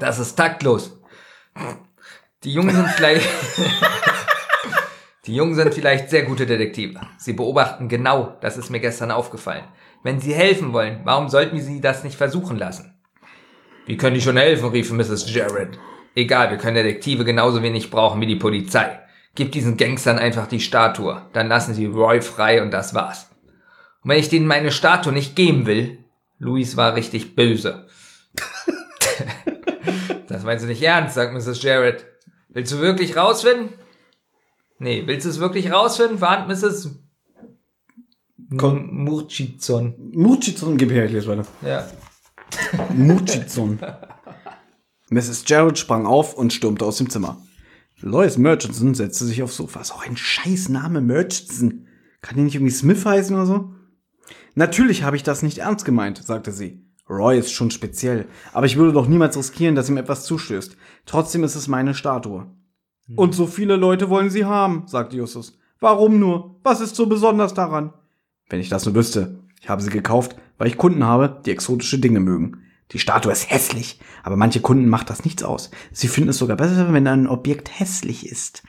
Das 0.00 0.18
ist 0.18 0.34
taktlos. 0.34 0.98
Die 2.44 2.52
Jungen 2.52 2.74
sind 2.74 2.88
vielleicht. 2.88 3.28
Die 5.26 5.34
Jungen 5.34 5.54
sind 5.54 5.74
vielleicht 5.74 6.08
sehr 6.08 6.22
gute 6.22 6.46
Detektive. 6.46 7.00
Sie 7.18 7.34
beobachten 7.34 7.88
genau, 7.88 8.38
das 8.40 8.56
ist 8.56 8.70
mir 8.70 8.80
gestern 8.80 9.10
aufgefallen. 9.10 9.64
Wenn 10.02 10.20
sie 10.20 10.32
helfen 10.32 10.72
wollen, 10.72 11.00
warum 11.04 11.28
sollten 11.28 11.54
wir 11.54 11.62
sie 11.62 11.82
das 11.82 12.02
nicht 12.02 12.16
versuchen 12.16 12.56
lassen? 12.56 12.94
Wie 13.84 13.98
können 13.98 14.14
die 14.14 14.22
schon 14.22 14.38
helfen, 14.38 14.70
rief 14.70 14.90
Mrs. 14.90 15.32
Jarrett. 15.34 15.78
Egal, 16.18 16.50
wir 16.50 16.58
können 16.58 16.74
Detektive 16.74 17.24
genauso 17.24 17.62
wenig 17.62 17.92
brauchen 17.92 18.20
wie 18.20 18.26
die 18.26 18.34
Polizei. 18.34 18.98
Gib 19.36 19.52
diesen 19.52 19.76
Gangstern 19.76 20.18
einfach 20.18 20.48
die 20.48 20.58
Statue, 20.58 21.22
dann 21.32 21.46
lassen 21.46 21.74
sie 21.74 21.86
Roy 21.86 22.20
frei 22.22 22.60
und 22.60 22.72
das 22.72 22.92
war's. 22.92 23.30
Und 24.02 24.10
wenn 24.10 24.18
ich 24.18 24.28
denen 24.28 24.48
meine 24.48 24.72
Statue 24.72 25.12
nicht 25.12 25.36
geben 25.36 25.66
will, 25.66 26.02
Louis 26.40 26.76
war 26.76 26.96
richtig 26.96 27.36
böse. 27.36 27.86
das 30.26 30.42
meinst 30.42 30.64
du 30.64 30.68
nicht 30.68 30.82
ernst, 30.82 31.14
sagt 31.14 31.32
Mrs. 31.34 31.62
Jarrett. 31.62 32.04
Willst 32.48 32.72
du 32.72 32.80
wirklich 32.80 33.16
rausfinden? 33.16 33.74
Nee, 34.80 35.04
willst 35.06 35.24
du 35.24 35.30
es 35.30 35.38
wirklich 35.38 35.70
rausfinden? 35.70 36.20
warnt 36.20 36.48
Mrs. 36.48 36.96
Murchizon. 38.50 39.94
Murchizon, 40.14 40.76
gib 40.78 40.90
her, 40.90 41.04
ich 41.04 41.12
lese 41.12 41.28
weiter. 41.28 41.46
Ja. 41.62 41.88
Murchizon. 42.92 43.78
Mrs. 45.10 45.44
Jarrett 45.46 45.78
sprang 45.78 46.06
auf 46.06 46.34
und 46.34 46.52
stürmte 46.52 46.84
aus 46.84 46.98
dem 46.98 47.10
Zimmer. 47.10 47.40
Lois 48.00 48.36
Murchison 48.38 48.94
setzte 48.94 49.24
sich 49.24 49.42
aufs 49.42 49.56
Sofa. 49.56 49.80
Ist 49.80 49.92
auch 49.92 50.06
ein 50.06 50.16
scheiß 50.16 50.68
Name, 50.68 51.00
Murchison. 51.00 51.86
Kann 52.20 52.36
die 52.36 52.42
nicht 52.42 52.54
irgendwie 52.54 52.72
Smith 52.72 53.04
heißen 53.04 53.34
oder 53.34 53.46
so? 53.46 53.74
Natürlich 54.54 55.02
habe 55.02 55.16
ich 55.16 55.22
das 55.22 55.42
nicht 55.42 55.58
ernst 55.58 55.84
gemeint, 55.84 56.18
sagte 56.18 56.52
sie. 56.52 56.84
Roy 57.08 57.38
ist 57.38 57.52
schon 57.52 57.70
speziell, 57.70 58.26
aber 58.52 58.66
ich 58.66 58.76
würde 58.76 58.92
doch 58.92 59.08
niemals 59.08 59.36
riskieren, 59.36 59.74
dass 59.74 59.88
ihm 59.88 59.96
etwas 59.96 60.24
zustößt. 60.24 60.76
Trotzdem 61.06 61.42
ist 61.42 61.54
es 61.54 61.66
meine 61.66 61.94
Statue. 61.94 62.46
Und 63.16 63.34
so 63.34 63.46
viele 63.46 63.76
Leute 63.76 64.10
wollen 64.10 64.28
sie 64.28 64.44
haben, 64.44 64.82
sagte 64.86 65.16
Justus. 65.16 65.58
Warum 65.80 66.18
nur? 66.18 66.60
Was 66.62 66.80
ist 66.80 66.96
so 66.96 67.06
besonders 67.06 67.54
daran? 67.54 67.94
Wenn 68.50 68.60
ich 68.60 68.68
das 68.68 68.84
nur 68.84 68.94
wüsste. 68.94 69.38
Ich 69.60 69.68
habe 69.68 69.80
sie 69.80 69.90
gekauft, 69.90 70.36
weil 70.58 70.68
ich 70.68 70.76
Kunden 70.76 71.04
habe, 71.04 71.40
die 71.46 71.50
exotische 71.50 71.98
Dinge 71.98 72.20
mögen. 72.20 72.62
Die 72.92 72.98
Statue 72.98 73.32
ist 73.32 73.50
hässlich, 73.50 74.00
aber 74.22 74.36
manche 74.36 74.60
Kunden 74.60 74.88
macht 74.88 75.10
das 75.10 75.24
nichts 75.24 75.42
aus. 75.42 75.70
Sie 75.92 76.08
finden 76.08 76.30
es 76.30 76.38
sogar 76.38 76.56
besser, 76.56 76.92
wenn 76.92 77.06
ein 77.06 77.26
Objekt 77.26 77.78
hässlich 77.78 78.26
ist. 78.26 78.62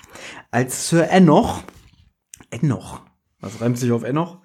Als 0.51 0.89
Sir 0.89 1.09
Enoch, 1.09 1.63
Enoch, 2.51 3.01
was 3.39 3.61
reimt 3.61 3.77
sich 3.77 3.91
auf 3.91 4.03
Enoch? 4.03 4.39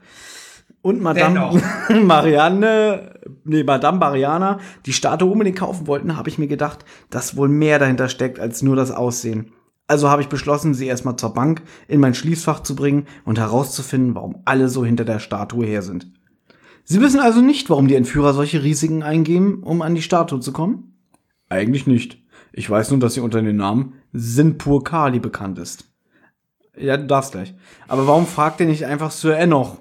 Und 0.81 1.01
Madame 1.01 1.63
Marianne, 2.03 3.19
nee, 3.45 3.65
Madame 3.65 3.99
Mariana 3.99 4.61
die 4.87 4.93
Statue 4.93 5.31
unbedingt 5.31 5.59
kaufen 5.59 5.87
wollten, 5.87 6.17
habe 6.17 6.29
ich 6.29 6.39
mir 6.39 6.47
gedacht, 6.47 6.85
dass 7.11 7.37
wohl 7.37 7.49
mehr 7.49 7.79
dahinter 7.79 8.09
steckt 8.09 8.39
als 8.39 8.63
nur 8.63 8.77
das 8.77 8.91
Aussehen. 8.91 9.53
Also 9.87 10.09
habe 10.09 10.23
ich 10.23 10.29
beschlossen, 10.29 10.75
sie 10.75 10.87
erstmal 10.87 11.17
zur 11.17 11.35
Bank 11.35 11.63
in 11.89 12.01
mein 12.01 12.15
Schließfach 12.15 12.61
zu 12.61 12.77
bringen 12.77 13.07
und 13.25 13.39
herauszufinden, 13.39 14.15
warum 14.15 14.43
alle 14.45 14.69
so 14.69 14.85
hinter 14.85 15.05
der 15.05 15.19
Statue 15.19 15.67
her 15.67 15.83
sind. 15.83 16.13
Sie 16.85 17.01
wissen 17.01 17.21
also 17.21 17.41
nicht, 17.41 17.71
warum 17.71 17.89
die 17.89 17.95
Entführer 17.95 18.35
solche 18.35 18.63
Risiken 18.63 19.03
eingehen, 19.03 19.63
um 19.63 19.81
an 19.83 19.95
die 19.95 20.03
Statue 20.03 20.41
zu 20.41 20.53
kommen? 20.53 20.95
Eigentlich 21.49 21.87
nicht. 21.87 22.19
Ich 22.53 22.69
weiß 22.69 22.91
nur, 22.91 23.01
dass 23.01 23.15
sie 23.15 23.21
unter 23.21 23.41
dem 23.43 23.57
Namen 23.57 23.95
Sinpur 24.13 24.85
Kali 24.85 25.19
bekannt 25.19 25.59
ist. 25.59 25.85
Ja, 26.77 26.97
du 26.97 27.07
darfst 27.07 27.33
gleich. 27.33 27.55
Aber 27.89 28.07
warum 28.07 28.27
fragt 28.27 28.61
ihr 28.61 28.67
nicht 28.67 28.85
einfach 28.85 29.11
Sir 29.11 29.37
Enoch? 29.39 29.79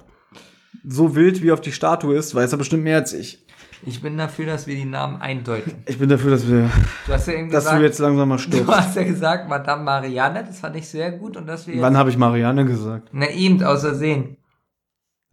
So 0.85 1.15
wild 1.15 1.41
wie 1.41 1.51
auf 1.51 1.61
die 1.61 1.71
Statue 1.71 2.15
ist, 2.15 2.35
weiß 2.35 2.51
er 2.51 2.57
bestimmt 2.57 2.83
mehr 2.83 2.97
als 2.97 3.13
ich. 3.13 3.45
Ich 3.85 4.01
bin 4.01 4.17
dafür, 4.17 4.45
dass 4.45 4.65
wir 4.65 4.75
die 4.75 4.85
Namen 4.85 5.17
eindeuten. 5.21 5.83
Ich 5.87 5.97
bin 5.99 6.07
dafür, 6.07 6.31
dass 6.31 6.47
wir, 6.47 6.69
Du 7.05 7.13
hast 7.13 7.27
ja 7.27 7.33
eben 7.33 7.49
dass 7.49 7.65
gesagt, 7.65 7.79
du 7.79 7.83
jetzt 7.85 7.99
langsam 7.99 8.29
mal 8.29 8.35
du 8.37 8.41
stirbst. 8.43 8.71
hast 8.71 8.95
ja 8.95 9.03
gesagt, 9.03 9.49
Madame 9.49 9.83
Marianne, 9.83 10.43
das 10.45 10.59
fand 10.59 10.77
ich 10.77 10.87
sehr 10.87 11.11
gut 11.11 11.35
und 11.35 11.47
dass 11.47 11.67
wir 11.67 11.81
Wann 11.81 11.97
habe 11.97 12.09
ich 12.09 12.17
Marianne 12.17 12.65
gesagt? 12.65 13.09
na 13.11 13.29
eben, 13.29 13.61
außersehen. 13.61 14.37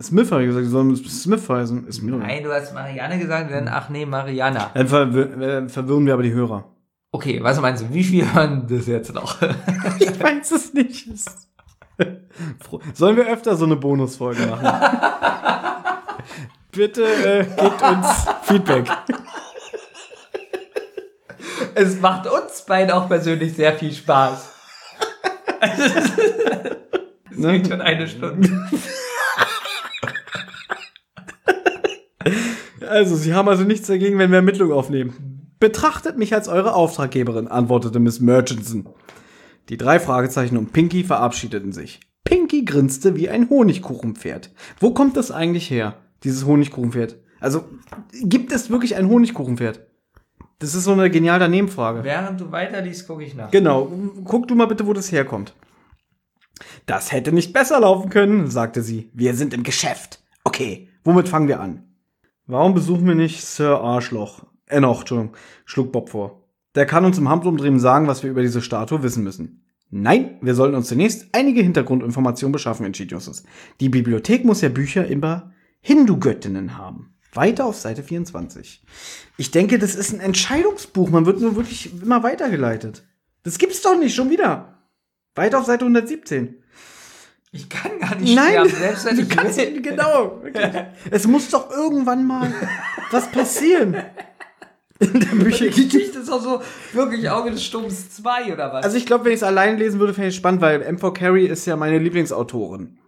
Smith 0.03 0.31
habe 0.33 0.43
ich 0.43 0.49
gesagt, 0.49 0.65
die 0.67 0.71
sollen 0.71 0.97
Smith 0.97 1.49
heißen. 1.49 1.87
Ist 1.87 2.03
mir 2.03 2.17
Nein, 2.17 2.43
du 2.43 2.53
hast 2.53 2.73
Marianne 2.73 3.19
gesagt, 3.19 3.53
dann, 3.53 3.69
ach 3.69 3.89
nee, 3.91 4.07
Mariana. 4.07 4.71
Dann 4.75 4.89
verwir 4.89 5.69
verwirren 5.69 6.07
wir 6.07 6.15
aber 6.15 6.23
die 6.23 6.33
Hörer. 6.33 6.65
Okay, 7.13 7.41
was 7.43 7.61
meinst 7.61 7.83
du, 7.83 7.93
wie 7.93 8.05
viel 8.05 8.33
hören 8.33 8.67
das 8.69 8.87
jetzt 8.87 9.13
noch? 9.15 9.37
Ich 9.99 10.19
weiß 10.23 10.53
es 10.53 10.73
nicht. 10.73 11.09
Sollen 12.95 13.17
wir 13.17 13.27
öfter 13.27 13.57
so 13.57 13.65
eine 13.67 13.77
Bonusfolge 13.77 14.47
machen? 14.47 14.67
Bitte 16.73 17.05
äh, 17.05 17.45
gebt 17.45 17.83
uns 17.83 18.27
Feedback. 18.43 18.87
es 21.75 22.01
macht 22.01 22.27
uns 22.27 22.63
beiden 22.63 22.93
auch 22.93 23.09
persönlich 23.09 23.55
sehr 23.55 23.75
viel 23.75 23.93
Spaß. 23.93 24.53
Es 25.61 26.13
Ne? 27.37 27.53
geht 27.59 27.69
schon 27.69 27.81
eine 27.81 28.07
Stunde. 28.07 28.49
Also, 32.91 33.14
Sie 33.14 33.34
haben 33.34 33.49
also 33.49 33.62
nichts 33.62 33.86
dagegen, 33.86 34.18
wenn 34.18 34.30
wir 34.30 34.38
Ermittlungen 34.38 34.72
aufnehmen. 34.72 35.53
Betrachtet 35.61 36.18
mich 36.18 36.34
als 36.34 36.49
eure 36.49 36.74
Auftraggeberin, 36.74 37.47
antwortete 37.47 38.01
Miss 38.01 38.20
Murchison. 38.20 38.88
Die 39.68 39.76
drei 39.76 40.01
Fragezeichen 40.01 40.57
um 40.57 40.66
Pinky 40.66 41.05
verabschiedeten 41.05 41.72
sich. 41.72 42.01
Pinky 42.24 42.64
grinste 42.64 43.14
wie 43.14 43.28
ein 43.28 43.49
Honigkuchenpferd. 43.49 44.51
Wo 44.80 44.93
kommt 44.93 45.16
das 45.16 45.30
eigentlich 45.30 45.70
her, 45.70 45.99
dieses 46.24 46.45
Honigkuchenpferd? 46.47 47.18
Also, 47.38 47.64
gibt 48.12 48.53
es 48.53 48.70
wirklich 48.70 48.97
ein 48.97 49.09
Honigkuchenpferd? 49.09 49.86
Das 50.59 50.74
ist 50.74 50.84
so 50.84 50.93
eine 50.93 51.11
geniale 51.11 51.49
Nebenfrage. 51.49 52.03
Während 52.03 52.41
du 52.41 52.51
weiterliest, 52.51 53.07
gucke 53.07 53.22
ich 53.22 53.34
nach. 53.34 53.51
Genau, 53.51 53.91
guck 54.24 54.49
du 54.49 54.55
mal 54.57 54.66
bitte, 54.66 54.86
wo 54.86 54.93
das 54.93 55.12
herkommt. 55.12 55.55
Das 56.86 57.12
hätte 57.12 57.32
nicht 57.32 57.53
besser 57.53 57.80
laufen 57.80 58.11
können, 58.11 58.51
sagte 58.51 58.82
sie. 58.82 59.11
Wir 59.14 59.34
sind 59.34 59.55
im 59.55 59.62
Geschäft. 59.62 60.22
Okay, 60.45 60.88
womit 61.05 61.28
fangen 61.28 61.49
wir 61.49 61.61
an? 61.61 61.89
Warum 62.51 62.75
besuchen 62.75 63.07
wir 63.07 63.15
nicht 63.15 63.45
Sir 63.45 63.81
Arschloch? 63.81 64.45
Äh, 64.67 64.81
noch, 64.81 65.01
Entschuldigung, 65.01 65.37
schlug 65.67 65.93
Bob 65.93 66.09
vor. 66.09 66.49
Der 66.75 66.85
kann 66.85 67.05
uns 67.05 67.17
im 67.17 67.29
Handumdrehen 67.29 67.79
sagen, 67.79 68.09
was 68.09 68.25
wir 68.25 68.31
über 68.31 68.43
diese 68.43 68.61
Statue 68.61 69.05
wissen 69.05 69.23
müssen. 69.23 69.65
Nein, 69.89 70.37
wir 70.41 70.57
sollten 70.57 70.75
uns 70.75 70.89
zunächst 70.89 71.29
einige 71.31 71.63
Hintergrundinformationen 71.63 72.51
beschaffen, 72.51 72.85
entschied 72.85 73.13
Justus. 73.13 73.45
Die 73.79 73.89
Bibliothek 73.89 74.45
muss 74.45 74.63
ja 74.63 74.69
Bücher 74.69 75.07
über 75.07 75.53
Hindu-Göttinnen 75.81 76.77
haben. 76.77 77.15
Weiter 77.33 77.67
auf 77.67 77.77
Seite 77.77 78.03
24. 78.03 78.83
Ich 79.37 79.53
denke, 79.53 79.79
das 79.79 79.95
ist 79.95 80.13
ein 80.13 80.19
Entscheidungsbuch. 80.19 81.09
Man 81.09 81.27
wird 81.27 81.41
nur 81.41 81.55
wirklich 81.55 82.03
immer 82.03 82.25
weitergeleitet. 82.25 83.07
Das 83.45 83.59
gibt's 83.59 83.83
doch 83.83 83.97
nicht, 83.97 84.17
schon 84.17 84.31
wieder. 84.31 84.89
Weiter 85.37 85.61
auf 85.61 85.67
Seite 85.67 85.85
117. 85.85 86.60
Ich 87.53 87.69
kann 87.69 87.99
gar 88.01 88.15
nicht 88.15 88.35
Nein, 88.35 88.51
sterben, 88.53 88.71
selbst 88.71 89.05
wenn 89.07 89.17
du 89.17 89.23
ich 89.29 89.29
kannst 89.29 89.59
will. 89.59 89.83
genau. 89.83 90.41
wirklich. 90.43 90.73
Es 91.11 91.27
muss 91.27 91.49
doch 91.51 91.71
irgendwann 91.71 92.25
mal 92.27 92.53
was 93.11 93.31
passieren. 93.31 93.97
In 95.01 95.15
der 95.19 95.31
Die 95.31 95.37
Bücher. 95.37 95.67
Geschichte 95.67 96.19
ist 96.19 96.31
auch 96.31 96.43
so 96.43 96.61
wirklich 96.93 97.29
Auge 97.31 97.51
des 97.51 97.65
Sturms 97.65 98.11
2 98.17 98.53
oder 98.53 98.73
was? 98.73 98.85
Also 98.85 98.99
ich 98.99 99.07
glaube, 99.07 99.25
wenn 99.25 99.33
ich 99.33 99.39
es 99.39 99.43
allein 99.43 99.79
lesen 99.79 99.99
würde, 99.99 100.13
fände 100.13 100.29
ich 100.29 100.37
spannend, 100.37 100.61
weil 100.61 100.83
M4 100.83 101.13
Carey 101.15 101.47
ist 101.47 101.65
ja 101.67 101.75
meine 101.77 101.99
Lieblingsautorin. 101.99 102.99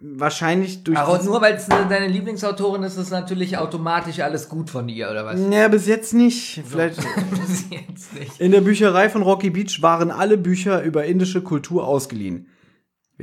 Wahrscheinlich 0.00 0.84
durch. 0.84 0.96
Aber 0.98 1.22
nur 1.22 1.40
weil 1.40 1.54
es 1.54 1.66
deine 1.66 2.06
Lieblingsautorin 2.08 2.82
ist, 2.84 2.96
ist 2.96 3.10
natürlich 3.10 3.58
automatisch 3.58 4.20
alles 4.20 4.48
gut 4.48 4.70
von 4.70 4.88
ihr, 4.88 5.10
oder 5.10 5.24
was? 5.24 5.40
Ja, 5.50 5.66
bis 5.68 5.86
jetzt 5.86 6.14
nicht. 6.14 6.62
Vielleicht. 6.68 6.98
Bis 7.30 7.64
jetzt 7.70 8.12
nicht. 8.14 8.40
In 8.40 8.52
der 8.52 8.60
Bücherei 8.60 9.08
von 9.08 9.22
Rocky 9.22 9.50
Beach 9.50 9.82
waren 9.82 10.10
alle 10.10 10.36
Bücher 10.36 10.82
über 10.82 11.04
indische 11.04 11.42
Kultur 11.42 11.86
ausgeliehen. 11.86 12.46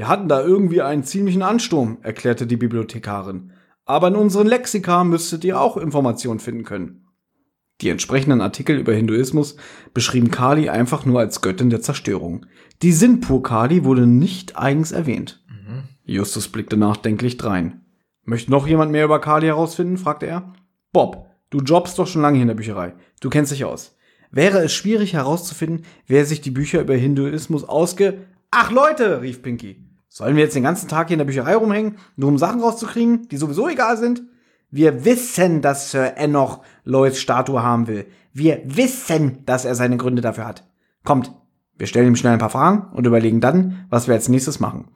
Wir 0.01 0.07
hatten 0.07 0.27
da 0.27 0.41
irgendwie 0.41 0.81
einen 0.81 1.03
ziemlichen 1.03 1.43
Ansturm, 1.43 1.99
erklärte 2.01 2.47
die 2.47 2.57
Bibliothekarin. 2.57 3.51
Aber 3.85 4.07
in 4.07 4.15
unseren 4.15 4.47
Lexika 4.47 5.03
müsstet 5.03 5.43
ihr 5.43 5.61
auch 5.61 5.77
Informationen 5.77 6.39
finden 6.39 6.63
können. 6.63 7.05
Die 7.81 7.89
entsprechenden 7.89 8.41
Artikel 8.41 8.79
über 8.79 8.93
Hinduismus 8.93 9.57
beschrieben 9.93 10.31
Kali 10.31 10.69
einfach 10.69 11.05
nur 11.05 11.19
als 11.19 11.41
Göttin 11.41 11.69
der 11.69 11.81
Zerstörung. 11.81 12.47
Die 12.81 12.93
Sinpur 12.93 13.43
Kali 13.43 13.83
wurde 13.83 14.07
nicht 14.07 14.57
eigens 14.57 14.91
erwähnt. 14.91 15.45
Justus 16.03 16.47
blickte 16.47 16.77
nachdenklich 16.77 17.37
drein. 17.37 17.85
Möchte 18.23 18.49
noch 18.49 18.65
jemand 18.65 18.91
mehr 18.91 19.05
über 19.05 19.21
Kali 19.21 19.45
herausfinden? 19.45 19.99
fragte 19.99 20.25
er. 20.25 20.53
Bob, 20.91 21.27
du 21.51 21.59
jobbst 21.59 21.99
doch 21.99 22.07
schon 22.07 22.23
lange 22.23 22.37
hier 22.37 22.41
in 22.41 22.47
der 22.47 22.55
Bücherei. 22.55 22.95
Du 23.19 23.29
kennst 23.29 23.51
dich 23.51 23.65
aus. 23.65 23.95
Wäre 24.31 24.63
es 24.63 24.73
schwierig 24.73 25.13
herauszufinden, 25.13 25.85
wer 26.07 26.25
sich 26.25 26.41
die 26.41 26.49
Bücher 26.49 26.81
über 26.81 26.95
Hinduismus 26.95 27.63
ausge... 27.63 28.25
Ach 28.53 28.69
Leute, 28.69 29.21
rief 29.21 29.43
Pinky. 29.43 29.90
Sollen 30.13 30.35
wir 30.35 30.43
jetzt 30.43 30.57
den 30.57 30.63
ganzen 30.63 30.89
Tag 30.89 31.07
hier 31.07 31.13
in 31.13 31.19
der 31.19 31.25
Bücherei 31.25 31.55
rumhängen, 31.55 31.95
nur 32.17 32.27
um 32.27 32.37
Sachen 32.37 32.59
rauszukriegen, 32.59 33.29
die 33.29 33.37
sowieso 33.37 33.69
egal 33.69 33.95
sind? 33.95 34.21
Wir 34.69 35.05
wissen, 35.05 35.61
dass 35.61 35.89
Sir 35.89 36.17
Enoch 36.17 36.59
Lloyds 36.83 37.21
Statue 37.21 37.63
haben 37.63 37.87
will. 37.87 38.05
Wir 38.33 38.61
wissen, 38.65 39.45
dass 39.45 39.63
er 39.63 39.73
seine 39.73 39.95
Gründe 39.95 40.21
dafür 40.21 40.45
hat. 40.45 40.69
Kommt, 41.05 41.31
wir 41.77 41.87
stellen 41.87 42.07
ihm 42.07 42.17
schnell 42.17 42.33
ein 42.33 42.39
paar 42.39 42.49
Fragen 42.49 42.93
und 42.93 43.07
überlegen 43.07 43.39
dann, 43.39 43.85
was 43.89 44.07
wir 44.07 44.13
als 44.13 44.27
nächstes 44.27 44.59
machen. 44.59 44.89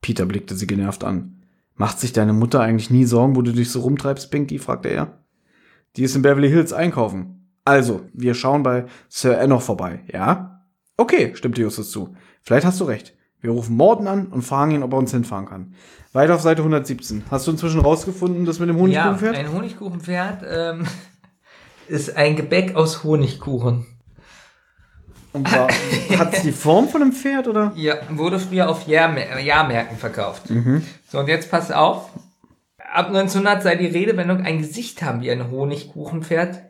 Peter 0.00 0.24
blickte 0.24 0.54
sie 0.54 0.66
genervt 0.66 1.04
an. 1.04 1.42
Macht 1.74 2.00
sich 2.00 2.14
deine 2.14 2.32
Mutter 2.32 2.60
eigentlich 2.60 2.88
nie 2.88 3.04
Sorgen, 3.04 3.36
wo 3.36 3.42
du 3.42 3.52
dich 3.52 3.70
so 3.70 3.80
rumtreibst, 3.80 4.30
Pinky? 4.30 4.58
fragte 4.58 4.88
er. 4.88 5.24
Die 5.96 6.04
ist 6.04 6.16
in 6.16 6.22
Beverly 6.22 6.48
Hills 6.48 6.72
einkaufen. 6.72 7.50
Also, 7.66 8.06
wir 8.14 8.32
schauen 8.32 8.62
bei 8.62 8.86
Sir 9.10 9.38
Enoch 9.38 9.60
vorbei, 9.60 10.04
ja? 10.10 10.64
Okay, 10.96 11.36
stimmte 11.36 11.60
Justus 11.60 11.90
zu. 11.90 12.16
Vielleicht 12.40 12.64
hast 12.64 12.80
du 12.80 12.84
recht. 12.84 13.17
Wir 13.40 13.50
rufen 13.50 13.76
Morton 13.76 14.08
an 14.08 14.26
und 14.26 14.42
fragen 14.42 14.72
ihn, 14.72 14.82
ob 14.82 14.92
er 14.92 14.98
uns 14.98 15.12
hinfahren 15.12 15.46
kann. 15.46 15.74
Weiter 16.12 16.34
auf 16.34 16.40
Seite 16.40 16.62
117. 16.62 17.24
Hast 17.30 17.46
du 17.46 17.52
inzwischen 17.52 17.80
rausgefunden, 17.80 18.44
das 18.44 18.58
mit 18.58 18.68
dem 18.68 18.76
Ja, 18.76 18.82
Honigkuchenpferd? 19.04 19.36
ein 19.36 19.52
Honigkuchenpferd 19.52 20.44
ähm, 20.48 20.86
ist 21.88 22.16
ein 22.16 22.34
Gebäck 22.36 22.74
aus 22.74 23.04
Honigkuchen. 23.04 23.86
Und 25.32 25.52
war, 25.52 25.68
hat's 26.18 26.42
die 26.42 26.52
Form 26.52 26.88
von 26.88 27.02
einem 27.02 27.12
Pferd, 27.12 27.46
oder? 27.48 27.72
Ja, 27.76 27.96
wurde 28.10 28.38
früher 28.40 28.68
auf 28.68 28.86
Jahrmär 28.88 29.38
Jahrmärkten 29.38 29.98
verkauft. 29.98 30.44
So, 31.08 31.18
und 31.20 31.28
jetzt 31.28 31.50
pass 31.50 31.70
auf. 31.70 32.10
Ab 32.92 33.08
1900 33.08 33.62
sei 33.62 33.76
die 33.76 33.86
Redewendung 33.86 34.40
ein 34.40 34.58
Gesicht 34.58 35.02
haben 35.02 35.20
wie 35.20 35.30
ein 35.30 35.50
Honigkuchenpferd. 35.50 36.62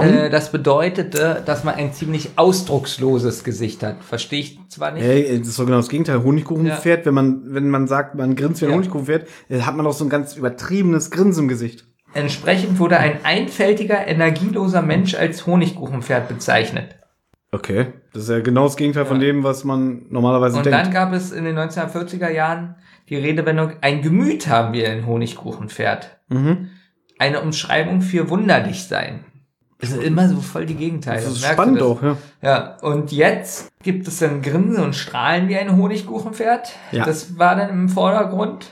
Äh, 0.00 0.30
das 0.30 0.50
bedeutete, 0.50 1.42
dass 1.44 1.64
man 1.64 1.74
ein 1.74 1.92
ziemlich 1.92 2.30
ausdrucksloses 2.36 3.44
Gesicht 3.44 3.82
hat. 3.82 4.02
Verstehe 4.02 4.40
ich 4.40 4.58
zwar 4.68 4.92
nicht. 4.92 5.04
Hey, 5.04 5.38
das 5.38 5.48
ist 5.48 5.58
doch 5.58 5.64
genau 5.66 5.76
das 5.76 5.88
Gegenteil. 5.88 6.22
Honigkuchenpferd, 6.22 7.04
wenn 7.06 7.14
man, 7.14 7.42
wenn 7.54 7.68
man 7.68 7.86
sagt, 7.86 8.14
man 8.14 8.34
grinst 8.34 8.60
wie 8.62 8.66
ein 8.66 8.70
Ja. 8.70 8.76
Honigkuchenpferd, 8.76 9.28
äh, 9.48 9.60
hat 9.60 9.76
man 9.76 9.84
doch 9.84 9.92
so 9.92 10.04
ein 10.04 10.10
ganz 10.10 10.36
übertriebenes 10.36 11.10
Grinsen 11.10 11.44
im 11.44 11.48
Gesicht. 11.48 11.84
Entsprechend 12.14 12.78
wurde 12.78 12.98
ein 12.98 13.24
einfältiger, 13.24 14.06
energieloser 14.06 14.82
Mensch 14.82 15.14
als 15.14 15.46
Honigkuchenpferd 15.46 16.28
bezeichnet. 16.28 16.96
Okay. 17.52 17.86
Das 18.12 18.24
ist 18.24 18.28
ja 18.30 18.40
genau 18.40 18.64
das 18.64 18.76
Gegenteil 18.76 19.06
von 19.06 19.20
dem, 19.20 19.44
was 19.44 19.64
man 19.64 20.02
normalerweise 20.10 20.56
Und 20.58 20.66
denkt. 20.66 20.78
dann 20.78 20.92
gab 20.92 21.12
es 21.12 21.32
in 21.32 21.44
den 21.44 21.56
1940er 21.58 22.28
Jahren 22.30 22.74
die 23.08 23.16
Redewendung, 23.16 23.72
ein 23.80 24.02
Gemüt 24.02 24.48
haben 24.48 24.72
wir 24.74 24.90
ein 24.90 25.06
Honigkuchenpferd. 25.06 26.18
mhm. 26.28 26.70
Eine 27.18 27.40
Umschreibung 27.40 28.00
für 28.02 28.30
wunderlich 28.30 28.84
sein. 28.88 29.24
Das 29.82 29.90
ist 29.90 30.02
immer 30.04 30.28
so 30.28 30.40
voll 30.40 30.64
die 30.64 30.76
Gegenteile. 30.76 31.22
Das 31.22 31.32
ist 31.32 31.40
Merkst 31.40 31.58
du 31.58 31.62
spannend 31.62 31.82
auch, 31.82 32.02
ja. 32.02 32.16
Ja, 32.40 32.76
und 32.82 33.10
jetzt 33.10 33.72
gibt 33.82 34.06
es 34.06 34.20
dann 34.20 34.40
Grinsen 34.40 34.82
und 34.82 34.94
Strahlen 34.94 35.48
wie 35.48 35.56
ein 35.56 35.76
Honigkuchenpferd. 35.76 36.72
Ja. 36.92 37.04
Das 37.04 37.36
war 37.36 37.56
dann 37.56 37.68
im 37.68 37.88
Vordergrund. 37.88 38.68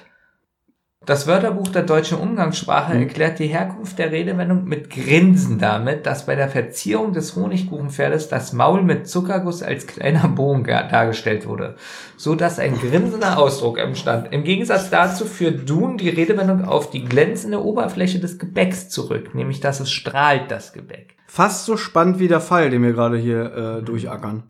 Das 1.06 1.26
Wörterbuch 1.26 1.68
der 1.68 1.84
deutschen 1.84 2.18
Umgangssprache 2.18 2.94
Mhm. 2.94 3.00
erklärt 3.00 3.38
die 3.38 3.46
Herkunft 3.46 3.98
der 3.98 4.12
Redewendung 4.12 4.64
mit 4.64 4.90
Grinsen 4.90 5.58
damit, 5.58 6.04
dass 6.04 6.26
bei 6.26 6.34
der 6.34 6.50
Verzierung 6.50 7.14
des 7.14 7.34
Honigkuchenpferdes 7.34 8.28
das 8.28 8.52
Maul 8.52 8.82
mit 8.82 9.08
Zuckerguss 9.08 9.62
als 9.62 9.86
kleiner 9.86 10.28
Bogen 10.28 10.64
dargestellt 10.64 11.48
wurde, 11.48 11.76
so 12.18 12.34
dass 12.34 12.58
ein 12.58 12.78
grinsender 12.78 13.38
Ausdruck 13.38 13.78
entstand. 13.78 14.30
Im 14.30 14.44
Gegensatz 14.44 14.90
dazu 14.90 15.24
führt 15.24 15.68
Dun 15.68 15.96
die 15.96 16.10
Redewendung 16.10 16.66
auf 16.66 16.90
die 16.90 17.02
glänzende 17.06 17.64
Oberfläche 17.64 18.20
des 18.20 18.38
Gebäcks 18.38 18.90
zurück, 18.90 19.34
nämlich 19.34 19.60
dass 19.60 19.80
es 19.80 19.90
strahlt, 19.90 20.50
das 20.50 20.74
Gebäck. 20.74 21.16
Fast 21.26 21.64
so 21.64 21.78
spannend 21.78 22.18
wie 22.18 22.28
der 22.28 22.40
Fall, 22.40 22.68
den 22.68 22.82
wir 22.82 22.92
gerade 22.92 23.16
hier 23.16 23.78
äh, 23.78 23.82
durchackern. 23.82 24.42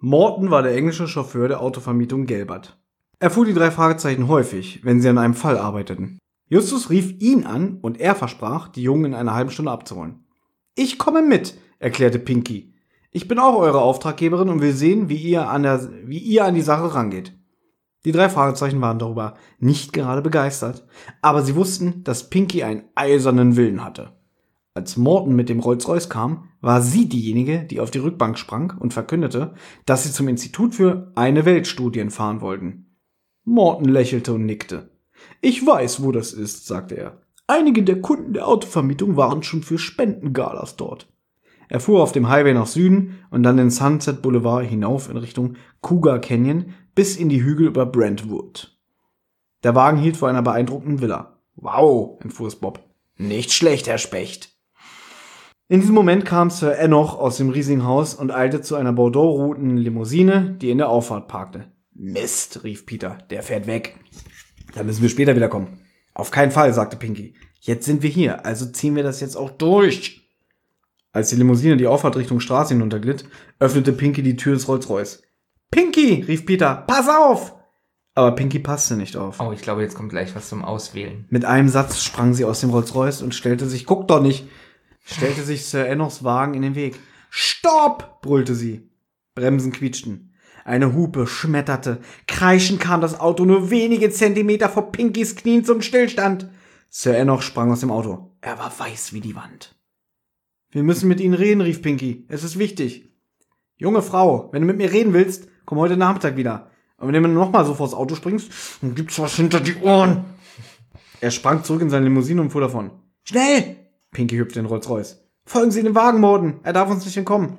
Morton 0.00 0.50
war 0.50 0.62
der 0.62 0.74
englische 0.74 1.08
Chauffeur 1.08 1.48
der 1.48 1.60
Autovermietung 1.60 2.24
Gelbert. 2.24 2.78
Er 3.20 3.30
fuhr 3.30 3.44
die 3.44 3.54
drei 3.54 3.72
Fragezeichen 3.72 4.28
häufig, 4.28 4.84
wenn 4.84 5.00
sie 5.00 5.08
an 5.08 5.18
einem 5.18 5.34
Fall 5.34 5.58
arbeiteten. 5.58 6.18
Justus 6.48 6.88
rief 6.88 7.20
ihn 7.20 7.44
an 7.44 7.78
und 7.82 8.00
er 8.00 8.14
versprach, 8.14 8.68
die 8.68 8.82
Jungen 8.82 9.06
in 9.06 9.14
einer 9.14 9.34
halben 9.34 9.50
Stunde 9.50 9.72
abzuholen. 9.72 10.24
Ich 10.76 10.98
komme 10.98 11.22
mit, 11.22 11.58
erklärte 11.80 12.20
Pinky. 12.20 12.74
Ich 13.10 13.26
bin 13.26 13.40
auch 13.40 13.56
eure 13.56 13.80
Auftraggeberin 13.80 14.48
und 14.48 14.60
will 14.60 14.72
sehen, 14.72 15.08
wie 15.08 15.16
ihr 15.16 15.48
an, 15.48 15.64
der, 15.64 15.88
wie 16.04 16.18
ihr 16.18 16.44
an 16.44 16.54
die 16.54 16.62
Sache 16.62 16.94
rangeht. 16.94 17.36
Die 18.04 18.12
drei 18.12 18.28
Fragezeichen 18.28 18.80
waren 18.80 19.00
darüber 19.00 19.34
nicht 19.58 19.92
gerade 19.92 20.22
begeistert, 20.22 20.86
aber 21.20 21.42
sie 21.42 21.56
wussten, 21.56 22.04
dass 22.04 22.30
Pinky 22.30 22.62
einen 22.62 22.84
eisernen 22.94 23.56
Willen 23.56 23.84
hatte. 23.84 24.12
Als 24.74 24.96
Morton 24.96 25.34
mit 25.34 25.48
dem 25.48 25.58
Rolls-Royce 25.58 26.08
kam, 26.08 26.50
war 26.60 26.82
sie 26.82 27.08
diejenige, 27.08 27.64
die 27.64 27.80
auf 27.80 27.90
die 27.90 27.98
Rückbank 27.98 28.38
sprang 28.38 28.74
und 28.78 28.94
verkündete, 28.94 29.54
dass 29.86 30.04
sie 30.04 30.12
zum 30.12 30.28
Institut 30.28 30.76
für 30.76 31.10
eine 31.16 31.44
Weltstudien 31.44 32.10
fahren 32.10 32.40
wollten. 32.40 32.87
Morton 33.48 33.88
lächelte 33.88 34.34
und 34.34 34.44
nickte. 34.44 34.90
Ich 35.40 35.66
weiß, 35.66 36.02
wo 36.02 36.12
das 36.12 36.34
ist, 36.34 36.66
sagte 36.66 36.96
er. 36.96 37.22
Einige 37.46 37.82
der 37.82 38.02
Kunden 38.02 38.34
der 38.34 38.46
Autovermietung 38.46 39.16
waren 39.16 39.42
schon 39.42 39.62
für 39.62 39.78
Spendengalas 39.78 40.76
dort. 40.76 41.08
Er 41.70 41.80
fuhr 41.80 42.02
auf 42.02 42.12
dem 42.12 42.28
Highway 42.28 42.52
nach 42.52 42.66
Süden 42.66 43.18
und 43.30 43.42
dann 43.42 43.56
den 43.56 43.70
Sunset 43.70 44.20
Boulevard 44.20 44.66
hinauf 44.66 45.08
in 45.08 45.16
Richtung 45.16 45.56
Cougar 45.80 46.18
Canyon 46.18 46.74
bis 46.94 47.16
in 47.16 47.30
die 47.30 47.42
Hügel 47.42 47.68
über 47.68 47.86
Brentwood. 47.86 48.76
Der 49.64 49.74
Wagen 49.74 49.98
hielt 49.98 50.18
vor 50.18 50.28
einer 50.28 50.42
beeindruckenden 50.42 51.00
Villa. 51.00 51.38
Wow, 51.56 52.20
entfuhr 52.22 52.48
es 52.48 52.56
Bob. 52.56 52.80
Nicht 53.16 53.52
schlecht, 53.52 53.88
Herr 53.88 53.98
Specht. 53.98 54.50
In 55.68 55.80
diesem 55.80 55.94
Moment 55.94 56.26
kam 56.26 56.50
Sir 56.50 56.78
Enoch 56.78 57.18
aus 57.18 57.38
dem 57.38 57.48
riesigen 57.48 57.84
Haus 57.84 58.14
und 58.14 58.30
eilte 58.30 58.60
zu 58.60 58.76
einer 58.76 58.92
Bordeaux-roten 58.92 59.78
Limousine, 59.78 60.56
die 60.60 60.70
in 60.70 60.78
der 60.78 60.90
Auffahrt 60.90 61.28
parkte. 61.28 61.72
Mist, 61.98 62.62
rief 62.62 62.86
Peter, 62.86 63.18
der 63.30 63.42
fährt 63.42 63.66
weg. 63.66 63.98
Da 64.74 64.84
müssen 64.84 65.02
wir 65.02 65.08
später 65.08 65.34
wiederkommen. 65.34 65.80
Auf 66.14 66.30
keinen 66.30 66.52
Fall, 66.52 66.72
sagte 66.72 66.96
Pinky. 66.96 67.34
Jetzt 67.60 67.84
sind 67.86 68.02
wir 68.02 68.10
hier, 68.10 68.46
also 68.46 68.66
ziehen 68.66 68.94
wir 68.96 69.02
das 69.02 69.20
jetzt 69.20 69.36
auch 69.36 69.50
durch. 69.50 70.28
Als 71.12 71.30
die 71.30 71.36
Limousine 71.36 71.76
die 71.76 71.86
Auffahrt 71.86 72.16
Richtung 72.16 72.38
Straße 72.38 72.74
hinunterglitt, 72.74 73.24
öffnete 73.58 73.92
Pinky 73.92 74.22
die 74.22 74.36
Tür 74.36 74.54
des 74.54 74.68
Rolls-Royce. 74.68 75.22
Pinky, 75.70 76.24
rief 76.26 76.46
Peter, 76.46 76.84
pass 76.86 77.08
auf! 77.08 77.54
Aber 78.14 78.32
Pinky 78.32 78.58
passte 78.58 78.96
nicht 78.96 79.16
auf. 79.16 79.40
Oh, 79.40 79.52
ich 79.52 79.62
glaube, 79.62 79.82
jetzt 79.82 79.94
kommt 79.94 80.10
gleich 80.10 80.34
was 80.34 80.48
zum 80.48 80.64
Auswählen. 80.64 81.26
Mit 81.30 81.44
einem 81.44 81.68
Satz 81.68 82.02
sprang 82.02 82.34
sie 82.34 82.44
aus 82.44 82.60
dem 82.60 82.70
Rolls-Royce 82.70 83.22
und 83.22 83.34
stellte 83.34 83.66
sich, 83.66 83.86
guck 83.86 84.08
doch 84.08 84.20
nicht, 84.20 84.46
stellte 85.04 85.42
sich 85.42 85.66
Sir 85.66 85.86
Enochs 85.86 86.24
Wagen 86.24 86.54
in 86.54 86.62
den 86.62 86.74
Weg. 86.74 86.98
Stopp! 87.30 88.22
brüllte 88.22 88.54
sie. 88.54 88.90
Bremsen 89.34 89.72
quietschten. 89.72 90.27
Eine 90.68 90.92
Hupe 90.92 91.26
schmetterte. 91.26 91.98
Kreischend 92.26 92.78
kam 92.78 93.00
das 93.00 93.18
Auto 93.18 93.46
nur 93.46 93.70
wenige 93.70 94.10
Zentimeter 94.10 94.68
vor 94.68 94.92
Pinkys 94.92 95.34
Knien 95.34 95.64
zum 95.64 95.80
Stillstand. 95.80 96.50
Sir 96.90 97.16
Enoch 97.16 97.40
sprang 97.40 97.72
aus 97.72 97.80
dem 97.80 97.90
Auto. 97.90 98.36
Er 98.42 98.58
war 98.58 98.70
weiß 98.78 99.14
wie 99.14 99.22
die 99.22 99.34
Wand. 99.34 99.74
Wir 100.70 100.82
müssen 100.82 101.08
mit 101.08 101.20
Ihnen 101.20 101.32
reden, 101.32 101.62
rief 101.62 101.80
Pinky. 101.80 102.26
Es 102.28 102.44
ist 102.44 102.58
wichtig. 102.58 103.08
Junge 103.78 104.02
Frau, 104.02 104.50
wenn 104.52 104.60
du 104.60 104.66
mit 104.66 104.76
mir 104.76 104.92
reden 104.92 105.14
willst, 105.14 105.48
komm 105.64 105.78
heute 105.78 105.96
Nachmittag 105.96 106.36
wieder. 106.36 106.70
Und 106.98 107.14
wenn 107.14 107.22
du 107.22 107.30
nochmal 107.30 107.64
so 107.64 107.72
vors 107.72 107.94
Auto 107.94 108.14
springst, 108.14 108.50
dann 108.82 108.94
gibt's 108.94 109.18
was 109.18 109.36
hinter 109.36 109.60
die 109.60 109.76
Ohren. 109.76 110.26
Er 111.22 111.30
sprang 111.30 111.64
zurück 111.64 111.80
in 111.80 111.88
seine 111.88 112.04
Limousine 112.04 112.42
und 112.42 112.50
fuhr 112.50 112.60
davon. 112.60 112.90
Schnell! 113.24 113.76
Pinky 114.10 114.36
hüpfte 114.36 114.60
in 114.60 114.66
Rolls-Royce. 114.66 115.24
Folgen 115.46 115.70
Sie 115.70 115.82
dem 115.82 115.94
Wagen, 115.94 116.20
Morden. 116.20 116.60
Er 116.62 116.74
darf 116.74 116.90
uns 116.90 117.06
nicht 117.06 117.16
entkommen. 117.16 117.56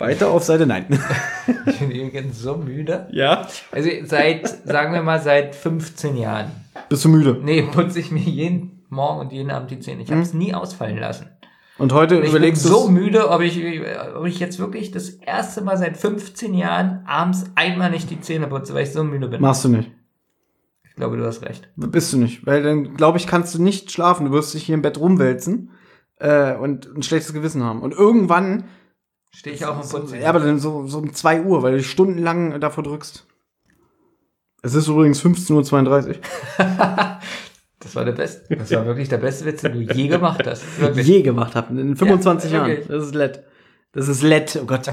Weiter 0.00 0.30
auf 0.30 0.42
Seite 0.44 0.66
9. 0.66 0.86
Ich 1.66 1.78
bin 1.78 1.90
übrigens 1.90 2.40
so 2.40 2.56
müde. 2.56 3.08
ja? 3.10 3.46
Also 3.72 3.88
seit, 4.04 4.46
sagen 4.66 4.92
wir 4.92 5.02
mal, 5.02 5.20
seit 5.20 5.54
15 5.54 6.16
Jahren. 6.16 6.50
Bist 6.88 7.04
du 7.04 7.08
müde? 7.08 7.38
Nee, 7.42 7.62
putze 7.62 7.98
ich 8.00 8.10
mir 8.10 8.20
jeden 8.20 8.84
Morgen 8.88 9.20
und 9.20 9.32
jeden 9.32 9.50
Abend 9.50 9.70
die 9.70 9.78
Zähne. 9.80 10.02
Ich 10.02 10.10
habe 10.10 10.20
es 10.22 10.34
nie 10.34 10.54
ausfallen 10.54 10.98
lassen. 10.98 11.26
Und 11.78 11.92
heute 11.92 12.16
Ich 12.16 12.20
bin 12.22 12.30
überlegst 12.30 12.62
so 12.62 12.86
du. 12.86 12.90
müde, 12.92 13.30
ob 13.30 13.40
ich, 13.40 13.58
ob 14.14 14.26
ich 14.26 14.38
jetzt 14.38 14.58
wirklich 14.58 14.90
das 14.90 15.08
erste 15.10 15.62
Mal 15.62 15.78
seit 15.78 15.96
15 15.96 16.52
Jahren 16.54 17.02
abends 17.06 17.46
einmal 17.54 17.90
nicht 17.90 18.10
die 18.10 18.20
Zähne 18.20 18.46
putze, 18.48 18.74
weil 18.74 18.82
ich 18.84 18.92
so 18.92 19.02
müde 19.04 19.28
bin. 19.28 19.40
Machst 19.40 19.64
du 19.64 19.68
nicht. 19.70 19.90
Ich 20.88 20.94
glaube, 20.96 21.16
du 21.16 21.24
hast 21.24 21.42
recht. 21.42 21.68
Bist 21.76 22.12
du 22.12 22.18
nicht. 22.18 22.44
Weil 22.46 22.62
dann, 22.62 22.94
glaube 22.96 23.16
ich, 23.18 23.26
kannst 23.26 23.54
du 23.54 23.62
nicht 23.62 23.90
schlafen. 23.90 24.26
Du 24.26 24.32
wirst 24.32 24.52
dich 24.54 24.64
hier 24.64 24.74
im 24.74 24.82
Bett 24.82 24.98
rumwälzen 24.98 25.70
äh, 26.18 26.54
und 26.56 26.86
ein 26.94 27.02
schlechtes 27.02 27.32
Gewissen 27.32 27.62
haben. 27.64 27.80
Und 27.80 27.94
irgendwann, 27.94 28.64
Stehe 29.32 29.54
ich 29.56 29.64
auch 29.64 29.80
im 29.82 29.88
Putzen. 29.88 30.20
ja, 30.20 30.28
aber 30.28 30.40
dann 30.40 30.58
so, 30.58 30.86
so 30.86 30.98
um 30.98 31.12
2 31.12 31.42
Uhr, 31.42 31.62
weil 31.62 31.76
du 31.78 31.82
stundenlang 31.82 32.60
davor 32.60 32.84
drückst. 32.84 33.26
Es 34.62 34.74
ist 34.74 34.88
übrigens 34.88 35.22
15.32 35.24 36.08
Uhr. 36.08 36.14
Das 37.82 37.96
war 37.96 38.04
der 38.04 38.12
beste, 38.12 38.54
das 38.56 38.70
war 38.72 38.84
wirklich 38.84 39.08
der 39.08 39.16
beste 39.16 39.46
Witz, 39.46 39.62
den 39.62 39.72
du 39.72 39.80
je 39.80 40.08
gemacht 40.08 40.46
hast. 40.46 40.62
Wirklich. 40.80 41.06
Je 41.06 41.22
gemacht 41.22 41.54
habe. 41.54 41.80
In 41.80 41.96
25 41.96 42.52
Ja, 42.52 42.66
Jahren. 42.68 42.82
Das 42.86 43.06
ist 43.06 43.14
LED. 43.14 43.42
Das 43.92 44.06
ist 44.06 44.22
LED. 44.22 44.58
Oh 44.62 44.66
Gott. 44.66 44.86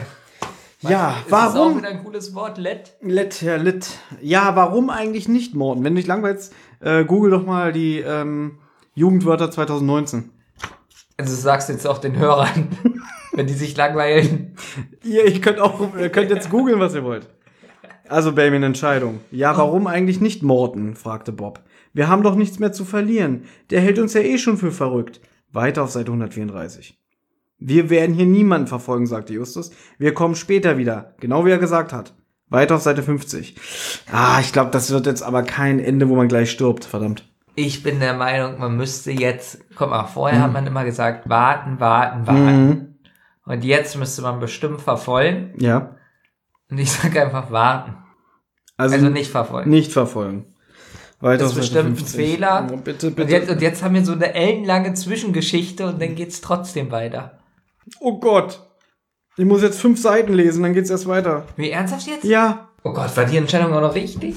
Ja, 0.79 1.15
Das 1.17 1.25
ist 1.27 1.33
auch 1.33 1.55
warum? 1.55 1.77
wieder 1.79 1.89
ein 1.89 2.01
cooles 2.01 2.33
Wort, 2.33 2.57
LED. 2.57 2.93
Lit, 3.01 3.41
ja, 3.41 3.57
lit. 3.57 3.89
Ja, 4.21 4.55
warum 4.55 4.89
eigentlich 4.89 5.27
nicht 5.27 5.53
Morten? 5.53 5.83
Wenn 5.83 5.95
du 5.95 5.99
dich 5.99 6.07
langweilst, 6.07 6.53
äh, 6.79 7.03
google 7.03 7.29
doch 7.31 7.45
mal 7.45 7.73
die 7.73 7.99
ähm, 7.99 8.59
Jugendwörter 8.95 9.51
2019. 9.51 10.31
Also 11.17 11.35
du 11.35 11.41
sagst 11.41 11.67
jetzt 11.67 11.85
auch 11.85 11.97
den 11.97 12.15
Hörern, 12.17 12.69
wenn 13.37 13.47
die 13.47 13.53
sich 13.53 13.77
langweilen. 13.77 14.55
Ihr, 15.03 15.25
ich 15.25 15.41
könnt 15.41 15.59
auch, 15.59 15.95
ihr 15.95 16.09
könnt 16.09 16.31
jetzt 16.31 16.49
googeln, 16.49 16.79
was 16.79 16.95
ihr 16.95 17.03
wollt. 17.03 17.27
Also, 18.09 18.31
Baby, 18.31 18.57
eine 18.57 18.65
Entscheidung. 18.67 19.19
Ja, 19.31 19.55
warum 19.57 19.87
eigentlich 19.87 20.21
nicht 20.21 20.43
Morten? 20.43 20.95
fragte 20.95 21.31
Bob. 21.31 21.61
Wir 21.93 22.07
haben 22.07 22.23
doch 22.23 22.35
nichts 22.35 22.59
mehr 22.59 22.71
zu 22.71 22.85
verlieren. 22.85 23.43
Der 23.69 23.81
hält 23.81 23.99
uns 23.99 24.13
ja 24.13 24.21
eh 24.21 24.37
schon 24.37 24.57
für 24.57 24.71
verrückt. 24.71 25.21
Weiter 25.51 25.83
auf 25.83 25.91
Seite 25.91 26.11
134. 26.11 26.99
Wir 27.59 27.89
werden 27.89 28.15
hier 28.15 28.25
niemanden 28.25 28.67
verfolgen, 28.67 29.07
sagte 29.07 29.33
Justus. 29.33 29.71
Wir 29.97 30.13
kommen 30.13 30.35
später 30.35 30.77
wieder. 30.77 31.15
Genau 31.19 31.45
wie 31.45 31.51
er 31.51 31.57
gesagt 31.57 31.93
hat. 31.93 32.13
Weiter 32.49 32.75
auf 32.75 32.81
Seite 32.81 33.03
50. 33.03 33.55
Ah, 34.11 34.39
ich 34.39 34.53
glaube, 34.53 34.71
das 34.71 34.91
wird 34.91 35.05
jetzt 35.05 35.23
aber 35.23 35.43
kein 35.43 35.79
Ende, 35.79 36.07
wo 36.07 36.15
man 36.15 36.27
gleich 36.27 36.51
stirbt. 36.51 36.85
Verdammt. 36.85 37.27
Ich 37.55 37.81
bin 37.81 37.99
der 37.99 38.13
Meinung, 38.13 38.59
man 38.59 38.77
müsste 38.77 39.11
jetzt, 39.11 39.59
guck 39.75 39.89
mal, 39.89 40.05
vorher 40.05 40.43
hat 40.43 40.53
man 40.53 40.67
immer 40.67 40.85
gesagt, 40.85 41.27
warten, 41.27 41.79
warten, 41.79 42.27
warten. 42.27 42.67
Mhm. 42.67 42.96
Und 43.47 43.63
jetzt 43.63 43.97
müsste 43.97 44.21
man 44.21 44.39
bestimmt 44.39 44.81
verfolgen. 44.81 45.53
Ja. 45.57 45.95
Und 46.69 46.77
ich 46.79 46.91
sage 46.91 47.23
einfach 47.23 47.49
warten. 47.51 47.95
Also, 48.75 48.95
Also 48.95 49.09
nicht 49.09 49.31
verfolgen. 49.31 49.69
nicht 49.69 49.91
verfolgen. 49.91 50.53
Weiter 51.19 51.43
Das 51.45 51.53
ist 51.53 51.57
bestimmt 51.59 51.97
ein 51.99 52.05
Fehler. 52.05 52.67
Oh, 52.71 52.77
bitte, 52.77 53.07
Und 53.07 53.15
bitte. 53.15 53.31
jetzt, 53.31 53.49
und 53.49 53.61
jetzt 53.61 53.81
haben 53.81 53.95
wir 53.95 54.05
so 54.05 54.11
eine 54.11 54.33
ellenlange 54.35 54.93
Zwischengeschichte 54.93 55.87
und 55.87 55.99
dann 56.01 56.13
geht's 56.15 56.41
trotzdem 56.41 56.91
weiter. 56.91 57.39
oh 57.99 58.19
Gott. 58.19 58.63
Ich 59.37 59.45
muss 59.45 59.61
jetzt 59.61 59.79
fünf 59.79 59.99
Seiten 60.01 60.33
lesen, 60.33 60.63
dann 60.63 60.73
geht's 60.73 60.89
erst 60.89 61.07
weiter. 61.07 61.45
Wie 61.55 61.69
ernsthaft 61.71 62.07
jetzt? 62.07 62.23
Ja. 62.23 62.69
Oh 62.83 62.91
Gott, 62.93 63.15
war 63.17 63.25
die 63.25 63.37
Entscheidung 63.37 63.73
auch 63.73 63.81
noch 63.81 63.95
richtig? 63.95 64.35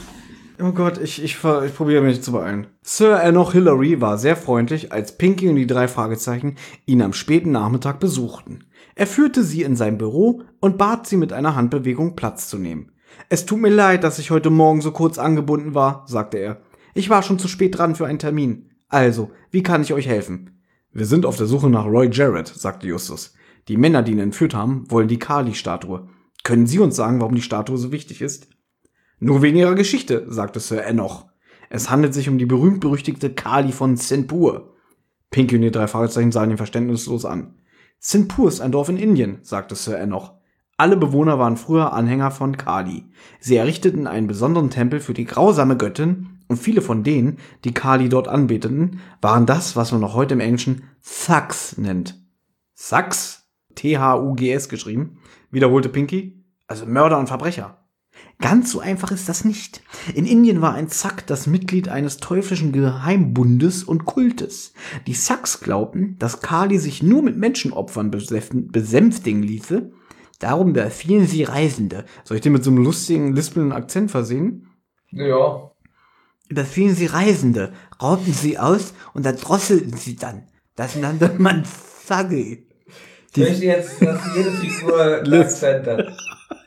Oh 0.62 0.72
Gott, 0.72 0.98
ich, 0.98 1.22
ich, 1.24 1.38
ich 1.42 1.74
probiere 1.74 2.02
mich 2.02 2.22
zu 2.22 2.32
beeilen. 2.32 2.66
Sir 2.82 3.22
Enoch 3.22 3.52
Hillary 3.52 4.00
war 4.02 4.18
sehr 4.18 4.36
freundlich, 4.36 4.92
als 4.92 5.16
Pinky 5.16 5.48
und 5.48 5.56
die 5.56 5.66
drei 5.66 5.88
Fragezeichen 5.88 6.56
ihn 6.86 7.00
am 7.02 7.12
späten 7.14 7.50
Nachmittag 7.50 7.98
besuchten. 7.98 8.64
Er 9.00 9.06
führte 9.06 9.44
sie 9.44 9.62
in 9.62 9.76
sein 9.76 9.96
Büro 9.96 10.42
und 10.60 10.76
bat 10.76 11.06
sie 11.06 11.16
mit 11.16 11.32
einer 11.32 11.56
Handbewegung 11.56 12.16
Platz 12.16 12.48
zu 12.48 12.58
nehmen. 12.58 12.92
Es 13.30 13.46
tut 13.46 13.58
mir 13.58 13.70
leid, 13.70 14.04
dass 14.04 14.18
ich 14.18 14.30
heute 14.30 14.50
Morgen 14.50 14.82
so 14.82 14.92
kurz 14.92 15.16
angebunden 15.16 15.74
war, 15.74 16.04
sagte 16.06 16.36
er. 16.36 16.60
Ich 16.92 17.08
war 17.08 17.22
schon 17.22 17.38
zu 17.38 17.48
spät 17.48 17.78
dran 17.78 17.94
für 17.94 18.04
einen 18.04 18.18
Termin. 18.18 18.72
Also, 18.90 19.30
wie 19.50 19.62
kann 19.62 19.80
ich 19.80 19.94
euch 19.94 20.06
helfen? 20.06 20.60
Wir 20.92 21.06
sind 21.06 21.24
auf 21.24 21.38
der 21.38 21.46
Suche 21.46 21.70
nach 21.70 21.86
Roy 21.86 22.10
Jarrett, 22.12 22.48
sagte 22.48 22.88
Justus. 22.88 23.32
Die 23.68 23.78
Männer, 23.78 24.02
die 24.02 24.12
ihn 24.12 24.18
entführt 24.18 24.54
haben, 24.54 24.84
wollen 24.90 25.08
die 25.08 25.18
Kali-Statue. 25.18 26.06
Können 26.44 26.66
Sie 26.66 26.78
uns 26.78 26.94
sagen, 26.94 27.22
warum 27.22 27.34
die 27.34 27.40
Statue 27.40 27.78
so 27.78 27.92
wichtig 27.92 28.20
ist? 28.20 28.48
Nur 29.18 29.40
wegen 29.40 29.56
ihrer 29.56 29.76
Geschichte, 29.76 30.26
sagte 30.28 30.60
Sir 30.60 30.84
Enoch. 30.84 31.24
Es 31.70 31.88
handelt 31.88 32.12
sich 32.12 32.28
um 32.28 32.36
die 32.36 32.44
berühmt-berüchtigte 32.44 33.32
Kali 33.32 33.72
von 33.72 33.96
Sinpur. 33.96 34.74
Pinky 35.30 35.56
und 35.56 35.62
die 35.62 35.70
drei 35.70 35.86
Fragezeichen 35.86 36.32
sahen 36.32 36.50
ihn 36.50 36.58
verständnislos 36.58 37.24
an. 37.24 37.54
Sinpur 38.02 38.48
ist 38.48 38.62
ein 38.62 38.72
Dorf 38.72 38.88
in 38.88 38.96
Indien, 38.96 39.40
sagte 39.42 39.74
Sir 39.74 39.98
Enoch. 39.98 40.32
Alle 40.78 40.96
Bewohner 40.96 41.38
waren 41.38 41.58
früher 41.58 41.92
Anhänger 41.92 42.30
von 42.30 42.56
Kali. 42.56 43.04
Sie 43.40 43.56
errichteten 43.56 44.06
einen 44.06 44.26
besonderen 44.26 44.70
Tempel 44.70 45.00
für 45.00 45.12
die 45.12 45.26
grausame 45.26 45.76
Göttin 45.76 46.40
und 46.48 46.56
viele 46.56 46.80
von 46.80 47.04
denen, 47.04 47.38
die 47.64 47.74
Kali 47.74 48.08
dort 48.08 48.26
anbeteten, 48.26 49.00
waren 49.20 49.44
das, 49.44 49.76
was 49.76 49.92
man 49.92 50.00
noch 50.00 50.14
heute 50.14 50.32
im 50.32 50.40
Englischen 50.40 50.84
Thugs 51.02 51.76
nennt. 51.76 52.18
Thugs? 52.74 53.46
T-H-U-G-S 53.74 54.70
geschrieben, 54.70 55.18
wiederholte 55.50 55.90
Pinky. 55.90 56.42
Also 56.66 56.86
Mörder 56.86 57.18
und 57.18 57.26
Verbrecher. 57.26 57.79
Ganz 58.40 58.72
so 58.72 58.80
einfach 58.80 59.10
ist 59.10 59.28
das 59.28 59.44
nicht. 59.44 59.82
In 60.14 60.24
Indien 60.24 60.62
war 60.62 60.74
ein 60.74 60.88
Zack 60.88 61.26
das 61.26 61.46
Mitglied 61.46 61.88
eines 61.88 62.16
teuflischen 62.16 62.72
Geheimbundes 62.72 63.84
und 63.84 64.06
Kultes. 64.06 64.72
Die 65.06 65.14
Sacks 65.14 65.60
glaubten, 65.60 66.16
dass 66.18 66.40
Kali 66.40 66.78
sich 66.78 67.02
nur 67.02 67.22
mit 67.22 67.36
Menschenopfern 67.36 68.10
besänftigen 68.10 69.42
ließe. 69.42 69.92
Darum 70.38 70.72
befielen 70.72 71.26
sie 71.26 71.44
Reisende. 71.44 72.06
Soll 72.24 72.38
ich 72.38 72.42
den 72.42 72.52
mit 72.52 72.64
so 72.64 72.70
einem 72.70 72.82
lustigen, 72.82 73.34
lispelnden 73.34 73.72
Akzent 73.72 74.10
versehen? 74.10 74.68
Ja. 75.10 75.70
Überfielen 76.48 76.94
sie 76.94 77.06
Reisende, 77.06 77.74
raubten 78.02 78.32
sie 78.32 78.58
aus 78.58 78.94
und 79.12 79.26
erdrosselten 79.26 79.96
sie 79.98 80.16
dann. 80.16 80.48
Das 80.76 80.96
nannte 80.96 81.34
man 81.38 81.64
Thuggy. 82.08 82.66
Ich 83.34 83.36
möchte 83.36 83.64
jetzt, 83.66 84.02
dass 84.02 84.20
jede 84.34 84.50
Figur 84.52 85.22
das 85.22 85.62
hat. 85.62 86.16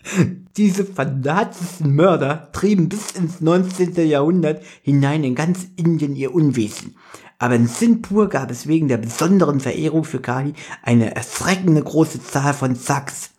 Diese 0.58 0.86
fanatischen 0.86 1.95
Mörder 1.95 2.51
trieben 2.51 2.89
bis 2.89 3.12
ins 3.12 3.41
19. 3.41 3.95
Jahrhundert 4.08 4.64
hinein 4.82 5.24
in 5.24 5.36
ganz 5.36 5.68
Indien 5.76 6.16
ihr 6.16 6.34
Unwesen. 6.34 6.95
Aber 7.39 7.56
in 7.56 7.68
Sindpur 7.68 8.30
gab 8.30 8.51
es 8.51 8.68
wegen 8.68 8.88
der 8.88 8.97
besonderen 8.97 9.60
Verehrung 9.60 10.04
für 10.04 10.20
Kali 10.20 10.54
eine 10.82 11.16
erschreckende 11.16 11.84
große 11.84 12.24
Zahl 12.24 12.54
von 12.54 12.76
Thugs. 12.76 13.32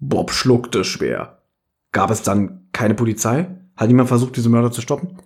Bob 0.00 0.32
schluckte 0.32 0.84
schwer. 0.84 1.42
Gab 1.92 2.10
es 2.10 2.22
dann 2.22 2.68
keine 2.72 2.94
Polizei? 2.94 3.48
Hat 3.76 3.88
jemand 3.88 4.08
versucht, 4.08 4.36
diese 4.36 4.48
Mörder 4.48 4.72
zu 4.72 4.80
stoppen? 4.80 5.18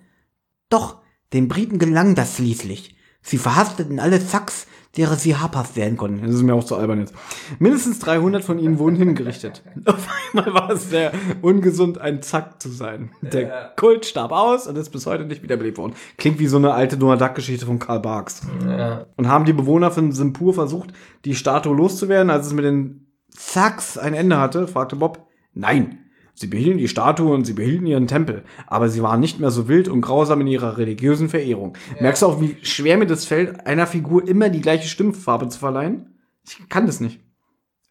Doch, 0.69 1.01
den 1.33 1.47
Briten 1.47 1.79
gelang 1.79 2.15
das 2.15 2.35
schließlich. 2.35 2.95
Sie 3.21 3.37
verhafteten 3.37 3.99
alle 3.99 4.19
Thugs, 4.25 4.67
derer 4.97 5.15
sie 5.15 5.35
habhaft 5.35 5.75
werden 5.75 5.97
konnten. 5.97 6.25
Das 6.25 6.35
ist 6.35 6.43
mir 6.43 6.53
auch 6.53 6.63
zu 6.63 6.75
albern 6.75 6.99
jetzt. 6.99 7.13
Mindestens 7.59 7.99
300 7.99 8.43
von 8.43 8.59
ihnen 8.59 8.79
wurden 8.79 8.95
hingerichtet. 8.95 9.63
Auf 9.85 10.07
einmal 10.33 10.53
war 10.53 10.69
es 10.69 10.89
sehr 10.89 11.11
ungesund, 11.41 11.99
ein 11.99 12.21
Zack 12.21 12.61
zu 12.61 12.69
sein. 12.69 13.11
Der 13.21 13.73
Kult 13.75 14.05
starb 14.05 14.31
aus 14.31 14.67
und 14.67 14.77
ist 14.77 14.89
bis 14.89 15.05
heute 15.05 15.25
nicht 15.25 15.43
wiederbelebt 15.43 15.77
worden. 15.77 15.93
Klingt 16.17 16.39
wie 16.39 16.47
so 16.47 16.57
eine 16.57 16.73
alte 16.73 16.97
Noah 16.97 17.17
Duck-Geschichte 17.17 17.65
von 17.65 17.79
Karl 17.79 17.99
Barks. 17.99 18.41
Ja. 18.65 19.05
Und 19.17 19.27
haben 19.27 19.45
die 19.45 19.53
Bewohner 19.53 19.91
von 19.91 20.11
Simpur 20.11 20.53
versucht, 20.53 20.93
die 21.25 21.35
Statue 21.35 21.75
loszuwerden, 21.75 22.29
als 22.29 22.47
es 22.47 22.53
mit 22.53 22.65
den 22.65 23.07
Thugs 23.35 23.97
ein 23.97 24.13
Ende 24.13 24.39
hatte? 24.39 24.67
fragte 24.67 24.95
Bob. 24.95 25.27
Nein. 25.53 26.04
Sie 26.35 26.47
behielten 26.47 26.79
die 26.79 26.89
Statue 26.89 27.33
und 27.33 27.45
sie 27.45 27.53
behielten 27.53 27.87
ihren 27.87 28.07
Tempel, 28.07 28.43
aber 28.67 28.89
sie 28.89 29.01
waren 29.01 29.21
nicht 29.21 29.39
mehr 29.39 29.51
so 29.51 29.69
wild 29.69 29.87
und 29.87 30.01
grausam 30.01 30.41
in 30.41 30.47
ihrer 30.47 30.77
religiösen 30.77 31.29
Verehrung. 31.29 31.77
Merkst 32.01 32.21
du 32.21 32.25
auch, 32.25 32.41
wie 32.41 32.57
schwer 32.61 32.97
mir 32.97 33.07
das 33.07 33.25
fällt, 33.25 33.65
einer 33.65 33.87
Figur 33.87 34.27
immer 34.27 34.49
die 34.49 34.59
gleiche 34.59 34.89
Stimmfarbe 34.89 35.47
zu 35.47 35.57
verleihen? 35.57 36.19
Ich 36.45 36.67
kann 36.67 36.85
das 36.85 36.99
nicht. 36.99 37.21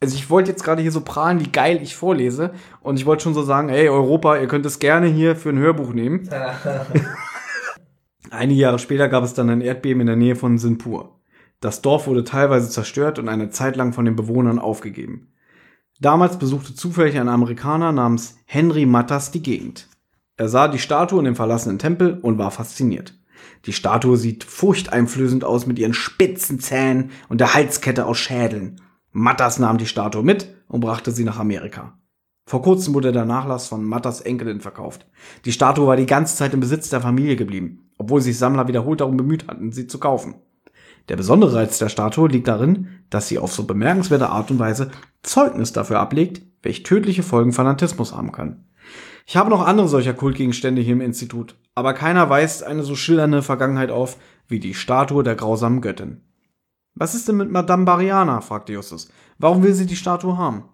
Also 0.00 0.16
ich 0.16 0.28
wollte 0.28 0.50
jetzt 0.50 0.62
gerade 0.62 0.82
hier 0.82 0.92
so 0.92 1.00
prahlen, 1.00 1.40
wie 1.40 1.50
geil 1.50 1.80
ich 1.82 1.96
vorlese. 1.96 2.52
Und 2.82 2.98
ich 2.98 3.06
wollte 3.06 3.22
schon 3.22 3.32
so 3.32 3.42
sagen, 3.42 3.70
hey 3.70 3.88
Europa, 3.88 4.36
ihr 4.36 4.46
könnt 4.46 4.66
es 4.66 4.78
gerne 4.78 5.06
hier 5.06 5.34
für 5.34 5.48
ein 5.48 5.58
Hörbuch 5.58 5.94
nehmen. 5.94 6.28
Einige 8.30 8.60
Jahre 8.60 8.78
später 8.78 9.08
gab 9.08 9.24
es 9.24 9.32
dann 9.32 9.48
ein 9.48 9.62
Erdbeben 9.62 10.02
in 10.02 10.06
der 10.06 10.16
Nähe 10.16 10.36
von 10.36 10.58
Sinpur. 10.58 11.20
Das 11.60 11.80
Dorf 11.80 12.06
wurde 12.06 12.24
teilweise 12.24 12.68
zerstört 12.68 13.18
und 13.18 13.30
eine 13.30 13.48
Zeit 13.48 13.76
lang 13.76 13.94
von 13.94 14.04
den 14.04 14.16
Bewohnern 14.16 14.58
aufgegeben. 14.58 15.33
Damals 16.00 16.38
besuchte 16.38 16.74
zufällig 16.74 17.18
ein 17.18 17.28
Amerikaner 17.28 17.92
namens 17.92 18.36
Henry 18.46 18.86
Mattas 18.86 19.30
die 19.30 19.42
Gegend. 19.42 19.88
Er 20.36 20.48
sah 20.48 20.68
die 20.68 20.78
Statue 20.78 21.20
in 21.20 21.24
dem 21.24 21.36
verlassenen 21.36 21.78
Tempel 21.78 22.18
und 22.20 22.38
war 22.38 22.50
fasziniert. 22.50 23.14
Die 23.66 23.72
Statue 23.72 24.16
sieht 24.16 24.44
furchteinflößend 24.44 25.44
aus 25.44 25.66
mit 25.66 25.78
ihren 25.78 25.94
spitzen 25.94 26.58
Zähnen 26.58 27.10
und 27.28 27.40
der 27.40 27.54
Halskette 27.54 28.06
aus 28.06 28.18
Schädeln. 28.18 28.80
Mattas 29.12 29.58
nahm 29.58 29.78
die 29.78 29.86
Statue 29.86 30.24
mit 30.24 30.52
und 30.66 30.80
brachte 30.80 31.12
sie 31.12 31.24
nach 31.24 31.38
Amerika. 31.38 31.96
Vor 32.46 32.62
kurzem 32.62 32.92
wurde 32.92 33.12
der 33.12 33.24
Nachlass 33.24 33.68
von 33.68 33.84
Mattas 33.84 34.20
Enkelin 34.20 34.60
verkauft. 34.60 35.06
Die 35.44 35.52
Statue 35.52 35.86
war 35.86 35.96
die 35.96 36.04
ganze 36.04 36.36
Zeit 36.36 36.52
im 36.52 36.60
Besitz 36.60 36.90
der 36.90 37.00
Familie 37.00 37.36
geblieben, 37.36 37.90
obwohl 37.96 38.20
sich 38.20 38.36
Sammler 38.36 38.68
wiederholt 38.68 39.00
darum 39.00 39.16
bemüht 39.16 39.46
hatten, 39.48 39.72
sie 39.72 39.86
zu 39.86 39.98
kaufen. 39.98 40.34
Der 41.08 41.16
besondere 41.16 41.54
Reiz 41.54 41.78
der 41.78 41.88
Statue 41.88 42.28
liegt 42.28 42.48
darin, 42.48 42.88
dass 43.08 43.28
sie 43.28 43.38
auf 43.38 43.52
so 43.52 43.64
bemerkenswerte 43.64 44.30
Art 44.30 44.50
und 44.50 44.58
Weise 44.58 44.90
Zeugnis 45.24 45.72
dafür 45.72 45.98
ablegt, 45.98 46.42
welch 46.62 46.84
tödliche 46.84 47.22
Folgen 47.22 47.52
Fanatismus 47.52 48.14
haben 48.14 48.30
kann. 48.32 48.64
Ich 49.26 49.36
habe 49.36 49.50
noch 49.50 49.66
andere 49.66 49.88
solcher 49.88 50.14
Kultgegenstände 50.14 50.82
hier 50.82 50.92
im 50.92 51.00
Institut, 51.00 51.56
aber 51.74 51.94
keiner 51.94 52.28
weist 52.30 52.62
eine 52.62 52.82
so 52.82 52.94
schillernde 52.94 53.42
Vergangenheit 53.42 53.90
auf 53.90 54.18
wie 54.46 54.60
die 54.60 54.74
Statue 54.74 55.22
der 55.22 55.34
grausamen 55.34 55.80
Göttin. 55.80 56.20
Was 56.94 57.14
ist 57.14 57.26
denn 57.26 57.38
mit 57.38 57.50
Madame 57.50 57.84
Bariana? 57.84 58.40
fragte 58.40 58.72
Justus. 58.72 59.08
Warum 59.38 59.62
will 59.62 59.74
sie 59.74 59.86
die 59.86 59.96
Statue 59.96 60.36
haben? 60.36 60.64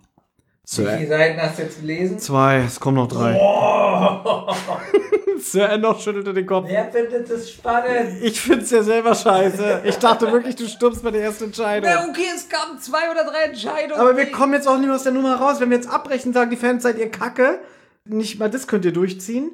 Wie 0.66 0.84
viele 0.84 1.09
Seiten 1.09 1.40
hast 1.40 1.59
du 1.59 1.62
jetzt 1.62 1.80
gelesen? 1.80 2.18
Zwei, 2.18 2.59
es 2.59 2.78
kommen 2.78 2.96
noch 2.96 3.09
drei. 3.09 3.34
Sir 5.43 5.68
Enoch 5.70 6.01
schüttelte 6.01 6.32
den 6.32 6.47
Kopf. 6.47 6.66
Wer 6.68 6.91
findet 6.91 7.30
das 7.30 7.51
spannend? 7.51 8.22
Ich 8.22 8.41
find's 8.41 8.70
ja 8.70 8.82
selber 8.82 9.14
scheiße. 9.14 9.82
Ich 9.84 9.97
dachte 9.97 10.30
wirklich, 10.30 10.57
du 10.57 10.66
stirbst 10.68 11.03
bei 11.03 11.11
der 11.11 11.22
ersten 11.22 11.45
Entscheidung. 11.45 11.91
Na 11.93 12.09
okay, 12.09 12.26
es 12.34 12.49
kamen 12.49 12.78
zwei 12.78 13.11
oder 13.11 13.24
drei 13.24 13.45
Entscheidungen. 13.45 14.01
Aber 14.01 14.16
wir 14.16 14.30
kommen 14.30 14.53
jetzt 14.55 14.68
auch 14.68 14.76
nicht 14.76 14.86
mehr 14.86 14.97
aus 14.97 15.03
der 15.05 15.12
Nummer 15.12 15.36
raus. 15.36 15.61
Wenn 15.61 15.70
wir 15.70 15.76
jetzt 15.76 15.91
abbrechen, 15.91 16.32
sagen 16.32 16.51
die 16.51 16.57
Fans, 16.57 16.82
seid 16.82 16.99
ihr 16.99 17.11
kacke. 17.11 17.61
Nicht 18.05 18.38
mal 18.38 18.51
das 18.51 18.66
könnt 18.66 18.84
ihr 18.84 18.93
durchziehen. 18.93 19.51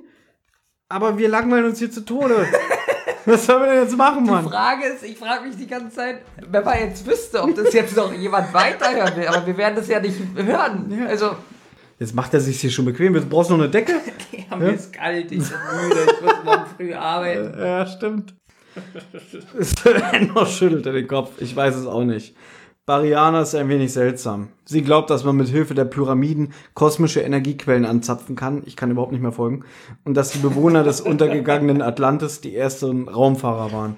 Aber 0.88 1.18
wir 1.18 1.28
langweilen 1.28 1.64
uns 1.64 1.78
hier 1.78 1.90
zu 1.90 2.04
Tode. 2.04 2.46
Was 3.26 3.44
sollen 3.44 3.60
wir 3.62 3.72
denn 3.72 3.82
jetzt 3.82 3.96
machen, 3.96 4.24
Die 4.24 4.30
Mann? 4.30 4.48
Frage 4.48 4.86
ist, 4.86 5.02
ich 5.02 5.18
frage 5.18 5.48
mich 5.48 5.56
die 5.56 5.66
ganze 5.66 5.96
Zeit, 5.96 6.18
wenn 6.48 6.62
man 6.64 6.78
jetzt 6.78 7.04
wüsste, 7.04 7.42
ob 7.42 7.56
das 7.56 7.72
jetzt 7.72 7.96
noch 7.96 8.12
jemand 8.12 8.54
weiterhören 8.54 9.16
will, 9.16 9.26
aber 9.26 9.44
wir 9.44 9.56
werden 9.56 9.74
das 9.74 9.88
ja 9.88 9.98
nicht 9.98 10.16
hören. 10.36 11.06
Also, 11.08 11.36
Jetzt 11.98 12.14
macht 12.14 12.34
er 12.34 12.40
sich 12.40 12.60
hier 12.60 12.70
schon 12.70 12.84
bequem. 12.84 13.14
Du 13.14 13.24
brauchst 13.24 13.50
noch 13.50 13.58
eine 13.58 13.70
Decke? 13.70 13.92
ja, 14.50 14.56
mir 14.56 14.72
ist 14.72 14.92
kalt, 14.92 15.32
ich 15.32 15.38
bin 15.38 15.38
müde, 15.38 16.00
ich 16.06 16.22
muss 16.22 16.44
morgen 16.44 16.66
früh 16.76 16.92
arbeiten. 16.92 17.58
Ja, 17.58 17.86
stimmt. 17.86 18.34
noch 20.34 20.46
schüttelt 20.46 20.84
er 20.84 20.92
den 20.92 21.08
Kopf. 21.08 21.40
Ich 21.40 21.56
weiß 21.56 21.76
es 21.76 21.86
auch 21.86 22.04
nicht. 22.04 22.36
Bariana 22.84 23.40
ist 23.40 23.54
ein 23.54 23.68
wenig 23.68 23.92
seltsam. 23.92 24.48
Sie 24.64 24.82
glaubt, 24.82 25.10
dass 25.10 25.24
man 25.24 25.36
mit 25.36 25.48
Hilfe 25.48 25.74
der 25.74 25.86
Pyramiden 25.86 26.52
kosmische 26.74 27.20
Energiequellen 27.20 27.84
anzapfen 27.84 28.36
kann. 28.36 28.62
Ich 28.64 28.76
kann 28.76 28.92
überhaupt 28.92 29.10
nicht 29.10 29.22
mehr 29.22 29.32
folgen. 29.32 29.64
Und 30.04 30.14
dass 30.14 30.30
die 30.30 30.38
Bewohner 30.38 30.84
des 30.84 31.00
untergegangenen 31.00 31.82
Atlantis 31.82 32.42
die 32.42 32.54
ersten 32.54 33.08
Raumfahrer 33.08 33.72
waren. 33.72 33.96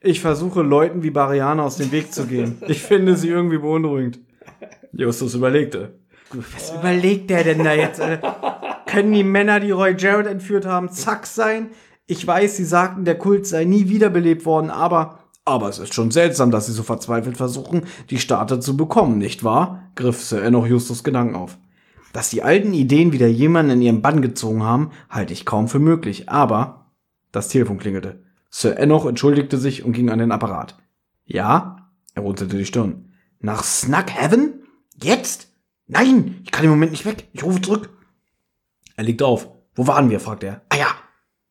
Ich 0.00 0.20
versuche 0.20 0.62
Leuten 0.62 1.02
wie 1.02 1.10
Bariana 1.10 1.64
aus 1.64 1.76
dem 1.76 1.92
Weg 1.92 2.14
zu 2.14 2.26
gehen. 2.26 2.62
Ich 2.68 2.82
finde 2.82 3.16
sie 3.16 3.28
irgendwie 3.28 3.58
beunruhigend. 3.58 4.20
Justus 4.92 5.34
überlegte. 5.34 5.92
Was 6.34 6.72
überlegt 6.72 7.30
der 7.30 7.44
denn 7.44 7.64
da 7.64 7.72
jetzt? 7.74 8.00
Alter? 8.00 8.82
Können 8.86 9.12
die 9.12 9.24
Männer, 9.24 9.60
die 9.60 9.70
Roy 9.70 9.94
Jarrett 9.96 10.26
entführt 10.26 10.66
haben, 10.66 10.90
zack 10.90 11.26
sein? 11.26 11.70
Ich 12.06 12.26
weiß, 12.26 12.56
sie 12.56 12.64
sagten, 12.64 13.04
der 13.04 13.16
Kult 13.16 13.46
sei 13.46 13.64
nie 13.64 13.88
wiederbelebt 13.88 14.44
worden, 14.44 14.70
aber, 14.70 15.20
aber 15.44 15.68
es 15.68 15.78
ist 15.78 15.94
schon 15.94 16.10
seltsam, 16.10 16.50
dass 16.50 16.66
sie 16.66 16.72
so 16.72 16.82
verzweifelt 16.82 17.36
versuchen, 17.36 17.82
die 18.10 18.18
Starter 18.18 18.60
zu 18.60 18.76
bekommen, 18.76 19.18
nicht 19.18 19.44
wahr? 19.44 19.90
griff 19.94 20.22
Sir 20.22 20.42
Enoch 20.42 20.66
Justus 20.66 21.04
Gedanken 21.04 21.36
auf. 21.36 21.58
Dass 22.12 22.28
die 22.28 22.42
alten 22.42 22.74
Ideen 22.74 23.12
wieder 23.12 23.28
jemanden 23.28 23.72
in 23.72 23.82
ihren 23.82 24.02
Bann 24.02 24.20
gezogen 24.20 24.62
haben, 24.62 24.90
halte 25.08 25.32
ich 25.32 25.46
kaum 25.46 25.68
für 25.68 25.78
möglich, 25.78 26.28
aber 26.28 26.92
das 27.30 27.48
Telefon 27.48 27.78
klingelte. 27.78 28.22
Sir 28.50 28.78
Enoch 28.78 29.06
entschuldigte 29.06 29.56
sich 29.56 29.84
und 29.84 29.92
ging 29.92 30.10
an 30.10 30.18
den 30.18 30.32
Apparat. 30.32 30.76
Ja? 31.24 31.88
Er 32.14 32.22
runzelte 32.22 32.58
die 32.58 32.66
Stirn. 32.66 33.12
Nach 33.40 33.64
Snug 33.64 34.10
Heaven? 34.10 34.62
Jetzt? 35.02 35.51
Nein, 35.92 36.40
ich 36.42 36.50
kann 36.50 36.64
im 36.64 36.70
Moment 36.70 36.92
nicht 36.92 37.04
weg. 37.04 37.28
Ich 37.32 37.44
rufe 37.44 37.60
zurück. 37.60 37.90
Er 38.96 39.04
legte 39.04 39.26
auf. 39.26 39.48
Wo 39.74 39.86
waren 39.86 40.08
wir? 40.08 40.20
fragte 40.20 40.46
er. 40.46 40.62
Ah 40.70 40.76
ja. 40.76 40.86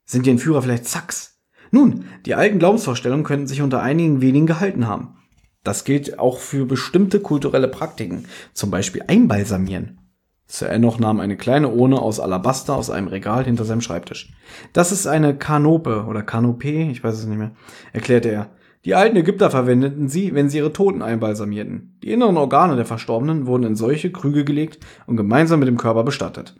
Sind 0.03 0.25
die 0.25 0.31
Entführer 0.31 0.63
vielleicht 0.63 0.85
Zacks? 0.85 1.39
Nun, 1.69 2.05
die 2.25 2.33
alten 2.33 2.57
Glaubensvorstellungen 2.57 3.23
könnten 3.23 3.45
sich 3.45 3.61
unter 3.61 3.83
einigen 3.83 4.19
wenigen 4.19 4.47
gehalten 4.47 4.87
haben. 4.87 5.15
Das 5.63 5.83
gilt 5.83 6.17
auch 6.17 6.39
für 6.39 6.65
bestimmte 6.65 7.19
kulturelle 7.19 7.67
Praktiken, 7.67 8.25
zum 8.53 8.71
Beispiel 8.71 9.03
Einbalsamieren. 9.07 9.99
Sir 10.47 10.71
Enoch 10.71 10.97
nahm 10.97 11.19
eine 11.19 11.37
kleine 11.37 11.69
Urne 11.69 12.01
aus 12.01 12.19
Alabaster 12.19 12.75
aus 12.75 12.89
einem 12.89 13.07
Regal 13.07 13.45
hinter 13.45 13.63
seinem 13.63 13.81
Schreibtisch. 13.81 14.33
Das 14.73 14.91
ist 14.91 15.05
eine 15.05 15.37
Kanope 15.37 16.05
oder 16.05 16.23
Kanopee, 16.23 16.89
ich 16.89 17.03
weiß 17.03 17.13
es 17.13 17.25
nicht 17.25 17.37
mehr, 17.37 17.51
erklärte 17.93 18.29
er. 18.29 18.49
Die 18.83 18.95
alten 18.95 19.15
Ägypter 19.15 19.51
verwendeten 19.51 20.07
sie, 20.07 20.33
wenn 20.33 20.49
sie 20.49 20.57
ihre 20.57 20.73
Toten 20.73 21.03
einbalsamierten. 21.03 21.99
Die 22.03 22.11
inneren 22.11 22.37
Organe 22.37 22.75
der 22.75 22.85
Verstorbenen 22.85 23.45
wurden 23.45 23.63
in 23.63 23.75
solche 23.75 24.11
Krüge 24.11 24.43
gelegt 24.43 24.83
und 25.05 25.17
gemeinsam 25.17 25.59
mit 25.59 25.67
dem 25.67 25.77
Körper 25.77 26.03
bestattet. 26.03 26.55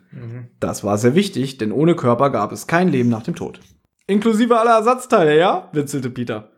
Das 0.60 0.84
war 0.84 0.98
sehr 0.98 1.16
wichtig, 1.16 1.58
denn 1.58 1.72
ohne 1.72 1.96
Körper 1.96 2.30
gab 2.30 2.52
es 2.52 2.68
kein 2.68 2.88
Leben 2.88 3.08
nach 3.08 3.24
dem 3.24 3.34
Tod. 3.34 3.58
Inklusive 4.06 4.58
aller 4.58 4.76
Ersatzteile, 4.76 5.36
ja? 5.36 5.68
witzelte 5.72 6.10
Peter. 6.10 6.50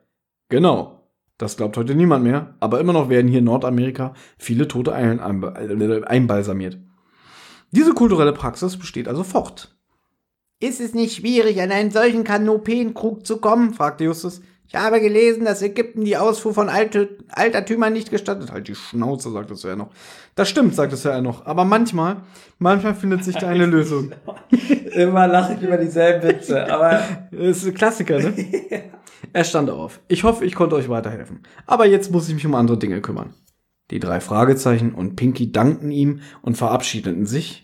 Genau. 0.51 1.01
Das 1.39 1.57
glaubt 1.57 1.77
heute 1.77 1.95
niemand 1.95 2.23
mehr, 2.25 2.55
aber 2.61 2.79
immer 2.79 2.93
noch 2.93 3.09
werden 3.09 3.27
hier 3.29 3.41
in 3.41 3.45
Nordamerika 3.45 4.15
viele 4.39 4.69
Tote 4.69 4.93
ein 4.93 5.19
äh, 5.19 6.03
einbalsamiert. 6.05 6.79
Diese 7.73 7.93
kulturelle 7.93 8.33
Praxis 8.33 8.77
besteht 8.77 9.09
also 9.09 9.25
fort. 9.25 9.77
Ist 10.61 10.81
es 10.81 10.95
nicht 10.95 11.17
schwierig, 11.17 11.61
an 11.61 11.73
einen 11.73 11.91
solchen 11.91 12.23
Kanopeenkrug 12.23 13.27
zu 13.27 13.39
kommen? 13.39 13.75
fragte 13.75 14.05
Justus. 14.05 14.43
Ich 14.67 14.75
habe 14.75 15.01
gelesen, 15.01 15.45
dass 15.45 15.63
Ägypten 15.63 16.05
die 16.05 16.17
Ausfuhr 16.17 16.55
von 16.55 16.69
alte, 16.69 17.17
Altertümern 17.29 17.93
nicht 17.93 18.11
gestattet. 18.11 18.51
Halt 18.51 18.67
die 18.67 18.75
Schnauze, 18.75 19.31
sagte 19.31 19.55
Sir 19.55 19.77
noch. 19.77 19.91
Das 20.35 20.49
stimmt, 20.49 20.75
sagte 20.75 20.97
Sir 20.97 21.21
noch. 21.21 21.47
Aber 21.47 21.65
manchmal, 21.65 22.23
manchmal 22.59 22.95
findet 22.95 23.25
sich 23.25 23.37
da 23.37 23.49
eine 23.49 23.67
Lösung. 23.75 24.13
Immer 24.93 25.29
lache 25.29 25.55
ich 25.55 25.63
über 25.63 25.77
dieselben 25.77 26.27
Witze, 26.27 26.73
aber 26.73 27.03
Das 27.31 27.41
ist 27.59 27.67
ein 27.67 27.75
Klassiker, 27.75 28.19
ne? 28.19 28.35
Er 29.33 29.45
stand 29.45 29.71
auf. 29.71 30.01
Ich 30.07 30.23
hoffe, 30.23 30.45
ich 30.45 30.55
konnte 30.55 30.77
euch 30.77 30.89
weiterhelfen. 30.89 31.43
Aber 31.67 31.87
jetzt 31.87 32.13
muss 32.13 32.29
ich 32.29 32.35
mich 32.35 32.47
um 32.47 32.55
andere 32.55 32.79
Dinge 32.79 33.01
kümmern. 33.01 33.35
Die 33.91 33.99
drei 33.99 34.21
Fragezeichen 34.21 34.95
und 34.95 35.17
Pinky 35.17 35.51
dankten 35.51 35.91
ihm 35.91 36.21
und 36.43 36.57
verabschiedeten 36.57 37.27
sich. 37.27 37.64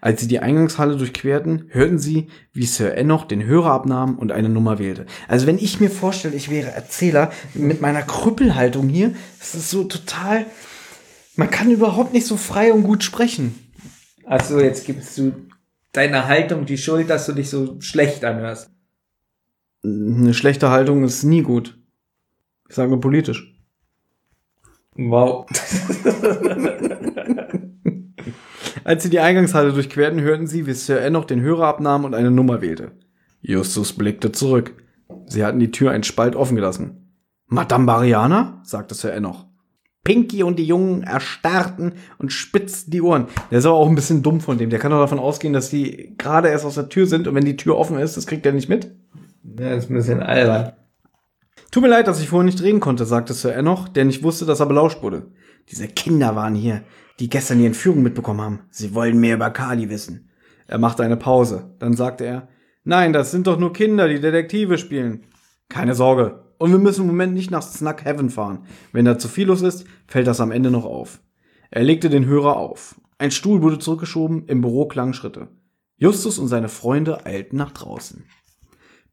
Als 0.00 0.20
sie 0.20 0.28
die 0.28 0.40
Eingangshalle 0.40 0.96
durchquerten, 0.96 1.66
hörten 1.68 1.98
sie, 1.98 2.28
wie 2.52 2.66
Sir 2.66 2.94
Enoch 2.94 3.24
den 3.24 3.44
Hörer 3.44 3.70
abnahm 3.70 4.18
und 4.18 4.32
eine 4.32 4.48
Nummer 4.48 4.78
wählte. 4.78 5.06
Also 5.28 5.46
wenn 5.46 5.58
ich 5.58 5.80
mir 5.80 5.90
vorstelle, 5.90 6.34
ich 6.34 6.50
wäre 6.50 6.70
Erzähler 6.70 7.30
mit 7.54 7.80
meiner 7.80 8.02
Krüppelhaltung 8.02 8.88
hier, 8.88 9.14
das 9.38 9.54
ist 9.54 9.70
so 9.70 9.84
total, 9.84 10.46
man 11.36 11.50
kann 11.50 11.70
überhaupt 11.70 12.12
nicht 12.12 12.26
so 12.26 12.36
frei 12.36 12.72
und 12.72 12.82
gut 12.82 13.02
sprechen. 13.02 13.54
Achso, 14.24 14.60
jetzt 14.60 14.86
gibst 14.86 15.16
du 15.18 15.32
deiner 15.92 16.28
Haltung 16.28 16.66
die 16.66 16.78
Schuld, 16.78 17.10
dass 17.10 17.26
du 17.26 17.32
dich 17.32 17.50
so 17.50 17.80
schlecht 17.80 18.24
anhörst. 18.24 18.70
Eine 19.82 20.34
schlechte 20.34 20.70
Haltung 20.70 21.04
ist 21.04 21.22
nie 21.22 21.42
gut. 21.42 21.78
Ich 22.68 22.76
sage 22.76 22.90
nur 22.90 23.00
politisch. 23.00 23.54
Wow. 24.94 25.46
Als 28.90 29.04
sie 29.04 29.10
die 29.10 29.20
Eingangshalle 29.20 29.72
durchquerten, 29.72 30.20
hörten 30.20 30.48
sie, 30.48 30.66
wie 30.66 30.72
Sir 30.72 31.00
Enoch 31.00 31.24
den 31.24 31.40
Hörer 31.40 31.68
abnahm 31.68 32.04
und 32.04 32.12
eine 32.12 32.32
Nummer 32.32 32.60
wählte. 32.60 32.90
Justus 33.40 33.92
blickte 33.92 34.32
zurück. 34.32 34.74
Sie 35.26 35.44
hatten 35.44 35.60
die 35.60 35.70
Tür 35.70 35.92
einen 35.92 36.02
Spalt 36.02 36.34
offen 36.34 36.56
gelassen. 36.56 37.14
Madame 37.46 37.86
Bariana? 37.86 38.60
sagte 38.64 38.96
Sir 38.96 39.12
Enoch. 39.12 39.46
Pinky 40.02 40.42
und 40.42 40.58
die 40.58 40.64
Jungen 40.64 41.04
erstarrten 41.04 41.92
und 42.18 42.32
spitzten 42.32 42.90
die 42.90 43.00
Ohren. 43.00 43.28
Der 43.52 43.60
ist 43.60 43.64
aber 43.64 43.76
auch 43.76 43.88
ein 43.88 43.94
bisschen 43.94 44.24
dumm 44.24 44.40
von 44.40 44.58
dem. 44.58 44.70
Der 44.70 44.80
kann 44.80 44.90
doch 44.90 44.98
davon 44.98 45.20
ausgehen, 45.20 45.52
dass 45.52 45.70
die 45.70 46.16
gerade 46.18 46.48
erst 46.48 46.64
aus 46.64 46.74
der 46.74 46.88
Tür 46.88 47.06
sind 47.06 47.28
und 47.28 47.36
wenn 47.36 47.44
die 47.44 47.56
Tür 47.56 47.76
offen 47.76 47.96
ist, 47.96 48.16
das 48.16 48.26
kriegt 48.26 48.44
er 48.44 48.52
nicht 48.52 48.68
mit. 48.68 48.92
Ja, 49.56 49.72
ist 49.72 49.88
ein 49.88 49.94
bisschen 49.94 50.20
albern. 50.20 50.72
Tut 51.70 51.84
mir 51.84 51.90
leid, 51.90 52.08
dass 52.08 52.20
ich 52.20 52.28
vorhin 52.28 52.46
nicht 52.46 52.60
reden 52.60 52.80
konnte, 52.80 53.04
sagte 53.04 53.34
Sir 53.34 53.54
Enoch, 53.54 53.86
der 53.86 54.04
nicht 54.04 54.24
wusste, 54.24 54.46
dass 54.46 54.58
er 54.58 54.66
belauscht 54.66 55.00
wurde. 55.00 55.30
Diese 55.70 55.86
Kinder 55.86 56.34
waren 56.34 56.56
hier, 56.56 56.82
die 57.20 57.28
gestern 57.28 57.58
die 57.58 57.66
Entführung 57.66 58.02
mitbekommen 58.02 58.40
haben. 58.40 58.60
Sie 58.70 58.94
wollen 58.94 59.20
mehr 59.20 59.36
über 59.36 59.50
Kali 59.50 59.90
wissen. 59.90 60.30
Er 60.66 60.78
machte 60.78 61.02
eine 61.02 61.18
Pause. 61.18 61.74
Dann 61.78 61.94
sagte 61.94 62.24
er, 62.24 62.48
nein, 62.82 63.12
das 63.12 63.30
sind 63.30 63.46
doch 63.46 63.58
nur 63.58 63.74
Kinder, 63.74 64.08
die 64.08 64.20
Detektive 64.20 64.78
spielen. 64.78 65.24
Keine 65.68 65.94
Sorge. 65.94 66.44
Und 66.58 66.72
wir 66.72 66.78
müssen 66.78 67.02
im 67.02 67.08
Moment 67.08 67.34
nicht 67.34 67.50
nach 67.50 67.62
Snug 67.62 68.04
Heaven 68.04 68.30
fahren. 68.30 68.64
Wenn 68.92 69.04
da 69.04 69.18
zu 69.18 69.28
viel 69.28 69.46
los 69.46 69.60
ist, 69.60 69.84
fällt 70.06 70.26
das 70.26 70.40
am 70.40 70.50
Ende 70.50 70.70
noch 70.70 70.84
auf. 70.84 71.20
Er 71.70 71.84
legte 71.84 72.08
den 72.08 72.24
Hörer 72.24 72.56
auf. 72.56 72.98
Ein 73.18 73.30
Stuhl 73.30 73.60
wurde 73.60 73.78
zurückgeschoben, 73.78 74.46
im 74.46 74.62
Büro 74.62 74.86
klangen 74.86 75.14
Schritte. 75.14 75.48
Justus 75.96 76.38
und 76.38 76.48
seine 76.48 76.70
Freunde 76.70 77.26
eilten 77.26 77.58
nach 77.58 77.72
draußen. 77.72 78.24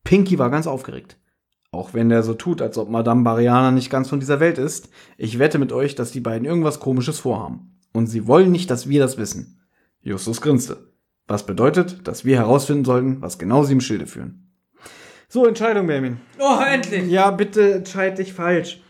Pinky 0.06 0.40
war 0.40 0.50
ganz 0.50 0.66
aufgeregt. 0.66 1.18
Auch 1.72 1.94
wenn 1.94 2.08
der 2.08 2.24
so 2.24 2.34
tut, 2.34 2.62
als 2.62 2.78
ob 2.78 2.90
Madame 2.90 3.24
Bariana 3.24 3.72
nicht 3.72 3.90
ganz 3.90 4.08
von 4.08 4.22
dieser 4.22 4.40
Welt 4.40 4.58
ist, 4.58 4.90
ich 5.18 5.38
wette 5.38 5.60
mit 5.60 5.74
euch, 5.74 5.96
dass 5.96 6.12
die 6.12 6.22
beiden 6.22 6.46
irgendwas 6.46 6.80
Komisches 6.80 7.20
vorhaben. 7.20 7.77
Und 7.98 8.06
sie 8.06 8.28
wollen 8.28 8.52
nicht, 8.52 8.70
dass 8.70 8.88
wir 8.88 9.00
das 9.00 9.18
wissen. 9.18 9.60
Justus 10.04 10.40
grinste. 10.40 10.92
Was 11.26 11.48
bedeutet, 11.48 12.08
dass 12.08 12.26
wir 12.26 12.38
herausfinden 12.38 12.86
sollten, 12.86 13.24
was 13.24 13.40
genau 13.40 13.64
sie 13.64 13.74
im 13.74 13.82
Schilde 13.82 14.06
führen. 14.06 14.54
So, 15.30 15.48
Entscheidung, 15.48 15.88
Benjamin. 15.88 16.18
Oh, 16.38 16.60
endlich! 16.64 17.10
Ja, 17.10 17.32
bitte 17.32 17.74
entscheid 17.74 18.20
dich 18.20 18.34
falsch. 18.34 18.84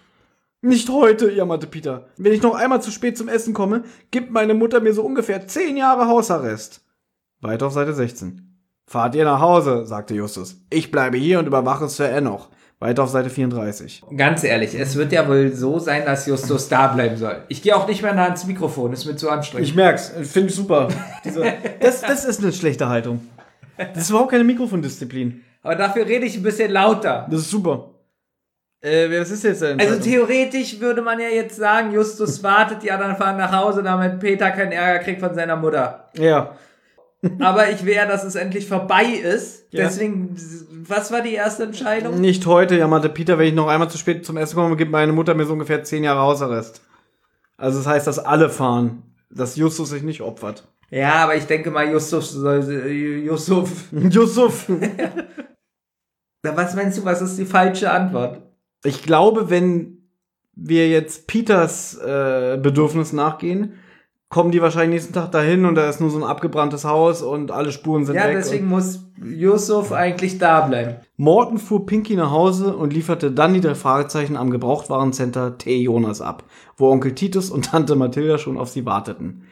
Nicht 0.62 0.90
heute, 0.90 1.32
jammerte 1.32 1.68
Peter. 1.68 2.10
Wenn 2.18 2.34
ich 2.34 2.42
noch 2.42 2.54
einmal 2.54 2.82
zu 2.82 2.92
spät 2.92 3.18
zum 3.18 3.30
Essen 3.30 3.54
komme, 3.54 3.86
gibt 4.12 4.30
meine 4.30 4.54
Mutter 4.54 4.82
mir 4.82 4.92
so 4.92 5.04
ungefähr 5.04 5.48
zehn 5.48 5.78
Jahre 5.78 6.08
Hausarrest. 6.08 6.82
Weiter 7.40 7.68
auf 7.68 7.74
Seite 7.74 7.94
16. 7.94 8.60
Fahrt 8.88 9.16
ihr 9.16 9.24
nach 9.24 9.40
Hause, 9.40 9.86
sagte 9.86 10.16
Justus. 10.16 10.66
Ich 10.70 10.92
bleibe 10.92 11.16
hier 11.16 11.40
und 11.40 11.48
überwache 11.48 11.88
Sir 11.88 12.10
Enoch. 12.10 12.50
Weiter 12.80 13.04
auf 13.04 13.10
Seite 13.10 13.30
34. 13.30 14.04
Ganz 14.16 14.44
ehrlich, 14.44 14.76
es 14.76 14.96
wird 14.96 15.12
ja 15.12 15.28
wohl 15.28 15.52
so 15.52 15.80
sein, 15.80 16.06
dass 16.06 16.28
Justus 16.28 16.70
da 16.70 16.88
bleiben 16.88 17.18
soll. 17.18 17.44
Ich 17.48 17.64
gehe 17.64 17.76
auch 17.76 17.88
nicht 17.88 18.04
mehr 18.04 18.14
nah 18.14 18.26
ans 18.26 18.46
Mikrofon, 18.46 18.94
ist 18.94 19.06
mir 19.06 19.16
zu 19.16 19.30
anstrengend. 19.30 19.68
Ich 19.68 19.76
merk's, 19.76 20.10
finde 20.22 20.50
ich 20.50 20.56
super. 20.56 20.88
Diese, 21.26 21.44
das, 21.80 22.02
das 22.02 22.26
ist 22.26 22.44
eine 22.44 22.54
schlechte 22.54 22.88
Haltung. 22.88 23.28
Das 23.78 24.04
ist 24.04 24.10
überhaupt 24.12 24.32
keine 24.32 24.44
Mikrofondisziplin. 24.44 25.44
Aber 25.64 25.76
dafür 25.76 26.06
rede 26.06 26.26
ich 26.26 26.38
ein 26.38 26.44
bisschen 26.44 26.72
lauter. 26.72 27.28
Das 27.30 27.42
ist 27.42 27.50
super. 27.50 27.90
Äh, 28.82 29.10
was 29.20 29.32
ist 29.32 29.44
jetzt 29.44 29.64
denn? 29.64 29.80
Also 29.80 30.00
theoretisch 30.00 30.80
würde 30.80 31.02
man 31.02 31.20
ja 31.20 31.30
jetzt 31.30 31.56
sagen, 31.56 31.92
Justus 31.92 32.44
wartet, 32.44 32.84
die 32.84 32.92
anderen 32.92 33.16
fahren 33.16 33.38
nach 33.38 33.52
Hause, 33.52 33.82
damit 33.82 34.20
Peter 34.20 34.52
keinen 34.52 34.72
Ärger 34.72 35.04
kriegt 35.04 35.20
von 35.20 35.34
seiner 35.34 35.56
Mutter. 35.56 36.10
Ja. 36.16 36.56
Aber 37.40 37.70
ich 37.70 37.86
wäre, 37.86 38.08
dass 38.08 38.24
es 38.24 38.36
endlich 38.36 38.68
vorbei 38.68 39.06
ist. 39.06 39.66
Ja. 39.72 39.86
Deswegen, 39.86 40.36
was 40.88 41.12
war 41.12 41.22
die 41.22 41.34
erste 41.34 41.64
Entscheidung? 41.64 42.20
Nicht 42.20 42.46
heute, 42.46 42.78
jammerte 42.78 43.10
Peter, 43.10 43.38
wenn 43.38 43.48
ich 43.48 43.54
noch 43.54 43.68
einmal 43.68 43.90
zu 43.90 43.98
spät 43.98 44.26
zum 44.26 44.38
Essen 44.38 44.56
komme, 44.56 44.76
gibt 44.76 44.92
meine 44.92 45.14
Mutter 45.14 45.34
mir 45.34 45.46
so 45.46 45.54
ungefähr 45.54 45.84
zehn 45.84 46.04
Jahre 46.04 46.22
Hausarrest. 46.22 46.82
Also 47.58 47.80
das 47.80 47.88
heißt, 47.88 48.08
dass 48.08 48.20
alle 48.20 48.50
fahren, 48.50 49.04
dass 49.30 49.56
Justus 49.56 49.90
sich 49.90 50.04
nicht 50.04 50.22
opfert. 50.22 50.68
Ja, 50.90 51.16
aber 51.16 51.36
ich 51.36 51.46
denke 51.46 51.72
mal, 51.72 51.90
Yusuf 51.90 52.26
soll, 52.26 52.64
Yusuf. 53.26 53.86
Yusuf. 53.92 54.70
Na, 56.44 56.56
Was 56.56 56.76
meinst 56.76 56.98
du, 56.98 57.06
was 57.06 57.22
ist 57.22 57.38
die 57.38 57.46
falsche 57.46 57.92
Antwort? 57.92 58.42
Ich 58.84 59.04
glaube, 59.04 59.50
wenn 59.50 60.10
wir 60.56 60.88
jetzt 60.90 61.28
Peters 61.28 61.96
äh, 61.98 62.58
Bedürfnis 62.62 63.14
nachgehen, 63.14 63.74
kommen 64.30 64.52
die 64.52 64.62
wahrscheinlich 64.62 64.96
nächsten 65.02 65.14
Tag 65.14 65.32
dahin 65.32 65.66
und 65.66 65.76
da 65.76 65.88
ist 65.90 66.02
nur 66.02 66.10
so 66.10 66.18
ein 66.18 66.24
abgebranntes 66.24 66.84
Haus 66.84 67.22
und 67.22 67.52
alle 67.52 67.72
Spuren 67.72 68.06
sind 68.06 68.16
Ja, 68.16 68.26
weg. 68.28 68.36
deswegen 68.38 68.66
und 68.66 68.72
muss 68.72 69.06
Yusuf 69.24 69.92
eigentlich 69.94 70.38
da 70.38 70.62
bleiben. 70.68 70.96
Morton 71.16 71.58
fuhr 71.58 71.86
Pinky 71.86 72.16
nach 72.16 72.32
Hause 72.32 72.76
und 72.76 72.92
lieferte 72.94 73.32
dann 73.32 73.54
die 73.54 73.62
drei 73.62 73.76
Fragezeichen 73.76 74.36
am 74.36 74.50
Gebrauchtwarencenter 74.52 75.58
T. 75.58 75.78
Jonas 75.78 76.20
ab, 76.22 76.44
wo 76.76 76.90
Onkel 76.90 77.16
Titus 77.16 77.50
und 77.50 77.66
Tante 77.72 77.96
Mathilda 77.96 78.38
schon 78.38 78.58
auf 78.58 78.70
sie 78.70 78.86
warteten. 78.86 79.44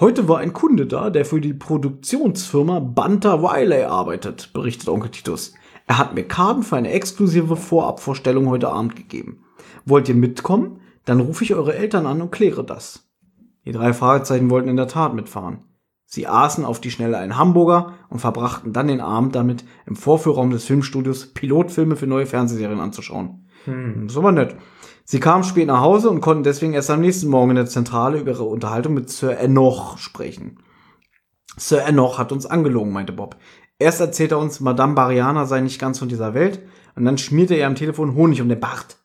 Heute 0.00 0.26
war 0.26 0.38
ein 0.38 0.52
Kunde 0.52 0.86
da, 0.86 1.10
der 1.10 1.24
für 1.24 1.40
die 1.40 1.54
Produktionsfirma 1.54 2.80
Bunter 2.80 3.42
Wiley 3.42 3.84
arbeitet, 3.84 4.52
berichtet 4.52 4.88
Onkel 4.88 5.10
Titus. 5.10 5.54
Er 5.86 5.98
hat 5.98 6.14
mir 6.14 6.24
Karten 6.24 6.62
für 6.62 6.76
eine 6.76 6.90
exklusive 6.90 7.56
Vorabvorstellung 7.56 8.48
heute 8.48 8.70
Abend 8.70 8.96
gegeben. 8.96 9.44
Wollt 9.84 10.08
ihr 10.08 10.14
mitkommen? 10.14 10.80
Dann 11.04 11.20
rufe 11.20 11.44
ich 11.44 11.54
eure 11.54 11.74
Eltern 11.76 12.06
an 12.06 12.22
und 12.22 12.32
kläre 12.32 12.64
das. 12.64 13.06
Die 13.64 13.72
drei 13.72 13.92
Fragezeichen 13.92 14.50
wollten 14.50 14.68
in 14.68 14.76
der 14.76 14.88
Tat 14.88 15.14
mitfahren. 15.14 15.64
Sie 16.06 16.26
aßen 16.26 16.64
auf 16.64 16.80
die 16.80 16.90
Schnelle 16.90 17.18
einen 17.18 17.38
Hamburger 17.38 17.94
und 18.08 18.20
verbrachten 18.20 18.72
dann 18.72 18.88
den 18.88 19.00
Abend 19.00 19.34
damit, 19.34 19.64
im 19.86 19.96
Vorführraum 19.96 20.50
des 20.50 20.64
Filmstudios 20.64 21.32
Pilotfilme 21.32 21.96
für 21.96 22.06
neue 22.06 22.26
Fernsehserien 22.26 22.80
anzuschauen. 22.80 23.48
Das 23.66 24.16
war 24.16 24.32
nett. 24.32 24.56
Sie 25.04 25.20
kamen 25.20 25.44
spät 25.44 25.66
nach 25.66 25.80
Hause 25.80 26.10
und 26.10 26.20
konnten 26.20 26.44
deswegen 26.44 26.74
erst 26.74 26.90
am 26.90 27.00
nächsten 27.00 27.28
Morgen 27.28 27.50
in 27.50 27.56
der 27.56 27.66
Zentrale 27.66 28.18
über 28.18 28.32
ihre 28.32 28.44
Unterhaltung 28.44 28.94
mit 28.94 29.10
Sir 29.10 29.38
Enoch 29.38 29.98
sprechen. 29.98 30.58
Sir 31.56 31.86
Enoch 31.86 32.18
hat 32.18 32.32
uns 32.32 32.46
angelogen, 32.46 32.92
meinte 32.92 33.12
Bob. 33.12 33.36
Erst 33.78 34.00
erzählt 34.00 34.32
er 34.32 34.38
uns, 34.38 34.60
Madame 34.60 34.94
Bariana 34.94 35.46
sei 35.46 35.60
nicht 35.60 35.80
ganz 35.80 35.98
von 35.98 36.08
dieser 36.08 36.34
Welt, 36.34 36.62
und 36.94 37.04
dann 37.04 37.18
schmiert 37.18 37.50
er 37.50 37.58
ihr 37.58 37.66
am 37.66 37.74
Telefon 37.74 38.14
Honig 38.14 38.40
um 38.40 38.48
den 38.48 38.60
Bart. 38.60 38.98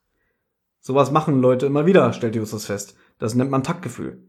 Sowas 0.79 1.11
machen 1.11 1.41
Leute 1.41 1.65
immer 1.65 1.85
wieder, 1.85 2.13
stellte 2.13 2.39
Justus 2.39 2.65
fest. 2.65 2.95
Das 3.17 3.35
nennt 3.35 3.51
man 3.51 3.63
Taktgefühl. 3.63 4.28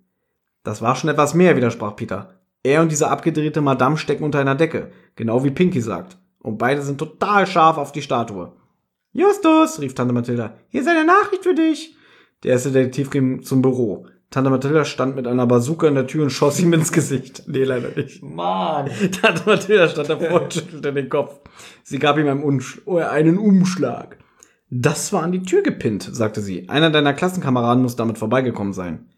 Das 0.62 0.82
war 0.82 0.94
schon 0.94 1.10
etwas 1.10 1.34
mehr, 1.34 1.56
widersprach 1.56 1.96
Peter. 1.96 2.40
Er 2.62 2.82
und 2.82 2.92
diese 2.92 3.08
abgedrehte 3.08 3.60
Madame 3.60 3.96
stecken 3.96 4.24
unter 4.24 4.38
einer 4.38 4.54
Decke, 4.54 4.90
genau 5.16 5.42
wie 5.44 5.50
Pinky 5.50 5.80
sagt. 5.80 6.18
Und 6.40 6.58
beide 6.58 6.82
sind 6.82 6.98
total 6.98 7.46
scharf 7.46 7.78
auf 7.78 7.92
die 7.92 8.02
Statue. 8.02 8.52
Justus, 9.12 9.80
rief 9.80 9.94
Tante 9.94 10.12
Mathilda, 10.12 10.54
hier 10.68 10.82
ist 10.82 10.88
eine 10.88 11.04
Nachricht 11.04 11.42
für 11.42 11.54
dich. 11.54 11.96
Der 12.42 12.52
erste 12.52 12.70
Detektiv 12.70 13.10
ging 13.10 13.42
zum 13.42 13.62
Büro. 13.62 14.06
Tante 14.30 14.50
Mathilda 14.50 14.84
stand 14.84 15.16
mit 15.16 15.26
einer 15.26 15.46
Bazooka 15.46 15.88
in 15.88 15.96
der 15.96 16.06
Tür 16.06 16.22
und 16.22 16.30
schoss 16.30 16.60
ihm 16.60 16.72
ins 16.72 16.92
Gesicht. 16.92 17.42
Nee, 17.48 17.64
leider 17.64 17.88
nicht. 17.96 18.22
Mann. 18.22 18.88
Tante 19.20 19.42
Mathilda 19.46 19.88
stand 19.88 20.08
davor 20.08 20.42
und 20.42 20.54
schüttelte 20.54 20.92
den 20.92 21.08
Kopf. 21.08 21.40
Sie 21.82 21.98
gab 21.98 22.16
ihm 22.18 22.28
einen, 22.28 22.42
Umsch 22.42 22.80
oh, 22.84 22.98
einen 22.98 23.38
Umschlag. 23.38 24.18
Das 24.70 25.12
war 25.12 25.24
an 25.24 25.32
die 25.32 25.42
Tür 25.42 25.62
gepinnt, 25.62 26.08
sagte 26.12 26.40
sie. 26.40 26.68
Einer 26.68 26.90
deiner 26.90 27.12
Klassenkameraden 27.12 27.82
muss 27.82 27.96
damit 27.96 28.18
vorbeigekommen 28.18 28.72
sein. 28.72 29.09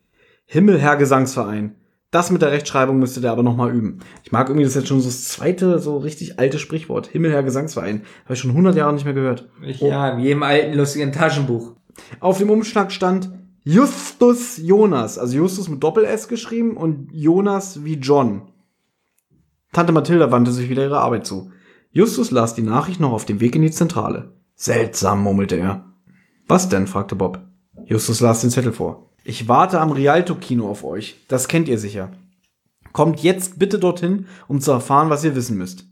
Himmel, 0.53 0.79
Herr 0.79 0.97
Gesangsverein. 0.97 1.77
Das 2.11 2.31
mit 2.31 2.43
der 2.43 2.53
Rechtschreibung 2.53 2.99
müsste 2.99 3.23
der 3.23 3.33
aber 3.33 3.43
nochmal 3.43 3.74
üben. 3.74 4.01
Ich 4.23 4.33
mag 4.33 4.51
irgendwie 4.51 4.66
das 4.66 4.74
jetzt 4.74 4.87
schon 4.87 5.01
so 5.01 5.09
das 5.09 5.24
zweite, 5.24 5.79
so 5.79 5.97
richtig 5.97 6.39
alte 6.39 6.59
Sprichwort. 6.59 7.07
Himmel, 7.07 7.33
Herr 7.33 7.43
Gesangsverein. 7.43 8.03
Habe 8.24 8.35
ich 8.35 8.41
schon 8.41 8.51
100 8.51 8.77
Jahre 8.77 8.93
nicht 8.93 9.07
mehr 9.07 9.15
gehört. 9.15 9.49
Ja, 9.62 10.11
in 10.11 10.19
jedem 10.19 10.43
alten 10.43 10.77
lustigen 10.77 11.11
Taschenbuch. 11.11 11.77
Auf 12.20 12.37
dem 12.37 12.51
Umschlag 12.51 12.93
stand 12.93 13.31
Justus 13.65 14.59
Jonas, 14.59 15.19
also 15.19 15.39
Justus 15.39 15.70
mit 15.70 15.83
Doppel-S 15.83 16.29
geschrieben 16.29 16.77
und 16.77 17.09
Jonas 17.11 17.83
wie 17.83 17.95
John. 17.95 18.43
Tante 19.73 19.95
Mathilda 19.95 20.31
wandte 20.31 20.53
sich 20.53 20.69
wieder 20.69 20.83
ihrer 20.83 21.01
Arbeit 21.01 21.27
zu. 21.27 21.51
Justus 21.93 22.31
las 22.31 22.55
die 22.55 22.61
Nachricht 22.61 23.01
noch 23.01 23.12
auf 23.12 23.24
dem 23.24 23.41
Weg 23.41 23.57
in 23.57 23.62
die 23.62 23.70
Zentrale. 23.70 24.35
Seltsam, 24.55 25.23
murmelte 25.23 25.57
er. 25.57 25.95
Was 26.47 26.69
denn? 26.69 26.87
fragte 26.87 27.16
Bob. 27.16 27.41
Justus 27.87 28.20
las 28.20 28.43
den 28.43 28.51
Zettel 28.51 28.74
vor. 28.74 29.12
Ich 29.24 29.49
warte 29.49 29.81
am 29.81 29.93
Rialto-Kino 29.93 30.69
auf 30.69 30.85
euch. 30.85 31.16
Das 31.28 31.49
kennt 31.49 31.69
ihr 31.69 31.78
sicher. 31.78 32.11
Kommt 32.93 33.23
jetzt 33.23 33.59
bitte 33.59 33.78
dorthin, 33.78 34.27
um 34.49 34.61
zu 34.61 34.73
erfahren, 34.73 35.11
was 35.11 35.24
ihr 35.24 35.36
wissen 35.36 35.57
müsst. 35.57 35.86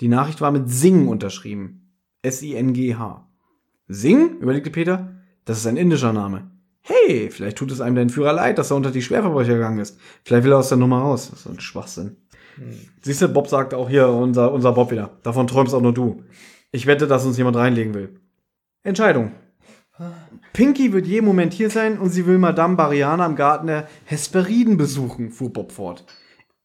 Die 0.00 0.08
Nachricht 0.08 0.40
war 0.40 0.50
mit 0.50 0.70
Sing 0.70 1.06
unterschrieben. 1.06 1.92
S-I-N-G-H. 2.22 3.28
Sing? 3.88 4.38
überlegte 4.40 4.70
Peter. 4.70 5.14
Das 5.44 5.58
ist 5.58 5.66
ein 5.66 5.76
indischer 5.76 6.12
Name. 6.12 6.50
Hey, 6.80 7.30
vielleicht 7.30 7.58
tut 7.58 7.70
es 7.70 7.80
einem 7.80 7.96
dein 7.96 8.10
Führer 8.10 8.32
leid, 8.32 8.58
dass 8.58 8.70
er 8.70 8.76
unter 8.76 8.90
die 8.90 9.02
Schwerverbrecher 9.02 9.54
gegangen 9.54 9.78
ist. 9.78 9.98
Vielleicht 10.24 10.44
will 10.44 10.52
er 10.52 10.58
aus 10.58 10.70
der 10.70 10.78
Nummer 10.78 11.00
raus. 11.00 11.28
Das 11.28 11.40
ist 11.40 11.44
so 11.44 11.50
ein 11.50 11.60
Schwachsinn. 11.60 12.16
Siehst 13.02 13.22
du, 13.22 13.28
Bob 13.28 13.48
sagt 13.48 13.74
auch 13.74 13.88
hier, 13.88 14.08
unser, 14.08 14.52
unser 14.52 14.72
Bob 14.72 14.90
wieder. 14.90 15.10
Davon 15.22 15.46
träumst 15.46 15.74
auch 15.74 15.80
nur 15.80 15.94
du. 15.94 16.22
Ich 16.72 16.86
wette, 16.86 17.06
dass 17.06 17.24
uns 17.24 17.38
jemand 17.38 17.56
reinlegen 17.56 17.94
will. 17.94 18.20
Entscheidung. 18.82 19.32
Pinky 20.52 20.92
wird 20.92 21.06
jeden 21.06 21.26
Moment 21.26 21.52
hier 21.52 21.70
sein 21.70 21.98
und 21.98 22.10
sie 22.10 22.26
will 22.26 22.38
Madame 22.38 22.76
Bariana 22.76 23.24
im 23.26 23.36
Garten 23.36 23.68
der 23.68 23.88
Hesperiden 24.04 24.76
besuchen, 24.76 25.30
fuhr 25.30 25.52
Bob 25.52 25.72
fort. 25.72 26.04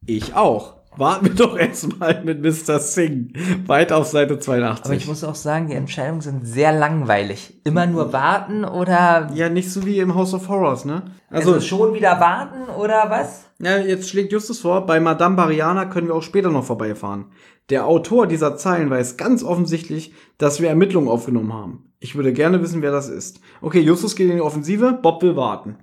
Ich 0.06 0.34
auch. 0.34 0.85
Warten 0.98 1.26
wir 1.26 1.34
doch 1.34 1.58
erstmal 1.58 2.24
mit 2.24 2.42
Mr. 2.42 2.80
Singh. 2.80 3.34
Weit 3.68 3.92
auf 3.92 4.08
Seite 4.08 4.40
82. 4.40 4.86
Aber 4.86 4.94
ich 4.96 5.08
muss 5.08 5.24
auch 5.24 5.36
sagen, 5.36 5.68
die 5.68 5.74
Entscheidungen 5.74 6.22
sind 6.22 6.46
sehr 6.48 6.72
langweilig. 6.72 7.60
Immer 7.64 7.86
nur 7.86 8.14
warten 8.14 8.66
oder 8.66 9.30
ja, 9.34 9.50
nicht 9.50 9.72
so 9.72 9.86
wie 9.86 10.00
im 10.00 10.16
House 10.16 10.34
of 10.34 10.48
Horrors, 10.48 10.86
ne? 10.86 11.04
also, 11.30 11.60
schon 11.60 11.94
wieder 11.94 12.20
warten 12.20 12.70
oder 12.70 13.10
was? 13.10 13.46
Ja, 13.60 13.78
jetzt 13.78 14.10
schlägt 14.10 14.32
Justus 14.32 14.60
vor, 14.60 14.86
bei 14.86 15.00
Madame 15.00 15.36
Bariana 15.36 15.86
können 15.86 16.08
wir 16.08 16.16
auch 16.16 16.24
später 16.24 16.50
noch 16.50 16.66
vorbeifahren. 16.66 17.26
Der 17.70 17.88
Autor 17.88 18.28
dieser 18.28 18.58
Zeilen 18.58 18.90
weiß 18.90 19.18
ganz 19.18 19.44
offensichtlich, 19.44 20.14
dass 20.38 20.62
wir 20.62 20.70
Ermittlungen 20.70 21.10
aufgenommen 21.10 21.54
haben. 21.54 21.92
Ich 22.00 22.16
würde 22.16 22.34
gerne 22.34 22.62
wissen, 22.62 22.82
wer 22.82 22.92
das 22.92 23.10
ist. 23.10 23.40
Okay, 23.62 23.80
Justus 23.80 24.16
geht 24.16 24.30
in 24.30 24.36
die 24.36 24.42
Offensive, 24.42 25.00
Bob 25.02 25.24
will 25.24 25.36
warten. 25.36 25.78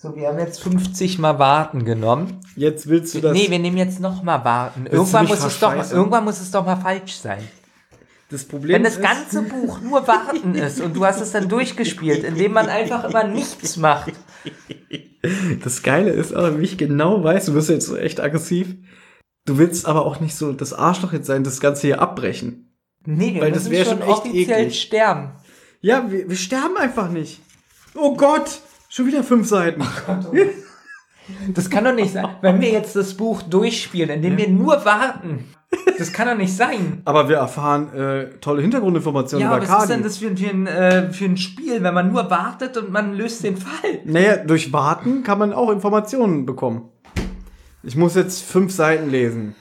So, 0.00 0.14
wir 0.14 0.28
haben 0.28 0.38
jetzt 0.38 0.60
50 0.62 1.18
mal 1.18 1.40
warten 1.40 1.84
genommen. 1.84 2.40
Jetzt 2.54 2.86
willst 2.88 3.14
du 3.16 3.20
das. 3.20 3.32
nee, 3.32 3.50
wir 3.50 3.58
nehmen 3.58 3.76
jetzt 3.76 3.98
noch 3.98 4.22
mal 4.22 4.44
warten. 4.44 4.86
Irgendwann 4.86 5.26
muss, 5.26 5.44
es 5.44 5.58
doch, 5.58 5.74
mal- 5.74 5.90
irgendwann 5.90 6.22
muss 6.24 6.40
es 6.40 6.52
doch 6.52 6.64
mal 6.64 6.76
falsch 6.76 7.16
sein. 7.16 7.42
das 8.30 8.44
Problem 8.44 8.74
Wenn 8.76 8.84
das 8.84 8.94
ist, 8.94 9.02
ganze 9.02 9.42
Buch 9.42 9.80
nur 9.80 10.06
warten 10.06 10.54
ist 10.54 10.80
und 10.80 10.94
du 10.94 11.04
hast 11.04 11.20
es 11.20 11.32
dann 11.32 11.48
durchgespielt, 11.48 12.22
indem 12.22 12.52
man 12.52 12.68
einfach 12.68 13.02
immer 13.10 13.24
nichts 13.24 13.76
macht. 13.76 14.12
das 15.64 15.82
Geile 15.82 16.10
ist 16.10 16.32
aber, 16.32 16.60
wie 16.60 16.64
ich 16.64 16.78
genau 16.78 17.24
weiß, 17.24 17.46
du 17.46 17.54
wirst 17.54 17.68
jetzt 17.70 17.86
so 17.86 17.96
echt 17.96 18.20
aggressiv. 18.20 18.76
Du 19.46 19.58
willst 19.58 19.84
aber 19.86 20.06
auch 20.06 20.20
nicht 20.20 20.36
so 20.36 20.52
das 20.52 20.72
Arschloch 20.74 21.12
jetzt 21.12 21.26
sein, 21.26 21.42
das 21.42 21.58
Ganze 21.58 21.88
hier 21.88 22.00
abbrechen. 22.00 22.72
Nee, 23.04 23.34
wir 23.34 23.40
Weil 23.42 23.50
das 23.50 23.64
müssen 23.64 23.72
wär 23.72 23.84
schon 23.84 23.98
schon 23.98 24.02
echt 24.02 24.18
offiziell 24.18 24.60
eklig. 24.60 24.80
sterben. 24.80 25.32
Ja, 25.80 26.08
wir, 26.08 26.28
wir 26.28 26.36
sterben 26.36 26.76
einfach 26.76 27.10
nicht. 27.10 27.40
Oh 27.96 28.14
Gott, 28.14 28.60
schon 28.88 29.06
wieder 29.06 29.22
fünf 29.22 29.48
Seiten. 29.48 29.82
Das 31.54 31.68
kann 31.68 31.84
doch 31.84 31.92
nicht 31.94 32.14
sein. 32.14 32.26
Wenn 32.40 32.58
wir 32.62 32.70
jetzt 32.70 32.96
das 32.96 33.12
Buch 33.12 33.42
durchspielen, 33.42 34.08
indem 34.08 34.38
wir 34.38 34.48
nur 34.48 34.82
warten. 34.86 35.44
Das 35.98 36.10
kann 36.10 36.26
doch 36.26 36.36
nicht 36.38 36.56
sein. 36.56 37.02
Aber 37.04 37.28
wir 37.28 37.36
erfahren 37.36 37.92
äh, 37.92 38.30
tolle 38.40 38.62
Hintergrundinformationen 38.62 39.46
Ja, 39.46 39.54
über 39.58 39.68
was 39.68 39.82
ist 39.82 39.90
denn 39.90 40.02
das 40.02 40.16
für, 40.16 40.28
ein- 40.28 40.38
für, 40.38 40.48
ein, 40.48 40.66
äh, 40.66 41.12
für 41.12 41.26
ein 41.26 41.36
Spiel, 41.36 41.82
wenn 41.82 41.92
man 41.92 42.10
nur 42.10 42.30
wartet 42.30 42.78
und 42.78 42.90
man 42.90 43.14
löst 43.14 43.44
den 43.44 43.58
Fall? 43.58 44.00
Naja, 44.06 44.38
durch 44.38 44.72
Warten 44.72 45.22
kann 45.22 45.38
man 45.38 45.52
auch 45.52 45.70
Informationen 45.70 46.46
bekommen. 46.46 46.88
Ich 47.82 47.94
muss 47.94 48.14
jetzt 48.14 48.42
fünf 48.42 48.72
Seiten 48.72 49.10
lesen. 49.10 49.54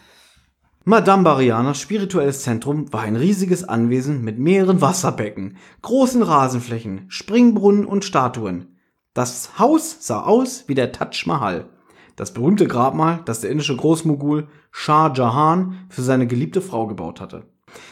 Madame 0.85 1.23
Barianas 1.23 1.81
spirituelles 1.81 2.43
Zentrum 2.43 2.93
war 2.93 3.01
ein 3.01 3.17
riesiges 3.17 3.65
Anwesen 3.67 4.23
mit 4.23 4.39
mehreren 4.39 4.79
Wasserbecken, 4.79 5.57
großen 5.81 6.23
Rasenflächen, 6.23 7.07
Springbrunnen 7.09 7.85
und 7.85 8.05
Statuen. 8.05 8.76
Das 9.17 9.57
Haus 9.57 9.97
sah 10.01 10.21
aus 10.21 10.65
wie 10.67 10.75
der 10.75 10.91
Taj 10.91 11.25
Mahal, 11.25 11.65
das 12.15 12.35
berühmte 12.35 12.67
Grabmal, 12.67 13.21
das 13.25 13.41
der 13.41 13.49
indische 13.49 13.75
Großmogul 13.75 14.47
Shah 14.69 15.11
Jahan 15.11 15.87
für 15.89 16.03
seine 16.03 16.27
geliebte 16.27 16.61
Frau 16.61 16.85
gebaut 16.85 17.19
hatte. 17.19 17.47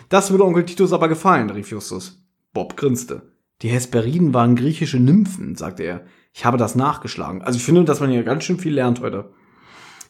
Das 0.07 0.29
würde 0.29 0.45
Onkel 0.45 0.65
Titus 0.65 0.93
aber 0.93 1.07
gefallen, 1.07 1.49
rief 1.49 1.71
Justus. 1.71 2.23
Bob 2.53 2.77
grinste. 2.77 3.31
Die 3.63 3.69
Hesperiden 3.69 4.35
waren 4.35 4.55
griechische 4.55 4.99
Nymphen, 4.99 5.55
sagte 5.55 5.81
er. 5.81 6.05
Ich 6.31 6.45
habe 6.45 6.59
das 6.59 6.75
nachgeschlagen. 6.75 7.41
Also 7.41 7.57
ich 7.57 7.63
finde, 7.63 7.85
dass 7.85 8.01
man 8.01 8.11
hier 8.11 8.21
ganz 8.21 8.43
schön 8.43 8.59
viel 8.59 8.75
lernt 8.75 9.01
heute. 9.01 9.31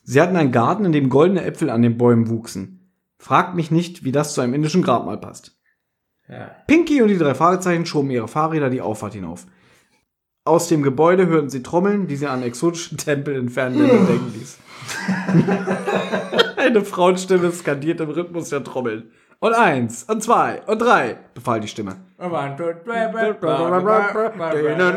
Sie 0.03 0.19
hatten 0.19 0.35
einen 0.35 0.51
Garten, 0.51 0.83
in 0.83 0.91
dem 0.91 1.07
goldene 1.07 1.45
Äpfel 1.45 1.69
an 1.69 1.81
den 1.81 1.97
Bäumen 1.97 2.27
wuchsen. 2.27 2.91
Fragt 3.19 3.55
mich 3.55 3.71
nicht, 3.71 4.03
wie 4.03 4.11
das 4.11 4.33
zu 4.33 4.41
einem 4.41 4.53
indischen 4.53 4.81
Grabmal 4.81 5.21
passt. 5.21 5.57
Pinky 6.67 7.01
und 7.01 7.07
die 7.07 7.17
drei 7.17 7.35
Fragezeichen 7.35 7.85
schoben 7.85 8.11
ihre 8.11 8.27
Fahrräder 8.27 8.69
die 8.69 8.81
Auffahrt 8.81 9.13
hinauf. 9.13 9.45
Aus 10.47 10.67
dem 10.67 10.83
Gebäude 10.83 11.25
hörten 11.25 11.49
sie 11.49 11.63
Trommeln, 11.63 12.05
die 12.05 12.17
sie 12.17 12.27
an 12.27 12.43
exotische 12.43 12.95
Tempel 12.97 13.35
in 13.35 13.49
fernen 13.49 13.79
Ländern 13.79 14.05
denken 14.05 14.31
ließ. 14.37 14.59
Eine 16.55 16.85
Frauenstimme 16.85 17.51
skandiert 17.51 17.99
im 17.99 18.11
Rhythmus 18.11 18.49
der 18.49 18.63
Trommeln. 18.63 19.09
Und 19.45 19.53
eins, 19.53 20.03
und 20.05 20.23
zwei, 20.23 20.63
und 20.65 20.81
drei, 20.81 21.17
befahl 21.35 21.59
die 21.59 21.67
Stimme. 21.67 21.97
Denen 22.17 22.31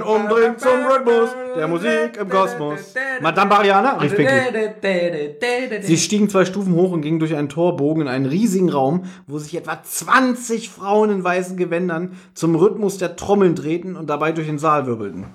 umdrehen 0.03 0.57
zum 0.57 0.87
Rhythmus 0.87 1.29
der 1.55 1.69
Musik 1.69 2.16
im 2.19 2.31
Kosmos. 2.31 2.95
Madame 3.20 3.51
Bariana, 3.51 3.99
rief 3.99 4.16
Pinky. 4.16 5.83
Sie 5.83 5.99
stiegen 5.99 6.31
zwei 6.31 6.47
Stufen 6.47 6.73
hoch 6.73 6.93
und 6.93 7.03
gingen 7.03 7.19
durch 7.19 7.37
einen 7.37 7.51
Torbogen 7.51 8.05
in 8.05 8.09
einen 8.09 8.25
riesigen 8.25 8.70
Raum, 8.70 9.05
wo 9.27 9.39
sich 9.39 9.55
etwa 9.55 9.83
20 9.83 10.70
Frauen 10.70 11.11
in 11.11 11.23
weißen 11.23 11.59
Gewändern 11.59 12.16
zum 12.33 12.55
Rhythmus 12.55 12.97
der 12.97 13.16
Trommeln 13.16 13.55
drehten 13.55 13.97
und 13.97 14.09
dabei 14.09 14.33
durch 14.33 14.47
den 14.47 14.59
Saal 14.59 14.87
wirbelten. 14.87 15.27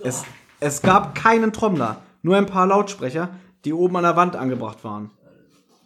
Es, 0.00 0.26
es 0.60 0.82
gab 0.82 1.14
keinen 1.14 1.54
Trommler, 1.54 2.02
nur 2.20 2.36
ein 2.36 2.44
paar 2.44 2.66
Lautsprecher, 2.66 3.30
die 3.64 3.72
oben 3.72 3.96
an 3.96 4.02
der 4.02 4.16
Wand 4.16 4.36
angebracht 4.36 4.84
waren. 4.84 5.10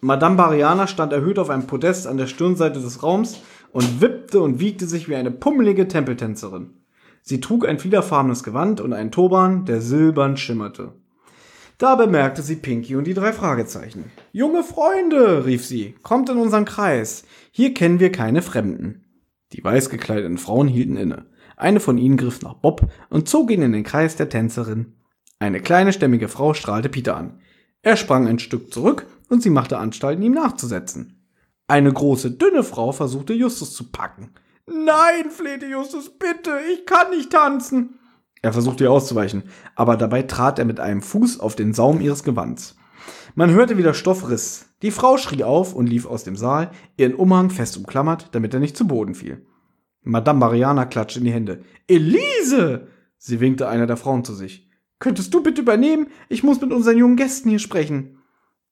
Madame 0.03 0.35
Bariana 0.35 0.87
stand 0.87 1.13
erhöht 1.13 1.37
auf 1.37 1.51
einem 1.51 1.67
Podest 1.67 2.07
an 2.07 2.17
der 2.17 2.25
Stirnseite 2.25 2.81
des 2.81 3.03
Raums 3.03 3.39
und 3.71 4.01
wippte 4.01 4.41
und 4.41 4.59
wiegte 4.59 4.87
sich 4.87 5.07
wie 5.07 5.15
eine 5.15 5.29
pummelige 5.29 5.87
Tempeltänzerin. 5.87 6.71
Sie 7.21 7.39
trug 7.39 7.67
ein 7.67 7.77
fliederfarbenes 7.77 8.41
Gewand 8.41 8.81
und 8.81 8.93
einen 8.93 9.11
Turban, 9.11 9.65
der 9.65 9.79
silbern 9.79 10.37
schimmerte. 10.37 10.93
Da 11.77 11.93
bemerkte 11.93 12.41
sie 12.41 12.55
Pinky 12.55 12.95
und 12.95 13.05
die 13.05 13.13
drei 13.13 13.31
Fragezeichen. 13.31 14.11
Junge 14.31 14.63
Freunde, 14.63 15.45
rief 15.45 15.63
sie, 15.65 15.93
kommt 16.01 16.29
in 16.29 16.37
unseren 16.37 16.65
Kreis. 16.65 17.23
Hier 17.51 17.75
kennen 17.75 17.99
wir 17.99 18.11
keine 18.11 18.41
Fremden. 18.41 19.05
Die 19.53 19.63
weiß 19.63 19.91
gekleideten 19.91 20.39
Frauen 20.39 20.67
hielten 20.67 20.97
inne. 20.97 21.27
Eine 21.57 21.79
von 21.79 21.99
ihnen 21.99 22.17
griff 22.17 22.41
nach 22.41 22.55
Bob 22.55 22.91
und 23.11 23.29
zog 23.29 23.51
ihn 23.51 23.61
in 23.61 23.71
den 23.71 23.83
Kreis 23.83 24.15
der 24.15 24.29
Tänzerin. 24.29 24.93
Eine 25.37 25.59
kleine 25.59 25.93
stämmige 25.93 26.27
Frau 26.27 26.55
strahlte 26.55 26.89
Peter 26.89 27.15
an. 27.15 27.39
Er 27.83 27.97
sprang 27.97 28.27
ein 28.27 28.39
Stück 28.39 28.73
zurück 28.73 29.07
und 29.29 29.41
sie 29.41 29.49
machte 29.49 29.77
Anstalten, 29.77 30.23
ihm 30.23 30.33
nachzusetzen. 30.33 31.21
Eine 31.67 31.91
große, 31.91 32.31
dünne 32.31 32.63
Frau 32.63 32.91
versuchte 32.91 33.33
Justus 33.33 33.73
zu 33.73 33.91
packen. 33.91 34.31
Nein, 34.67 35.31
flehte 35.31 35.65
Justus, 35.65 36.09
bitte, 36.09 36.51
ich 36.73 36.85
kann 36.85 37.09
nicht 37.09 37.31
tanzen. 37.31 37.99
Er 38.41 38.53
versuchte 38.53 38.83
ihr 38.83 38.91
auszuweichen, 38.91 39.43
aber 39.75 39.97
dabei 39.97 40.23
trat 40.23 40.59
er 40.59 40.65
mit 40.65 40.79
einem 40.79 41.01
Fuß 41.01 41.39
auf 41.39 41.55
den 41.55 41.73
Saum 41.73 42.01
ihres 42.01 42.23
Gewands. 42.23 42.75
Man 43.35 43.51
hörte, 43.51 43.77
wie 43.77 43.83
der 43.83 43.93
Stoff 43.93 44.29
riss. 44.29 44.67
Die 44.81 44.91
Frau 44.91 45.17
schrie 45.17 45.43
auf 45.43 45.73
und 45.73 45.87
lief 45.87 46.05
aus 46.05 46.23
dem 46.23 46.35
Saal, 46.35 46.71
ihren 46.97 47.15
Umhang 47.15 47.49
fest 47.49 47.77
umklammert, 47.77 48.29
damit 48.33 48.53
er 48.53 48.59
nicht 48.59 48.75
zu 48.75 48.87
Boden 48.87 49.15
fiel. 49.15 49.45
Madame 50.03 50.39
Mariana 50.39 50.85
klatschte 50.85 51.19
in 51.19 51.25
die 51.25 51.31
Hände. 51.31 51.63
Elise! 51.87 52.87
Sie 53.17 53.39
winkte 53.39 53.67
einer 53.67 53.85
der 53.87 53.97
Frauen 53.97 54.23
zu 54.23 54.33
sich. 54.33 54.70
Könntest 55.01 55.33
du 55.33 55.41
bitte 55.41 55.61
übernehmen? 55.61 56.07
Ich 56.29 56.43
muss 56.43 56.61
mit 56.61 56.71
unseren 56.71 56.95
jungen 56.95 57.17
Gästen 57.17 57.49
hier 57.49 57.57
sprechen. 57.57 58.19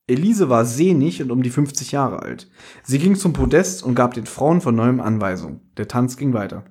Elise 0.05 0.47
war 0.47 0.63
sehnig 0.63 1.23
und 1.23 1.31
um 1.31 1.41
die 1.41 1.49
50 1.49 1.91
Jahre 1.91 2.21
alt. 2.21 2.49
Sie 2.83 2.99
ging 2.99 3.15
zum 3.15 3.33
Podest 3.33 3.83
und 3.83 3.95
gab 3.95 4.13
den 4.13 4.27
Frauen 4.27 4.61
von 4.61 4.75
neuem 4.75 5.01
Anweisungen. 5.01 5.59
Der 5.77 5.87
Tanz 5.87 6.17
ging 6.17 6.33
weiter. 6.33 6.65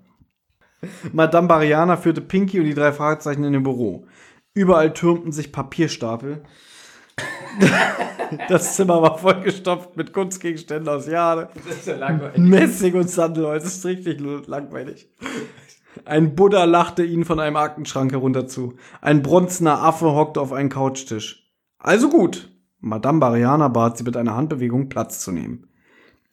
Madame 1.13 1.49
Bariana 1.49 1.97
führte 1.97 2.21
Pinky 2.21 2.61
und 2.61 2.67
die 2.67 2.75
drei 2.75 2.93
Fragezeichen 2.93 3.43
in 3.43 3.53
ihr 3.53 3.61
Büro. 3.61 4.07
Überall 4.55 4.95
türmten 4.95 5.33
sich 5.33 5.53
Papierstapel. 5.53 6.45
Das 8.51 8.77
Zimmer 8.77 9.01
war 9.01 9.17
vollgestopft 9.17 9.97
mit 9.97 10.13
Kunstgegenständen 10.13 10.87
aus 10.87 11.07
Jade. 11.07 11.49
Das 11.55 11.79
ist 11.79 11.87
ja 11.87 11.97
langweilig. 11.97 12.37
Messing 12.37 12.93
und 12.93 13.09
Sandelholz. 13.09 13.65
Das 13.65 13.77
ist 13.77 13.87
richtig 13.87 14.21
langweilig. 14.21 15.09
Ein 16.05 16.35
Buddha 16.35 16.65
lachte 16.65 17.05
ihnen 17.05 17.25
von 17.25 17.41
einem 17.41 17.57
Aktenschrank 17.57 18.13
herunter 18.13 18.47
zu. 18.47 18.75
Ein 19.01 19.23
bronzener 19.23 19.83
Affe 19.83 20.13
hockte 20.15 20.41
auf 20.41 20.53
einen 20.53 20.69
Couchtisch. 20.69 21.51
Also 21.79 22.09
gut. 22.09 22.51
Madame 22.81 23.19
Bariana 23.19 23.69
bat 23.69 23.99
sie 23.99 24.05
mit 24.05 24.17
einer 24.17 24.37
Handbewegung 24.37 24.89
Platz 24.89 25.21
zu 25.21 25.33
nehmen. 25.33 25.67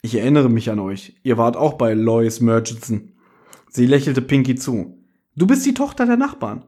Ich 0.02 0.15
erinnere 0.15 0.49
mich 0.49 0.69
an 0.69 0.80
euch. 0.80 1.15
Ihr 1.23 1.38
wart 1.38 1.57
auch 1.57 1.73
bei 1.73 1.94
Lois 1.94 2.40
Murchison. 2.40 3.14
Sie 3.69 3.88
lächelte 3.88 4.22
Pinky 4.22 4.56
zu. 4.56 5.03
Du 5.36 5.48
bist 5.48 5.65
die 5.65 5.73
Tochter 5.73 6.06
der 6.06 6.18
Nachbarn. 6.18 6.65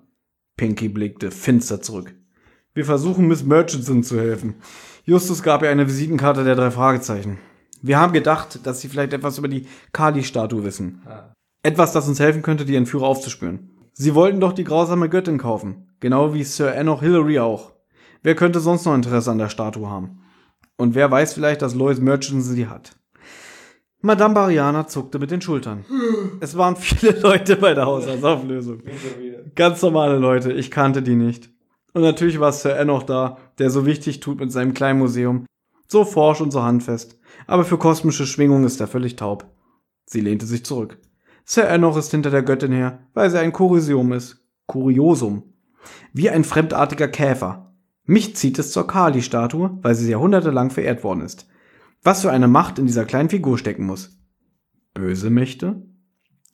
Pinky 0.57 0.89
blickte 0.89 1.29
finster 1.29 1.81
zurück. 1.81 2.15
Wir 2.73 2.85
versuchen 2.85 3.27
Miss 3.27 3.43
Murchison 3.43 4.03
zu 4.03 4.19
helfen. 4.19 4.55
Justus 5.03 5.43
gab 5.43 5.61
ihr 5.61 5.69
eine 5.69 5.87
Visitenkarte 5.87 6.43
der 6.43 6.55
drei 6.55 6.71
Fragezeichen. 6.71 7.37
Wir 7.81 7.99
haben 7.99 8.13
gedacht, 8.13 8.65
dass 8.65 8.81
sie 8.81 8.87
vielleicht 8.87 9.13
etwas 9.13 9.37
über 9.37 9.47
die 9.47 9.67
Kali-Statue 9.93 10.63
wissen. 10.63 11.01
Etwas, 11.67 11.91
das 11.91 12.07
uns 12.07 12.21
helfen 12.21 12.43
könnte, 12.43 12.63
die 12.63 12.77
Entführer 12.77 13.07
aufzuspüren. 13.07 13.71
Sie 13.91 14.15
wollten 14.15 14.39
doch 14.39 14.53
die 14.53 14.63
grausame 14.63 15.09
Göttin 15.09 15.37
kaufen. 15.37 15.89
Genau 15.99 16.33
wie 16.33 16.45
Sir 16.45 16.73
Enoch 16.73 17.01
Hillary 17.01 17.39
auch. 17.39 17.73
Wer 18.23 18.35
könnte 18.35 18.61
sonst 18.61 18.85
noch 18.85 18.95
Interesse 18.95 19.31
an 19.31 19.37
der 19.37 19.49
Statue 19.49 19.89
haben? 19.89 20.21
Und 20.77 20.95
wer 20.95 21.11
weiß 21.11 21.33
vielleicht, 21.33 21.61
dass 21.61 21.75
Lois 21.75 21.99
Murchison 21.99 22.41
sie 22.41 22.67
hat? 22.67 22.95
Madame 23.99 24.33
Bariana 24.33 24.87
zuckte 24.87 25.19
mit 25.19 25.29
den 25.29 25.41
Schultern. 25.41 25.83
Es 26.39 26.55
waren 26.55 26.77
viele 26.77 27.19
Leute 27.19 27.57
bei 27.57 27.73
der 27.73 27.85
Haushaltsauflösung. 27.85 28.83
Ganz 29.53 29.81
normale 29.81 30.19
Leute, 30.19 30.53
ich 30.53 30.71
kannte 30.71 31.01
die 31.01 31.15
nicht. 31.15 31.49
Und 31.91 32.01
natürlich 32.01 32.39
war 32.39 32.53
Sir 32.53 32.77
Enoch 32.79 33.03
da, 33.03 33.39
der 33.59 33.71
so 33.71 33.85
wichtig 33.85 34.21
tut 34.21 34.39
mit 34.39 34.53
seinem 34.53 34.73
kleinen 34.73 34.99
Museum. 34.99 35.45
So 35.89 36.05
forsch 36.05 36.39
und 36.39 36.51
so 36.51 36.63
handfest. 36.63 37.19
Aber 37.45 37.65
für 37.65 37.77
kosmische 37.77 38.25
Schwingungen 38.25 38.63
ist 38.63 38.79
er 38.79 38.87
völlig 38.87 39.17
taub. 39.17 39.51
Sie 40.05 40.21
lehnte 40.21 40.45
sich 40.45 40.63
zurück. 40.63 40.97
Sir 41.49 41.69
Enoch 41.69 41.95
ist 41.95 42.11
hinter 42.11 42.29
der 42.29 42.43
Göttin 42.43 42.73
her, 42.73 43.07
weil 43.13 43.31
sie 43.31 43.39
ein 43.39 43.53
Kuriosum 43.53 44.11
ist. 44.11 44.45
Kuriosum. 44.65 45.53
Wie 46.11 46.29
ein 46.29 46.43
fremdartiger 46.43 47.07
Käfer. 47.07 47.73
Mich 48.03 48.35
zieht 48.35 48.59
es 48.59 48.73
zur 48.73 48.85
Kali-Statue, 48.85 49.79
weil 49.81 49.95
sie 49.95 50.11
jahrhundertelang 50.11 50.71
verehrt 50.71 51.05
worden 51.05 51.21
ist. 51.21 51.47
Was 52.03 52.23
für 52.23 52.31
eine 52.31 52.49
Macht 52.49 52.79
in 52.79 52.85
dieser 52.85 53.05
kleinen 53.05 53.29
Figur 53.29 53.57
stecken 53.57 53.85
muss. 53.85 54.19
Böse 54.93 55.29
Mächte? 55.29 55.87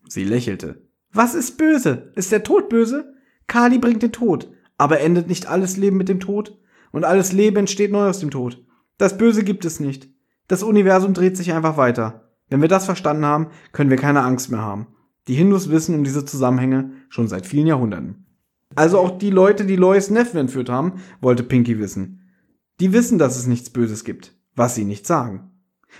Sie 0.08 0.26
lächelte. 0.26 0.88
Was 1.12 1.34
ist 1.34 1.58
böse? 1.58 2.12
Ist 2.16 2.32
der 2.32 2.44
Tod 2.44 2.70
böse? 2.70 3.16
Kali 3.48 3.80
bringt 3.80 4.04
den 4.04 4.12
Tod. 4.12 4.52
Aber 4.78 5.00
endet 5.00 5.28
nicht 5.28 5.48
alles 5.48 5.76
Leben 5.76 5.98
mit 5.98 6.08
dem 6.08 6.20
Tod? 6.20 6.60
Und 6.92 7.04
alles 7.04 7.32
Leben 7.32 7.58
entsteht 7.58 7.92
neu 7.92 8.08
aus 8.08 8.20
dem 8.20 8.30
Tod. 8.30 8.64
Das 9.00 9.18
Böse 9.18 9.44
gibt 9.44 9.66
es 9.66 9.80
nicht. 9.80 10.08
Das 10.48 10.62
Universum 10.62 11.16
dreht 11.16 11.36
sich 11.36 11.52
einfach 11.52 11.78
weiter. 11.78 12.23
Wenn 12.54 12.62
wir 12.62 12.70
das 12.70 12.86
verstanden 12.86 13.26
haben, 13.26 13.48
können 13.72 13.90
wir 13.90 13.98
keine 13.98 14.22
Angst 14.22 14.52
mehr 14.52 14.62
haben. 14.62 14.86
Die 15.28 15.34
Hindus 15.34 15.72
wissen 15.72 15.96
um 15.96 16.04
diese 16.04 16.24
Zusammenhänge 16.24 16.92
schon 17.10 17.28
seit 17.28 17.48
vielen 17.48 17.66
Jahrhunderten. 17.66 18.28
Also 18.76 19.00
auch 19.00 19.18
die 19.18 19.32
Leute, 19.32 19.66
die 19.66 19.76
Lois 19.76 20.12
Neffen 20.12 20.38
entführt 20.38 20.70
haben, 20.70 21.02
wollte 21.20 21.42
Pinky 21.42 21.80
wissen. 21.80 22.30
Die 22.80 22.94
wissen, 22.94 23.18
dass 23.18 23.38
es 23.38 23.48
nichts 23.48 23.72
Böses 23.72 24.04
gibt, 24.04 24.36
was 24.56 24.76
sie 24.76 24.86
nicht 24.86 25.08
sagen. 25.08 25.50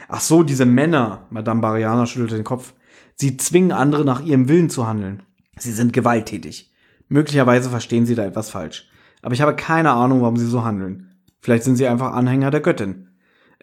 Ach 0.08 0.22
so, 0.22 0.44
diese 0.44 0.68
Männer, 0.68 1.26
Madame 1.32 1.60
Bariana 1.60 2.06
schüttelte 2.06 2.36
den 2.36 2.44
Kopf. 2.44 2.76
Sie 3.16 3.36
zwingen 3.38 3.72
andere 3.72 4.06
nach 4.06 4.24
ihrem 4.24 4.48
Willen 4.48 4.70
zu 4.70 4.86
handeln. 4.86 5.24
Sie 5.58 5.72
sind 5.72 5.92
gewalttätig. 5.92 6.72
Möglicherweise 7.08 7.72
verstehen 7.72 8.06
sie 8.06 8.14
da 8.14 8.26
etwas 8.26 8.52
falsch. 8.52 8.92
Aber 9.24 9.34
ich 9.34 9.42
habe 9.42 9.56
keine 9.56 9.90
Ahnung, 9.90 10.22
warum 10.22 10.38
sie 10.38 10.46
so 10.46 10.64
handeln. 10.64 11.16
Vielleicht 11.42 11.64
sind 11.64 11.78
sie 11.78 11.88
einfach 11.88 12.14
Anhänger 12.14 12.52
der 12.52 12.62
Göttin. 12.62 13.08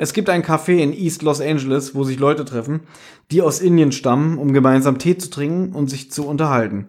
Es 0.01 0.15
gibt 0.15 0.31
ein 0.31 0.43
Café 0.43 0.79
in 0.79 0.95
East 0.95 1.21
Los 1.21 1.43
Angeles, 1.43 1.95
wo 1.95 2.05
sich 2.05 2.19
Leute 2.19 2.47
treffen, 2.47 2.85
die 3.31 3.43
aus 3.43 3.61
Indien 3.61 3.93
stammen, 3.93 4.39
um 4.39 4.55
gemeinsam 4.55 4.97
Tee 4.97 5.19
zu 5.19 5.29
trinken 5.29 5.75
und 5.75 5.91
sich 5.91 6.11
zu 6.11 6.27
unterhalten. 6.27 6.89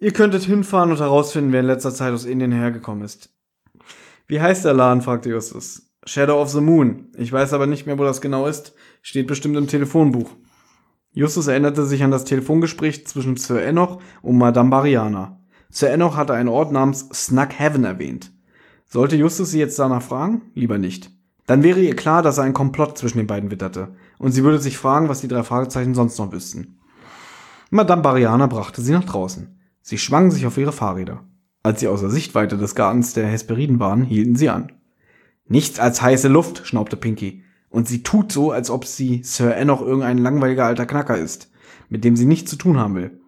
Ihr 0.00 0.10
könntet 0.10 0.42
hinfahren 0.42 0.90
und 0.90 0.98
herausfinden, 0.98 1.52
wer 1.52 1.60
in 1.60 1.66
letzter 1.66 1.94
Zeit 1.94 2.12
aus 2.12 2.24
Indien 2.24 2.50
hergekommen 2.50 3.04
ist. 3.04 3.32
Wie 4.26 4.40
heißt 4.40 4.64
der 4.64 4.74
Laden? 4.74 5.00
fragte 5.00 5.28
Justus. 5.28 5.92
Shadow 6.04 6.42
of 6.42 6.50
the 6.50 6.60
Moon. 6.60 7.06
Ich 7.16 7.32
weiß 7.32 7.52
aber 7.52 7.68
nicht 7.68 7.86
mehr, 7.86 8.00
wo 8.00 8.02
das 8.02 8.20
genau 8.20 8.48
ist. 8.48 8.74
Steht 9.00 9.28
bestimmt 9.28 9.56
im 9.56 9.68
Telefonbuch. 9.68 10.32
Justus 11.12 11.46
erinnerte 11.46 11.86
sich 11.86 12.02
an 12.02 12.10
das 12.10 12.24
Telefongespräch 12.24 13.06
zwischen 13.06 13.36
Sir 13.36 13.62
Enoch 13.62 14.00
und 14.22 14.38
Madame 14.38 14.70
Bariana. 14.70 15.40
Sir 15.70 15.90
Enoch 15.90 16.16
hatte 16.16 16.32
einen 16.32 16.48
Ort 16.48 16.72
namens 16.72 17.08
Snug 17.14 17.50
Heaven 17.56 17.84
erwähnt. 17.84 18.32
Sollte 18.86 19.14
Justus 19.14 19.52
sie 19.52 19.60
jetzt 19.60 19.78
danach 19.78 20.02
fragen? 20.02 20.50
Lieber 20.56 20.78
nicht. 20.78 21.12
Dann 21.46 21.62
wäre 21.62 21.80
ihr 21.80 21.96
klar, 21.96 22.22
dass 22.22 22.38
er 22.38 22.44
einen 22.44 22.54
Komplott 22.54 22.98
zwischen 22.98 23.18
den 23.18 23.26
beiden 23.26 23.50
witterte, 23.50 23.94
und 24.18 24.32
sie 24.32 24.44
würde 24.44 24.60
sich 24.60 24.78
fragen, 24.78 25.08
was 25.08 25.20
die 25.20 25.28
drei 25.28 25.42
Fragezeichen 25.42 25.94
sonst 25.94 26.18
noch 26.18 26.32
wüssten. 26.32 26.78
Madame 27.70 28.02
Bariana 28.02 28.46
brachte 28.46 28.82
sie 28.82 28.92
nach 28.92 29.04
draußen. 29.04 29.58
Sie 29.80 29.98
schwangen 29.98 30.30
sich 30.30 30.46
auf 30.46 30.58
ihre 30.58 30.72
Fahrräder. 30.72 31.24
Als 31.62 31.80
sie 31.80 31.88
außer 31.88 32.10
Sichtweite 32.10 32.56
des 32.56 32.74
Gartens 32.74 33.14
der 33.14 33.26
Hesperiden 33.26 33.80
waren, 33.80 34.04
hielten 34.04 34.36
sie 34.36 34.50
an. 34.50 34.72
Nichts 35.48 35.80
als 35.80 36.02
heiße 36.02 36.28
Luft, 36.28 36.66
schnaubte 36.66 36.96
Pinky. 36.96 37.42
Und 37.68 37.88
sie 37.88 38.02
tut 38.02 38.30
so, 38.30 38.52
als 38.52 38.70
ob 38.70 38.84
sie 38.84 39.22
Sir 39.24 39.56
Enoch 39.56 39.80
irgendein 39.80 40.18
langweiliger 40.18 40.66
alter 40.66 40.86
Knacker 40.86 41.16
ist, 41.16 41.50
mit 41.88 42.04
dem 42.04 42.16
sie 42.16 42.26
nichts 42.26 42.50
zu 42.50 42.56
tun 42.56 42.78
haben 42.78 42.94
will. 42.94 43.20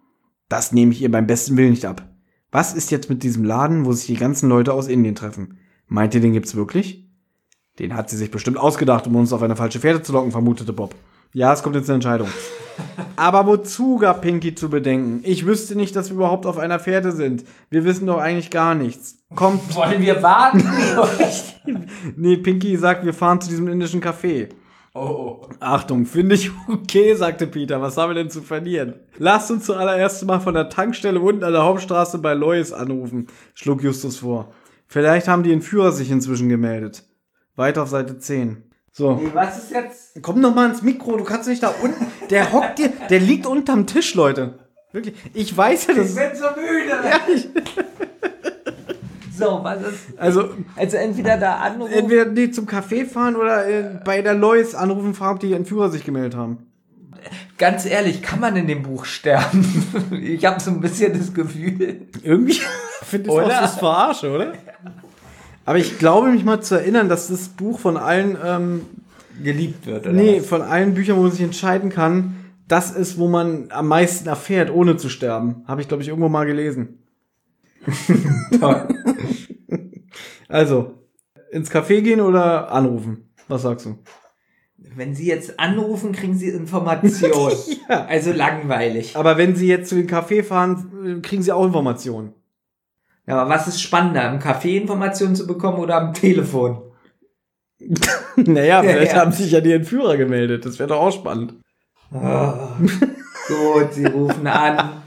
Das 0.47 0.71
nehme 0.71 0.91
ich 0.91 1.01
ihr 1.01 1.11
beim 1.11 1.27
besten 1.27 1.57
Willen 1.57 1.71
nicht 1.71 1.85
ab. 1.85 2.07
Was 2.51 2.73
ist 2.73 2.91
jetzt 2.91 3.09
mit 3.09 3.23
diesem 3.23 3.43
Laden, 3.43 3.85
wo 3.85 3.91
sich 3.91 4.05
die 4.05 4.15
ganzen 4.15 4.47
Leute 4.47 4.73
aus 4.73 4.87
Indien 4.87 5.15
treffen? 5.15 5.57
Meint 5.87 6.13
ihr, 6.13 6.21
den 6.21 6.33
gibt's 6.33 6.55
wirklich? 6.55 7.04
Den 7.79 7.95
hat 7.95 8.09
sie 8.09 8.17
sich 8.17 8.31
bestimmt 8.31 8.57
ausgedacht, 8.57 9.07
um 9.07 9.15
uns 9.15 9.33
auf 9.33 9.41
eine 9.41 9.55
falsche 9.55 9.79
Fährte 9.79 10.01
zu 10.01 10.13
locken, 10.13 10.31
vermutete 10.31 10.73
Bob. 10.73 10.95
Ja, 11.33 11.51
es 11.51 11.61
kommt 11.61 11.75
jetzt 11.75 11.89
eine 11.89 11.95
Entscheidung. 11.95 12.29
Aber 13.17 13.45
wozu 13.45 13.97
gab 13.97 14.21
Pinky 14.21 14.55
zu 14.55 14.69
bedenken? 14.69 15.19
Ich 15.23 15.45
wüsste 15.45 15.75
nicht, 15.75 15.95
dass 15.95 16.09
wir 16.09 16.15
überhaupt 16.15 16.45
auf 16.45 16.57
einer 16.57 16.79
Fährte 16.79 17.11
sind. 17.11 17.43
Wir 17.69 17.83
wissen 17.83 18.07
doch 18.07 18.19
eigentlich 18.19 18.51
gar 18.51 18.75
nichts. 18.75 19.17
Kommt. 19.35 19.75
Wollen 19.75 20.01
wir 20.01 20.21
warten? 20.23 20.63
Nee, 22.15 22.37
Pinky 22.37 22.77
sagt, 22.77 23.03
wir 23.03 23.13
fahren 23.15 23.41
zu 23.41 23.49
diesem 23.49 23.67
indischen 23.67 23.99
Café. 23.99 24.49
Oh, 24.93 25.47
Achtung, 25.59 26.05
finde 26.05 26.35
ich 26.35 26.51
okay, 26.69 27.15
sagte 27.15 27.47
Peter. 27.47 27.81
Was 27.81 27.97
haben 27.97 28.11
wir 28.11 28.13
denn 28.15 28.29
zu 28.29 28.43
verlieren? 28.43 28.93
Lasst 29.17 29.49
uns 29.49 29.65
zuallererst 29.65 30.23
mal 30.25 30.39
von 30.39 30.53
der 30.53 30.69
Tankstelle 30.69 31.19
unten 31.19 31.43
an 31.43 31.53
der 31.53 31.63
Hauptstraße 31.63 32.19
bei 32.19 32.35
Lois 32.35 32.71
anrufen, 32.71 33.27
schlug 33.55 33.81
Justus 33.81 34.19
vor. 34.19 34.53
Vielleicht 34.87 35.27
haben 35.27 35.41
die 35.41 35.51
Entführer 35.51 35.91
sich 35.91 36.11
inzwischen 36.11 36.47
gemeldet. 36.47 37.03
Weiter 37.55 37.83
auf 37.83 37.89
Seite 37.89 38.17
10. 38.19 38.63
So. 38.91 39.21
Was 39.33 39.57
ist 39.57 39.71
jetzt? 39.71 40.21
Komm 40.21 40.39
noch 40.41 40.55
mal 40.55 40.69
ins 40.69 40.81
Mikro, 40.81 41.17
du 41.17 41.23
kannst 41.23 41.49
nicht 41.49 41.61
da 41.63 41.73
unten. 41.81 42.05
Der 42.29 42.51
hockt 42.53 42.79
dir, 42.79 42.89
der 43.09 43.19
liegt 43.19 43.45
unterm 43.45 43.87
Tisch, 43.87 44.15
Leute. 44.15 44.59
Wirklich. 44.93 45.15
Ich 45.33 45.55
weiß 45.55 45.87
ja, 45.87 45.93
das 45.95 46.09
Ich 46.11 46.15
bin 46.15 46.29
so 46.35 46.45
müde. 46.55 46.89
ja, 46.89 47.19
ich, 47.33 47.49
So, 49.37 49.59
was 49.63 49.81
ist? 49.81 50.17
Also, 50.17 50.49
Also 50.77 50.95
entweder 50.95 51.35
da 51.35 51.57
anrufen. 51.57 51.91
entweder 51.93 52.25
die 52.25 52.51
zum 52.51 52.67
Café 52.67 53.05
fahren 53.05 53.35
oder 53.35 53.67
äh, 53.67 53.99
bei 54.05 54.21
der 54.21 54.33
Lois 54.33 54.73
anrufen, 54.75 55.13
fragen, 55.13 55.33
ob 55.35 55.39
die 55.41 55.51
Entführer 55.51 55.89
sich 55.89 56.05
gemeldet 56.05 56.35
haben. 56.35 56.67
Ganz 57.57 57.85
ehrlich, 57.85 58.21
kann 58.21 58.39
man 58.39 58.55
in 58.55 58.67
dem 58.67 58.83
Buch 58.83 59.03
sterben? 59.03 59.65
Ich 60.21 60.45
habe 60.45 60.61
so 60.61 60.71
ein 60.71 60.79
bisschen 60.79 61.17
das 61.17 61.33
Gefühl. 61.33 62.07
Irgendwie 62.23 62.61
finde 63.03 63.29
ich 63.29 63.47
das 63.49 63.75
Verarsche, 63.77 64.31
oder? 64.31 64.53
Aber 65.65 65.77
ich 65.77 65.97
glaube 65.99 66.29
mich 66.29 66.43
mal 66.43 66.61
zu 66.61 66.75
erinnern, 66.75 67.09
dass 67.09 67.27
das 67.27 67.49
Buch 67.49 67.79
von 67.79 67.97
allen, 67.97 68.37
ähm, 68.43 68.81
Geliebt 69.43 69.85
wird, 69.85 70.05
oder? 70.05 70.13
nee, 70.13 70.39
was? 70.39 70.45
von 70.45 70.61
allen 70.61 70.93
Büchern, 70.93 71.17
wo 71.17 71.23
man 71.23 71.31
sich 71.31 71.41
entscheiden 71.41 71.89
kann, 71.89 72.35
das 72.67 72.91
ist, 72.91 73.17
wo 73.17 73.27
man 73.27 73.67
am 73.69 73.87
meisten 73.87 74.27
erfährt, 74.27 74.71
ohne 74.71 74.95
zu 74.97 75.09
sterben. 75.09 75.63
Habe 75.67 75.81
ich, 75.81 75.87
glaube 75.87 76.03
ich, 76.03 76.09
irgendwo 76.09 76.29
mal 76.29 76.45
gelesen. 76.45 76.99
Toll. 78.59 78.87
Also, 80.47 80.93
ins 81.51 81.71
Café 81.71 82.01
gehen 82.01 82.21
oder 82.21 82.71
anrufen? 82.71 83.29
Was 83.47 83.63
sagst 83.63 83.87
du? 83.87 83.97
Wenn 84.77 85.15
Sie 85.15 85.27
jetzt 85.27 85.59
anrufen, 85.59 86.11
kriegen 86.11 86.35
Sie 86.35 86.49
Informationen. 86.49 87.55
Ja. 87.89 88.05
Also 88.05 88.31
langweilig. 88.31 89.15
Aber 89.15 89.37
wenn 89.37 89.55
Sie 89.55 89.67
jetzt 89.67 89.89
zu 89.89 89.95
den 89.95 90.07
Café 90.07 90.43
fahren, 90.43 91.21
kriegen 91.21 91.43
Sie 91.43 91.51
auch 91.51 91.65
Informationen. 91.65 92.33
Ja, 93.27 93.37
aber 93.41 93.49
was 93.49 93.67
ist 93.67 93.81
spannender, 93.81 94.29
im 94.31 94.39
Café 94.39 94.77
Informationen 94.79 95.35
zu 95.35 95.47
bekommen 95.47 95.79
oder 95.79 95.95
am 95.97 96.13
Telefon? 96.13 96.81
naja, 98.35 98.81
vielleicht 98.81 99.13
ja. 99.13 99.19
haben 99.19 99.31
sich 99.31 99.51
ja 99.51 99.61
die 99.61 99.73
Entführer 99.73 100.17
gemeldet. 100.17 100.65
Das 100.65 100.79
wäre 100.79 100.89
doch 100.89 101.01
auch 101.01 101.11
spannend. 101.11 101.55
Ah, 102.11 102.77
gut, 103.47 103.93
Sie 103.93 104.05
rufen 104.05 104.47
an. 104.47 105.01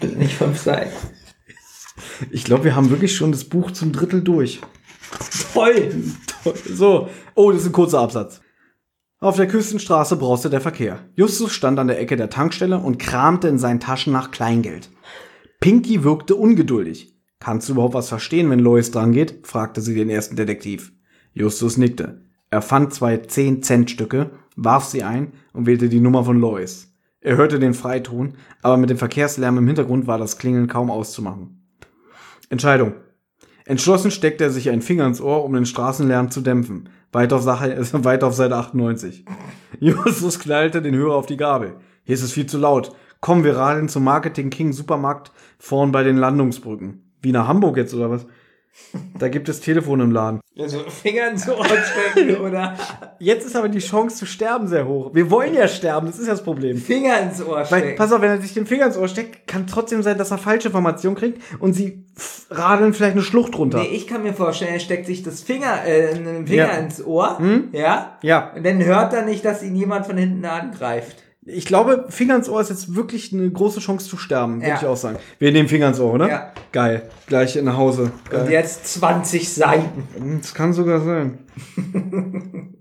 Wird 0.00 0.16
nicht 0.16 0.34
fünf 0.34 0.58
sein. 0.58 0.88
Ich 2.30 2.44
glaube, 2.44 2.64
wir 2.64 2.76
haben 2.76 2.90
wirklich 2.90 3.14
schon 3.16 3.32
das 3.32 3.44
Buch 3.44 3.70
zum 3.70 3.92
Drittel 3.92 4.22
durch. 4.22 4.60
Toll. 5.52 5.92
So, 6.64 7.10
oh, 7.34 7.52
das 7.52 7.60
ist 7.60 7.66
ein 7.66 7.72
kurzer 7.72 8.00
Absatz. 8.00 8.40
Auf 9.20 9.36
der 9.36 9.46
Küstenstraße 9.46 10.16
brauste 10.16 10.48
der 10.48 10.62
Verkehr. 10.62 11.00
Justus 11.14 11.52
stand 11.52 11.78
an 11.78 11.86
der 11.86 12.00
Ecke 12.00 12.16
der 12.16 12.30
Tankstelle 12.30 12.78
und 12.78 12.98
kramte 12.98 13.46
in 13.46 13.58
seinen 13.58 13.78
Taschen 13.78 14.10
nach 14.10 14.30
Kleingeld. 14.30 14.88
Pinky 15.60 16.04
wirkte 16.04 16.36
ungeduldig. 16.36 17.14
Kannst 17.38 17.68
du 17.68 17.74
überhaupt 17.74 17.92
was 17.92 18.08
verstehen, 18.08 18.48
wenn 18.48 18.60
Lois 18.60 18.90
drangeht? 18.90 19.40
fragte 19.46 19.82
sie 19.82 19.94
den 19.94 20.08
ersten 20.08 20.34
Detektiv. 20.34 20.92
Justus 21.34 21.76
nickte. 21.76 22.22
Er 22.48 22.62
fand 22.62 22.94
zwei 22.94 23.16
10-Cent-Stücke, 23.16 24.30
warf 24.56 24.86
sie 24.86 25.02
ein 25.02 25.32
und 25.52 25.66
wählte 25.66 25.90
die 25.90 26.00
Nummer 26.00 26.24
von 26.24 26.40
Lois. 26.40 26.94
Er 27.20 27.36
hörte 27.36 27.58
den 27.58 27.74
Freiton, 27.74 28.38
aber 28.62 28.78
mit 28.78 28.88
dem 28.88 28.96
Verkehrslärm 28.96 29.58
im 29.58 29.66
Hintergrund 29.66 30.06
war 30.06 30.16
das 30.16 30.38
Klingeln 30.38 30.66
kaum 30.66 30.90
auszumachen. 30.90 31.62
Entscheidung. 32.48 32.94
Entschlossen 33.66 34.10
steckte 34.10 34.44
er 34.44 34.50
sich 34.50 34.70
einen 34.70 34.80
Finger 34.80 35.06
ins 35.06 35.20
Ohr, 35.20 35.44
um 35.44 35.52
den 35.52 35.66
Straßenlärm 35.66 36.30
zu 36.30 36.40
dämpfen. 36.40 36.88
Weit 37.12 37.34
auf, 37.34 37.42
Sache, 37.42 37.76
weit 38.04 38.24
auf 38.24 38.32
Seite 38.32 38.56
98. 38.56 39.26
Justus 39.78 40.38
knallte 40.38 40.80
den 40.80 40.94
Hörer 40.94 41.16
auf 41.16 41.26
die 41.26 41.36
Gabel. 41.36 41.76
Hier 42.02 42.14
ist 42.14 42.22
es 42.22 42.32
viel 42.32 42.46
zu 42.46 42.56
laut. 42.56 42.92
Komm, 43.20 43.44
wir 43.44 43.56
radeln 43.56 43.88
zum 43.88 44.04
Marketing 44.04 44.50
King 44.50 44.72
Supermarkt 44.72 45.30
vorn 45.58 45.92
bei 45.92 46.02
den 46.02 46.16
Landungsbrücken. 46.16 47.02
Wie 47.20 47.32
nach 47.32 47.46
Hamburg 47.48 47.76
jetzt 47.76 47.92
oder 47.94 48.10
was? 48.10 48.26
Da 49.18 49.28
gibt 49.28 49.48
es 49.50 49.60
Telefon 49.60 50.00
im 50.00 50.10
Laden. 50.12 50.40
Also 50.58 50.78
Finger 50.88 51.28
ins 51.30 51.46
Ohr 51.48 51.64
stecken 51.66 52.36
oder 52.40 52.76
Jetzt 53.18 53.44
ist 53.44 53.56
aber 53.56 53.68
die 53.68 53.80
Chance 53.80 54.16
zu 54.16 54.26
sterben 54.26 54.68
sehr 54.68 54.86
hoch. 54.86 55.10
Wir 55.12 55.30
wollen 55.30 55.52
ja 55.54 55.68
sterben, 55.68 56.06
das 56.06 56.18
ist 56.18 56.28
ja 56.28 56.32
das 56.32 56.42
Problem. 56.44 56.78
Finger 56.78 57.20
ins 57.20 57.42
Ohr 57.42 57.56
Weil, 57.58 57.66
stecken. 57.66 57.96
pass 57.96 58.12
auf, 58.12 58.22
wenn 58.22 58.30
er 58.30 58.40
sich 58.40 58.54
den 58.54 58.66
Finger 58.66 58.86
ins 58.86 58.96
Ohr 58.96 59.08
steckt, 59.08 59.46
kann 59.46 59.66
trotzdem 59.66 60.02
sein, 60.02 60.16
dass 60.16 60.30
er 60.30 60.38
falsche 60.38 60.68
Informationen 60.68 61.16
kriegt 61.16 61.42
und 61.60 61.74
sie 61.74 62.06
radeln 62.48 62.94
vielleicht 62.94 63.12
eine 63.12 63.22
Schlucht 63.22 63.58
runter. 63.58 63.78
Nee, 63.82 63.88
ich 63.88 64.06
kann 64.06 64.22
mir 64.22 64.32
vorstellen, 64.32 64.72
er 64.74 64.80
steckt 64.80 65.04
sich 65.06 65.22
das 65.22 65.42
Finger, 65.42 65.84
äh, 65.84 66.14
einen 66.14 66.46
Finger 66.46 66.66
Ja. 66.68 66.78
ins 66.78 67.04
Ohr, 67.04 67.38
Hm? 67.38 67.68
ja, 67.72 68.18
Ja, 68.22 68.52
und 68.56 68.64
dann 68.64 68.82
hört 68.82 69.12
er 69.12 69.24
nicht, 69.26 69.44
dass 69.44 69.62
ihn 69.62 69.74
jemand 69.76 70.06
von 70.06 70.16
hinten 70.16 70.44
angreift. 70.46 71.16
Ich 71.52 71.66
glaube, 71.66 72.06
Finger 72.08 72.36
ins 72.36 72.48
Ohr 72.48 72.60
ist 72.60 72.70
jetzt 72.70 72.94
wirklich 72.94 73.32
eine 73.32 73.50
große 73.50 73.80
Chance 73.80 74.08
zu 74.08 74.16
sterben, 74.16 74.56
würde 74.56 74.68
Ja. 74.68 74.76
ich 74.76 74.86
auch 74.86 74.96
sagen. 74.96 75.18
Wir 75.38 75.52
nehmen 75.52 75.68
Finger 75.68 75.88
ins 75.88 76.00
Ohr, 76.00 76.12
oder? 76.14 76.28
Ja. 76.28 76.52
Geil. 76.72 77.10
Gleich 77.26 77.60
nach 77.62 77.76
Hause. 77.76 78.12
Und 78.24 78.30
Geil. 78.30 78.50
jetzt 78.50 78.86
20 78.94 79.48
Seiten. 79.52 80.04
Das 80.40 80.54
kann 80.54 80.72
sogar 80.72 81.00
sein. 81.00 81.38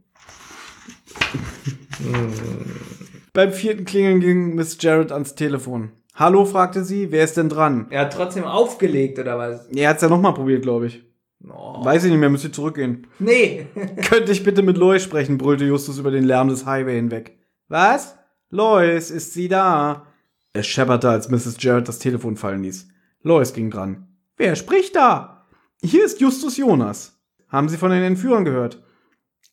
Beim 3.34 3.52
vierten 3.52 3.86
Klingeln 3.86 4.20
ging 4.20 4.56
Miss 4.56 4.78
Jarrett 4.80 5.12
ans 5.12 5.36
Telefon. 5.36 5.92
Hallo, 6.16 6.46
fragte 6.46 6.84
sie, 6.84 7.12
wer 7.12 7.24
ist 7.24 7.38
denn 7.38 7.48
dran? 7.50 7.88
Er 7.92 8.02
hat 8.02 8.14
trotzdem 8.14 8.44
aufgelegt, 8.44 9.20
oder 9.20 9.38
was? 9.38 9.68
Er 9.68 9.90
hat's 9.90 10.02
ja 10.02 10.10
nochmal 10.10 10.34
probiert, 10.34 10.64
glaube 10.64 10.88
ich. 10.88 11.04
Oh. 11.48 11.86
Weiß 11.86 12.04
ich 12.04 12.12
nicht 12.12 12.20
mehr, 12.20 12.30
müsste 12.30 12.48
ich 12.48 12.54
zurückgehen. 12.54 13.08
Nee. 13.20 13.68
Könnte 14.10 14.32
ich 14.32 14.44
bitte 14.44 14.62
mit 14.62 14.78
Lois 14.78 15.02
sprechen, 15.04 15.38
brüllte 15.38 15.64
Justus 15.66 15.98
über 15.98 16.12
den 16.12 16.26
Lärm 16.26 16.50
des 16.50 16.66
Highway 16.66 16.96
hinweg. 16.96 17.38
Was? 17.70 18.18
Lois, 18.50 19.12
ist 19.12 19.34
sie 19.34 19.48
da? 19.48 20.08
Es 20.54 20.66
schepperte, 20.66 21.10
als 21.10 21.30
Mrs. 21.30 21.58
Jarrett 21.60 21.88
das 21.88 22.00
Telefon 22.00 22.36
fallen 22.36 22.64
ließ. 22.64 22.88
Lois 23.22 23.54
ging 23.54 23.70
dran. 23.70 24.08
Wer 24.38 24.56
spricht 24.56 24.96
da? 24.96 25.48
Hier 25.84 26.04
ist 26.04 26.20
Justus 26.20 26.58
Jonas. 26.58 27.20
Haben 27.48 27.70
Sie 27.70 27.78
von 27.78 27.92
den 27.92 28.04
Entführern 28.04 28.46
gehört? 28.46 28.84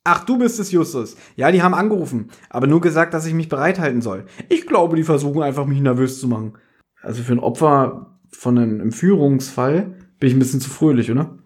Ach, 0.04 0.24
du 0.24 0.38
bist 0.38 0.60
es, 0.60 0.70
Justus. 0.70 1.16
Ja, 1.34 1.50
die 1.50 1.62
haben 1.62 1.74
angerufen, 1.74 2.30
aber 2.48 2.66
nur 2.66 2.80
gesagt, 2.80 3.12
dass 3.12 3.26
ich 3.26 3.34
mich 3.34 3.48
bereithalten 3.48 4.00
soll. 4.00 4.26
Ich 4.48 4.66
glaube, 4.66 4.96
die 4.96 5.02
versuchen 5.02 5.42
einfach, 5.42 5.66
mich 5.66 5.80
nervös 5.80 6.20
zu 6.20 6.28
machen. 6.28 6.54
Also 7.02 7.22
für 7.22 7.32
ein 7.32 7.40
Opfer 7.40 8.18
von 8.30 8.56
einem 8.56 8.80
Entführungsfall 8.80 9.94
bin 10.18 10.28
ich 10.28 10.34
ein 10.34 10.38
bisschen 10.38 10.60
zu 10.60 10.70
fröhlich, 10.70 11.10
oder? 11.10 11.38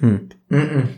Hm. 0.00 0.28
Mhm. 0.48 0.88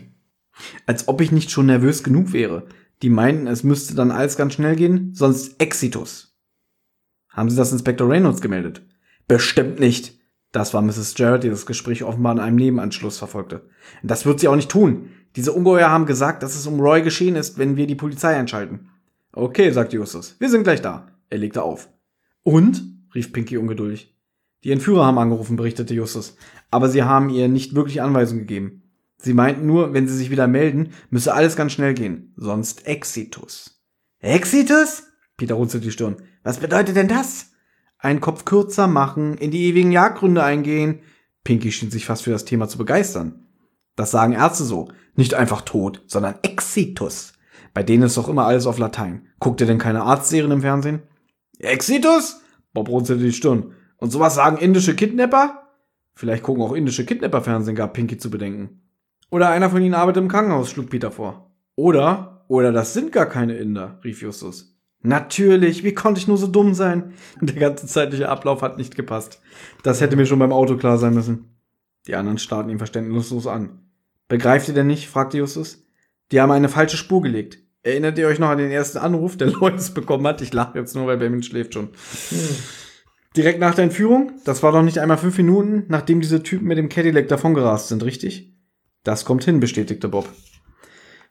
Als 0.85 1.07
ob 1.07 1.19
ich 1.21 1.31
nicht 1.31 1.51
schon 1.51 1.65
nervös 1.65 2.03
genug 2.03 2.31
wäre. 2.31 2.67
Die 3.05 3.11
meinten, 3.11 3.45
es 3.45 3.63
müsste 3.63 3.93
dann 3.93 4.09
alles 4.09 4.35
ganz 4.35 4.55
schnell 4.55 4.75
gehen, 4.75 5.13
sonst 5.13 5.61
Exitus. 5.61 6.35
Haben 7.29 7.51
Sie 7.51 7.55
das 7.55 7.71
Inspektor 7.71 8.09
Reynolds 8.09 8.41
gemeldet? 8.41 8.81
Bestimmt 9.27 9.79
nicht. 9.79 10.19
Das 10.51 10.73
war 10.73 10.81
Mrs. 10.81 11.13
Jarrett, 11.15 11.43
die 11.43 11.51
das 11.51 11.67
Gespräch 11.67 12.03
offenbar 12.03 12.33
in 12.33 12.39
einem 12.39 12.55
Nebenanschluss 12.55 13.19
verfolgte. 13.19 13.69
Das 14.01 14.25
wird 14.25 14.39
sie 14.39 14.47
auch 14.47 14.55
nicht 14.55 14.71
tun. 14.71 15.11
Diese 15.35 15.53
Ungeheuer 15.53 15.91
haben 15.91 16.07
gesagt, 16.07 16.41
dass 16.41 16.55
es 16.55 16.65
um 16.65 16.79
Roy 16.79 17.03
geschehen 17.03 17.35
ist, 17.35 17.59
wenn 17.59 17.77
wir 17.77 17.85
die 17.85 17.93
Polizei 17.93 18.35
einschalten. 18.35 18.89
Okay, 19.33 19.69
sagte 19.69 19.97
Justus. 19.97 20.35
Wir 20.39 20.49
sind 20.49 20.63
gleich 20.63 20.81
da. 20.81 21.05
Er 21.29 21.37
legte 21.37 21.61
auf. 21.61 21.89
Und? 22.41 22.81
rief 23.13 23.31
Pinky 23.31 23.59
ungeduldig. 23.59 24.17
Die 24.63 24.71
Entführer 24.71 25.05
haben 25.05 25.19
angerufen, 25.19 25.57
berichtete 25.57 25.93
Justus. 25.93 26.37
Aber 26.71 26.89
sie 26.89 27.03
haben 27.03 27.29
ihr 27.29 27.49
nicht 27.49 27.75
wirklich 27.75 28.01
Anweisungen 28.01 28.47
gegeben. 28.47 28.81
Sie 29.25 29.33
meinten 29.33 29.65
nur, 29.65 29.91
wenn 29.91 30.07
sie 30.07 30.15
sich 30.15 30.29
wieder 30.29 30.45
melden, 30.45 30.91
müsse 31.09 31.33
alles 31.33 31.55
ganz 31.55 31.71
schnell 31.71 31.95
gehen. 31.95 32.31
Sonst 32.37 32.85
Exitus. 32.85 33.81
Exitus? 34.19 35.01
Peter 35.35 35.55
runzelte 35.55 35.87
die 35.87 35.91
Stirn. 35.91 36.17
Was 36.43 36.59
bedeutet 36.59 36.95
denn 36.95 37.07
das? 37.07 37.47
Einen 37.97 38.21
Kopf 38.21 38.45
kürzer 38.45 38.85
machen, 38.85 39.35
in 39.39 39.49
die 39.49 39.65
ewigen 39.65 39.91
Jagdgründe 39.91 40.43
eingehen. 40.43 40.99
Pinky 41.43 41.71
schien 41.71 41.89
sich 41.89 42.05
fast 42.05 42.21
für 42.21 42.29
das 42.29 42.45
Thema 42.45 42.67
zu 42.67 42.77
begeistern. 42.77 43.47
Das 43.95 44.11
sagen 44.11 44.33
Ärzte 44.33 44.63
so. 44.63 44.89
Nicht 45.15 45.33
einfach 45.33 45.61
tot, 45.61 46.03
sondern 46.05 46.35
Exitus. 46.43 47.33
Bei 47.73 47.81
denen 47.81 48.03
ist 48.03 48.17
doch 48.17 48.29
immer 48.29 48.45
alles 48.45 48.67
auf 48.67 48.77
Latein. 48.77 49.25
Guckt 49.39 49.59
ihr 49.59 49.65
denn 49.65 49.79
keine 49.79 50.03
Arztserien 50.03 50.51
im 50.51 50.61
Fernsehen? 50.61 51.01
Exitus? 51.57 52.41
Bob 52.75 52.89
runzelte 52.89 53.23
die 53.23 53.33
Stirn. 53.33 53.73
Und 53.97 54.11
sowas 54.11 54.35
sagen 54.35 54.57
indische 54.57 54.95
Kidnapper? 54.95 55.63
Vielleicht 56.13 56.43
gucken 56.43 56.61
auch 56.61 56.73
indische 56.73 57.07
Kidnapper-Fernsehen, 57.07 57.75
gab 57.75 57.93
Pinky 57.93 58.19
zu 58.19 58.29
bedenken. 58.29 58.84
Oder 59.29 59.49
einer 59.49 59.69
von 59.69 59.81
ihnen 59.81 59.93
arbeitet 59.93 60.23
im 60.23 60.29
Krankenhaus, 60.29 60.69
schlug 60.69 60.89
Peter 60.89 61.11
vor. 61.11 61.51
Oder, 61.75 62.45
oder 62.47 62.71
das 62.71 62.93
sind 62.93 63.11
gar 63.11 63.25
keine 63.25 63.55
Inder, 63.55 63.99
rief 64.03 64.21
Justus. 64.21 64.75
Natürlich, 65.01 65.83
wie 65.83 65.93
konnte 65.93 66.19
ich 66.19 66.27
nur 66.27 66.37
so 66.37 66.47
dumm 66.47 66.73
sein? 66.73 67.13
Der 67.41 67.55
ganze 67.55 67.85
zeitliche 67.87 68.29
Ablauf 68.29 68.61
hat 68.61 68.77
nicht 68.77 68.95
gepasst. 68.95 69.41
Das 69.83 70.01
hätte 70.01 70.15
mir 70.15 70.25
schon 70.25 70.39
beim 70.39 70.53
Auto 70.53 70.77
klar 70.77 70.97
sein 70.97 71.13
müssen. 71.13 71.55
Die 72.07 72.15
anderen 72.15 72.37
starrten 72.37 72.71
ihn 72.71 72.77
verständnislos 72.77 73.47
an. 73.47 73.81
Begreift 74.27 74.67
ihr 74.67 74.73
denn 74.73 74.87
nicht? 74.87 75.07
fragte 75.07 75.37
Justus. 75.37 75.85
Die 76.31 76.41
haben 76.41 76.51
eine 76.51 76.69
falsche 76.69 76.97
Spur 76.97 77.21
gelegt. 77.21 77.59
Erinnert 77.83 78.17
ihr 78.17 78.27
euch 78.27 78.39
noch 78.39 78.49
an 78.49 78.57
den 78.57 78.71
ersten 78.71 78.97
Anruf, 78.97 79.37
der 79.37 79.47
Lois 79.51 79.91
bekommen 79.93 80.25
hat? 80.25 80.41
Ich 80.41 80.53
lache 80.53 80.79
jetzt 80.79 80.95
nur, 80.95 81.05
weil 81.05 81.17
Benjamin 81.17 81.43
schläft 81.43 81.75
schon. 81.75 81.89
Direkt 83.37 83.59
nach 83.59 83.75
der 83.75 83.83
Entführung? 83.83 84.31
Das 84.43 84.63
war 84.63 84.71
doch 84.71 84.81
nicht 84.81 84.97
einmal 84.97 85.17
fünf 85.17 85.37
Minuten, 85.37 85.85
nachdem 85.87 86.21
diese 86.21 86.41
Typen 86.41 86.67
mit 86.67 86.79
dem 86.79 86.89
Cadillac 86.89 87.27
davongerast 87.27 87.89
sind, 87.89 88.03
richtig? 88.03 88.54
Das 89.05 89.23
kommt 89.23 89.45
hin, 89.45 89.59
bestätigte 89.61 90.09
Bob. 90.09 90.27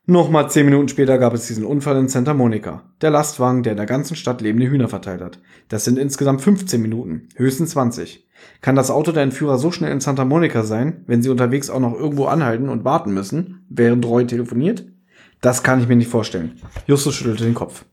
Nochmal 0.06 0.48
zehn 0.48 0.66
Minuten 0.66 0.88
später 0.88 1.18
gab 1.18 1.34
es 1.34 1.48
diesen 1.48 1.64
Unfall 1.64 1.96
in 1.96 2.08
Santa 2.08 2.34
Monica. 2.34 2.84
Der 3.00 3.10
Lastwagen, 3.10 3.62
der 3.62 3.72
in 3.72 3.78
der 3.78 3.86
ganzen 3.86 4.16
Stadt 4.16 4.40
lebende 4.40 4.70
Hühner 4.70 4.86
verteilt 4.86 5.20
hat. 5.20 5.40
Das 5.68 5.84
sind 5.84 5.98
insgesamt 5.98 6.40
15 6.40 6.80
Minuten, 6.80 7.28
höchstens 7.34 7.70
20. 7.70 8.28
Kann 8.60 8.76
das 8.76 8.90
Auto 8.90 9.10
der 9.10 9.24
Entführer 9.24 9.58
so 9.58 9.72
schnell 9.72 9.90
in 9.90 10.00
Santa 10.00 10.24
Monica 10.24 10.62
sein, 10.62 11.02
wenn 11.06 11.20
sie 11.20 11.30
unterwegs 11.30 11.68
auch 11.68 11.80
noch 11.80 11.94
irgendwo 11.94 12.26
anhalten 12.26 12.68
und 12.68 12.84
warten 12.84 13.12
müssen, 13.12 13.66
während 13.68 14.06
Roy 14.06 14.24
telefoniert? 14.26 14.86
Das 15.40 15.64
kann 15.64 15.80
ich 15.80 15.88
mir 15.88 15.96
nicht 15.96 16.10
vorstellen. 16.10 16.60
Justus 16.86 17.16
schüttelte 17.16 17.44
den 17.44 17.54
Kopf. 17.54 17.84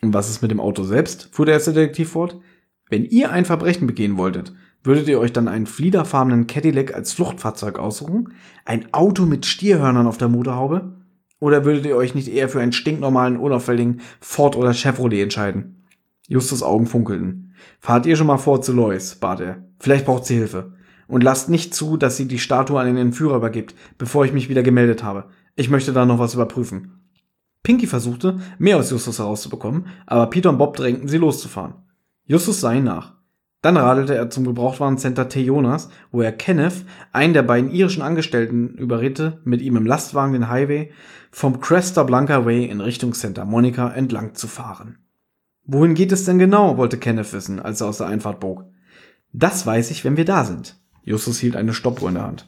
Und 0.00 0.14
was 0.14 0.30
ist 0.30 0.40
mit 0.40 0.50
dem 0.50 0.60
Auto 0.60 0.82
selbst? 0.82 1.28
fuhr 1.32 1.44
der 1.44 1.54
erste 1.56 1.74
Detektiv 1.74 2.10
fort. 2.10 2.40
Wenn 2.88 3.04
ihr 3.04 3.30
ein 3.30 3.44
Verbrechen 3.44 3.86
begehen 3.86 4.16
wolltet, 4.16 4.54
würdet 4.84 5.08
ihr 5.08 5.18
euch 5.18 5.32
dann 5.32 5.48
einen 5.48 5.66
fliederfarbenen 5.66 6.46
Cadillac 6.46 6.94
als 6.94 7.12
Fluchtfahrzeug 7.14 7.78
aussuchen? 7.78 8.34
Ein 8.64 8.92
Auto 8.92 9.24
mit 9.24 9.46
Stierhörnern 9.46 10.06
auf 10.06 10.18
der 10.18 10.28
Motorhaube? 10.28 10.92
Oder 11.40 11.64
würdet 11.64 11.86
ihr 11.86 11.96
euch 11.96 12.14
nicht 12.14 12.28
eher 12.28 12.48
für 12.48 12.60
einen 12.60 12.72
stinknormalen, 12.72 13.36
unauffälligen 13.36 14.00
Ford 14.20 14.56
oder 14.56 14.72
Chevrolet 14.72 15.22
entscheiden? 15.22 15.84
Justus 16.28 16.62
Augen 16.62 16.86
funkelten. 16.86 17.54
Fahrt 17.80 18.06
ihr 18.06 18.16
schon 18.16 18.26
mal 18.26 18.38
vor 18.38 18.62
zu 18.62 18.72
Lois, 18.72 19.16
bat 19.16 19.40
er. 19.40 19.64
Vielleicht 19.78 20.06
braucht 20.06 20.24
sie 20.24 20.36
Hilfe. 20.36 20.74
Und 21.06 21.22
lasst 21.22 21.50
nicht 21.50 21.74
zu, 21.74 21.96
dass 21.96 22.16
sie 22.16 22.28
die 22.28 22.38
Statue 22.38 22.80
an 22.80 22.86
den 22.86 22.96
Entführer 22.96 23.36
übergibt, 23.36 23.74
bevor 23.98 24.24
ich 24.24 24.32
mich 24.32 24.48
wieder 24.48 24.62
gemeldet 24.62 25.02
habe. 25.02 25.26
Ich 25.56 25.68
möchte 25.68 25.92
da 25.92 26.06
noch 26.06 26.18
was 26.18 26.34
überprüfen. 26.34 27.00
Pinky 27.62 27.86
versuchte, 27.86 28.38
mehr 28.58 28.76
aus 28.76 28.90
Justus 28.90 29.18
herauszubekommen, 29.18 29.86
aber 30.06 30.28
Peter 30.28 30.50
und 30.50 30.58
Bob 30.58 30.76
drängten 30.76 31.08
sie 31.08 31.18
loszufahren. 31.18 31.74
Justus 32.26 32.60
sah 32.60 32.72
ihn 32.72 32.84
nach. 32.84 33.13
Dann 33.64 33.78
radelte 33.78 34.14
er 34.14 34.28
zum 34.28 34.44
Gebrauchtwarencenter 34.44 35.30
T. 35.30 35.40
Jonas, 35.40 35.88
wo 36.12 36.20
er 36.20 36.32
Kenneth, 36.32 36.84
einen 37.12 37.32
der 37.32 37.42
beiden 37.42 37.70
irischen 37.70 38.02
Angestellten, 38.02 38.74
überredete, 38.74 39.40
mit 39.44 39.62
ihm 39.62 39.78
im 39.78 39.86
Lastwagen 39.86 40.34
den 40.34 40.50
Highway 40.50 40.92
vom 41.30 41.60
Cresta 41.60 42.02
Blanca 42.02 42.44
Way 42.44 42.66
in 42.66 42.82
Richtung 42.82 43.14
Santa 43.14 43.46
Monica 43.46 43.88
entlang 43.88 44.34
zu 44.34 44.48
fahren. 44.48 44.98
Wohin 45.64 45.94
geht 45.94 46.12
es 46.12 46.26
denn 46.26 46.38
genau? 46.38 46.76
wollte 46.76 46.98
Kenneth 46.98 47.32
wissen, 47.32 47.58
als 47.58 47.80
er 47.80 47.86
aus 47.86 47.96
der 47.96 48.08
Einfahrt 48.08 48.38
bog. 48.38 48.66
Das 49.32 49.64
weiß 49.64 49.92
ich, 49.92 50.04
wenn 50.04 50.18
wir 50.18 50.26
da 50.26 50.44
sind. 50.44 50.78
Justus 51.02 51.38
hielt 51.38 51.56
eine 51.56 51.72
Stoppuhr 51.72 52.10
in 52.10 52.16
der 52.16 52.26
Hand. 52.26 52.46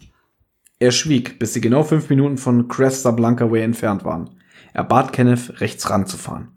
Er 0.81 0.91
schwieg, 0.91 1.39
bis 1.39 1.55
sie 1.55 1.63
genau 1.63 1.83
fünf 1.83 2.11
Minuten 2.11 2.37
von 2.37 2.69
Cresta 2.69 3.11
Blanca 3.11 3.51
Way 3.51 3.63
entfernt 3.63 4.05
waren. 4.05 4.29
Er 4.75 4.85
bat 4.85 5.15
Kenneth, 5.15 5.63
rechts 5.63 5.89
ranzufahren. 5.89 6.49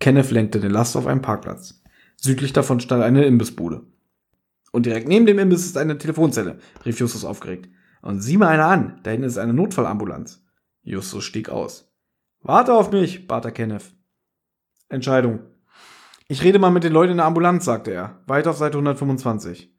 Kenneth 0.00 0.30
lenkte 0.32 0.60
den 0.60 0.70
Last 0.70 0.98
auf 0.98 1.06
einen 1.06 1.22
Parkplatz. 1.22 1.79
Südlich 2.20 2.52
davon 2.52 2.80
stand 2.80 3.02
eine 3.02 3.24
Imbissbude. 3.24 3.82
Und 4.72 4.86
direkt 4.86 5.08
neben 5.08 5.26
dem 5.26 5.38
Imbiss 5.38 5.64
ist 5.64 5.78
eine 5.78 5.96
Telefonzelle, 5.96 6.58
rief 6.84 7.00
Justus 7.00 7.24
aufgeregt. 7.24 7.68
Und 8.02 8.20
sieh 8.20 8.36
mal 8.36 8.48
einer 8.48 8.66
an, 8.66 9.00
da 9.02 9.10
hinten 9.10 9.26
ist 9.26 9.38
eine 9.38 9.54
Notfallambulanz. 9.54 10.44
Justus 10.82 11.24
stieg 11.24 11.48
aus. 11.48 11.92
Warte 12.42 12.74
auf 12.74 12.92
mich, 12.92 13.26
bat 13.26 13.44
er 13.46 13.52
Kenneth. 13.52 13.92
Entscheidung. 14.88 15.40
Ich 16.28 16.44
rede 16.44 16.58
mal 16.58 16.70
mit 16.70 16.84
den 16.84 16.92
Leuten 16.92 17.12
in 17.12 17.16
der 17.16 17.26
Ambulanz, 17.26 17.64
sagte 17.64 17.90
er. 17.90 18.20
Weiter 18.26 18.50
auf 18.50 18.56
Seite 18.56 18.74
125. 18.74 19.74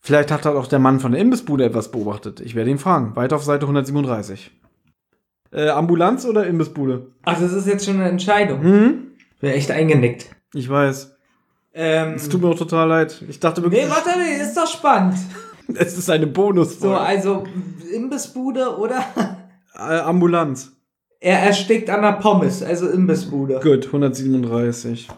Vielleicht 0.00 0.30
hat 0.30 0.44
halt 0.44 0.56
auch 0.56 0.66
der 0.66 0.78
Mann 0.78 1.00
von 1.00 1.12
der 1.12 1.20
Imbissbude 1.20 1.64
etwas 1.64 1.90
beobachtet. 1.90 2.40
Ich 2.40 2.54
werde 2.54 2.70
ihn 2.70 2.78
fragen. 2.78 3.16
Weiter 3.16 3.36
auf 3.36 3.44
Seite 3.44 3.66
137. 3.66 4.50
Äh, 5.52 5.68
Ambulanz 5.68 6.24
oder 6.24 6.46
Imbissbude? 6.46 7.12
Ach, 7.24 7.38
das 7.38 7.52
ist 7.52 7.66
jetzt 7.66 7.84
schon 7.84 7.96
eine 7.96 8.08
Entscheidung. 8.08 8.62
Hm? 8.62 9.06
Wäre 9.40 9.54
echt 9.54 9.70
eingenickt. 9.70 10.34
Ich 10.54 10.68
weiß. 10.68 11.16
Ähm, 11.72 12.14
Es 12.14 12.28
tut 12.28 12.42
mir 12.42 12.48
auch 12.48 12.58
total 12.58 12.88
leid. 12.88 13.22
Ich 13.28 13.38
dachte 13.40 13.62
wirklich, 13.62 13.84
nee, 13.84 13.90
warte, 13.90 14.10
nee, 14.18 14.42
ist 14.42 14.56
doch 14.56 14.66
spannend. 14.66 15.16
es 15.74 15.96
ist 15.96 16.10
eine 16.10 16.26
bonus 16.26 16.80
So, 16.80 16.94
also 16.94 17.44
Imbissbude 17.94 18.76
oder 18.78 19.04
äh, 19.74 19.98
Ambulanz. 20.00 20.72
er 21.20 21.38
erstickt 21.40 21.88
an 21.90 22.02
der 22.02 22.12
Pommes, 22.12 22.62
also 22.62 22.88
Imbissbude. 22.88 23.60
Gut, 23.62 23.86
137. 23.86 25.08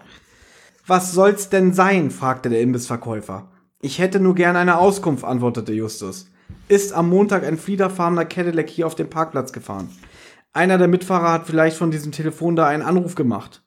Was 0.87 1.13
soll's 1.13 1.49
denn 1.49 1.73
sein? 1.73 2.11
fragte 2.11 2.51
der 2.51 2.61
Imbissverkäufer. 2.61 3.49
Ich 3.81 3.99
hätte 3.99 4.21
nur 4.21 4.35
gern 4.35 4.57
eine 4.57 4.79
Auskunft, 4.79 5.25
antwortete 5.25 5.73
Justus. 5.73 6.27
Ist 6.69 6.93
am 6.93 7.09
Montag 7.09 7.45
ein 7.45 7.57
fliederfarbener 7.57 8.25
Cadillac 8.25 8.69
hier 8.69 8.87
auf 8.87 8.95
den 8.95 9.09
Parkplatz 9.09 9.53
gefahren? 9.53 9.89
Einer 10.53 10.77
der 10.77 10.89
Mitfahrer 10.89 11.33
hat 11.33 11.47
vielleicht 11.47 11.77
von 11.79 11.91
diesem 11.91 12.13
Telefon 12.13 12.57
da 12.57 12.67
einen 12.67 12.83
Anruf 12.83 13.15
gemacht. 13.15 13.63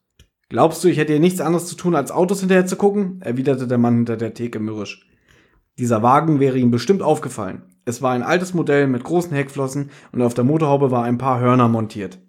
Glaubst 0.49 0.84
du, 0.84 0.88
ich 0.88 0.97
hätte 0.97 1.13
hier 1.13 1.19
nichts 1.19 1.41
anderes 1.41 1.65
zu 1.65 1.76
tun, 1.76 1.95
als 1.95 2.11
Autos 2.11 2.39
hinterher 2.39 2.65
zu 2.65 2.76
gucken? 2.76 3.19
erwiderte 3.22 3.67
der 3.67 3.80
Mann 3.80 3.95
hinter 3.95 4.15
der 4.15 4.34
Theke 4.34 4.59
mürrisch. 4.59 5.07
Dieser 5.80 6.03
Wagen 6.03 6.39
wäre 6.39 6.57
ihm 6.57 6.72
bestimmt 6.72 7.01
aufgefallen. 7.01 7.63
Es 7.84 8.01
war 8.01 8.13
ein 8.13 8.23
altes 8.23 8.53
Modell 8.53 8.88
mit 8.88 9.03
großen 9.03 9.34
Heckflossen 9.34 9.89
und 10.11 10.22
auf 10.22 10.34
der 10.34 10.43
Motorhaube 10.43 10.91
war 10.91 11.03
ein 11.03 11.17
paar 11.17 11.39
Hörner 11.39 11.67
montiert. 11.67 12.19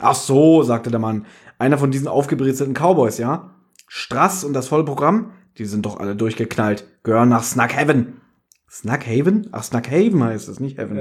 Ach 0.00 0.14
so, 0.14 0.62
sagte 0.62 0.90
der 0.90 1.00
Mann. 1.00 1.26
Einer 1.58 1.78
von 1.78 1.90
diesen 1.90 2.08
aufgebrezelten 2.08 2.74
Cowboys, 2.74 3.18
ja? 3.18 3.54
Strass 3.86 4.42
und 4.44 4.52
das 4.52 4.68
volle 4.68 4.84
Programm? 4.84 5.32
Die 5.58 5.64
sind 5.64 5.86
doch 5.86 6.00
alle 6.00 6.16
durchgeknallt. 6.16 6.86
Gehören 7.02 7.28
nach 7.28 7.44
Snackhaven. 7.44 8.20
Snackhaven? 8.70 9.48
Ach, 9.52 9.62
Snackhaven 9.62 10.22
heißt 10.24 10.48
es, 10.48 10.60
nicht 10.60 10.76
Heaven. 10.76 11.00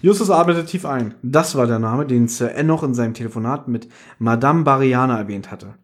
Justus 0.00 0.30
atmete 0.30 0.64
tief 0.64 0.86
ein. 0.86 1.14
Das 1.22 1.54
war 1.54 1.66
der 1.66 1.78
Name, 1.78 2.06
den 2.06 2.26
Sir 2.26 2.54
Enoch 2.54 2.82
in 2.82 2.94
seinem 2.94 3.14
Telefonat 3.14 3.68
mit 3.68 3.88
Madame 4.18 4.64
Bariana 4.64 5.18
erwähnt 5.18 5.50
hatte. 5.50 5.74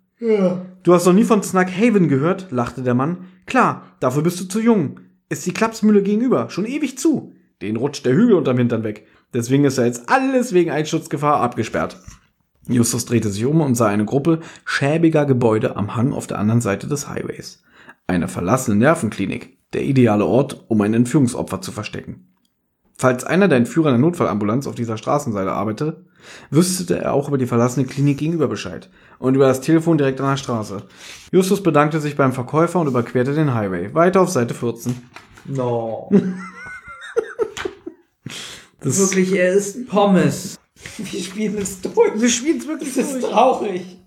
Du 0.82 0.94
hast 0.94 1.06
noch 1.06 1.12
nie 1.12 1.24
von 1.24 1.42
Snackhaven 1.42 2.08
gehört? 2.08 2.48
lachte 2.50 2.82
der 2.82 2.94
Mann. 2.94 3.28
Klar, 3.46 3.84
dafür 4.00 4.22
bist 4.22 4.40
du 4.40 4.44
zu 4.44 4.60
jung. 4.60 5.00
Ist 5.28 5.46
die 5.46 5.52
Klapsmühle 5.52 6.02
gegenüber, 6.02 6.50
schon 6.50 6.66
ewig 6.66 6.98
zu. 6.98 7.34
Den 7.62 7.76
rutscht 7.76 8.04
der 8.04 8.14
Hügel 8.14 8.34
unterm 8.34 8.58
Hintern 8.58 8.82
weg. 8.82 9.06
Deswegen 9.32 9.64
ist 9.64 9.78
er 9.78 9.86
jetzt 9.86 10.08
alles 10.08 10.52
wegen 10.52 10.70
Einsturzgefahr 10.70 11.40
abgesperrt. 11.40 12.00
Justus 12.66 13.04
drehte 13.04 13.28
sich 13.28 13.44
um 13.44 13.60
und 13.60 13.76
sah 13.76 13.86
eine 13.86 14.04
Gruppe 14.04 14.40
schäbiger 14.64 15.24
Gebäude 15.24 15.76
am 15.76 15.94
Hang 15.94 16.12
auf 16.12 16.26
der 16.26 16.38
anderen 16.38 16.60
Seite 16.60 16.86
des 16.88 17.08
Highways. 17.08 17.62
Eine 18.06 18.28
verlassene 18.28 18.76
Nervenklinik, 18.76 19.56
der 19.72 19.84
ideale 19.84 20.26
Ort, 20.26 20.64
um 20.68 20.80
ein 20.80 20.94
Entführungsopfer 20.94 21.60
zu 21.60 21.72
verstecken. 21.72 22.26
Falls 22.96 23.22
einer 23.22 23.46
der 23.46 23.58
Entführer 23.58 23.90
der 23.90 23.98
Notfallambulanz 23.98 24.66
auf 24.66 24.74
dieser 24.74 24.96
Straßenseite 24.96 25.52
arbeitete, 25.52 26.04
wüsste 26.50 26.98
er 26.98 27.14
auch 27.14 27.28
über 27.28 27.38
die 27.38 27.46
verlassene 27.46 27.86
Klinik 27.86 28.18
gegenüber 28.18 28.48
Bescheid 28.48 28.90
und 29.18 29.34
über 29.34 29.46
das 29.46 29.60
Telefon 29.60 29.98
direkt 29.98 30.20
an 30.20 30.30
der 30.30 30.36
Straße. 30.36 30.82
Justus 31.32 31.62
bedankte 31.62 32.00
sich 32.00 32.16
beim 32.16 32.32
Verkäufer 32.32 32.80
und 32.80 32.86
überquerte 32.86 33.34
den 33.34 33.54
Highway, 33.54 33.94
weiter 33.94 34.20
auf 34.20 34.30
Seite 34.30 34.54
14. 34.54 34.94
No. 35.46 36.10
Das 38.80 38.96
Wirklich, 39.00 39.32
er 39.32 39.54
ist 39.54 39.88
Pommes. 39.88 40.56
Wir 40.98 41.20
spielen 41.20 41.58
es 41.58 41.80
durch. 41.80 42.12
Wir 42.14 42.28
spielen 42.28 42.58
es 42.58 42.68
wirklich 42.68 42.94
Das 42.94 43.12
ist 43.12 43.22
traurig. 43.24 43.98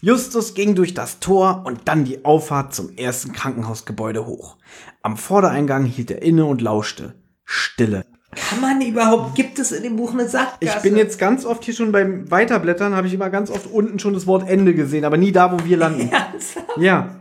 Justus 0.00 0.54
ging 0.54 0.74
durch 0.74 0.92
das 0.92 1.20
Tor 1.20 1.62
und 1.64 1.82
dann 1.86 2.04
die 2.04 2.24
Auffahrt 2.24 2.74
zum 2.74 2.96
ersten 2.96 3.32
Krankenhausgebäude 3.32 4.26
hoch. 4.26 4.56
Am 5.02 5.16
Vordereingang 5.16 5.84
hielt 5.84 6.10
er 6.10 6.22
inne 6.22 6.44
und 6.44 6.60
lauschte. 6.60 7.14
Stille. 7.44 8.04
Kann 8.36 8.60
man 8.60 8.80
überhaupt, 8.80 9.34
gibt 9.34 9.58
es 9.58 9.72
in 9.72 9.82
dem 9.82 9.96
Buch 9.96 10.12
eine 10.12 10.28
Sackgasse? 10.28 10.76
Ich 10.76 10.82
bin 10.82 10.96
jetzt 10.96 11.18
ganz 11.18 11.44
oft 11.44 11.64
hier 11.64 11.74
schon 11.74 11.90
beim 11.90 12.30
Weiterblättern, 12.30 12.94
habe 12.94 13.06
ich 13.06 13.14
immer 13.14 13.30
ganz 13.30 13.50
oft 13.50 13.66
unten 13.72 13.98
schon 13.98 14.14
das 14.14 14.26
Wort 14.26 14.48
Ende 14.48 14.74
gesehen, 14.74 15.04
aber 15.04 15.16
nie 15.16 15.32
da, 15.32 15.52
wo 15.52 15.64
wir 15.64 15.76
landen. 15.76 16.08
Ernsthaft? 16.12 16.78
Ja. 16.78 17.16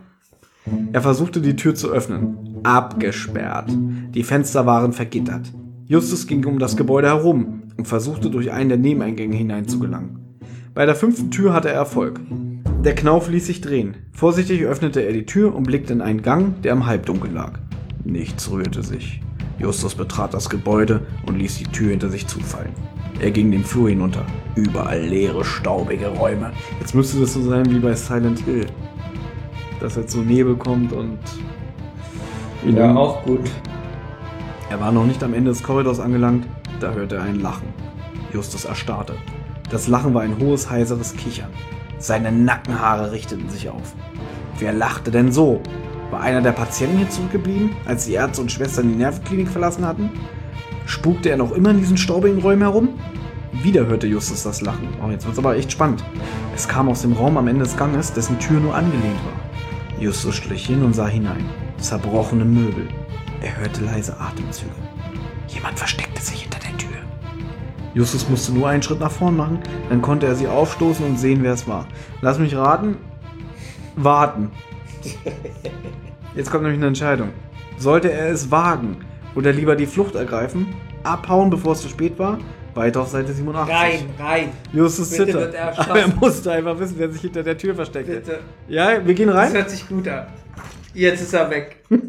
Er 0.91 1.01
versuchte 1.01 1.41
die 1.41 1.55
Tür 1.55 1.73
zu 1.75 1.89
öffnen. 1.89 2.59
Abgesperrt. 2.63 3.69
Die 3.69 4.23
Fenster 4.23 4.65
waren 4.65 4.93
vergittert. 4.93 5.51
Justus 5.85 6.27
ging 6.27 6.43
um 6.45 6.59
das 6.59 6.75
Gebäude 6.75 7.07
herum 7.07 7.63
und 7.77 7.87
versuchte 7.87 8.29
durch 8.29 8.51
einen 8.51 8.69
der 8.69 8.77
Nebeneingänge 8.77 9.35
hineinzugelangen. 9.35 10.39
Bei 10.73 10.85
der 10.85 10.95
fünften 10.95 11.31
Tür 11.31 11.53
hatte 11.53 11.69
er 11.69 11.75
Erfolg. 11.75 12.19
Der 12.83 12.95
Knauf 12.95 13.29
ließ 13.29 13.45
sich 13.45 13.61
drehen. 13.61 13.95
Vorsichtig 14.11 14.63
öffnete 14.63 15.01
er 15.01 15.13
die 15.13 15.25
Tür 15.25 15.55
und 15.55 15.63
blickte 15.63 15.93
in 15.93 16.01
einen 16.01 16.21
Gang, 16.21 16.61
der 16.63 16.73
im 16.73 16.85
Halbdunkel 16.85 17.31
lag. 17.31 17.59
Nichts 18.03 18.51
rührte 18.51 18.83
sich. 18.83 19.21
Justus 19.57 19.95
betrat 19.95 20.33
das 20.33 20.49
Gebäude 20.49 21.05
und 21.25 21.37
ließ 21.37 21.57
die 21.57 21.65
Tür 21.65 21.91
hinter 21.91 22.09
sich 22.09 22.27
zufallen. 22.27 22.73
Er 23.19 23.31
ging 23.31 23.51
den 23.51 23.63
Flur 23.63 23.89
hinunter. 23.89 24.25
Überall 24.55 25.01
leere, 25.01 25.45
staubige 25.45 26.07
Räume. 26.07 26.51
Jetzt 26.79 26.93
müsste 26.93 27.19
das 27.19 27.33
so 27.33 27.41
sein 27.41 27.71
wie 27.71 27.79
bei 27.79 27.93
Silent 27.93 28.39
Hill. 28.39 28.65
Dass 29.79 29.95
jetzt 29.95 30.11
so 30.11 30.21
Nebel 30.21 30.55
kommt 30.55 30.91
und. 30.91 31.19
Ja, 32.65 32.95
auch 32.95 33.23
gut. 33.23 33.49
Er 34.69 34.79
war 34.79 34.91
noch 34.91 35.05
nicht 35.05 35.23
am 35.23 35.33
Ende 35.33 35.51
des 35.51 35.61
Korridors 35.61 35.99
angelangt, 35.99 36.47
da 36.79 36.91
hörte 36.91 37.15
er 37.17 37.23
ein 37.23 37.39
Lachen. 37.39 37.67
Justus 38.33 38.65
erstarrte. 38.65 39.13
Das 39.69 39.87
Lachen 39.87 40.13
war 40.13 40.23
ein 40.23 40.37
hohes, 40.39 40.69
heiseres 40.69 41.15
Kichern. 41.15 41.49
Seine 41.99 42.31
Nackenhaare 42.31 43.11
richteten 43.11 43.49
sich 43.49 43.69
auf. 43.69 43.93
Wer 44.59 44.73
lachte 44.73 45.11
denn 45.11 45.31
so? 45.31 45.61
War 46.11 46.21
einer 46.21 46.41
der 46.41 46.51
Patienten 46.51 46.97
hier 46.97 47.09
zurückgeblieben, 47.09 47.71
als 47.85 48.05
die 48.05 48.13
Ärzte 48.13 48.41
und 48.41 48.51
Schwestern 48.51 48.89
die 48.89 48.95
Nervenklinik 48.95 49.49
verlassen 49.49 49.85
hatten? 49.85 50.11
Spukte 50.85 51.29
er 51.29 51.37
noch 51.37 51.51
immer 51.51 51.71
in 51.71 51.79
diesen 51.79 51.97
staubigen 51.97 52.41
Räumen 52.41 52.61
herum? 52.61 52.89
Wieder 53.51 53.87
hörte 53.87 54.05
Justus 54.05 54.43
das 54.43 54.61
Lachen. 54.61 54.89
Oh, 55.03 55.09
jetzt 55.09 55.25
wird's 55.25 55.39
aber 55.39 55.55
echt 55.55 55.71
spannend. 55.71 56.03
Es 56.55 56.67
kam 56.67 56.89
aus 56.89 57.01
dem 57.01 57.13
Raum 57.13 57.37
am 57.37 57.47
Ende 57.47 57.63
des 57.63 57.77
Ganges, 57.77 58.13
dessen 58.13 58.37
Tür 58.37 58.59
nur 58.59 58.75
angelehnt 58.75 59.19
war. 59.25 60.01
Justus 60.01 60.35
schlich 60.35 60.65
hin 60.65 60.83
und 60.83 60.93
sah 60.93 61.07
hinein. 61.07 61.45
Zerbrochene 61.77 62.45
Möbel. 62.45 62.87
Er 63.41 63.57
hörte 63.57 63.83
leise 63.83 64.19
Atemzüge. 64.19 64.71
Jemand 65.47 65.79
versteckte 65.79 66.21
sich 66.21 66.41
hinter 66.41 66.59
der 66.59 66.77
Tür. 66.77 66.97
Justus 67.93 68.29
musste 68.29 68.51
nur 68.51 68.67
einen 68.67 68.83
Schritt 68.83 68.99
nach 68.99 69.11
vorn 69.11 69.37
machen, 69.37 69.59
dann 69.89 70.01
konnte 70.01 70.27
er 70.27 70.35
sie 70.35 70.47
aufstoßen 70.47 71.05
und 71.05 71.17
sehen, 71.17 71.43
wer 71.43 71.53
es 71.53 71.67
war. 71.67 71.87
Lass 72.21 72.39
mich 72.39 72.55
raten. 72.55 72.97
Warten. 73.95 74.51
Jetzt 76.35 76.51
kommt 76.51 76.63
nämlich 76.63 76.79
eine 76.79 76.87
Entscheidung. 76.87 77.29
Sollte 77.77 78.11
er 78.11 78.29
es 78.29 78.51
wagen 78.51 78.97
oder 79.35 79.51
lieber 79.51 79.75
die 79.75 79.85
Flucht 79.85 80.15
ergreifen, 80.15 80.67
abhauen, 81.03 81.49
bevor 81.49 81.73
es 81.73 81.81
zu 81.81 81.89
spät 81.89 82.17
war, 82.19 82.39
weiter 82.73 83.01
auf 83.01 83.09
Seite 83.09 83.33
87. 83.33 83.73
Rein, 83.73 84.09
rein. 84.19 84.49
Justus 84.73 85.15
Bitte 85.17 85.53
er. 85.53 85.79
Aber 85.89 85.99
er 85.99 86.07
musste 86.07 86.51
einfach 86.51 86.77
wissen, 86.79 86.95
wer 86.97 87.09
sich 87.09 87.21
hinter 87.21 87.43
der 87.43 87.57
Tür 87.57 87.75
versteckt. 87.75 88.09
hat. 88.09 88.15
Bitte. 88.25 88.39
Ja, 88.67 89.05
wir 89.05 89.13
gehen 89.13 89.27
Das 89.27 89.37
rein. 89.37 89.53
hört 89.53 89.69
sich 89.69 89.87
gut 89.87 90.07
an. 90.07 90.27
Jetzt 90.93 91.21
ist 91.21 91.33
er 91.33 91.49
weg. 91.49 91.77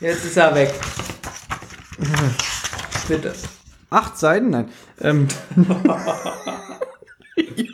Jetzt 0.00 0.24
ist 0.24 0.36
er 0.36 0.54
weg. 0.54 0.72
Bitte. 3.08 3.32
Acht 3.90 4.18
Seiten? 4.18 4.50
Nein. 4.50 4.68
Ähm. 5.00 5.26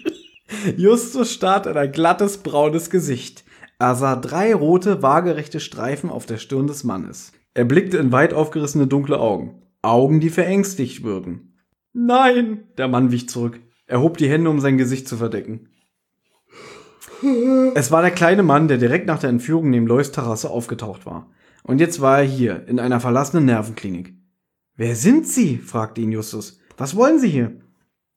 Justus 0.77 1.33
starrt 1.33 1.67
in 1.67 1.77
ein 1.77 1.93
glattes, 1.93 2.39
braunes 2.39 2.91
Gesicht. 2.91 3.45
Er 3.79 3.95
sah 3.95 4.17
drei 4.17 4.55
rote, 4.55 5.03
waagerechte 5.03 5.61
Streifen 5.61 6.11
auf 6.11 6.27
der 6.27 6.39
Stirn 6.39 6.67
des 6.67 6.85
Mannes. 6.85 7.33
Er 7.55 7.65
blickte 7.65 7.99
in 7.99 8.13
weit 8.13 8.35
aufgerissene 8.35 8.87
dunkle 8.87 9.19
Augen. 9.19 9.63
Augen, 9.83 10.21
die 10.21 10.31
verängstigt 10.31 11.05
würden. 11.05 11.59
Nein! 11.93 12.65
Der 12.79 12.89
Mann 12.89 13.13
wich 13.13 13.29
zurück. 13.29 13.61
Er 13.87 14.01
hob 14.01 14.17
die 14.17 14.29
Hände, 14.29 14.51
um 14.51 14.61
sein 14.61 14.79
Gesicht 14.79 15.07
zu 15.07 15.17
verdecken. 15.17 15.69
Es 17.75 17.91
war 17.91 18.03
der 18.03 18.11
kleine 18.11 18.43
Mann, 18.43 18.69
der 18.69 18.79
direkt 18.79 19.07
nach 19.07 19.21
der 19.21 19.31
Entführung 19.31 19.71
neben 19.71 19.87
Lois 19.87 20.11
Terrasse 20.11 20.51
aufgetaucht 20.51 21.07
war. 21.07 21.31
Und 21.63 21.81
jetzt 21.81 22.01
war 22.01 22.19
er 22.19 22.25
hier, 22.25 22.67
in 22.69 22.79
einer 22.79 23.01
verlassenen 23.01 23.47
Nervenklinik. 23.47 24.15
Wer 24.77 24.97
sind 24.97 25.27
Sie? 25.27 25.59
fragte 25.59 26.01
ihn 26.01 26.13
Justus. 26.13 26.59
Was 26.77 26.97
wollen 26.97 27.21
Sie 27.21 27.29
hier? 27.29 27.61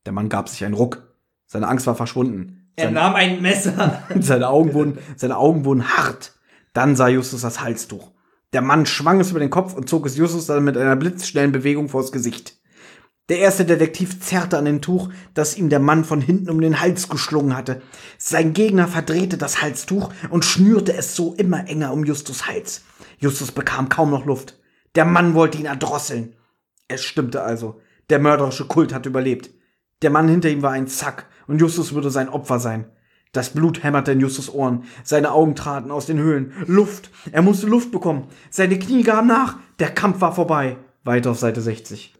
Der 0.06 0.14
Mann 0.14 0.30
gab 0.30 0.50
sich 0.50 0.66
einen 0.66 0.74
Ruck. 0.74 1.07
Seine 1.48 1.68
Angst 1.68 1.88
war 1.88 1.96
verschwunden. 1.96 2.70
Er 2.76 2.86
Sein, 2.86 2.94
nahm 2.94 3.16
ein 3.16 3.42
Messer. 3.42 4.04
seine, 4.20 4.50
Augen 4.50 4.74
wurden, 4.74 5.00
seine 5.16 5.38
Augen 5.38 5.66
wurden 5.66 5.98
hart. 5.98 6.34
Dann 6.74 6.96
sah 6.96 7.08
Justus 7.08 7.42
das 7.42 7.62
Halstuch. 7.62 8.12
Der 8.54 8.62
Mann 8.62 8.86
schwang 8.86 9.20
es 9.20 9.32
über 9.32 9.40
den 9.40 9.50
Kopf 9.50 9.74
und 9.74 9.90
zog 9.90 10.06
es 10.06 10.18
Justus 10.18 10.46
dann 10.46 10.64
mit 10.64 10.78
einer 10.78 10.96
blitzschnellen 10.96 11.52
Bewegung 11.52 11.90
vors 11.90 12.12
Gesicht. 12.12 12.58
Der 13.30 13.40
erste 13.40 13.66
Detektiv 13.66 14.22
zerrte 14.22 14.58
an 14.58 14.66
dem 14.66 14.82
Tuch, 14.82 15.10
das 15.34 15.58
ihm 15.58 15.70
der 15.70 15.80
Mann 15.80 16.06
von 16.06 16.22
hinten 16.22 16.50
um 16.50 16.62
den 16.62 16.80
Hals 16.80 17.10
geschlungen 17.10 17.58
hatte. 17.58 17.82
Sein 18.18 18.54
Gegner 18.54 18.88
verdrehte 18.88 19.38
das 19.38 19.62
Halstuch 19.62 20.14
und 20.30 20.46
schnürte 20.46 20.94
es 20.94 21.16
so 21.16 21.34
immer 21.34 21.68
enger 21.68 21.92
um 21.92 22.06
Justus 22.06 22.48
Hals. 22.48 22.86
Justus 23.18 23.52
bekam 23.52 23.90
kaum 23.90 24.12
noch 24.12 24.26
Luft. 24.26 24.60
Der 24.96 25.04
Mann 25.04 25.34
wollte 25.34 25.58
ihn 25.58 25.66
erdrosseln. 25.66 26.36
Es 26.88 27.04
stimmte 27.04 27.42
also. 27.42 27.82
Der 28.10 28.20
mörderische 28.20 28.66
Kult 28.66 28.94
hatte 28.94 29.10
überlebt. 29.10 29.50
Der 30.02 30.10
Mann 30.10 30.30
hinter 30.30 30.50
ihm 30.50 30.62
war 30.62 30.72
ein 30.72 30.88
Zack 30.88 31.26
und 31.48 31.60
Justus 31.60 31.94
würde 31.94 32.10
sein 32.10 32.30
Opfer 32.30 32.60
sein. 32.60 32.86
Das 33.34 33.50
Blut 33.50 33.84
hämmerte 33.84 34.12
in 34.14 34.20
Justus 34.20 34.54
Ohren. 34.54 34.84
Seine 35.04 35.32
Augen 35.32 35.56
traten 35.56 35.92
aus 35.92 36.06
den 36.06 36.18
Höhlen. 36.18 36.54
Luft. 36.66 37.10
Er 37.32 37.42
musste 37.42 37.68
Luft 37.68 37.92
bekommen. 37.92 38.28
Seine 38.50 38.80
Knie 38.80 39.04
gaben 39.04 39.28
nach. 39.28 39.58
Der 39.80 39.90
Kampf 39.90 40.22
war 40.22 40.34
vorbei. 40.34 40.78
Weiter 41.04 41.32
auf 41.32 41.40
Seite 41.40 41.62
60. 41.62 42.16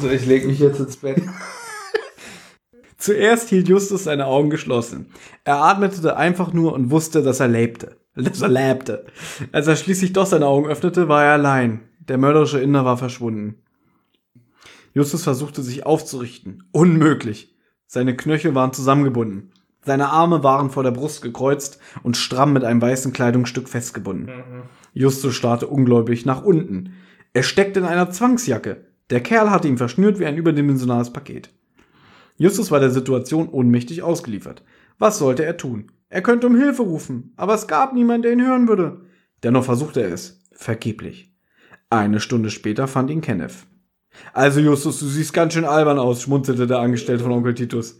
So, 0.00 0.10
ich 0.10 0.26
leg 0.26 0.46
mich 0.46 0.58
jetzt 0.58 0.80
ins 0.80 0.96
Bett. 0.96 1.22
Zuerst 2.98 3.48
hielt 3.50 3.68
Justus 3.68 4.04
seine 4.04 4.26
Augen 4.26 4.50
geschlossen. 4.50 5.12
Er 5.44 5.62
atmete 5.62 6.16
einfach 6.16 6.52
nur 6.52 6.72
und 6.72 6.90
wusste, 6.90 7.22
dass 7.22 7.40
er 7.40 7.48
lebte. 7.48 7.96
Dass 8.14 8.40
er 8.40 8.48
lebte. 8.48 9.06
Als 9.52 9.66
er 9.66 9.76
schließlich 9.76 10.12
doch 10.12 10.26
seine 10.26 10.46
Augen 10.46 10.66
öffnete, 10.66 11.08
war 11.08 11.24
er 11.24 11.34
allein. 11.34 11.82
Der 12.08 12.18
mörderische 12.18 12.60
Inder 12.60 12.84
war 12.84 12.96
verschwunden. 12.96 13.62
Justus 14.96 15.24
versuchte 15.24 15.60
sich 15.60 15.84
aufzurichten. 15.84 16.70
Unmöglich. 16.72 17.54
Seine 17.86 18.16
Knöchel 18.16 18.54
waren 18.54 18.72
zusammengebunden. 18.72 19.52
Seine 19.84 20.08
Arme 20.08 20.42
waren 20.42 20.70
vor 20.70 20.84
der 20.84 20.90
Brust 20.90 21.20
gekreuzt 21.20 21.80
und 22.02 22.16
stramm 22.16 22.54
mit 22.54 22.64
einem 22.64 22.80
weißen 22.80 23.12
Kleidungsstück 23.12 23.68
festgebunden. 23.68 24.30
Justus 24.94 25.34
starrte 25.34 25.66
ungläubig 25.66 26.24
nach 26.24 26.42
unten. 26.42 26.94
Er 27.34 27.42
steckte 27.42 27.80
in 27.80 27.84
einer 27.84 28.10
Zwangsjacke. 28.10 28.86
Der 29.10 29.20
Kerl 29.20 29.50
hatte 29.50 29.68
ihn 29.68 29.76
verschnürt 29.76 30.18
wie 30.18 30.24
ein 30.24 30.38
überdimensionales 30.38 31.12
Paket. 31.12 31.50
Justus 32.38 32.70
war 32.70 32.80
der 32.80 32.90
Situation 32.90 33.50
ohnmächtig 33.50 34.02
ausgeliefert. 34.02 34.64
Was 34.98 35.18
sollte 35.18 35.44
er 35.44 35.58
tun? 35.58 35.92
Er 36.08 36.22
könnte 36.22 36.46
um 36.46 36.56
Hilfe 36.56 36.84
rufen, 36.84 37.34
aber 37.36 37.52
es 37.52 37.68
gab 37.68 37.92
niemanden, 37.92 38.22
der 38.22 38.32
ihn 38.32 38.46
hören 38.46 38.66
würde. 38.66 39.02
Dennoch 39.42 39.64
versuchte 39.64 40.00
er 40.00 40.14
es. 40.14 40.42
Vergeblich. 40.52 41.36
Eine 41.90 42.18
Stunde 42.18 42.48
später 42.48 42.88
fand 42.88 43.10
ihn 43.10 43.20
Kenneth. 43.20 43.66
Also 44.32 44.60
Justus, 44.60 45.00
du 45.00 45.06
siehst 45.06 45.32
ganz 45.32 45.54
schön 45.54 45.64
albern 45.64 45.98
aus, 45.98 46.22
schmunzelte 46.22 46.66
der 46.66 46.78
Angestellte 46.78 47.22
von 47.22 47.32
Onkel 47.32 47.54
Titus. 47.54 47.98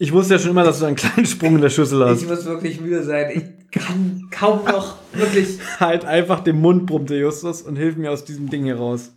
Ich 0.00 0.12
wusste 0.12 0.34
ja 0.34 0.38
schon 0.38 0.52
immer, 0.52 0.64
dass 0.64 0.78
du 0.78 0.86
einen 0.86 0.96
kleinen 0.96 1.26
Sprung 1.26 1.56
in 1.56 1.60
der 1.60 1.70
Schüssel 1.70 2.04
hast. 2.04 2.22
Ich 2.22 2.28
muss 2.28 2.44
wirklich 2.44 2.80
müde 2.80 3.02
sein. 3.02 3.30
Ich 3.34 3.70
kann 3.70 4.28
kaum 4.30 4.64
noch 4.64 4.96
wirklich. 5.12 5.58
halt 5.80 6.04
einfach 6.04 6.40
den 6.40 6.60
Mund, 6.60 6.86
brummte 6.86 7.16
Justus, 7.16 7.62
und 7.62 7.76
hilf 7.76 7.96
mir 7.96 8.12
aus 8.12 8.24
diesem 8.24 8.48
Ding 8.48 8.64
hier 8.64 8.76
raus. 8.76 9.12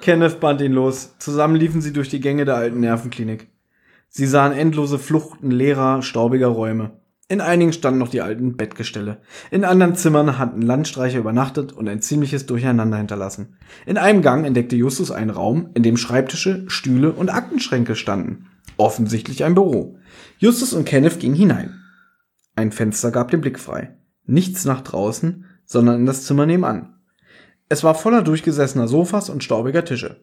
Kenneth 0.00 0.40
band 0.40 0.60
ihn 0.60 0.72
los. 0.72 1.14
Zusammen 1.18 1.56
liefen 1.56 1.82
sie 1.82 1.92
durch 1.92 2.08
die 2.08 2.20
Gänge 2.20 2.44
der 2.44 2.56
alten 2.56 2.80
Nervenklinik. 2.80 3.48
Sie 4.08 4.26
sahen 4.26 4.52
endlose 4.52 4.98
Fluchten 4.98 5.50
leerer, 5.50 6.00
staubiger 6.00 6.48
Räume. 6.48 6.92
In 7.28 7.40
einigen 7.40 7.72
standen 7.72 7.98
noch 7.98 8.08
die 8.08 8.20
alten 8.20 8.56
Bettgestelle. 8.56 9.20
In 9.50 9.64
anderen 9.64 9.96
Zimmern 9.96 10.38
hatten 10.38 10.62
Landstreicher 10.62 11.18
übernachtet 11.18 11.72
und 11.72 11.88
ein 11.88 12.00
ziemliches 12.00 12.46
Durcheinander 12.46 12.98
hinterlassen. 12.98 13.56
In 13.84 13.98
einem 13.98 14.22
Gang 14.22 14.46
entdeckte 14.46 14.76
Justus 14.76 15.10
einen 15.10 15.30
Raum, 15.30 15.70
in 15.74 15.82
dem 15.82 15.96
Schreibtische, 15.96 16.64
Stühle 16.68 17.12
und 17.12 17.30
Aktenschränke 17.30 17.96
standen. 17.96 18.46
Offensichtlich 18.76 19.42
ein 19.42 19.54
Büro. 19.54 19.98
Justus 20.38 20.72
und 20.72 20.84
Kenneth 20.84 21.18
gingen 21.18 21.34
hinein. 21.34 21.82
Ein 22.54 22.70
Fenster 22.70 23.10
gab 23.10 23.32
den 23.32 23.40
Blick 23.40 23.58
frei. 23.58 23.96
Nichts 24.24 24.64
nach 24.64 24.82
draußen, 24.82 25.46
sondern 25.64 25.96
in 25.96 26.06
das 26.06 26.24
Zimmer 26.26 26.46
nebenan. 26.46 26.94
Es 27.68 27.82
war 27.82 27.96
voller 27.96 28.22
durchgesessener 28.22 28.86
Sofas 28.86 29.30
und 29.30 29.42
staubiger 29.42 29.84
Tische. 29.84 30.20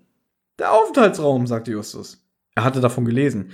Der 0.58 0.72
Aufenthaltsraum, 0.72 1.48
sagte 1.48 1.72
Justus. 1.72 2.26
Er 2.56 2.64
hatte 2.64 2.80
davon 2.80 3.04
gelesen. 3.04 3.52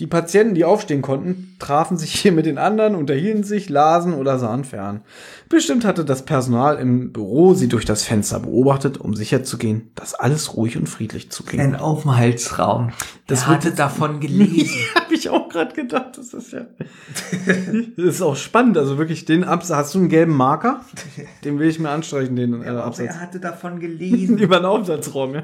Die 0.00 0.06
Patienten, 0.06 0.54
die 0.54 0.64
aufstehen 0.64 1.02
konnten, 1.02 1.56
trafen 1.58 1.96
sich 1.96 2.12
hier 2.14 2.32
mit 2.32 2.46
den 2.46 2.58
anderen, 2.58 2.94
unterhielten 2.94 3.44
sich, 3.44 3.68
lasen 3.68 4.14
oder 4.14 4.38
sahen 4.38 4.64
fern. 4.64 5.02
Bestimmt 5.48 5.84
hatte 5.84 6.04
das 6.04 6.24
Personal 6.24 6.78
im 6.78 7.12
Büro 7.12 7.54
sie 7.54 7.68
durch 7.68 7.84
das 7.84 8.02
Fenster 8.02 8.40
beobachtet, 8.40 8.98
um 8.98 9.14
sicherzugehen, 9.14 9.90
dass 9.94 10.14
alles 10.14 10.56
ruhig 10.56 10.76
und 10.76 10.88
friedlich 10.88 11.30
zuging. 11.30 11.60
Ein 11.60 11.76
Aufenthaltsraum. 11.76 12.92
Das 13.26 13.46
hatte 13.46 13.72
davon 13.72 14.20
gelesen. 14.20 14.76
Hab 14.94 15.12
ich 15.12 15.28
auch 15.28 15.48
gerade 15.48 15.74
gedacht, 15.74 16.16
das 16.16 16.32
ist 16.32 16.52
ja. 16.52 16.66
das 17.96 18.14
ist 18.14 18.22
auch 18.22 18.36
spannend, 18.36 18.78
also 18.78 18.98
wirklich 18.98 19.24
den 19.24 19.44
Absatz. 19.44 19.76
Hast 19.76 19.94
du 19.94 19.98
einen 20.00 20.08
gelben 20.08 20.34
Marker? 20.34 20.80
Den 21.44 21.58
will 21.58 21.68
ich 21.68 21.78
mir 21.78 21.90
anstreichen, 21.90 22.34
den 22.36 22.62
äh, 22.62 22.68
Absatz. 22.68 23.08
er 23.08 23.20
hatte 23.20 23.40
davon 23.40 23.78
gelesen. 23.78 24.38
Über 24.42 24.56
den 24.56 24.66
Aufsatzraum, 24.66 25.34
ja. 25.34 25.42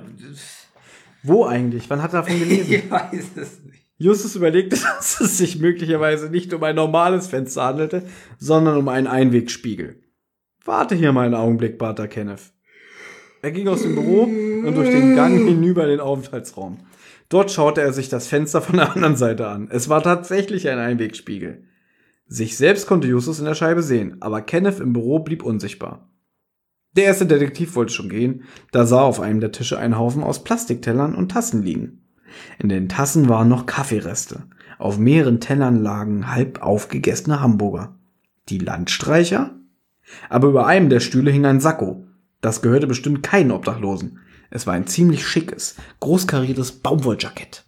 Wo 1.23 1.45
eigentlich? 1.45 1.89
Wann 1.91 2.03
hat 2.03 2.13
er 2.15 2.23
davon 2.23 2.39
gelesen? 2.39 2.73
ich 2.73 2.91
weiß 2.91 3.25
es 3.37 3.65
nicht. 3.65 3.88
Justus 3.99 4.37
überlegte, 4.37 4.77
dass 4.99 5.21
es 5.21 5.39
sich 5.39 5.59
möglicherweise 5.59 6.31
nicht 6.31 6.55
um 6.55 6.63
ein 6.63 6.77
normales 6.77 7.27
Fenster 7.27 7.65
handelte, 7.65 8.05
sondern 8.39 8.79
um 8.79 8.89
einen 8.89 9.07
Einwegspiegel. 9.07 10.01
Warte 10.65 10.95
hier 10.95 11.13
mal 11.13 11.27
einen 11.27 11.35
Augenblick, 11.35 11.79
bat 11.79 11.99
er 11.99 12.09
Kenneth. 12.09 12.53
Er 13.43 13.53
ging 13.53 13.69
aus 13.69 13.83
dem 13.83 13.95
Büro 13.95 14.23
und 14.23 14.75
durch 14.75 14.91
den 14.91 15.15
Gang 15.15 15.37
hinüber 15.49 15.85
in 15.85 15.91
den 15.91 16.01
Aufenthaltsraum. 16.01 16.79
Dort 17.29 17.51
schaute 17.51 17.81
er 17.81 17.93
sich 17.93 18.09
das 18.09 18.27
Fenster 18.27 18.63
von 18.63 18.77
der 18.77 18.93
anderen 18.95 19.17
Seite 19.17 19.49
an. 19.49 19.69
Es 19.71 19.89
war 19.89 20.03
tatsächlich 20.03 20.69
ein 20.69 20.79
Einwegspiegel. 20.79 21.65
Sich 22.27 22.57
selbst 22.57 22.87
konnte 22.87 23.09
Justus 23.09 23.39
in 23.39 23.45
der 23.45 23.55
Scheibe 23.55 23.83
sehen, 23.83 24.17
aber 24.21 24.43
Kenneth 24.43 24.81
im 24.81 24.93
Büro 24.93 25.21
blieb 25.21 25.43
unsichtbar. 25.43 26.11
Der 26.93 27.05
erste 27.05 27.27
Detektiv 27.27 27.77
wollte 27.77 27.93
schon 27.93 28.09
gehen, 28.09 28.45
da 28.73 28.87
sah 28.87 29.03
auf 29.03 29.21
einem 29.21 29.41
der 29.41 29.53
Tische 29.53 29.79
einen 29.79 29.99
Haufen 29.99 30.23
aus 30.23 30.43
Plastiktellern 30.43 31.15
und 31.15 31.31
Tassen 31.31 31.63
liegen. 31.63 32.08
In 32.59 32.69
den 32.69 32.89
Tassen 32.89 33.29
waren 33.29 33.49
noch 33.49 33.67
Kaffeereste. 33.67 34.45
Auf 34.79 34.99
mehreren 34.99 35.41
Tellern 35.41 35.83
lagen 35.83 36.31
halb 36.33 36.63
aufgegessene 36.63 37.41
Hamburger. 37.41 37.97
Die 38.49 38.59
Landstreicher? 38.59 39.57
Aber 40.29 40.49
über 40.49 40.67
einem 40.67 40.89
der 40.89 41.01
Stühle 41.01 41.31
hing 41.31 41.45
ein 41.45 41.61
Sakko. 41.61 42.07
Das 42.41 42.63
gehörte 42.63 42.87
bestimmt 42.87 43.23
keinen 43.23 43.51
Obdachlosen. 43.51 44.21
Es 44.51 44.67
war 44.67 44.75
ein 44.75 44.87
ziemlich 44.87 45.27
schickes, 45.27 45.77
großkariertes 46.01 46.73
Baumwolljackett. 46.73 47.65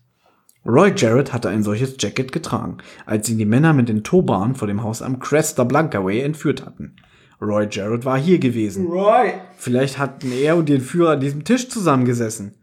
Roy 0.64 0.92
Jarrett 0.94 1.32
hatte 1.32 1.48
ein 1.48 1.62
solches 1.62 1.96
Jacket 1.98 2.32
getragen, 2.32 2.78
als 3.06 3.28
ihn 3.28 3.38
die 3.38 3.46
Männer 3.46 3.72
mit 3.72 3.88
den 3.88 4.04
Turban 4.04 4.54
vor 4.54 4.68
dem 4.68 4.82
Haus 4.82 5.00
am 5.02 5.18
Cresta 5.18 5.64
Blanca 5.64 6.04
Way 6.04 6.20
entführt 6.20 6.64
hatten. 6.64 6.96
Roy 7.40 7.66
Jarrett 7.70 8.04
war 8.04 8.18
hier 8.18 8.38
gewesen. 8.38 8.86
Roy. 8.86 9.32
Vielleicht 9.56 9.98
hatten 9.98 10.30
er 10.30 10.56
und 10.56 10.68
die 10.68 10.74
Entführer 10.74 11.12
an 11.12 11.20
diesem 11.20 11.44
Tisch 11.44 11.68
zusammengesessen. 11.70 12.54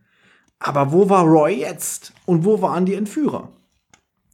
Aber 0.60 0.92
wo 0.92 1.10
war 1.10 1.24
Roy 1.24 1.54
jetzt? 1.60 2.14
Und 2.26 2.46
wo 2.46 2.62
waren 2.62 2.86
die 2.86 2.96
Entführer? 2.96 3.50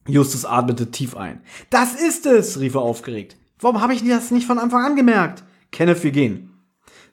Justus 0.07 0.45
atmete 0.45 0.91
tief 0.91 1.15
ein. 1.15 1.41
Das 1.69 1.93
ist 1.95 2.25
es, 2.25 2.59
rief 2.59 2.75
er 2.75 2.81
aufgeregt. 2.81 3.37
Warum 3.59 3.81
habe 3.81 3.93
ich 3.93 4.07
das 4.07 4.31
nicht 4.31 4.47
von 4.47 4.59
Anfang 4.59 4.83
an 4.83 4.95
gemerkt? 4.95 5.43
Kenneth, 5.71 6.03
wir 6.03 6.11
gehen. 6.11 6.49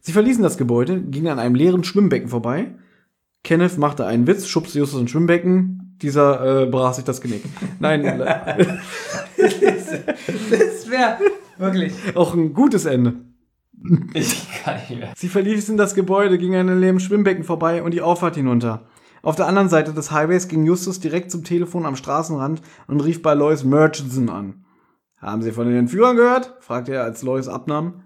Sie 0.01 0.13
verließen 0.13 0.43
das 0.43 0.57
Gebäude, 0.57 1.01
gingen 1.01 1.29
an 1.29 1.39
einem 1.39 1.55
leeren 1.55 1.85
Schwimmbecken 1.85 2.29
vorbei. 2.29 2.75
Kenneth 3.45 3.79
machte 3.79 4.07
einen 4.07 4.27
Witz, 4.27 4.47
schubste 4.47 4.79
Justus 4.79 5.01
ins 5.01 5.11
Schwimmbecken. 5.11 5.97
Dieser 6.03 6.63
äh, 6.63 6.67
brach 6.67 6.95
sich 6.95 7.05
das 7.05 7.21
Genick. 7.21 7.43
Nein, 7.79 8.03
Das 9.39 10.91
wäre 10.91 11.19
wirklich. 11.59 11.93
auch 12.15 12.35
ein 12.35 12.53
gutes 12.55 12.85
Ende. 12.85 13.17
Ich 14.15 14.47
kann 14.63 14.77
nicht 14.77 14.99
mehr. 14.99 15.13
Sie 15.17 15.29
verließen 15.29 15.77
das 15.77 15.95
Gebäude, 15.95 16.39
gingen 16.39 16.61
an 16.61 16.69
einem 16.69 16.81
leeren 16.81 17.01
Schwimmbecken 17.01 17.45
vorbei 17.45 17.83
und 17.83 17.93
die 17.93 18.03
Auffahrt 18.03 18.37
hinunter. 18.37 18.87
Auf 19.23 19.37
der 19.37 19.47
anderen 19.47 19.69
Seite 19.69 19.93
des 19.93 20.11
Highways 20.11 20.49
ging 20.49 20.65
Justus 20.65 21.01
direkt 21.01 21.31
zum 21.31 21.45
Telefon 21.45 21.85
am 21.87 21.97
Straßenrand 21.97 22.63
und 22.87 23.01
rief 23.01 23.23
bei 23.23 23.35
Lois 23.35 23.65
Murchison 23.65 24.31
an. 24.31 24.65
Haben 25.19 25.43
Sie 25.43 25.53
von 25.53 25.67
den 25.67 25.77
Entführern 25.77 26.17
gehört? 26.17 26.57
fragte 26.61 26.95
er, 26.95 27.05
als 27.05 27.23
Lois 27.23 27.49
abnahm. 27.49 28.03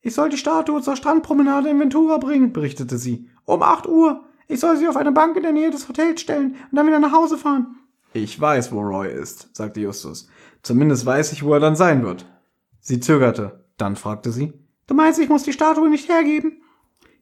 Ich 0.00 0.14
soll 0.14 0.30
die 0.30 0.38
Statue 0.38 0.80
zur 0.80 0.96
Strandpromenade 0.96 1.68
in 1.68 1.80
Ventura 1.80 2.18
bringen, 2.18 2.52
berichtete 2.52 2.96
sie. 2.96 3.28
Um 3.44 3.62
8 3.62 3.86
Uhr. 3.86 4.24
Ich 4.48 4.60
soll 4.60 4.76
sie 4.76 4.88
auf 4.88 4.96
eine 4.96 5.12
Bank 5.12 5.36
in 5.36 5.42
der 5.42 5.52
Nähe 5.52 5.70
des 5.70 5.88
Hotels 5.88 6.20
stellen 6.20 6.54
und 6.70 6.76
dann 6.76 6.86
wieder 6.86 7.00
nach 7.00 7.12
Hause 7.12 7.36
fahren. 7.36 7.76
Ich 8.12 8.40
weiß, 8.40 8.72
wo 8.72 8.80
Roy 8.80 9.12
ist, 9.12 9.54
sagte 9.54 9.80
Justus. 9.80 10.28
Zumindest 10.62 11.04
weiß 11.04 11.32
ich, 11.32 11.42
wo 11.42 11.52
er 11.52 11.60
dann 11.60 11.76
sein 11.76 12.04
wird. 12.04 12.26
Sie 12.80 13.00
zögerte. 13.00 13.64
Dann 13.76 13.96
fragte 13.96 14.30
sie. 14.30 14.52
Du 14.86 14.94
meinst, 14.94 15.18
ich 15.18 15.28
muss 15.28 15.42
die 15.42 15.52
Statue 15.52 15.90
nicht 15.90 16.08
hergeben? 16.08 16.62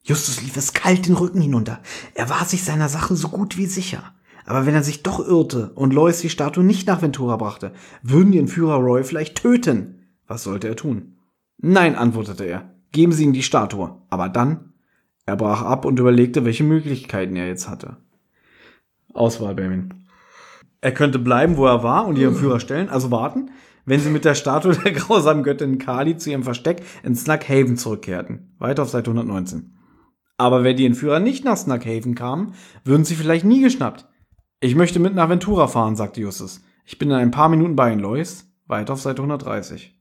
Justus 0.06 0.42
lief 0.42 0.58
es 0.58 0.74
kalt 0.74 1.06
den 1.06 1.16
Rücken 1.16 1.40
hinunter. 1.40 1.80
Er 2.14 2.28
war 2.28 2.44
sich 2.44 2.62
seiner 2.62 2.90
Sache 2.90 3.16
so 3.16 3.28
gut 3.28 3.56
wie 3.56 3.64
sicher. 3.64 4.12
Aber 4.44 4.66
wenn 4.66 4.74
er 4.74 4.82
sich 4.82 5.02
doch 5.02 5.18
irrte 5.26 5.70
und 5.70 5.94
Lois 5.94 6.20
die 6.20 6.28
Statue 6.28 6.62
nicht 6.62 6.86
nach 6.86 7.00
Ventura 7.00 7.36
brachte, 7.36 7.72
würden 8.02 8.30
die 8.30 8.38
Entführer 8.38 8.76
Roy 8.76 9.02
vielleicht 9.02 9.36
töten. 9.36 10.04
Was 10.26 10.42
sollte 10.42 10.68
er 10.68 10.76
tun? 10.76 11.16
Nein, 11.56 11.96
antwortete 11.96 12.44
er. 12.44 12.70
Geben 12.92 13.12
Sie 13.12 13.24
ihm 13.24 13.32
die 13.32 13.42
Statue. 13.42 13.96
Aber 14.10 14.28
dann? 14.28 14.74
Er 15.24 15.36
brach 15.36 15.62
ab 15.62 15.86
und 15.86 15.98
überlegte, 15.98 16.44
welche 16.44 16.64
Möglichkeiten 16.64 17.34
er 17.36 17.46
jetzt 17.46 17.66
hatte. 17.66 17.96
Auswahl, 19.14 19.54
Benjamin. 19.54 20.04
Er 20.82 20.92
könnte 20.92 21.18
bleiben, 21.18 21.56
wo 21.56 21.64
er 21.64 21.82
war 21.82 22.06
und 22.06 22.16
die 22.16 22.24
Entführer 22.24 22.60
stellen, 22.60 22.90
also 22.90 23.10
warten, 23.10 23.50
wenn 23.86 24.00
sie 24.00 24.10
mit 24.10 24.26
der 24.26 24.34
Statue 24.34 24.76
der 24.76 24.92
grausamen 24.92 25.42
Göttin 25.42 25.78
Kali 25.78 26.18
zu 26.18 26.28
ihrem 26.28 26.42
Versteck 26.42 26.82
in 27.02 27.16
Snughaven 27.16 27.78
zurückkehrten. 27.78 28.54
Weiter 28.58 28.82
auf 28.82 28.90
Seite 28.90 29.10
119. 29.10 29.74
Aber 30.36 30.64
wenn 30.64 30.76
die 30.76 30.86
Entführer 30.86 31.20
nicht 31.20 31.44
nach 31.44 31.56
Snughaven 31.56 32.14
kamen, 32.14 32.54
würden 32.84 33.04
sie 33.04 33.14
vielleicht 33.14 33.44
nie 33.44 33.62
geschnappt. 33.62 34.06
Ich 34.60 34.74
möchte 34.74 34.98
mit 34.98 35.14
nach 35.14 35.28
Ventura 35.28 35.68
fahren, 35.68 35.96
sagte 35.96 36.20
Justus. 36.20 36.62
Ich 36.84 36.98
bin 36.98 37.10
in 37.10 37.16
ein 37.16 37.30
paar 37.30 37.48
Minuten 37.48 37.76
bei 37.76 37.92
Ihnen, 37.92 38.00
Lois. 38.00 38.46
Weiter 38.66 38.94
auf 38.94 39.00
Seite 39.00 39.22
130. 39.22 39.94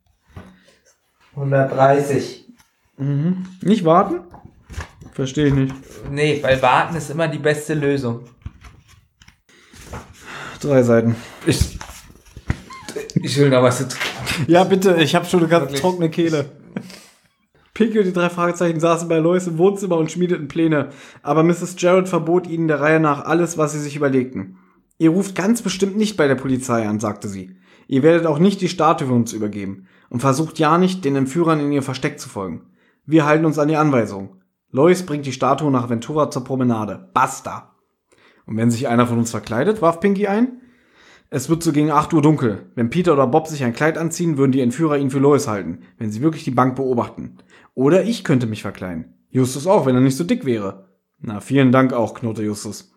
130. 1.36 2.46
Nicht 3.62 3.86
warten? 3.86 4.22
Verstehe 5.14 5.48
ich 5.48 5.54
nicht. 5.54 5.76
Nee, 6.10 6.42
weil 6.42 6.62
warten 6.62 6.96
ist 6.96 7.10
immer 7.10 7.28
die 7.28 7.40
beste 7.40 7.74
Lösung. 7.74 8.22
Drei 10.62 10.82
Seiten. 10.82 11.16
Ich, 11.46 11.78
ich 13.16 13.38
will 13.38 13.50
noch 13.50 13.62
was 13.62 13.78
zu 13.78 13.88
trinken. 13.90 14.52
Ja, 14.52 14.64
bitte, 14.64 14.96
ich 14.96 15.14
habe 15.14 15.26
schon 15.26 15.42
eine 15.42 15.50
ganz 15.50 15.74
trockene 15.80 16.10
Kehle. 16.10 16.63
Pinky 17.74 18.00
und 18.00 18.06
die 18.06 18.14
drei 18.14 18.30
Fragezeichen 18.30 18.80
saßen 18.80 19.10
bei 19.10 19.18
Lois 19.18 19.48
im 19.48 19.58
Wohnzimmer 19.58 19.98
und 19.98 20.12
schmiedeten 20.12 20.48
Pläne, 20.48 20.90
aber 21.24 21.44
Mrs. 21.44 21.76
Jarrett 21.80 22.08
verbot 22.08 22.48
ihnen 22.48 22.68
der 22.68 22.80
Reihe 22.80 23.00
nach 23.00 23.26
alles, 23.26 23.58
was 23.58 23.72
sie 23.72 23.80
sich 23.80 23.96
überlegten. 23.96 24.58
Ihr 25.00 25.10
ruft 25.10 25.36
ganz 25.36 25.62
bestimmt 25.62 25.98
nicht 25.98 26.16
bei 26.16 26.28
der 26.28 26.36
Polizei 26.36 26.88
an, 26.88 27.00
sagte 27.00 27.28
sie. 27.28 27.58
Ihr 27.88 28.04
werdet 28.04 28.28
auch 28.28 28.40
nicht 28.40 28.62
die 28.62 28.70
Statue 28.70 29.08
für 29.08 29.14
uns 29.14 29.34
übergeben 29.34 29.88
und 30.10 30.20
versucht 30.20 30.60
ja 30.60 30.78
nicht, 30.78 31.04
den 31.04 31.16
Entführern 31.16 31.60
in 31.60 31.72
ihr 31.72 31.82
Versteck 31.82 32.20
zu 32.20 32.30
folgen. 32.30 32.62
Wir 33.06 33.26
halten 33.26 33.46
uns 33.46 33.58
an 33.60 33.68
die 33.68 33.76
Anweisung. 33.76 34.42
Lois 34.70 35.04
bringt 35.04 35.26
die 35.26 35.34
Statue 35.34 35.72
nach 35.72 35.90
Ventura 35.90 36.30
zur 36.30 36.44
Promenade. 36.44 37.10
Basta. 37.14 37.76
Und 38.46 38.58
wenn 38.58 38.72
sich 38.72 38.88
einer 38.88 39.08
von 39.08 39.18
uns 39.18 39.32
verkleidet, 39.32 39.82
warf 39.82 40.00
Pinky 40.00 40.28
ein, 40.28 40.62
es 41.34 41.50
wird 41.50 41.64
so 41.64 41.72
gegen 41.72 41.90
8 41.90 42.14
Uhr 42.14 42.22
dunkel. 42.22 42.70
Wenn 42.76 42.92
Peter 42.92 43.14
oder 43.14 43.26
Bob 43.26 43.48
sich 43.48 43.64
ein 43.64 43.74
Kleid 43.74 43.98
anziehen, 43.98 44.38
würden 44.38 44.52
die 44.52 44.62
Entführer 44.62 45.00
ihn 45.00 45.10
für 45.10 45.18
Lois 45.18 45.48
halten, 45.48 45.80
wenn 45.98 46.12
sie 46.12 46.22
wirklich 46.22 46.44
die 46.44 46.52
Bank 46.52 46.76
beobachten. 46.76 47.38
Oder 47.74 48.04
ich 48.04 48.24
könnte 48.24 48.46
mich 48.46 48.62
verkleiden. 48.62 49.16
Justus 49.32 49.66
auch, 49.66 49.88
wenn 49.88 49.96
er 49.96 50.02
nicht 50.02 50.16
so 50.16 50.24
dick 50.24 50.46
wäre. 50.46 50.90
Na, 51.20 51.40
vielen 51.40 51.72
Dank 51.72 51.92
auch, 51.92 52.14
knurrte 52.14 52.44
Justus. 52.44 52.94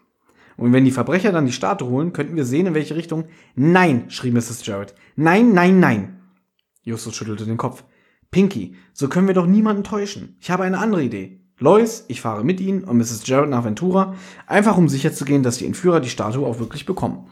Und 0.58 0.74
wenn 0.74 0.84
die 0.84 0.90
Verbrecher 0.90 1.32
dann 1.32 1.46
die 1.46 1.52
Statue 1.52 1.88
holen, 1.88 2.12
könnten 2.12 2.36
wir 2.36 2.44
sehen, 2.44 2.66
in 2.66 2.74
welche 2.74 2.94
Richtung. 2.94 3.24
Nein, 3.54 4.10
schrie 4.10 4.32
Mrs. 4.32 4.66
Jarrett. 4.66 4.94
Nein, 5.16 5.54
nein, 5.54 5.80
nein. 5.80 6.20
Justus 6.82 7.14
schüttelte 7.14 7.46
den 7.46 7.56
Kopf. 7.56 7.84
Pinky, 8.30 8.74
so 8.92 9.08
können 9.08 9.28
wir 9.28 9.34
doch 9.34 9.46
niemanden 9.46 9.82
täuschen. 9.82 10.36
Ich 10.40 10.50
habe 10.50 10.64
eine 10.64 10.78
andere 10.78 11.02
Idee. 11.02 11.40
Lois, 11.58 12.04
ich 12.08 12.20
fahre 12.20 12.44
mit 12.44 12.60
Ihnen 12.60 12.84
und 12.84 12.98
Mrs. 12.98 13.26
Jarrett 13.26 13.48
nach 13.48 13.64
Ventura, 13.64 14.14
einfach 14.46 14.76
um 14.76 14.90
sicherzugehen, 14.90 15.42
dass 15.42 15.56
die 15.56 15.64
Entführer 15.64 16.00
die 16.00 16.10
Statue 16.10 16.46
auch 16.46 16.58
wirklich 16.58 16.84
bekommen. 16.84 17.28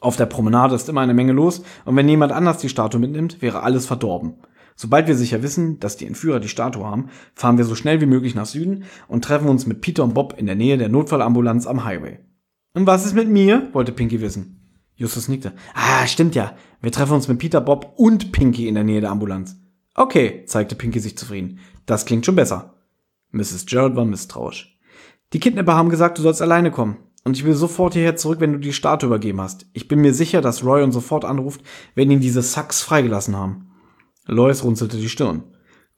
Auf 0.00 0.16
der 0.16 0.26
Promenade 0.26 0.74
ist 0.74 0.88
immer 0.88 1.00
eine 1.00 1.14
Menge 1.14 1.32
los 1.32 1.62
und 1.84 1.96
wenn 1.96 2.08
jemand 2.08 2.32
anders 2.32 2.58
die 2.58 2.68
Statue 2.68 3.00
mitnimmt, 3.00 3.40
wäre 3.42 3.62
alles 3.62 3.86
verdorben. 3.86 4.34
Sobald 4.76 5.06
wir 5.06 5.16
sicher 5.16 5.42
wissen, 5.42 5.80
dass 5.80 5.96
die 5.96 6.06
Entführer 6.06 6.38
die 6.38 6.48
Statue 6.48 6.84
haben, 6.84 7.08
fahren 7.34 7.56
wir 7.56 7.64
so 7.64 7.74
schnell 7.74 8.00
wie 8.02 8.06
möglich 8.06 8.34
nach 8.34 8.44
Süden 8.44 8.84
und 9.08 9.24
treffen 9.24 9.48
uns 9.48 9.66
mit 9.66 9.80
Peter 9.80 10.04
und 10.04 10.12
Bob 10.12 10.34
in 10.36 10.46
der 10.46 10.54
Nähe 10.54 10.76
der 10.76 10.90
Notfallambulanz 10.90 11.66
am 11.66 11.84
Highway. 11.84 12.18
Und 12.74 12.86
was 12.86 13.06
ist 13.06 13.14
mit 13.14 13.28
mir? 13.28 13.70
wollte 13.72 13.92
Pinky 13.92 14.20
wissen. 14.20 14.60
Justus 14.94 15.28
nickte. 15.28 15.52
Ah, 15.74 16.06
stimmt 16.06 16.34
ja. 16.34 16.54
Wir 16.82 16.92
treffen 16.92 17.14
uns 17.14 17.26
mit 17.26 17.38
Peter, 17.38 17.60
Bob 17.60 17.94
und 17.96 18.32
Pinky 18.32 18.68
in 18.68 18.74
der 18.74 18.84
Nähe 18.84 19.00
der 19.00 19.10
Ambulanz. 19.10 19.56
Okay, 19.94 20.44
zeigte 20.46 20.74
Pinky 20.74 21.00
sich 21.00 21.16
zufrieden. 21.16 21.58
Das 21.86 22.04
klingt 22.04 22.26
schon 22.26 22.36
besser. 22.36 22.74
Mrs. 23.30 23.64
Jarrett 23.68 23.96
war 23.96 24.04
misstrauisch. 24.04 24.78
Die 25.32 25.40
Kidnapper 25.40 25.74
haben 25.74 25.88
gesagt, 25.88 26.18
du 26.18 26.22
sollst 26.22 26.42
alleine 26.42 26.70
kommen. 26.70 26.98
Und 27.26 27.36
ich 27.36 27.44
will 27.44 27.54
sofort 27.54 27.94
hierher 27.94 28.14
zurück, 28.14 28.38
wenn 28.38 28.52
du 28.52 28.60
die 28.60 28.72
Statue 28.72 29.08
übergeben 29.08 29.40
hast. 29.40 29.66
Ich 29.72 29.88
bin 29.88 30.00
mir 30.00 30.14
sicher, 30.14 30.40
dass 30.40 30.64
Roy 30.64 30.84
uns 30.84 30.94
sofort 30.94 31.24
anruft, 31.24 31.60
wenn 31.96 32.08
ihn 32.08 32.20
diese 32.20 32.40
Sacks 32.40 32.82
freigelassen 32.82 33.34
haben. 33.34 33.72
Lois 34.26 34.62
runzelte 34.62 34.96
die 34.96 35.08
Stirn. 35.08 35.42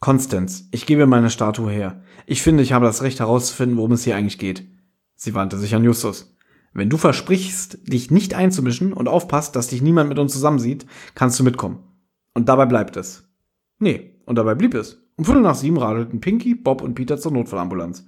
Constance, 0.01 0.69
ich 0.71 0.87
gebe 0.87 1.07
meine 1.07 1.29
Statue 1.29 1.71
her. 1.71 2.01
Ich 2.25 2.41
finde, 2.41 2.63
ich 2.63 2.73
habe 2.73 2.87
das 2.87 3.03
Recht 3.03 3.21
herauszufinden, 3.21 3.77
worum 3.77 3.93
es 3.93 4.05
hier 4.05 4.17
eigentlich 4.17 4.39
geht. 4.39 4.69
Sie 5.17 5.35
wandte 5.35 5.59
sich 5.59 5.75
an 5.75 5.85
Justus. 5.85 6.35
Wenn 6.73 6.89
du 6.89 6.97
versprichst, 6.97 7.93
dich 7.93 8.11
nicht 8.11 8.33
einzumischen 8.33 8.95
und 8.95 9.07
aufpasst, 9.07 9.55
dass 9.55 9.69
dich 9.69 9.83
niemand 9.83 10.09
mit 10.09 10.19
uns 10.19 10.33
zusammensieht, 10.33 10.87
kannst 11.15 11.39
du 11.39 11.45
mitkommen. 11.45 11.81
Und 12.33 12.49
dabei 12.49 12.65
bleibt 12.65 12.97
es. 12.97 13.29
Nee, 13.79 14.15
und 14.25 14.37
dabei 14.37 14.55
blieb 14.55 14.73
es. 14.73 15.03
Um 15.17 15.27
Viertel 15.27 15.43
nach 15.43 15.57
sieben 15.57 15.77
radelten 15.77 16.23
Pinky, 16.23 16.55
Bob 16.55 16.81
und 16.81 16.95
Peter 16.95 17.19
zur 17.19 17.33
Notfallambulanz. 17.33 18.07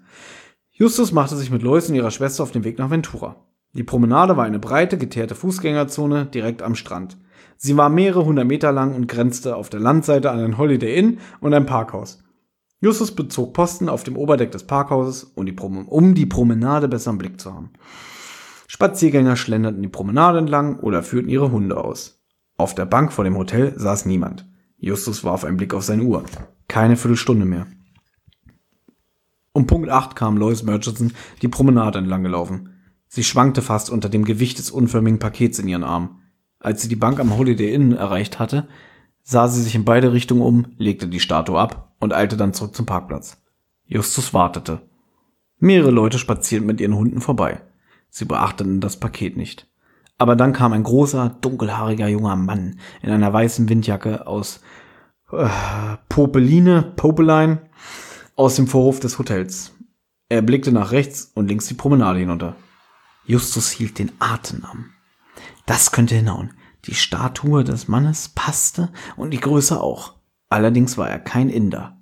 Justus 0.81 1.12
machte 1.12 1.36
sich 1.36 1.51
mit 1.51 1.61
Lois 1.61 1.90
und 1.90 1.94
ihrer 1.94 2.11
Schwester 2.11 2.43
auf 2.43 2.52
den 2.52 2.65
Weg 2.65 2.78
nach 2.78 2.89
Ventura. 2.89 3.36
Die 3.74 3.82
Promenade 3.82 4.39
war 4.39 4.47
eine 4.47 4.59
breite, 4.59 4.97
geteerte 4.97 5.35
Fußgängerzone 5.35 6.24
direkt 6.24 6.62
am 6.62 6.74
Strand. 6.74 7.19
Sie 7.59 7.77
war 7.77 7.90
mehrere 7.90 8.24
hundert 8.24 8.47
Meter 8.47 8.73
lang 8.73 8.94
und 8.94 9.07
grenzte 9.07 9.57
auf 9.57 9.69
der 9.69 9.78
Landseite 9.78 10.31
an 10.31 10.40
ein 10.40 10.57
Holiday 10.57 10.97
Inn 10.97 11.19
und 11.40 11.52
ein 11.52 11.66
Parkhaus. 11.66 12.24
Justus 12.81 13.15
bezog 13.15 13.52
Posten 13.52 13.90
auf 13.90 14.05
dem 14.05 14.16
Oberdeck 14.16 14.52
des 14.52 14.62
Parkhauses, 14.62 15.24
um 15.35 15.44
die, 15.44 15.52
Prom 15.52 15.86
um 15.86 16.15
die 16.15 16.24
Promenade 16.24 16.89
besser 16.89 17.11
im 17.11 17.19
Blick 17.19 17.39
zu 17.39 17.52
haben. 17.52 17.73
Spaziergänger 18.66 19.36
schlenderten 19.36 19.82
die 19.82 19.89
Promenade 19.89 20.39
entlang 20.39 20.78
oder 20.78 21.02
führten 21.02 21.28
ihre 21.28 21.52
Hunde 21.52 21.77
aus. 21.77 22.24
Auf 22.57 22.74
der 22.74 22.86
Bank 22.86 23.12
vor 23.12 23.24
dem 23.24 23.36
Hotel 23.36 23.74
saß 23.78 24.07
niemand. 24.07 24.48
Justus 24.78 25.24
warf 25.24 25.44
einen 25.44 25.59
Blick 25.59 25.74
auf 25.74 25.85
seine 25.85 26.05
Uhr. 26.05 26.24
Keine 26.69 26.97
Viertelstunde 26.97 27.44
mehr. 27.44 27.66
Um 29.52 29.66
Punkt 29.66 29.89
8 29.89 30.14
kam 30.14 30.36
Lois 30.36 30.62
Murchison 30.62 31.12
die 31.43 31.48
Promenade 31.48 31.98
entlang 31.98 32.22
gelaufen. 32.22 32.70
Sie 33.09 33.24
schwankte 33.24 33.62
fast 33.62 33.90
unter 33.90 34.09
dem 34.09 34.24
Gewicht 34.24 34.59
des 34.59 34.70
unförmigen 34.70 35.18
Pakets 35.18 35.59
in 35.59 35.68
ihren 35.68 35.82
Armen. 35.82 36.20
Als 36.60 36.82
sie 36.82 36.89
die 36.89 36.97
Bank 36.97 37.18
am 37.18 37.36
Holiday 37.36 37.74
Inn 37.74 37.93
erreicht 37.93 38.39
hatte, 38.39 38.68
sah 39.22 39.48
sie 39.48 39.62
sich 39.62 39.74
in 39.74 39.85
beide 39.85 40.12
Richtungen 40.12 40.43
um, 40.43 40.66
legte 40.78 41.09
die 41.09 41.20
Statue 41.20 41.59
ab 41.59 41.94
und 41.98 42.12
eilte 42.12 42.36
dann 42.36 42.55
zurück 42.55 42.77
zum 42.77 42.86
Parkplatz. 42.86 43.43
Justus 43.86 44.32
wartete. 44.32 44.82
Mehrere 45.59 45.90
Leute 45.90 46.18
spazierten 46.18 46.66
mit 46.66 46.81
ihren 46.81 46.94
Hunden 46.94 47.20
vorbei. 47.20 47.60
Sie 48.09 48.24
beachteten 48.24 48.81
das 48.81 48.98
Paket 48.98 49.36
nicht. 49.36 49.68
Aber 50.16 50.36
dann 50.36 50.52
kam 50.52 50.72
ein 50.72 50.82
großer, 50.82 51.36
dunkelhaariger 51.40 52.06
junger 52.06 52.36
Mann 52.36 52.78
in 53.02 53.10
einer 53.10 53.32
weißen 53.32 53.68
Windjacke 53.68 54.27
aus 54.27 54.60
äh, 55.32 55.48
Popeline, 56.09 56.93
Popeline, 56.97 57.62
aus 58.40 58.56
dem 58.56 58.66
Vorhof 58.66 59.00
des 59.00 59.18
Hotels. 59.18 59.72
Er 60.30 60.40
blickte 60.40 60.72
nach 60.72 60.92
rechts 60.92 61.30
und 61.34 61.48
links 61.48 61.66
die 61.66 61.74
Promenade 61.74 62.20
hinunter. 62.20 62.56
Justus 63.26 63.70
hielt 63.70 63.98
den 63.98 64.12
Atem 64.18 64.64
an. 64.64 64.94
Das 65.66 65.92
könnte 65.92 66.14
hinhauen. 66.14 66.54
Die 66.86 66.94
Statue 66.94 67.64
des 67.64 67.86
Mannes 67.86 68.30
passte 68.30 68.94
und 69.18 69.32
die 69.32 69.40
Größe 69.40 69.78
auch. 69.78 70.14
Allerdings 70.48 70.96
war 70.96 71.10
er 71.10 71.18
kein 71.18 71.50
Inder. 71.50 71.98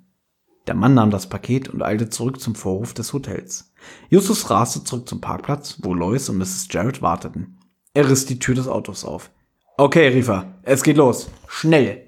Der 0.65 0.75
Mann 0.75 0.93
nahm 0.93 1.11
das 1.11 1.27
Paket 1.27 1.67
und 1.67 1.81
eilte 1.81 2.09
zurück 2.09 2.39
zum 2.39 2.55
Vorhof 2.55 2.93
des 2.93 3.11
Hotels. 3.11 3.73
Justus 4.09 4.49
raste 4.49 4.85
zurück 4.85 5.09
zum 5.09 5.19
Parkplatz, 5.19 5.79
wo 5.81 5.93
Lois 5.93 6.29
und 6.29 6.37
Mrs. 6.37 6.69
Jarrett 6.71 7.01
warteten. 7.01 7.59
Er 7.93 8.09
riss 8.09 8.25
die 8.25 8.39
Tür 8.39 8.55
des 8.55 8.69
Autos 8.69 9.03
auf. 9.03 9.29
Okay, 9.75 10.07
rief 10.07 10.29
er. 10.29 10.53
Es 10.63 10.83
geht 10.83 10.95
los. 10.95 11.27
Schnell. 11.49 12.07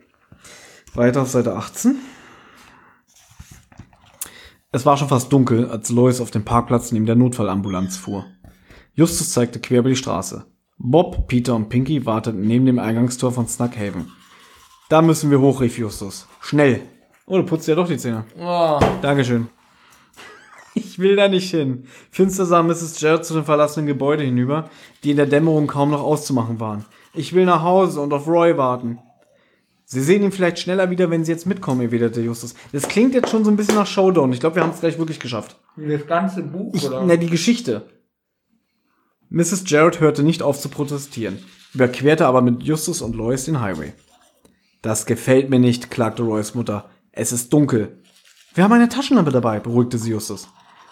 Weiter 0.94 1.24
auf 1.24 1.30
Seite 1.30 1.54
18. 1.54 1.98
Es 4.74 4.86
war 4.86 4.96
schon 4.96 5.10
fast 5.10 5.34
dunkel, 5.34 5.70
als 5.70 5.90
Lois 5.90 6.22
auf 6.22 6.32
dem 6.32 6.46
Parkplatz 6.46 6.94
neben 6.94 7.06
der 7.06 7.16
Notfallambulanz 7.16 7.98
fuhr. 7.98 8.26
Justus 8.94 9.32
zeigte 9.32 9.60
quer 9.60 9.80
über 9.80 9.90
die 9.90 9.98
Straße. 9.98 10.46
Bob, 10.78 11.28
Peter 11.28 11.56
und 11.56 11.68
Pinky 11.68 12.06
warteten 12.06 12.48
neben 12.48 12.66
dem 12.66 12.80
Eingangstor 12.80 13.34
von 13.34 13.48
Snuckhaven. 13.48 14.10
Da 14.88 15.02
müssen 15.02 15.30
wir 15.30 15.42
hoch, 15.42 15.60
rief 15.60 15.78
Justus. 15.78 16.26
Schnell. 16.40 16.84
Oh, 17.26 17.36
du 17.36 17.44
putzt 17.44 17.68
ja 17.68 17.76
doch 17.76 17.88
die 17.88 17.98
Zähne. 17.98 18.24
Oh, 18.40 18.80
Dankeschön. 19.02 19.50
Ich 20.74 21.00
will 21.00 21.18
da 21.18 21.28
nicht 21.28 21.52
hin. 21.52 21.84
Finster 22.12 22.46
sah 22.46 22.64
Mrs. 22.64 23.02
Jarrett 23.02 23.26
zu 23.26 23.34
dem 23.34 23.44
verlassenen 23.44 23.88
Gebäude 23.88 24.24
hinüber, 24.24 24.70
die 25.04 25.12
in 25.12 25.18
der 25.18 25.26
Dämmerung 25.26 25.68
kaum 25.68 25.92
noch 25.92 26.02
auszumachen 26.02 26.62
waren. 26.62 26.86
Ich 27.14 27.34
will 27.34 27.44
nach 27.44 27.62
Hause 27.62 28.00
und 28.00 28.14
auf 28.14 28.26
Roy 28.26 28.56
warten. 28.58 29.00
Sie 29.94 30.00
sehen 30.00 30.24
ihn 30.24 30.32
vielleicht 30.32 30.58
schneller 30.60 30.90
wieder, 30.90 31.10
wenn 31.10 31.26
Sie 31.26 31.34
jetzt 31.34 31.46
mitkommen, 31.46 31.82
erwiderte 31.82 32.22
Justus. 32.22 32.56
Das 32.72 32.88
klingt 32.88 33.14
jetzt 33.14 33.30
schon 33.30 33.44
so 33.44 33.52
ein 33.52 33.58
bisschen 33.58 33.76
nach 33.76 33.86
Showdown. 33.88 34.32
Ich 34.32 34.40
glaube, 34.40 34.56
wir 34.56 34.64
haben 34.64 34.72
es 34.72 34.80
gleich 34.80 34.98
wirklich 34.98 35.20
geschafft. 35.20 35.58
das 35.76 36.08
ganze 36.08 36.44
Buch, 36.44 36.74
Ich, 36.74 36.86
oder? 36.88 37.04
na, 37.06 37.18
die 37.18 37.30
Geschichte. 37.30 37.84
Mrs. 39.30 39.64
Jarrett 39.70 40.00
hörte 40.00 40.24
nicht 40.24 40.44
auf 40.44 40.58
zu 40.58 40.70
protestieren, 40.70 41.40
überquerte 41.74 42.26
aber 42.26 42.42
mit 42.42 42.64
Justus 42.64 43.02
und 43.02 43.18
Lois 43.18 43.44
den 43.44 43.60
Highway. 43.60 43.92
Das 44.82 45.06
gefällt 45.06 45.50
mir 45.50 45.60
nicht, 45.60 45.92
klagte 45.92 46.24
Roys 46.24 46.56
Mutter. 46.56 46.90
Es 47.12 47.34
ist 47.34 47.52
dunkel. 47.52 48.00
Wir 48.54 48.64
haben 48.64 48.72
eine 48.72 48.88
Taschenlampe 48.88 49.32
dabei, 49.32 49.60
beruhigte 49.60 49.98
sie 49.98 50.12
Justus. 50.12 50.48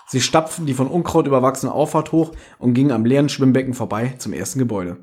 Sie 0.07 0.19
stapften 0.19 0.65
die 0.65 0.73
von 0.73 0.87
Unkraut 0.87 1.25
überwachsene 1.25 1.71
Auffahrt 1.71 2.11
hoch 2.11 2.33
und 2.57 2.73
gingen 2.73 2.91
am 2.91 3.05
leeren 3.05 3.29
Schwimmbecken 3.29 3.73
vorbei 3.73 4.15
zum 4.17 4.33
ersten 4.33 4.59
Gebäude. 4.59 4.97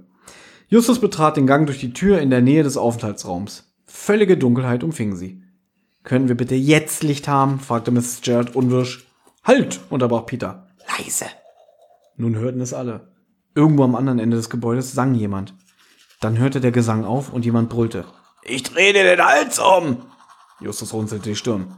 Justus 0.68 0.98
betrat 1.00 1.38
den 1.38 1.46
Gang 1.46 1.64
durch 1.64 1.78
die 1.80 1.94
Tür 1.94 2.18
in 2.20 2.28
der 2.28 2.42
Nähe 2.42 2.62
des 2.62 2.76
Aufenthaltsraums. 2.76 3.65
Völlige 3.96 4.36
Dunkelheit 4.36 4.84
umfing 4.84 5.16
sie. 5.16 5.42
Können 6.04 6.28
wir 6.28 6.36
bitte 6.36 6.54
jetzt 6.54 7.02
Licht 7.02 7.26
haben? 7.26 7.58
fragte 7.58 7.90
Mrs. 7.90 8.20
Jarrett 8.22 8.54
unwirsch. 8.54 9.04
Halt! 9.42 9.80
unterbrach 9.90 10.26
Peter. 10.26 10.68
Leise! 10.86 11.24
Nun 12.16 12.36
hörten 12.36 12.60
es 12.60 12.72
alle. 12.72 13.12
Irgendwo 13.56 13.82
am 13.82 13.96
anderen 13.96 14.20
Ende 14.20 14.36
des 14.36 14.48
Gebäudes 14.48 14.92
sang 14.92 15.14
jemand. 15.14 15.54
Dann 16.20 16.38
hörte 16.38 16.60
der 16.60 16.70
Gesang 16.70 17.04
auf 17.04 17.32
und 17.32 17.44
jemand 17.44 17.68
brüllte. 17.68 18.04
Ich 18.44 18.62
dreh 18.62 18.92
dir 18.92 19.02
den 19.02 19.24
Hals 19.24 19.58
um! 19.58 20.04
Justus 20.60 20.92
runzelte 20.92 21.30
die 21.30 21.34
Stirn. 21.36 21.74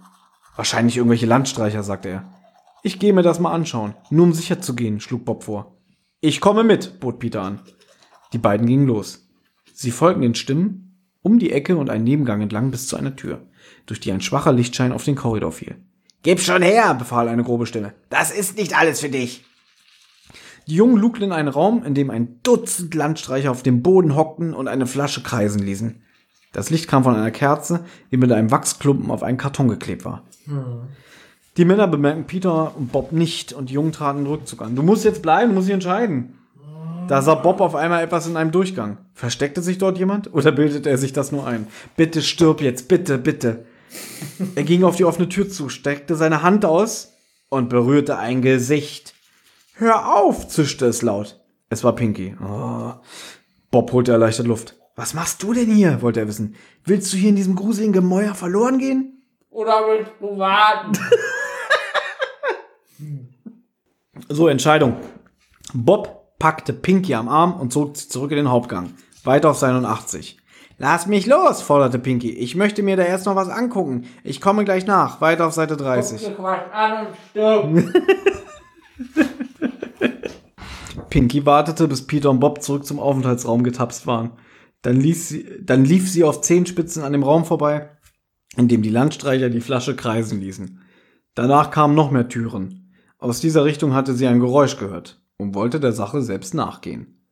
Wahrscheinlich 0.54 0.98
irgendwelche 0.98 1.24
Landstreicher, 1.24 1.82
sagte 1.82 2.08
er. 2.10 2.34
Ich 2.82 2.98
gehe 2.98 3.14
mir 3.14 3.22
das 3.22 3.40
mal 3.40 3.52
anschauen, 3.52 3.94
nur 4.10 4.26
um 4.26 4.32
sicher 4.34 4.60
zu 4.60 4.74
gehen, 4.74 5.00
schlug 5.00 5.24
Bob 5.24 5.44
vor. 5.44 5.78
Ich 6.20 6.42
komme 6.42 6.64
mit, 6.64 7.00
bot 7.00 7.20
Peter 7.20 7.42
an. 7.42 7.60
Die 8.34 8.38
beiden 8.38 8.66
gingen 8.66 8.86
los. 8.86 9.30
Sie 9.72 9.92
folgten 9.92 10.22
den 10.22 10.34
Stimmen 10.34 10.87
um 11.28 11.38
die 11.38 11.52
Ecke 11.52 11.76
und 11.76 11.90
einen 11.90 12.04
Nebengang 12.04 12.40
entlang 12.40 12.70
bis 12.70 12.88
zu 12.88 12.96
einer 12.96 13.14
Tür, 13.14 13.42
durch 13.86 14.00
die 14.00 14.10
ein 14.12 14.22
schwacher 14.22 14.52
Lichtschein 14.52 14.92
auf 14.92 15.04
den 15.04 15.14
Korridor 15.14 15.52
fiel. 15.52 15.76
Gib 16.22 16.40
schon 16.40 16.62
her, 16.62 16.94
befahl 16.94 17.28
eine 17.28 17.44
grobe 17.44 17.66
Stimme. 17.66 17.92
Das 18.08 18.30
ist 18.30 18.56
nicht 18.56 18.76
alles 18.76 19.00
für 19.00 19.10
dich. 19.10 19.44
Die 20.66 20.74
Jungen 20.74 20.96
lugten 20.96 21.24
in 21.24 21.32
einen 21.32 21.48
Raum, 21.48 21.84
in 21.84 21.94
dem 21.94 22.10
ein 22.10 22.40
Dutzend 22.42 22.94
Landstreicher 22.94 23.50
auf 23.50 23.62
dem 23.62 23.82
Boden 23.82 24.16
hockten 24.16 24.54
und 24.54 24.68
eine 24.68 24.86
Flasche 24.86 25.22
kreisen 25.22 25.60
ließen. 25.60 26.02
Das 26.52 26.70
Licht 26.70 26.88
kam 26.88 27.04
von 27.04 27.14
einer 27.14 27.30
Kerze, 27.30 27.84
die 28.10 28.16
mit 28.16 28.32
einem 28.32 28.50
Wachsklumpen 28.50 29.10
auf 29.10 29.22
einen 29.22 29.38
Karton 29.38 29.68
geklebt 29.68 30.04
war. 30.04 30.24
Die 31.58 31.64
Männer 31.64 31.88
bemerkten 31.88 32.26
Peter 32.26 32.74
und 32.76 32.90
Bob 32.90 33.12
nicht 33.12 33.52
und 33.52 33.68
die 33.68 33.74
Jungen 33.74 33.92
traten 33.92 34.24
den 34.24 34.26
Rückzug 34.28 34.62
an. 34.62 34.76
Du 34.76 34.82
musst 34.82 35.04
jetzt 35.04 35.22
bleiben, 35.22 35.50
du 35.50 35.54
musst 35.56 35.68
dich 35.68 35.74
entscheiden. 35.74 36.37
Da 37.08 37.22
sah 37.22 37.34
Bob 37.36 37.62
auf 37.62 37.74
einmal 37.74 38.04
etwas 38.04 38.26
in 38.26 38.36
einem 38.36 38.50
Durchgang. 38.50 38.98
Versteckte 39.14 39.62
sich 39.62 39.78
dort 39.78 39.96
jemand 39.96 40.32
oder 40.34 40.52
bildete 40.52 40.90
er 40.90 40.98
sich 40.98 41.14
das 41.14 41.32
nur 41.32 41.46
ein? 41.46 41.66
Bitte 41.96 42.20
stirb 42.20 42.60
jetzt, 42.60 42.86
bitte, 42.86 43.16
bitte. 43.16 43.64
Er 44.54 44.62
ging 44.62 44.84
auf 44.84 44.96
die 44.96 45.06
offene 45.06 45.28
Tür 45.30 45.48
zu, 45.48 45.70
steckte 45.70 46.16
seine 46.16 46.42
Hand 46.42 46.66
aus 46.66 47.14
und 47.48 47.70
berührte 47.70 48.18
ein 48.18 48.42
Gesicht. 48.42 49.14
Hör 49.72 50.14
auf, 50.14 50.48
zischte 50.48 50.84
es 50.84 51.00
laut. 51.00 51.40
Es 51.70 51.82
war 51.82 51.94
Pinky. 51.94 52.36
Oh. 52.42 52.92
Bob 53.70 53.90
holte 53.92 54.12
erleichtert 54.12 54.46
Luft. 54.46 54.76
Was 54.94 55.14
machst 55.14 55.42
du 55.42 55.54
denn 55.54 55.70
hier? 55.70 56.02
wollte 56.02 56.20
er 56.20 56.28
wissen. 56.28 56.56
Willst 56.84 57.10
du 57.12 57.16
hier 57.16 57.30
in 57.30 57.36
diesem 57.36 57.56
gruseligen 57.56 57.94
Gemäuer 57.94 58.34
verloren 58.34 58.78
gehen? 58.78 59.22
Oder 59.48 59.80
willst 59.88 60.12
du 60.20 60.36
warten? 60.36 60.92
So, 64.30 64.48
Entscheidung. 64.48 64.96
Bob 65.72 66.17
packte 66.38 66.72
Pinky 66.72 67.14
am 67.14 67.28
Arm 67.28 67.54
und 67.58 67.72
zog 67.72 67.96
sie 67.96 68.08
zurück 68.08 68.30
in 68.30 68.36
den 68.36 68.50
Hauptgang. 68.50 68.94
Weiter 69.24 69.50
auf 69.50 69.62
81. 69.62 70.38
Lass 70.78 71.08
mich 71.08 71.26
los, 71.26 71.60
forderte 71.60 71.98
Pinky. 71.98 72.30
Ich 72.30 72.54
möchte 72.54 72.84
mir 72.84 72.96
da 72.96 73.02
erst 73.02 73.26
noch 73.26 73.34
was 73.34 73.48
angucken. 73.48 74.06
Ich 74.22 74.40
komme 74.40 74.64
gleich 74.64 74.86
nach. 74.86 75.20
Weiter 75.20 75.46
auf 75.48 75.52
Seite 75.52 75.76
30. 75.76 76.36
Quatsch 76.36 76.72
an 76.72 77.06
und 77.06 77.16
stirb. 77.30 77.94
Pinky 81.10 81.44
wartete, 81.44 81.88
bis 81.88 82.06
Peter 82.06 82.30
und 82.30 82.38
Bob 82.38 82.62
zurück 82.62 82.86
zum 82.86 83.00
Aufenthaltsraum 83.00 83.64
getapst 83.64 84.06
waren. 84.06 84.32
Dann, 84.82 85.00
sie, 85.00 85.46
dann 85.60 85.84
lief 85.84 86.08
sie 86.08 86.22
auf 86.22 86.42
Zehenspitzen 86.42 87.02
an 87.02 87.12
dem 87.12 87.24
Raum 87.24 87.44
vorbei, 87.44 87.90
in 88.56 88.68
dem 88.68 88.82
die 88.82 88.90
Landstreicher 88.90 89.50
die 89.50 89.60
Flasche 89.60 89.96
kreisen 89.96 90.40
ließen. 90.40 90.80
Danach 91.34 91.72
kamen 91.72 91.96
noch 91.96 92.12
mehr 92.12 92.28
Türen. 92.28 92.92
Aus 93.18 93.40
dieser 93.40 93.64
Richtung 93.64 93.94
hatte 93.94 94.14
sie 94.14 94.28
ein 94.28 94.38
Geräusch 94.38 94.76
gehört 94.76 95.20
und 95.38 95.54
wollte 95.54 95.80
der 95.80 95.92
Sache 95.92 96.20
selbst 96.20 96.52
nachgehen. 96.54 97.22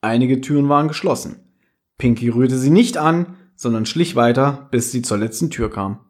Einige 0.00 0.40
Türen 0.40 0.68
waren 0.68 0.88
geschlossen. 0.88 1.36
Pinky 1.96 2.28
rührte 2.28 2.58
sie 2.58 2.70
nicht 2.70 2.98
an, 2.98 3.36
sondern 3.54 3.86
schlich 3.86 4.16
weiter, 4.16 4.68
bis 4.70 4.90
sie 4.90 5.02
zur 5.02 5.18
letzten 5.18 5.50
Tür 5.50 5.70
kam. 5.70 6.00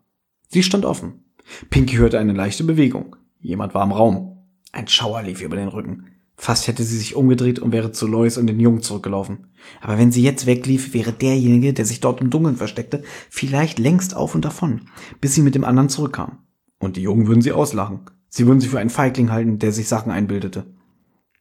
Sie 0.48 0.62
stand 0.62 0.84
offen. 0.84 1.24
Pinky 1.70 1.96
hörte 1.96 2.18
eine 2.18 2.32
leichte 2.32 2.64
Bewegung. 2.64 3.16
Jemand 3.40 3.74
war 3.74 3.84
im 3.84 3.92
Raum. 3.92 4.38
Ein 4.72 4.88
Schauer 4.88 5.22
lief 5.22 5.42
über 5.42 5.56
den 5.56 5.68
Rücken. 5.68 6.06
Fast 6.36 6.66
hätte 6.66 6.82
sie 6.82 6.96
sich 6.96 7.14
umgedreht 7.14 7.58
und 7.58 7.72
wäre 7.72 7.92
zu 7.92 8.06
Lois 8.06 8.38
und 8.38 8.46
den 8.46 8.58
Jungen 8.58 8.82
zurückgelaufen. 8.82 9.48
Aber 9.80 9.98
wenn 9.98 10.10
sie 10.10 10.22
jetzt 10.22 10.46
weglief, 10.46 10.94
wäre 10.94 11.12
derjenige, 11.12 11.72
der 11.72 11.84
sich 11.84 12.00
dort 12.00 12.20
im 12.20 12.30
Dunkeln 12.30 12.56
versteckte, 12.56 13.02
vielleicht 13.30 13.78
längst 13.78 14.16
auf 14.16 14.34
und 14.34 14.44
davon, 14.44 14.82
bis 15.20 15.34
sie 15.34 15.42
mit 15.42 15.54
dem 15.54 15.64
anderen 15.64 15.88
zurückkam. 15.88 16.38
Und 16.78 16.96
die 16.96 17.02
Jungen 17.02 17.28
würden 17.28 17.42
sie 17.42 17.52
auslachen. 17.52 18.00
Sie 18.28 18.46
würden 18.46 18.60
sie 18.60 18.68
für 18.68 18.80
einen 18.80 18.90
Feigling 18.90 19.30
halten, 19.30 19.58
der 19.58 19.72
sich 19.72 19.88
Sachen 19.88 20.10
einbildete. 20.10 20.74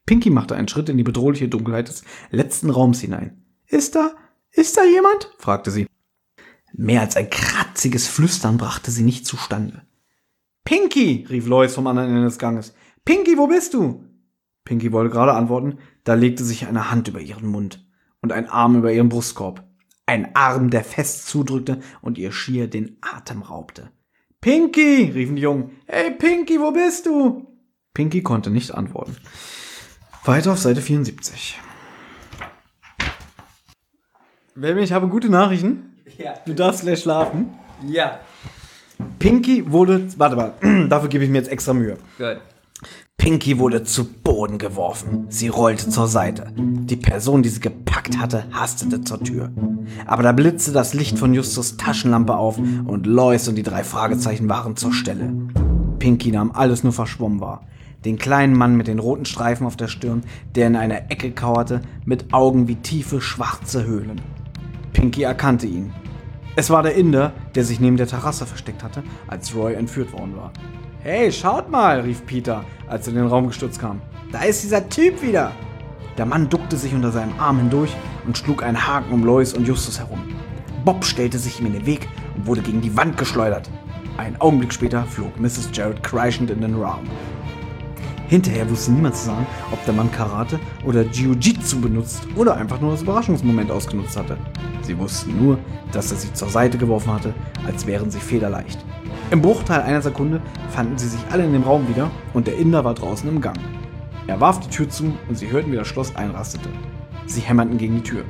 Pinky 0.06 0.30
machte 0.30 0.56
einen 0.56 0.68
Schritt 0.68 0.88
in 0.88 0.96
die 0.96 1.02
bedrohliche 1.02 1.48
Dunkelheit 1.48 1.88
des 1.88 2.02
letzten 2.30 2.70
Raums 2.70 3.00
hinein. 3.00 3.44
Ist 3.66 3.94
da, 3.94 4.12
ist 4.50 4.76
da 4.76 4.84
jemand? 4.84 5.30
fragte 5.38 5.70
sie. 5.70 5.86
Mehr 6.74 7.02
als 7.02 7.16
ein 7.16 7.30
kratziges 7.30 8.08
Flüstern 8.08 8.56
brachte 8.56 8.90
sie 8.90 9.02
nicht 9.02 9.26
zustande. 9.26 9.82
Pinky, 10.64 11.26
rief 11.28 11.46
Lois 11.46 11.74
vom 11.74 11.86
anderen 11.86 12.10
Ende 12.10 12.24
des 12.24 12.38
Ganges. 12.38 12.74
Pinky, 13.04 13.36
wo 13.36 13.46
bist 13.46 13.74
du? 13.74 14.04
Pinky 14.64 14.92
wollte 14.92 15.10
gerade 15.10 15.34
antworten, 15.34 15.78
da 16.04 16.14
legte 16.14 16.44
sich 16.44 16.66
eine 16.66 16.90
Hand 16.90 17.08
über 17.08 17.20
ihren 17.20 17.46
Mund 17.46 17.84
und 18.20 18.32
ein 18.32 18.48
Arm 18.48 18.76
über 18.76 18.92
ihren 18.92 19.08
Brustkorb. 19.08 19.64
Ein 20.06 20.34
Arm, 20.34 20.70
der 20.70 20.84
fest 20.84 21.26
zudrückte 21.26 21.80
und 22.00 22.18
ihr 22.18 22.32
schier 22.32 22.68
den 22.68 22.96
Atem 23.00 23.42
raubte. 23.42 23.90
Pinky, 24.40 25.10
riefen 25.14 25.36
die 25.36 25.42
Jungen. 25.42 25.70
Hey 25.86 26.10
Pinky, 26.12 26.60
wo 26.60 26.72
bist 26.72 27.06
du? 27.06 27.46
Pinky 27.94 28.22
konnte 28.22 28.50
nicht 28.50 28.72
antworten. 28.72 29.16
Weiter 30.24 30.52
auf 30.52 30.58
Seite 30.58 30.80
74. 30.80 31.58
Welby, 34.54 34.82
ich 34.82 34.92
habe 34.92 35.08
gute 35.08 35.28
Nachrichten. 35.28 35.96
Ja. 36.16 36.34
Du 36.46 36.54
darfst 36.54 36.82
gleich 36.82 37.00
schlafen. 37.00 37.48
Ja. 37.88 38.20
Pinky 39.18 39.72
wurde, 39.72 40.06
warte 40.18 40.36
mal, 40.36 40.54
dafür 40.88 41.08
gebe 41.08 41.24
ich 41.24 41.30
mir 41.30 41.38
jetzt 41.38 41.50
extra 41.50 41.72
Mühe. 41.72 41.96
Gut. 42.18 42.40
Pinky 43.16 43.58
wurde 43.58 43.82
zu 43.82 44.04
Boden 44.04 44.58
geworfen. 44.58 45.26
Sie 45.28 45.48
rollte 45.48 45.88
zur 45.88 46.06
Seite. 46.06 46.52
Die 46.56 46.96
Person, 46.96 47.42
die 47.42 47.48
sie 47.48 47.60
gepackt 47.60 48.18
hatte, 48.18 48.44
hastete 48.52 49.02
zur 49.02 49.24
Tür. 49.24 49.50
Aber 50.06 50.22
da 50.22 50.30
blitzte 50.30 50.70
das 50.70 50.94
Licht 50.94 51.18
von 51.18 51.34
Justus 51.34 51.76
Taschenlampe 51.76 52.36
auf 52.36 52.58
und 52.58 53.06
Lois 53.08 53.48
und 53.48 53.56
die 53.56 53.64
drei 53.64 53.82
Fragezeichen 53.82 54.48
waren 54.48 54.76
zur 54.76 54.92
Stelle. 54.92 55.32
Pinky 55.98 56.30
nahm 56.30 56.52
alles 56.52 56.84
nur 56.84 56.92
verschwommen 56.92 57.40
wahr. 57.40 57.66
Den 58.04 58.18
kleinen 58.18 58.56
Mann 58.56 58.76
mit 58.76 58.88
den 58.88 58.98
roten 58.98 59.24
Streifen 59.24 59.66
auf 59.66 59.76
der 59.76 59.88
Stirn, 59.88 60.24
der 60.56 60.66
in 60.66 60.76
einer 60.76 61.10
Ecke 61.10 61.30
kauerte, 61.30 61.82
mit 62.04 62.34
Augen 62.34 62.66
wie 62.66 62.74
tiefe 62.74 63.20
schwarze 63.20 63.84
Höhlen. 63.84 64.20
Pinky 64.92 65.22
erkannte 65.22 65.66
ihn. 65.66 65.92
Es 66.56 66.68
war 66.68 66.82
der 66.82 66.96
Inder, 66.96 67.32
der 67.54 67.64
sich 67.64 67.80
neben 67.80 67.96
der 67.96 68.08
Terrasse 68.08 68.44
versteckt 68.44 68.82
hatte, 68.82 69.02
als 69.28 69.54
Roy 69.54 69.74
entführt 69.74 70.12
worden 70.12 70.36
war. 70.36 70.52
Hey, 71.00 71.32
schaut 71.32 71.70
mal, 71.70 72.00
rief 72.00 72.26
Peter, 72.26 72.64
als 72.88 73.06
er 73.06 73.14
in 73.14 73.20
den 73.20 73.28
Raum 73.28 73.46
gestürzt 73.46 73.80
kam. 73.80 74.02
Da 74.32 74.42
ist 74.42 74.62
dieser 74.62 74.88
Typ 74.88 75.22
wieder. 75.22 75.52
Der 76.18 76.26
Mann 76.26 76.48
duckte 76.48 76.76
sich 76.76 76.94
unter 76.94 77.10
seinem 77.10 77.38
Arm 77.38 77.58
hindurch 77.58 77.96
und 78.26 78.36
schlug 78.36 78.62
einen 78.62 78.86
Haken 78.86 79.12
um 79.12 79.24
Lois 79.24 79.54
und 79.54 79.66
Justus 79.66 79.98
herum. 79.98 80.20
Bob 80.84 81.04
stellte 81.04 81.38
sich 81.38 81.60
ihm 81.60 81.66
in 81.66 81.72
den 81.72 81.86
Weg 81.86 82.08
und 82.36 82.46
wurde 82.46 82.62
gegen 82.62 82.80
die 82.80 82.96
Wand 82.96 83.16
geschleudert. 83.16 83.70
Einen 84.18 84.40
Augenblick 84.40 84.72
später 84.72 85.04
flog 85.04 85.40
Mrs. 85.40 85.70
Jarrett 85.72 86.02
kreischend 86.02 86.50
in 86.50 86.60
den 86.60 86.74
Raum. 86.74 87.04
Hinterher 88.32 88.70
wusste 88.70 88.92
niemand 88.92 89.14
zu 89.14 89.26
sagen, 89.26 89.46
ob 89.72 89.84
der 89.84 89.92
Mann 89.92 90.10
Karate 90.10 90.58
oder 90.86 91.02
Jiu-Jitsu 91.02 91.82
benutzt 91.82 92.26
oder 92.34 92.56
einfach 92.56 92.80
nur 92.80 92.92
das 92.92 93.02
Überraschungsmoment 93.02 93.70
ausgenutzt 93.70 94.16
hatte. 94.16 94.38
Sie 94.80 94.96
wussten 94.98 95.36
nur, 95.38 95.58
dass 95.92 96.12
er 96.12 96.16
sie 96.16 96.32
zur 96.32 96.48
Seite 96.48 96.78
geworfen 96.78 97.12
hatte, 97.12 97.34
als 97.66 97.86
wären 97.86 98.10
sie 98.10 98.20
federleicht. 98.20 98.82
Im 99.30 99.42
Bruchteil 99.42 99.82
einer 99.82 100.00
Sekunde 100.00 100.40
fanden 100.70 100.96
sie 100.96 101.08
sich 101.08 101.20
alle 101.30 101.44
in 101.44 101.52
dem 101.52 101.62
Raum 101.62 101.86
wieder 101.90 102.10
und 102.32 102.46
der 102.46 102.56
Inder 102.56 102.82
war 102.86 102.94
draußen 102.94 103.28
im 103.28 103.42
Gang. 103.42 103.58
Er 104.26 104.40
warf 104.40 104.60
die 104.60 104.70
Tür 104.70 104.88
zu 104.88 105.12
und 105.28 105.36
sie 105.36 105.50
hörten, 105.50 105.70
wie 105.70 105.76
das 105.76 105.88
Schloss 105.88 106.16
einrastete. 106.16 106.70
Sie 107.26 107.42
hämmerten 107.42 107.76
gegen 107.76 107.96
die 107.96 108.02
Tür. 108.02 108.24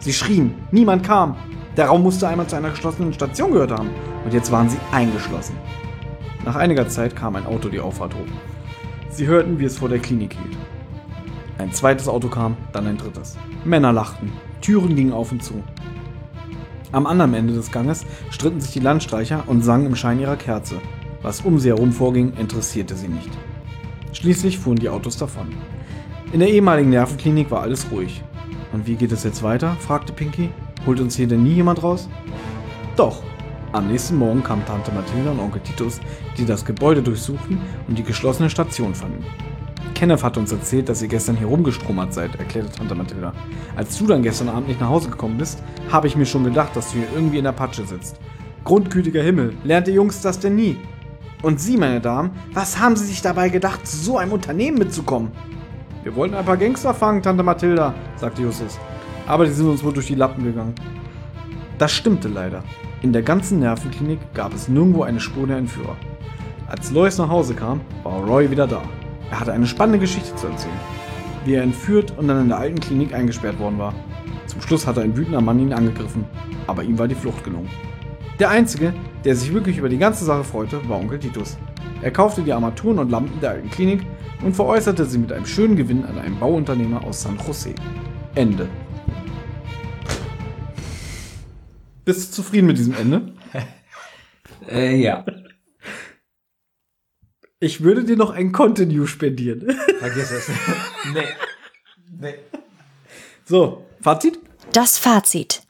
Sie 0.00 0.12
schrien, 0.12 0.56
niemand 0.72 1.04
kam. 1.04 1.36
Der 1.76 1.86
Raum 1.86 2.02
musste 2.02 2.26
einmal 2.26 2.48
zu 2.48 2.56
einer 2.56 2.70
geschlossenen 2.70 3.12
Station 3.12 3.52
gehört 3.52 3.70
haben 3.70 3.90
und 4.24 4.34
jetzt 4.34 4.50
waren 4.50 4.68
sie 4.68 4.78
eingeschlossen. 4.90 5.54
Nach 6.44 6.56
einiger 6.56 6.88
Zeit 6.88 7.14
kam 7.14 7.36
ein 7.36 7.46
Auto 7.46 7.68
die 7.68 7.78
Auffahrt 7.78 8.14
hoch. 8.14 8.53
Sie 9.14 9.28
hörten, 9.28 9.60
wie 9.60 9.64
es 9.64 9.78
vor 9.78 9.88
der 9.88 10.00
Klinik 10.00 10.34
hielt. 10.34 10.58
Ein 11.58 11.72
zweites 11.72 12.08
Auto 12.08 12.26
kam, 12.26 12.56
dann 12.72 12.88
ein 12.88 12.98
drittes. 12.98 13.38
Männer 13.64 13.92
lachten, 13.92 14.32
Türen 14.60 14.96
gingen 14.96 15.12
auf 15.12 15.30
und 15.30 15.40
zu. 15.40 15.62
Am 16.90 17.06
anderen 17.06 17.32
Ende 17.32 17.54
des 17.54 17.70
Ganges 17.70 18.04
stritten 18.30 18.60
sich 18.60 18.72
die 18.72 18.80
Landstreicher 18.80 19.44
und 19.46 19.62
sangen 19.62 19.86
im 19.86 19.94
Schein 19.94 20.18
ihrer 20.18 20.34
Kerze. 20.34 20.80
Was 21.22 21.42
um 21.42 21.60
sie 21.60 21.68
herum 21.68 21.92
vorging, 21.92 22.32
interessierte 22.32 22.96
sie 22.96 23.06
nicht. 23.06 23.30
Schließlich 24.12 24.58
fuhren 24.58 24.80
die 24.80 24.88
Autos 24.88 25.16
davon. 25.16 25.46
In 26.32 26.40
der 26.40 26.50
ehemaligen 26.50 26.90
Nervenklinik 26.90 27.52
war 27.52 27.62
alles 27.62 27.86
ruhig. 27.92 28.20
Und 28.72 28.88
wie 28.88 28.96
geht 28.96 29.12
es 29.12 29.22
jetzt 29.22 29.44
weiter? 29.44 29.76
fragte 29.78 30.12
Pinky. 30.12 30.50
Holt 30.86 30.98
uns 30.98 31.14
hier 31.14 31.28
denn 31.28 31.44
nie 31.44 31.54
jemand 31.54 31.84
raus? 31.84 32.08
Doch. 32.96 33.22
Am 33.74 33.88
nächsten 33.88 34.14
Morgen 34.14 34.40
kamen 34.40 34.64
Tante 34.64 34.92
Mathilda 34.92 35.32
und 35.32 35.40
Onkel 35.40 35.60
Titus, 35.60 35.98
die 36.38 36.46
das 36.46 36.64
Gebäude 36.64 37.02
durchsuchten 37.02 37.60
und 37.88 37.98
die 37.98 38.04
geschlossene 38.04 38.48
Station 38.48 38.94
fanden. 38.94 39.24
Kenneth 39.94 40.22
hat 40.22 40.36
uns 40.36 40.52
erzählt, 40.52 40.88
dass 40.88 41.02
ihr 41.02 41.08
gestern 41.08 41.36
hier 41.36 41.48
rumgestromert 41.48 42.14
seid, 42.14 42.36
erklärte 42.36 42.70
Tante 42.70 42.94
Mathilda. 42.94 43.32
Als 43.74 43.98
du 43.98 44.06
dann 44.06 44.22
gestern 44.22 44.48
Abend 44.48 44.68
nicht 44.68 44.80
nach 44.80 44.90
Hause 44.90 45.10
gekommen 45.10 45.38
bist, 45.38 45.60
habe 45.90 46.06
ich 46.06 46.14
mir 46.14 46.24
schon 46.24 46.44
gedacht, 46.44 46.76
dass 46.76 46.92
du 46.92 46.98
hier 46.98 47.08
irgendwie 47.16 47.38
in 47.38 47.42
der 47.42 47.50
Patsche 47.50 47.84
sitzt. 47.84 48.20
Grundgütiger 48.62 49.24
Himmel, 49.24 49.56
lernt 49.64 49.88
ihr 49.88 49.94
Jungs 49.94 50.20
das 50.20 50.38
denn 50.38 50.54
nie? 50.54 50.76
Und 51.42 51.58
Sie, 51.58 51.76
meine 51.76 52.00
Damen, 52.00 52.30
was 52.52 52.78
haben 52.78 52.94
Sie 52.94 53.06
sich 53.06 53.22
dabei 53.22 53.48
gedacht, 53.48 53.84
zu 53.88 53.96
so 53.96 54.18
einem 54.18 54.30
Unternehmen 54.30 54.78
mitzukommen? 54.78 55.32
Wir 56.04 56.14
wollten 56.14 56.36
ein 56.36 56.44
paar 56.44 56.58
Gangster 56.58 56.94
fangen, 56.94 57.22
Tante 57.22 57.42
Mathilda, 57.42 57.92
sagte 58.18 58.42
Justus. 58.42 58.78
Aber 59.26 59.44
die 59.44 59.50
sind 59.50 59.66
uns 59.66 59.82
wohl 59.82 59.92
durch 59.92 60.06
die 60.06 60.14
Lappen 60.14 60.44
gegangen. 60.44 60.76
Das 61.76 61.90
stimmte 61.90 62.28
leider. 62.28 62.62
In 63.04 63.12
der 63.12 63.20
ganzen 63.20 63.60
Nervenklinik 63.60 64.32
gab 64.32 64.54
es 64.54 64.66
nirgendwo 64.66 65.02
eine 65.02 65.20
Spur 65.20 65.46
der 65.46 65.58
Entführer. 65.58 65.94
Als 66.66 66.90
Lois 66.90 67.18
nach 67.18 67.28
Hause 67.28 67.52
kam, 67.52 67.82
war 68.02 68.24
Roy 68.24 68.50
wieder 68.50 68.66
da. 68.66 68.80
Er 69.30 69.40
hatte 69.40 69.52
eine 69.52 69.66
spannende 69.66 69.98
Geschichte 69.98 70.34
zu 70.36 70.46
erzählen. 70.46 70.80
Wie 71.44 71.52
er 71.52 71.64
entführt 71.64 72.16
und 72.16 72.28
dann 72.28 72.40
in 72.40 72.48
der 72.48 72.56
alten 72.56 72.80
Klinik 72.80 73.12
eingesperrt 73.12 73.58
worden 73.58 73.78
war. 73.78 73.94
Zum 74.46 74.62
Schluss 74.62 74.86
hatte 74.86 75.02
ein 75.02 75.14
wütender 75.14 75.42
Mann 75.42 75.58
ihn 75.58 75.74
angegriffen, 75.74 76.24
aber 76.66 76.82
ihm 76.82 76.98
war 76.98 77.06
die 77.06 77.14
Flucht 77.14 77.44
gelungen. 77.44 77.68
Der 78.38 78.48
Einzige, 78.48 78.94
der 79.22 79.36
sich 79.36 79.52
wirklich 79.52 79.76
über 79.76 79.90
die 79.90 79.98
ganze 79.98 80.24
Sache 80.24 80.42
freute, 80.42 80.80
war 80.88 80.98
Onkel 80.98 81.18
Titus. 81.18 81.58
Er 82.00 82.10
kaufte 82.10 82.40
die 82.40 82.54
Armaturen 82.54 83.00
und 83.00 83.10
Lampen 83.10 83.38
der 83.38 83.50
alten 83.50 83.68
Klinik 83.68 84.00
und 84.42 84.56
veräußerte 84.56 85.04
sie 85.04 85.18
mit 85.18 85.30
einem 85.30 85.44
schönen 85.44 85.76
Gewinn 85.76 86.06
an 86.06 86.18
einen 86.18 86.40
Bauunternehmer 86.40 87.04
aus 87.04 87.20
San 87.20 87.36
Jose. 87.46 87.74
Ende. 88.34 88.66
Bist 92.04 92.28
du 92.28 92.34
zufrieden 92.34 92.66
mit 92.66 92.78
diesem 92.78 92.94
Ende? 92.94 93.32
Äh, 94.68 94.96
ja. 94.96 95.24
Ich 97.60 97.82
würde 97.82 98.04
dir 98.04 98.16
noch 98.16 98.30
ein 98.30 98.52
Continue 98.52 99.06
spendieren. 99.06 99.60
Vergiss 99.98 100.30
es. 100.30 100.48
nee. 101.12 101.22
Nee. 102.18 102.34
So, 103.44 103.84
Fazit? 104.00 104.38
Das 104.72 104.96
Fazit. 104.96 105.62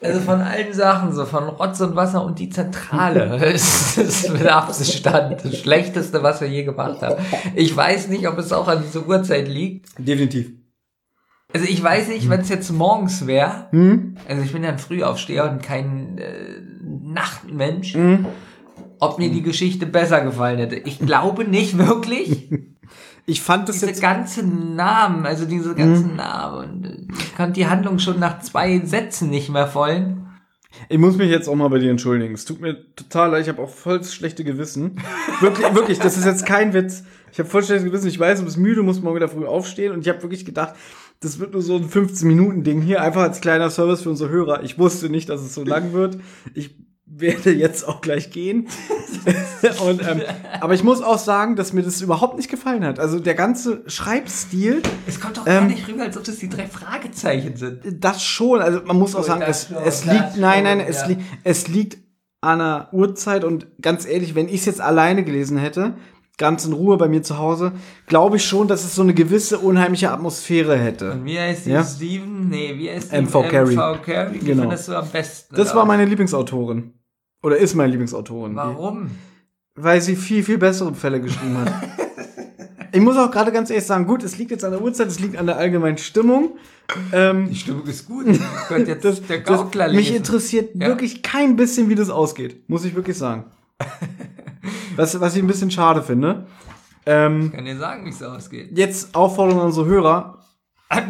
Also 0.00 0.20
von 0.20 0.40
allen 0.40 0.72
Sachen, 0.72 1.12
so 1.12 1.24
von 1.24 1.48
Rotz 1.48 1.80
und 1.80 1.96
Wasser 1.96 2.24
und 2.24 2.38
die 2.38 2.50
Zentrale, 2.50 3.44
ist, 3.52 3.96
ist 3.96 4.30
mit 4.30 4.46
Abstand 4.46 5.44
das 5.44 5.58
Schlechteste, 5.58 6.22
was 6.22 6.40
wir 6.40 6.48
je 6.48 6.64
gemacht 6.64 7.00
haben. 7.00 7.24
Ich 7.54 7.74
weiß 7.74 8.08
nicht, 8.08 8.28
ob 8.28 8.36
es 8.38 8.52
auch 8.52 8.68
an 8.68 8.82
dieser 8.82 9.06
Uhrzeit 9.06 9.48
liegt. 9.48 9.88
Definitiv. 9.98 10.52
Also 11.54 11.66
ich 11.66 11.82
weiß 11.82 12.08
nicht, 12.08 12.28
wenn 12.28 12.40
es 12.40 12.48
jetzt 12.50 12.70
morgens 12.72 13.26
wäre, 13.26 13.68
Hm? 13.70 14.16
also 14.28 14.42
ich 14.42 14.52
bin 14.52 14.62
ja 14.64 14.70
ein 14.70 14.78
Frühaufsteher 14.78 15.50
und 15.50 15.62
kein 15.62 16.18
äh, 16.18 16.60
Nachtmensch, 17.02 17.94
Hm? 17.94 18.26
ob 19.00 19.18
mir 19.18 19.30
die 19.30 19.42
Geschichte 19.42 19.86
besser 19.86 20.20
gefallen 20.22 20.58
hätte. 20.58 20.76
Ich 20.76 20.98
glaube 20.98 21.44
nicht 21.44 21.78
wirklich. 21.78 22.48
Ich 23.26 23.40
fand 23.40 23.70
das 23.70 23.76
Diese 23.76 23.86
jetzt. 23.86 24.02
ganzen 24.02 24.76
Namen, 24.76 25.24
also 25.24 25.46
diese 25.46 25.74
ganzen 25.74 26.14
Namen. 26.14 26.58
Und 26.58 26.84
äh, 26.84 26.98
ich 27.18 27.34
konnte 27.34 27.52
die 27.54 27.66
Handlung 27.66 27.98
schon 27.98 28.20
nach 28.20 28.40
zwei 28.40 28.80
Sätzen 28.84 29.30
nicht 29.30 29.48
mehr 29.48 29.66
folgen. 29.66 30.26
Ich 30.90 30.98
muss 30.98 31.16
mich 31.16 31.30
jetzt 31.30 31.48
auch 31.48 31.54
mal 31.54 31.68
bei 31.68 31.78
dir 31.78 31.90
entschuldigen. 31.90 32.34
Es 32.34 32.44
tut 32.44 32.60
mir 32.60 32.76
total 32.96 33.30
leid, 33.30 33.44
ich 33.44 33.48
habe 33.48 33.62
auch 33.62 33.70
voll 33.70 33.96
das 33.96 34.12
schlechte 34.14 34.44
Gewissen. 34.44 35.00
wirklich, 35.40 35.74
wirklich, 35.74 35.98
das 36.00 36.18
ist 36.18 36.26
jetzt 36.26 36.44
kein 36.44 36.74
Witz. 36.74 37.04
Ich 37.32 37.38
habe 37.38 37.48
voll 37.48 37.64
schlechtes 37.64 37.86
Gewissen. 37.86 38.08
Ich 38.08 38.20
weiß, 38.20 38.40
du 38.40 38.44
bist 38.44 38.58
müde, 38.58 38.82
musst 38.82 39.02
morgen 39.02 39.16
wieder 39.16 39.28
früh 39.30 39.46
aufstehen. 39.46 39.92
Und 39.94 40.00
ich 40.02 40.08
habe 40.10 40.20
wirklich 40.22 40.44
gedacht, 40.44 40.74
das 41.24 41.38
wird 41.38 41.52
nur 41.52 41.62
so 41.62 41.76
ein 41.76 41.88
15-Minuten-Ding 41.88 42.82
hier, 42.82 43.02
einfach 43.02 43.22
als 43.22 43.40
kleiner 43.40 43.70
Service 43.70 44.02
für 44.02 44.10
unsere 44.10 44.30
Hörer. 44.30 44.62
Ich 44.62 44.78
wusste 44.78 45.08
nicht, 45.08 45.28
dass 45.28 45.40
es 45.40 45.54
so 45.54 45.64
lang 45.64 45.92
wird. 45.92 46.18
Ich 46.54 46.76
werde 47.06 47.52
jetzt 47.52 47.86
auch 47.86 48.00
gleich 48.00 48.30
gehen. 48.30 48.68
und, 49.86 50.02
ähm, 50.02 50.22
aber 50.60 50.74
ich 50.74 50.82
muss 50.82 51.00
auch 51.00 51.18
sagen, 51.18 51.56
dass 51.56 51.72
mir 51.72 51.82
das 51.82 52.00
überhaupt 52.00 52.36
nicht 52.36 52.50
gefallen 52.50 52.84
hat. 52.84 52.98
Also 52.98 53.20
der 53.20 53.34
ganze 53.34 53.82
Schreibstil, 53.86 54.82
Es 55.06 55.20
kommt 55.20 55.36
doch 55.36 55.46
Ähm, 55.46 55.54
gar 55.54 55.64
nicht 55.66 55.88
rüber, 55.88 56.02
als 56.02 56.16
ob 56.16 56.24
das 56.24 56.36
die 56.36 56.48
drei 56.48 56.66
Fragezeichen 56.66 57.56
sind. 57.56 57.80
das 58.04 58.22
schon. 58.22 58.60
Also 58.60 58.80
man 58.84 58.98
muss 58.98 59.14
auch 59.14 59.24
sagen, 59.24 59.42
es, 59.42 59.68
schon, 59.68 59.76
es 59.84 60.04
liegt, 60.04 60.36
nein, 60.36 60.64
nein, 60.64 60.80
schon, 60.80 60.88
es, 60.88 61.00
ja. 61.02 61.06
li 61.06 61.18
es 61.44 61.68
liegt 61.68 61.98
an 62.40 62.58
der 62.58 62.88
Uhrzeit 62.92 63.44
und 63.44 63.66
ganz 63.80 64.06
ehrlich, 64.06 64.34
wenn 64.34 64.48
ich 64.48 64.60
es 64.60 64.64
jetzt 64.66 64.80
alleine 64.80 65.24
gelesen 65.24 65.56
hätte, 65.56 65.94
ganz 66.36 66.64
in 66.64 66.72
Ruhe 66.72 66.96
bei 66.96 67.08
mir 67.08 67.22
zu 67.22 67.38
Hause, 67.38 67.72
glaube 68.06 68.36
ich 68.38 68.44
schon, 68.44 68.66
dass 68.68 68.84
es 68.84 68.94
so 68.94 69.02
eine 69.02 69.14
gewisse 69.14 69.58
unheimliche 69.58 70.10
Atmosphäre 70.10 70.76
hätte. 70.76 71.12
Und 71.12 71.24
wie 71.24 71.38
heißt 71.38 71.66
die 71.66 71.70
Ja. 71.70 71.84
Steven? 71.84 72.48
Nee, 72.48 72.74
wie 72.76 72.90
heißt 72.90 73.12
die? 73.12 73.16
MV 73.16 73.32
Carey. 73.48 73.74
MV 73.76 74.02
Carey. 74.02 74.38
Die 74.38 74.44
Genau. 74.46 74.62
findest 74.62 74.88
du 74.88 74.96
am 74.98 75.08
besten. 75.08 75.54
Das 75.54 75.68
oder? 75.70 75.76
war 75.80 75.86
meine 75.86 76.04
Lieblingsautorin. 76.04 76.92
Oder 77.42 77.56
ist 77.58 77.74
meine 77.74 77.90
Lieblingsautorin. 77.90 78.56
Warum? 78.56 79.10
Weil 79.76 80.00
sie 80.00 80.16
viel, 80.16 80.42
viel 80.42 80.58
bessere 80.58 80.94
Fälle 80.94 81.20
geschrieben 81.20 81.58
hat. 81.58 81.72
ich 82.92 83.00
muss 83.00 83.16
auch 83.16 83.30
gerade 83.30 83.52
ganz 83.52 83.70
ehrlich 83.70 83.84
sagen, 83.86 84.06
gut, 84.06 84.22
es 84.24 84.38
liegt 84.38 84.50
jetzt 84.50 84.64
an 84.64 84.70
der 84.72 84.80
Uhrzeit, 84.82 85.08
es 85.08 85.20
liegt 85.20 85.36
an 85.36 85.46
der 85.46 85.56
allgemeinen 85.56 85.98
Stimmung. 85.98 86.56
Ähm, 87.12 87.48
Die 87.48 87.54
Stimmung 87.56 87.86
ist 87.86 88.06
gut. 88.06 88.26
Ich 88.28 88.40
könnte 88.68 88.90
jetzt 88.92 89.04
das, 89.04 89.22
der 89.22 89.38
das, 89.40 89.56
Gaukler 89.58 89.88
mich 89.88 90.06
lesen. 90.08 90.16
interessiert 90.16 90.70
Ja. 90.74 90.88
wirklich 90.88 91.22
kein 91.22 91.54
bisschen, 91.56 91.88
wie 91.88 91.94
das 91.94 92.10
ausgeht. 92.10 92.68
Muss 92.68 92.84
ich 92.84 92.94
wirklich 92.94 93.16
sagen. 93.18 93.44
was, 94.96 95.20
was 95.20 95.36
ich 95.36 95.42
ein 95.42 95.46
bisschen 95.46 95.70
schade 95.70 96.02
finde. 96.02 96.46
Ähm, 97.06 97.46
Ich 97.46 97.52
kann 97.52 97.64
dir 97.64 97.76
sagen, 97.76 98.04
wie 98.06 98.10
es 98.10 98.22
ausgeht. 98.22 98.76
jetzt 98.76 99.14
Aufforderung 99.14 99.60
an 99.60 99.66
unsere 99.66 99.86
Hörer. 99.86 100.38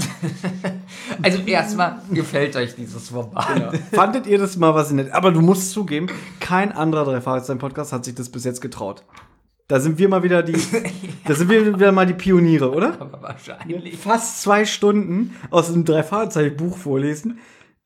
Also 1.23 1.39
erstmal 1.43 2.01
gefällt 2.11 2.57
euch 2.57 2.75
dieses 2.75 3.11
Format. 3.11 3.79
Fandet 3.93 4.27
ihr 4.27 4.39
das 4.39 4.57
mal 4.57 4.75
was 4.75 4.91
nett? 4.91 5.13
Aber 5.13 5.31
du 5.31 5.41
musst 5.41 5.73
zugeben, 5.73 6.09
kein 6.41 6.73
anderer 6.73 7.05
drei 7.05 7.55
Podcast 7.57 7.93
hat 7.93 8.05
sich 8.05 8.15
das 8.15 8.31
bis 8.31 8.45
jetzt 8.45 8.61
getraut. 8.61 9.05
Da 9.69 9.81
sind 9.81 9.99
wir 9.99 10.09
mal 10.09 10.23
wieder 10.23 10.43
die, 10.43 10.53
da 11.27 11.35
sind 11.35 11.49
wir 11.49 11.75
wieder 11.75 11.93
mal 11.93 12.07
die 12.07 12.15
Pioniere, 12.15 12.71
oder? 12.71 13.01
Aber 13.01 13.23
wahrscheinlich. 13.23 13.97
Fast 13.99 14.43
zwei 14.43 14.65
Stunden 14.65 15.35
aus 15.51 15.73
einem 15.73 15.85
drei 15.85 16.03
Buch 16.51 16.77
vorlesen 16.77 17.39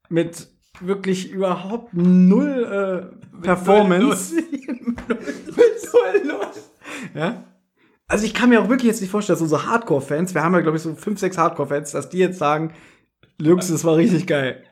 mit 0.08 0.48
wirklich 0.80 1.30
überhaupt 1.30 1.94
null 1.94 3.10
äh, 3.12 3.42
Performance. 3.42 4.34
Null 5.08 6.22
Lust. 6.24 6.70
Ja. 7.14 7.44
Also 8.06 8.24
ich 8.24 8.34
kann 8.34 8.48
mir 8.48 8.60
auch 8.62 8.68
wirklich 8.68 8.88
jetzt 8.88 9.00
nicht 9.00 9.10
vorstellen, 9.10 9.34
dass 9.34 9.42
unsere 9.42 9.66
Hardcore-Fans, 9.66 10.34
wir 10.34 10.42
haben 10.42 10.54
ja 10.54 10.60
glaube 10.60 10.76
ich 10.76 10.82
so 10.82 10.94
fünf, 10.94 11.18
sechs 11.18 11.36
Hardcore-Fans, 11.36 11.92
dass 11.92 12.08
die 12.08 12.18
jetzt 12.18 12.38
sagen, 12.38 12.72
Lux, 13.38 13.68
das 13.68 13.84
war 13.84 13.96
richtig 13.96 14.26
geil. 14.26 14.64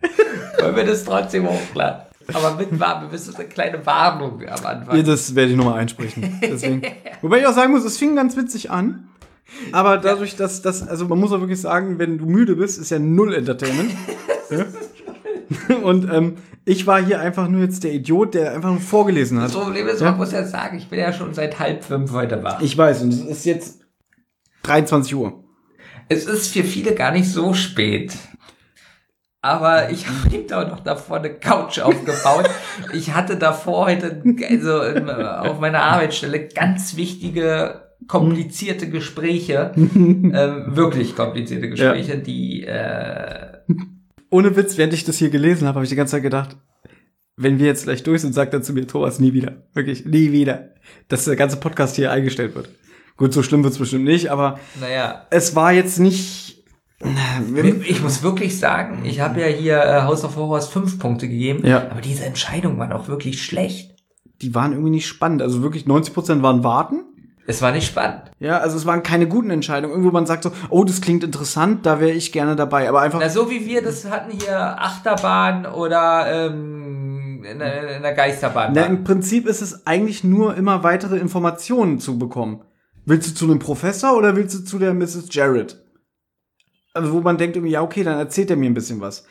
Wollen 0.60 0.76
wir 0.76 0.84
das 0.84 1.04
trotzdem 1.04 1.48
hochladen? 1.48 2.06
Aber 2.32 2.56
mit 2.56 2.78
Warnung, 2.78 3.10
wir 3.10 3.12
müssen 3.12 3.34
eine 3.34 3.44
kleine 3.46 3.84
Warnung 3.84 4.42
am 4.46 4.66
Anfang. 4.66 4.96
Ja, 4.96 5.02
das 5.02 5.34
werde 5.34 5.52
ich 5.52 5.56
nochmal 5.56 5.80
einsprechen. 5.80 6.38
Deswegen. 6.42 6.82
Wobei 7.22 7.40
ich 7.40 7.46
auch 7.46 7.52
sagen 7.52 7.72
muss, 7.72 7.84
es 7.84 7.98
fing 7.98 8.14
ganz 8.16 8.36
witzig 8.36 8.70
an. 8.70 9.08
Aber 9.72 9.98
dadurch, 9.98 10.36
dass 10.36 10.62
das, 10.62 10.86
also 10.86 11.06
man 11.06 11.18
muss 11.18 11.32
auch 11.32 11.40
wirklich 11.40 11.60
sagen, 11.60 11.98
wenn 11.98 12.18
du 12.18 12.26
müde 12.26 12.56
bist, 12.56 12.78
ist 12.78 12.90
ja 12.90 12.98
null 12.98 13.34
Entertainment. 13.34 13.92
ja? 14.50 14.64
Und 15.82 16.10
ähm, 16.12 16.36
ich 16.64 16.86
war 16.86 17.02
hier 17.04 17.20
einfach 17.20 17.48
nur 17.48 17.60
jetzt 17.62 17.82
der 17.84 17.92
Idiot, 17.92 18.34
der 18.34 18.52
einfach 18.54 18.70
nur 18.70 18.80
vorgelesen 18.80 19.38
hat. 19.40 19.46
Das 19.46 19.56
Problem 19.56 19.86
ist, 19.88 20.00
Ja. 20.00 20.10
man 20.10 20.18
muss 20.18 20.32
ja 20.32 20.44
sagen, 20.44 20.78
ich 20.78 20.88
bin 20.88 20.98
ja 20.98 21.12
schon 21.12 21.34
seit 21.34 21.58
halb 21.58 21.82
fünf 21.84 22.12
heute 22.12 22.42
wach. 22.42 22.60
Ich 22.60 22.76
weiß, 22.76 23.02
und 23.02 23.12
es 23.12 23.20
ist 23.20 23.44
jetzt 23.44 23.80
23 24.62 25.14
Uhr. 25.16 25.42
Es 26.08 26.26
ist 26.26 26.52
für 26.52 26.62
viele 26.64 26.94
gar 26.94 27.10
nicht 27.12 27.28
so 27.28 27.52
spät. 27.54 28.12
Aber 29.40 29.90
ich 29.90 30.06
habe 30.08 30.34
ihm 30.36 30.46
da 30.46 30.64
noch 30.68 30.80
davor 30.80 31.16
eine 31.18 31.30
Couch 31.34 31.80
aufgebaut. 31.80 32.48
Ich 32.94 33.12
hatte 33.14 33.36
davor 33.36 33.86
heute, 33.86 34.22
also 34.48 34.82
ähm, 34.82 35.08
auf 35.10 35.58
meiner 35.60 35.82
Arbeitsstelle, 35.82 36.48
ganz 36.48 36.96
wichtige, 36.96 37.82
komplizierte 38.08 38.88
Gespräche. 38.88 39.72
ähm, 39.76 40.64
wirklich 40.68 41.14
komplizierte 41.16 41.68
Gespräche, 41.70 42.18
die, 42.18 42.64
äh, 42.64 43.58
Ohne 44.32 44.56
Witz, 44.56 44.76
während 44.78 44.94
ich 44.94 45.04
das 45.04 45.18
hier 45.18 45.30
gelesen 45.30 45.66
habe, 45.68 45.76
habe 45.76 45.84
ich 45.84 45.90
die 45.90 45.96
ganze 45.96 46.12
Zeit 46.12 46.22
gedacht, 46.22 46.56
wenn 47.36 47.58
wir 47.58 47.66
jetzt 47.66 47.84
gleich 47.84 48.02
durch 48.02 48.20
sind, 48.22 48.34
sagt 48.34 48.52
er 48.54 48.62
zu 48.62 48.72
mir, 48.72 48.86
Thomas, 48.86 49.18
nie 49.20 49.32
wieder. 49.32 49.62
Wirklich, 49.74 50.04
nie 50.04 50.32
wieder. 50.32 50.70
Dass 51.08 51.24
der 51.26 51.36
ganze 51.36 51.56
Podcast 51.58 51.96
hier 51.96 52.10
eingestellt 52.10 52.54
wird. 52.54 52.68
Gut, 53.16 53.32
so 53.32 53.42
schlimm 53.42 53.62
wird's 53.62 53.78
bestimmt 53.78 54.04
nicht, 54.04 54.30
aber 54.30 54.58
Naja, 54.80 55.26
es 55.30 55.54
war 55.54 55.72
jetzt 55.72 55.98
nicht. 55.98 56.64
ich 57.84 58.00
muss 58.02 58.22
wirklich 58.22 58.58
sagen, 58.58 59.04
ich 59.04 59.20
habe 59.20 59.40
ja 59.40 59.46
hier 59.48 59.82
äh, 59.82 60.02
House 60.02 60.24
of 60.24 60.36
Horrors 60.36 60.68
fünf 60.68 60.98
Punkte 60.98 61.28
gegeben, 61.28 61.66
Ja. 61.66 61.90
aber 61.90 62.00
diese 62.00 62.24
Entscheidung 62.24 62.78
war 62.78 62.94
auch 62.94 63.08
wirklich 63.08 63.42
schlecht. 63.44 63.96
Die 64.40 64.54
waren 64.54 64.72
irgendwie 64.72 64.90
nicht 64.90 65.06
spannend. 65.06 65.42
Also 65.42 65.62
wirklich 65.62 65.84
90% 65.84 66.42
waren 66.42 66.64
warten. 66.64 67.04
Es 67.46 67.60
war 67.60 67.72
nicht 67.72 67.86
spannend. 67.88 68.30
Ja, 68.38 68.58
also 68.58 68.76
es 68.76 68.86
waren 68.86 69.02
keine 69.02 69.26
guten 69.26 69.50
Entscheidungen. 69.50 69.92
Irgendwo 69.92 70.12
man 70.12 70.26
sagt 70.26 70.44
so, 70.44 70.52
oh, 70.70 70.84
das 70.84 71.00
klingt 71.00 71.24
interessant, 71.24 71.84
da 71.84 71.98
wäre 72.00 72.12
ich 72.12 72.30
gerne 72.30 72.54
dabei. 72.54 72.88
Aber 72.88 73.00
einfach. 73.00 73.18
Na, 73.20 73.28
so 73.28 73.50
wie 73.50 73.66
wir 73.66 73.82
das 73.82 74.08
hatten 74.08 74.30
hier 74.38 74.56
Achterbahn 74.80 75.66
oder 75.66 76.46
ähm, 76.46 77.44
in, 77.44 77.58
der- 77.58 77.96
in 77.96 78.02
der 78.02 78.14
Geisterbahn. 78.14 78.72
Na, 78.74 78.82
im 78.86 79.02
Prinzip 79.02 79.48
ist 79.48 79.60
es 79.60 79.86
eigentlich 79.86 80.22
nur 80.22 80.54
immer 80.56 80.84
weitere 80.84 81.16
Informationen 81.18 81.98
zu 81.98 82.16
bekommen. 82.18 82.62
Willst 83.04 83.30
du 83.30 83.34
zu 83.34 83.44
einem 83.46 83.58
Professor 83.58 84.16
oder 84.16 84.36
willst 84.36 84.54
du 84.56 84.64
zu 84.64 84.78
der 84.78 84.94
Mrs. 84.94 85.26
Jarrett? 85.32 85.82
Also 86.94 87.12
wo 87.12 87.20
man 87.20 87.38
denkt 87.38 87.56
irgendwie, 87.56 87.72
ja, 87.72 87.82
okay, 87.82 88.04
dann 88.04 88.18
erzählt 88.18 88.50
er 88.50 88.56
mir 88.56 88.70
ein 88.70 88.74
bisschen 88.74 89.00
was. 89.00 89.24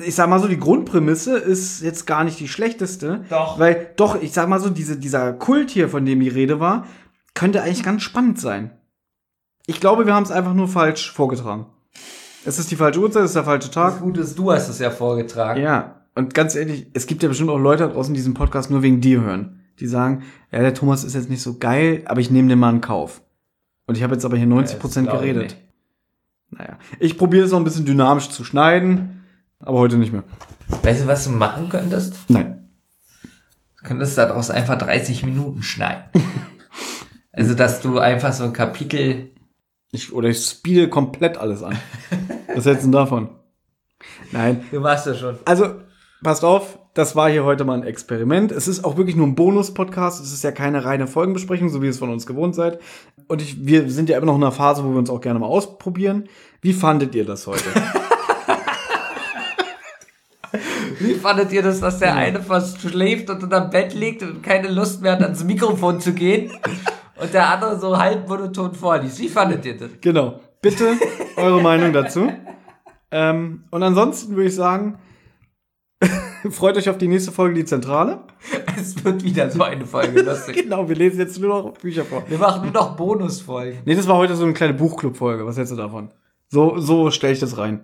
Ich 0.00 0.16
sag 0.16 0.28
mal 0.28 0.40
so, 0.40 0.48
die 0.48 0.58
Grundprämisse 0.58 1.38
ist 1.38 1.80
jetzt 1.80 2.06
gar 2.06 2.24
nicht 2.24 2.40
die 2.40 2.48
schlechteste. 2.48 3.24
Doch. 3.30 3.58
Weil, 3.58 3.92
doch, 3.96 4.20
ich 4.20 4.32
sag 4.32 4.48
mal 4.48 4.58
so, 4.60 4.68
diese, 4.68 4.98
dieser 4.98 5.32
Kult 5.32 5.70
hier, 5.70 5.88
von 5.88 6.04
dem 6.04 6.18
die 6.20 6.28
Rede 6.28 6.58
war, 6.58 6.86
könnte 7.34 7.62
eigentlich 7.62 7.82
ganz 7.82 8.02
spannend 8.02 8.40
sein. 8.40 8.70
Ich 9.66 9.80
glaube, 9.80 10.06
wir 10.06 10.14
haben 10.14 10.24
es 10.24 10.30
einfach 10.30 10.54
nur 10.54 10.68
falsch 10.68 11.12
vorgetragen. 11.12 11.66
Es 12.44 12.58
ist 12.58 12.70
die 12.70 12.76
falsche 12.76 13.00
Uhrzeit, 13.00 13.24
es 13.24 13.30
ist 13.30 13.36
der 13.36 13.44
falsche 13.44 13.70
Tag. 13.70 13.94
Das 13.94 14.02
Gute 14.02 14.20
ist, 14.20 14.38
du 14.38 14.52
hast 14.52 14.68
es 14.68 14.78
ja 14.78 14.90
vorgetragen. 14.90 15.62
Ja, 15.62 16.02
und 16.14 16.34
ganz 16.34 16.54
ehrlich, 16.54 16.86
es 16.92 17.06
gibt 17.06 17.22
ja 17.22 17.28
bestimmt 17.28 17.50
auch 17.50 17.58
Leute 17.58 17.86
da 17.86 17.92
draußen, 17.92 18.12
die 18.12 18.18
diesen 18.18 18.34
Podcast 18.34 18.70
nur 18.70 18.82
wegen 18.82 19.00
dir 19.00 19.22
hören. 19.22 19.60
Die 19.80 19.86
sagen, 19.86 20.22
ja, 20.52 20.60
der 20.60 20.74
Thomas 20.74 21.02
ist 21.02 21.14
jetzt 21.14 21.30
nicht 21.30 21.42
so 21.42 21.58
geil, 21.58 22.02
aber 22.06 22.20
ich 22.20 22.30
nehme 22.30 22.48
den 22.48 22.58
mal 22.58 22.72
in 22.72 22.80
Kauf. 22.80 23.22
Und 23.86 23.96
ich 23.96 24.02
habe 24.02 24.14
jetzt 24.14 24.24
aber 24.24 24.36
hier 24.36 24.46
90% 24.46 24.64
das 24.64 24.78
glaub 24.92 24.96
ich 24.96 25.20
geredet. 25.20 25.42
nicht. 25.42 25.56
Naja, 26.50 26.78
ich 27.00 27.18
probiere 27.18 27.46
es 27.46 27.50
noch 27.50 27.58
ein 27.58 27.64
bisschen 27.64 27.84
dynamisch 27.84 28.28
zu 28.28 28.44
schneiden, 28.44 29.24
aber 29.58 29.78
heute 29.78 29.96
nicht 29.96 30.12
mehr. 30.12 30.22
Weißt 30.82 31.02
du, 31.02 31.06
was 31.08 31.24
du 31.24 31.30
machen 31.30 31.68
könntest? 31.68 32.16
Nein. 32.28 32.68
Du 33.78 33.88
könntest 33.88 34.16
daraus 34.16 34.50
einfach 34.50 34.78
30 34.78 35.24
Minuten 35.24 35.62
schneiden. 35.62 36.04
also, 37.36 37.54
dass 37.54 37.80
du 37.80 37.98
einfach 37.98 38.32
so 38.32 38.44
ein 38.44 38.52
Kapitel. 38.52 39.30
Ich, 39.92 40.12
oder 40.12 40.28
ich 40.28 40.44
speede 40.44 40.88
komplett 40.88 41.36
alles 41.36 41.62
an. 41.62 41.78
Was 42.54 42.64
hältst 42.64 42.82
du 42.82 42.86
denn 42.86 42.92
davon? 42.92 43.28
Nein, 44.32 44.64
Du 44.70 44.80
machst 44.80 45.06
das 45.06 45.18
schon. 45.18 45.38
Also, 45.44 45.76
passt 46.22 46.44
auf, 46.44 46.78
das 46.94 47.16
war 47.16 47.30
hier 47.30 47.44
heute 47.44 47.64
mal 47.64 47.74
ein 47.78 47.82
Experiment. 47.84 48.52
Es 48.52 48.68
ist 48.68 48.84
auch 48.84 48.96
wirklich 48.96 49.16
nur 49.16 49.26
ein 49.26 49.34
Bonus-Podcast. 49.34 50.22
Es 50.22 50.32
ist 50.32 50.44
ja 50.44 50.52
keine 50.52 50.84
reine 50.84 51.06
Folgenbesprechung, 51.06 51.68
so 51.68 51.82
wie 51.82 51.86
ihr 51.86 51.90
es 51.90 51.98
von 51.98 52.10
uns 52.10 52.26
gewohnt 52.26 52.54
seid. 52.54 52.80
Und 53.26 53.42
ich, 53.42 53.66
wir 53.66 53.90
sind 53.90 54.08
ja 54.08 54.16
immer 54.16 54.26
noch 54.26 54.36
in 54.36 54.42
einer 54.42 54.52
Phase, 54.52 54.84
wo 54.84 54.90
wir 54.90 54.98
uns 54.98 55.10
auch 55.10 55.20
gerne 55.20 55.38
mal 55.38 55.46
ausprobieren. 55.46 56.28
Wie 56.60 56.72
fandet 56.72 57.14
ihr 57.14 57.24
das 57.24 57.46
heute? 57.46 57.64
Wie 61.00 61.14
fandet 61.14 61.52
ihr 61.52 61.62
das, 61.62 61.80
dass 61.80 61.98
der 61.98 62.14
eine 62.14 62.40
fast 62.40 62.80
schläft 62.80 63.28
und 63.28 63.42
unterm 63.42 63.70
Bett 63.70 63.92
liegt 63.94 64.22
und 64.22 64.42
keine 64.42 64.68
Lust 64.68 65.02
mehr 65.02 65.12
hat, 65.12 65.22
ans 65.22 65.42
Mikrofon 65.44 66.00
zu 66.00 66.12
gehen? 66.12 66.52
Und 67.24 67.34
der 67.34 67.48
andere 67.48 67.78
so 67.78 67.98
halb 67.98 68.28
monoton 68.28 68.74
vorliest. 68.74 69.18
Wie 69.18 69.28
fandet 69.28 69.64
ihr 69.64 69.76
das? 69.76 69.90
genau. 70.00 70.40
Bitte 70.60 70.96
eure 71.36 71.60
Meinung 71.60 71.92
dazu. 71.92 72.32
Ähm, 73.10 73.64
und 73.70 73.82
ansonsten 73.82 74.34
würde 74.34 74.48
ich 74.48 74.54
sagen, 74.54 74.98
freut 76.50 76.76
euch 76.76 76.88
auf 76.88 76.96
die 76.98 77.06
nächste 77.06 77.32
Folge, 77.32 77.54
die 77.54 77.64
Zentrale. 77.64 78.24
Es 78.76 79.04
wird 79.04 79.22
wieder 79.22 79.50
so 79.50 79.62
eine 79.62 79.86
Folge 79.86 80.22
lustig. 80.22 80.56
Genau, 80.64 80.88
wir 80.88 80.96
lesen 80.96 81.20
jetzt 81.20 81.38
nur 81.38 81.48
noch 81.48 81.72
Bücher 81.74 82.04
vor. 82.04 82.24
Wir 82.28 82.38
machen 82.38 82.62
nur 82.62 82.72
noch 82.72 82.96
Bonusfolgen. 82.96 83.80
Nee, 83.84 83.94
das 83.94 84.08
war 84.08 84.16
heute 84.16 84.36
so 84.36 84.44
eine 84.44 84.54
kleine 84.54 84.74
Buchclub-Folge. 84.74 85.46
Was 85.46 85.56
hältst 85.56 85.72
du 85.72 85.76
davon? 85.76 86.12
So, 86.48 86.78
so 86.78 87.10
stelle 87.10 87.32
ich 87.32 87.40
das 87.40 87.58
rein. 87.58 87.80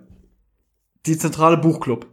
Die 1.05 1.17
zentrale 1.17 1.57
Buchclub. 1.57 2.07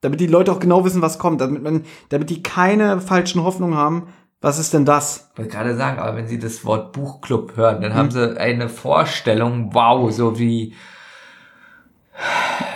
Damit 0.00 0.20
die 0.20 0.26
Leute 0.26 0.52
auch 0.52 0.60
genau 0.60 0.84
wissen, 0.84 1.02
was 1.02 1.18
kommt. 1.18 1.40
Damit, 1.40 1.62
man, 1.62 1.84
damit 2.08 2.30
die 2.30 2.42
keine 2.42 3.00
falschen 3.00 3.42
Hoffnungen 3.42 3.76
haben. 3.76 4.08
Was 4.42 4.58
ist 4.58 4.72
denn 4.72 4.84
das? 4.86 5.28
Ich 5.32 5.38
wollte 5.38 5.50
gerade 5.50 5.76
sagen, 5.76 5.98
aber 5.98 6.16
wenn 6.16 6.26
Sie 6.26 6.38
das 6.38 6.64
Wort 6.64 6.92
Buchclub 6.92 7.56
hören, 7.56 7.82
dann 7.82 7.94
haben 7.94 8.10
Sie 8.10 8.38
eine 8.40 8.68
Vorstellung, 8.70 9.74
wow, 9.74 10.10
so 10.10 10.38
wie 10.38 10.74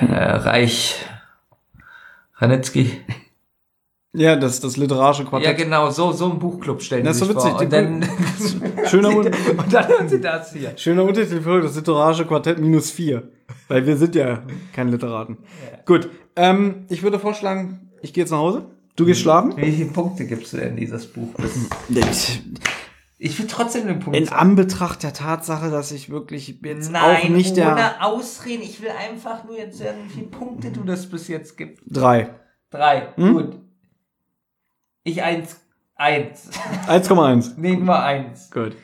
äh, 0.01 0.15
Reich 0.15 0.97
Ranitzky. 2.37 3.01
Ja, 4.13 4.37
das 4.37 4.61
das 4.61 4.77
literarische 4.77 5.25
Ja, 5.25 5.29
Quartett. 5.29 5.57
genau, 5.57 5.91
so, 5.91 6.13
so 6.13 6.31
ein 6.31 6.39
Buchclub 6.39 6.83
stellen 6.83 7.05
Das 7.05 7.19
Sie 7.19 7.23
ist 7.25 7.33
sich 7.33 7.41
so 7.43 7.49
vor. 7.49 7.61
witzig, 7.61 7.75
Und 7.81 8.03
die 8.03 8.79
dann, 8.79 8.87
Schöner, 8.89 9.09
Un 9.09 9.27
und 9.27 9.73
dann 9.73 9.89
hören 9.89 10.09
Sie 10.09 10.21
das 10.21 10.53
hier. 10.53 10.77
schöner 10.77 11.03
Untertitel 11.03 11.41
für 11.41 11.61
das 11.63 11.75
literarische 11.75 12.25
Quartett 12.25 12.59
minus 12.61 12.91
vier. 12.93 13.29
Weil 13.69 13.87
wir 13.87 13.97
sind 13.97 14.15
ja 14.15 14.43
keine 14.73 14.93
Literaten. 14.93 15.39
Gut, 15.85 16.09
ähm, 16.37 16.85
ich 16.91 17.03
würde 17.03 17.19
vorschlagen, 17.19 17.91
ich 18.03 18.13
gehe 18.13 18.23
jetzt 18.23 18.31
nach 18.31 18.39
Hause. 18.39 18.67
Du 18.97 19.05
gehst 19.05 19.21
schlafen? 19.21 19.57
Wie 19.57 19.73
viele 19.73 19.91
Punkte 19.91 20.27
gibst 20.27 20.53
du 20.53 20.59
denn 20.59 20.77
dieses 20.77 21.07
Buch? 21.07 21.31
Das- 21.89 22.39
Ich 23.19 23.39
will 23.39 23.47
trotzdem 23.47 23.87
den 23.87 24.01
Punkt 24.01 24.17
In 24.19 24.27
sagen. 24.27 24.39
Anbetracht 24.39 25.03
der 25.03 25.13
Tatsache, 25.13 25.71
dass 25.71 25.91
ich 25.93 26.11
wirklich 26.11 26.59
jetzt 26.63 26.91
Nein, 26.93 27.03
auch 27.27 27.29
nicht 27.29 27.57
der 27.57 27.73
ohne 27.73 28.03
Ausreden. 28.05 28.63
Ich 28.63 28.81
will 28.83 28.91
einfach 28.91 29.45
nur 29.45 29.57
jetzt 29.59 29.83
hören, 29.83 29.97
wie 30.07 30.11
viele 30.13 30.27
Punkte 30.27 30.71
du 30.71 30.83
das 30.85 31.09
bis 31.09 31.29
jetzt 31.29 31.57
gibst. 31.57 31.83
drei. 31.87 32.35
Drei. 32.71 33.09
Hm? 33.17 33.33
Gut. 33.35 33.59
Ich 35.05 35.23
eins. 35.23 35.61
Eins. 35.97 36.51
1,1. 36.89 37.55
Nehmen 37.57 37.85
wir 37.87 38.03
eins. 38.03 38.51
Gut. 38.51 38.77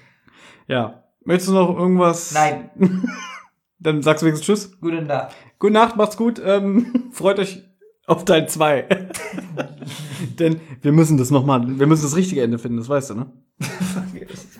Ja. 0.68 1.02
Möchtest 1.24 1.50
du 1.50 1.54
noch 1.54 1.76
irgendwas? 1.76 2.32
Nein. 2.32 2.70
Dann 3.78 4.02
sagst 4.02 4.22
du 4.22 4.26
wenigstens 4.26 4.46
Tschüss. 4.46 4.80
Gute 4.80 5.02
Nacht. 5.02 5.34
Gute 5.58 5.72
Nacht, 5.72 5.96
macht's 5.96 6.16
gut. 6.16 6.40
Ähm, 6.44 7.08
freut 7.12 7.38
euch 7.38 7.62
auf 8.10 8.24
Teil 8.24 8.48
2. 8.48 8.86
Denn 10.38 10.60
wir 10.82 10.92
müssen 10.92 11.16
das 11.16 11.30
nochmal, 11.30 11.78
wir 11.78 11.86
müssen 11.86 12.02
das 12.02 12.16
richtige 12.16 12.42
Ende 12.42 12.58
finden, 12.58 12.78
das 12.78 12.88
weißt 12.88 13.10
du, 13.10 13.14
ne? 13.14 13.26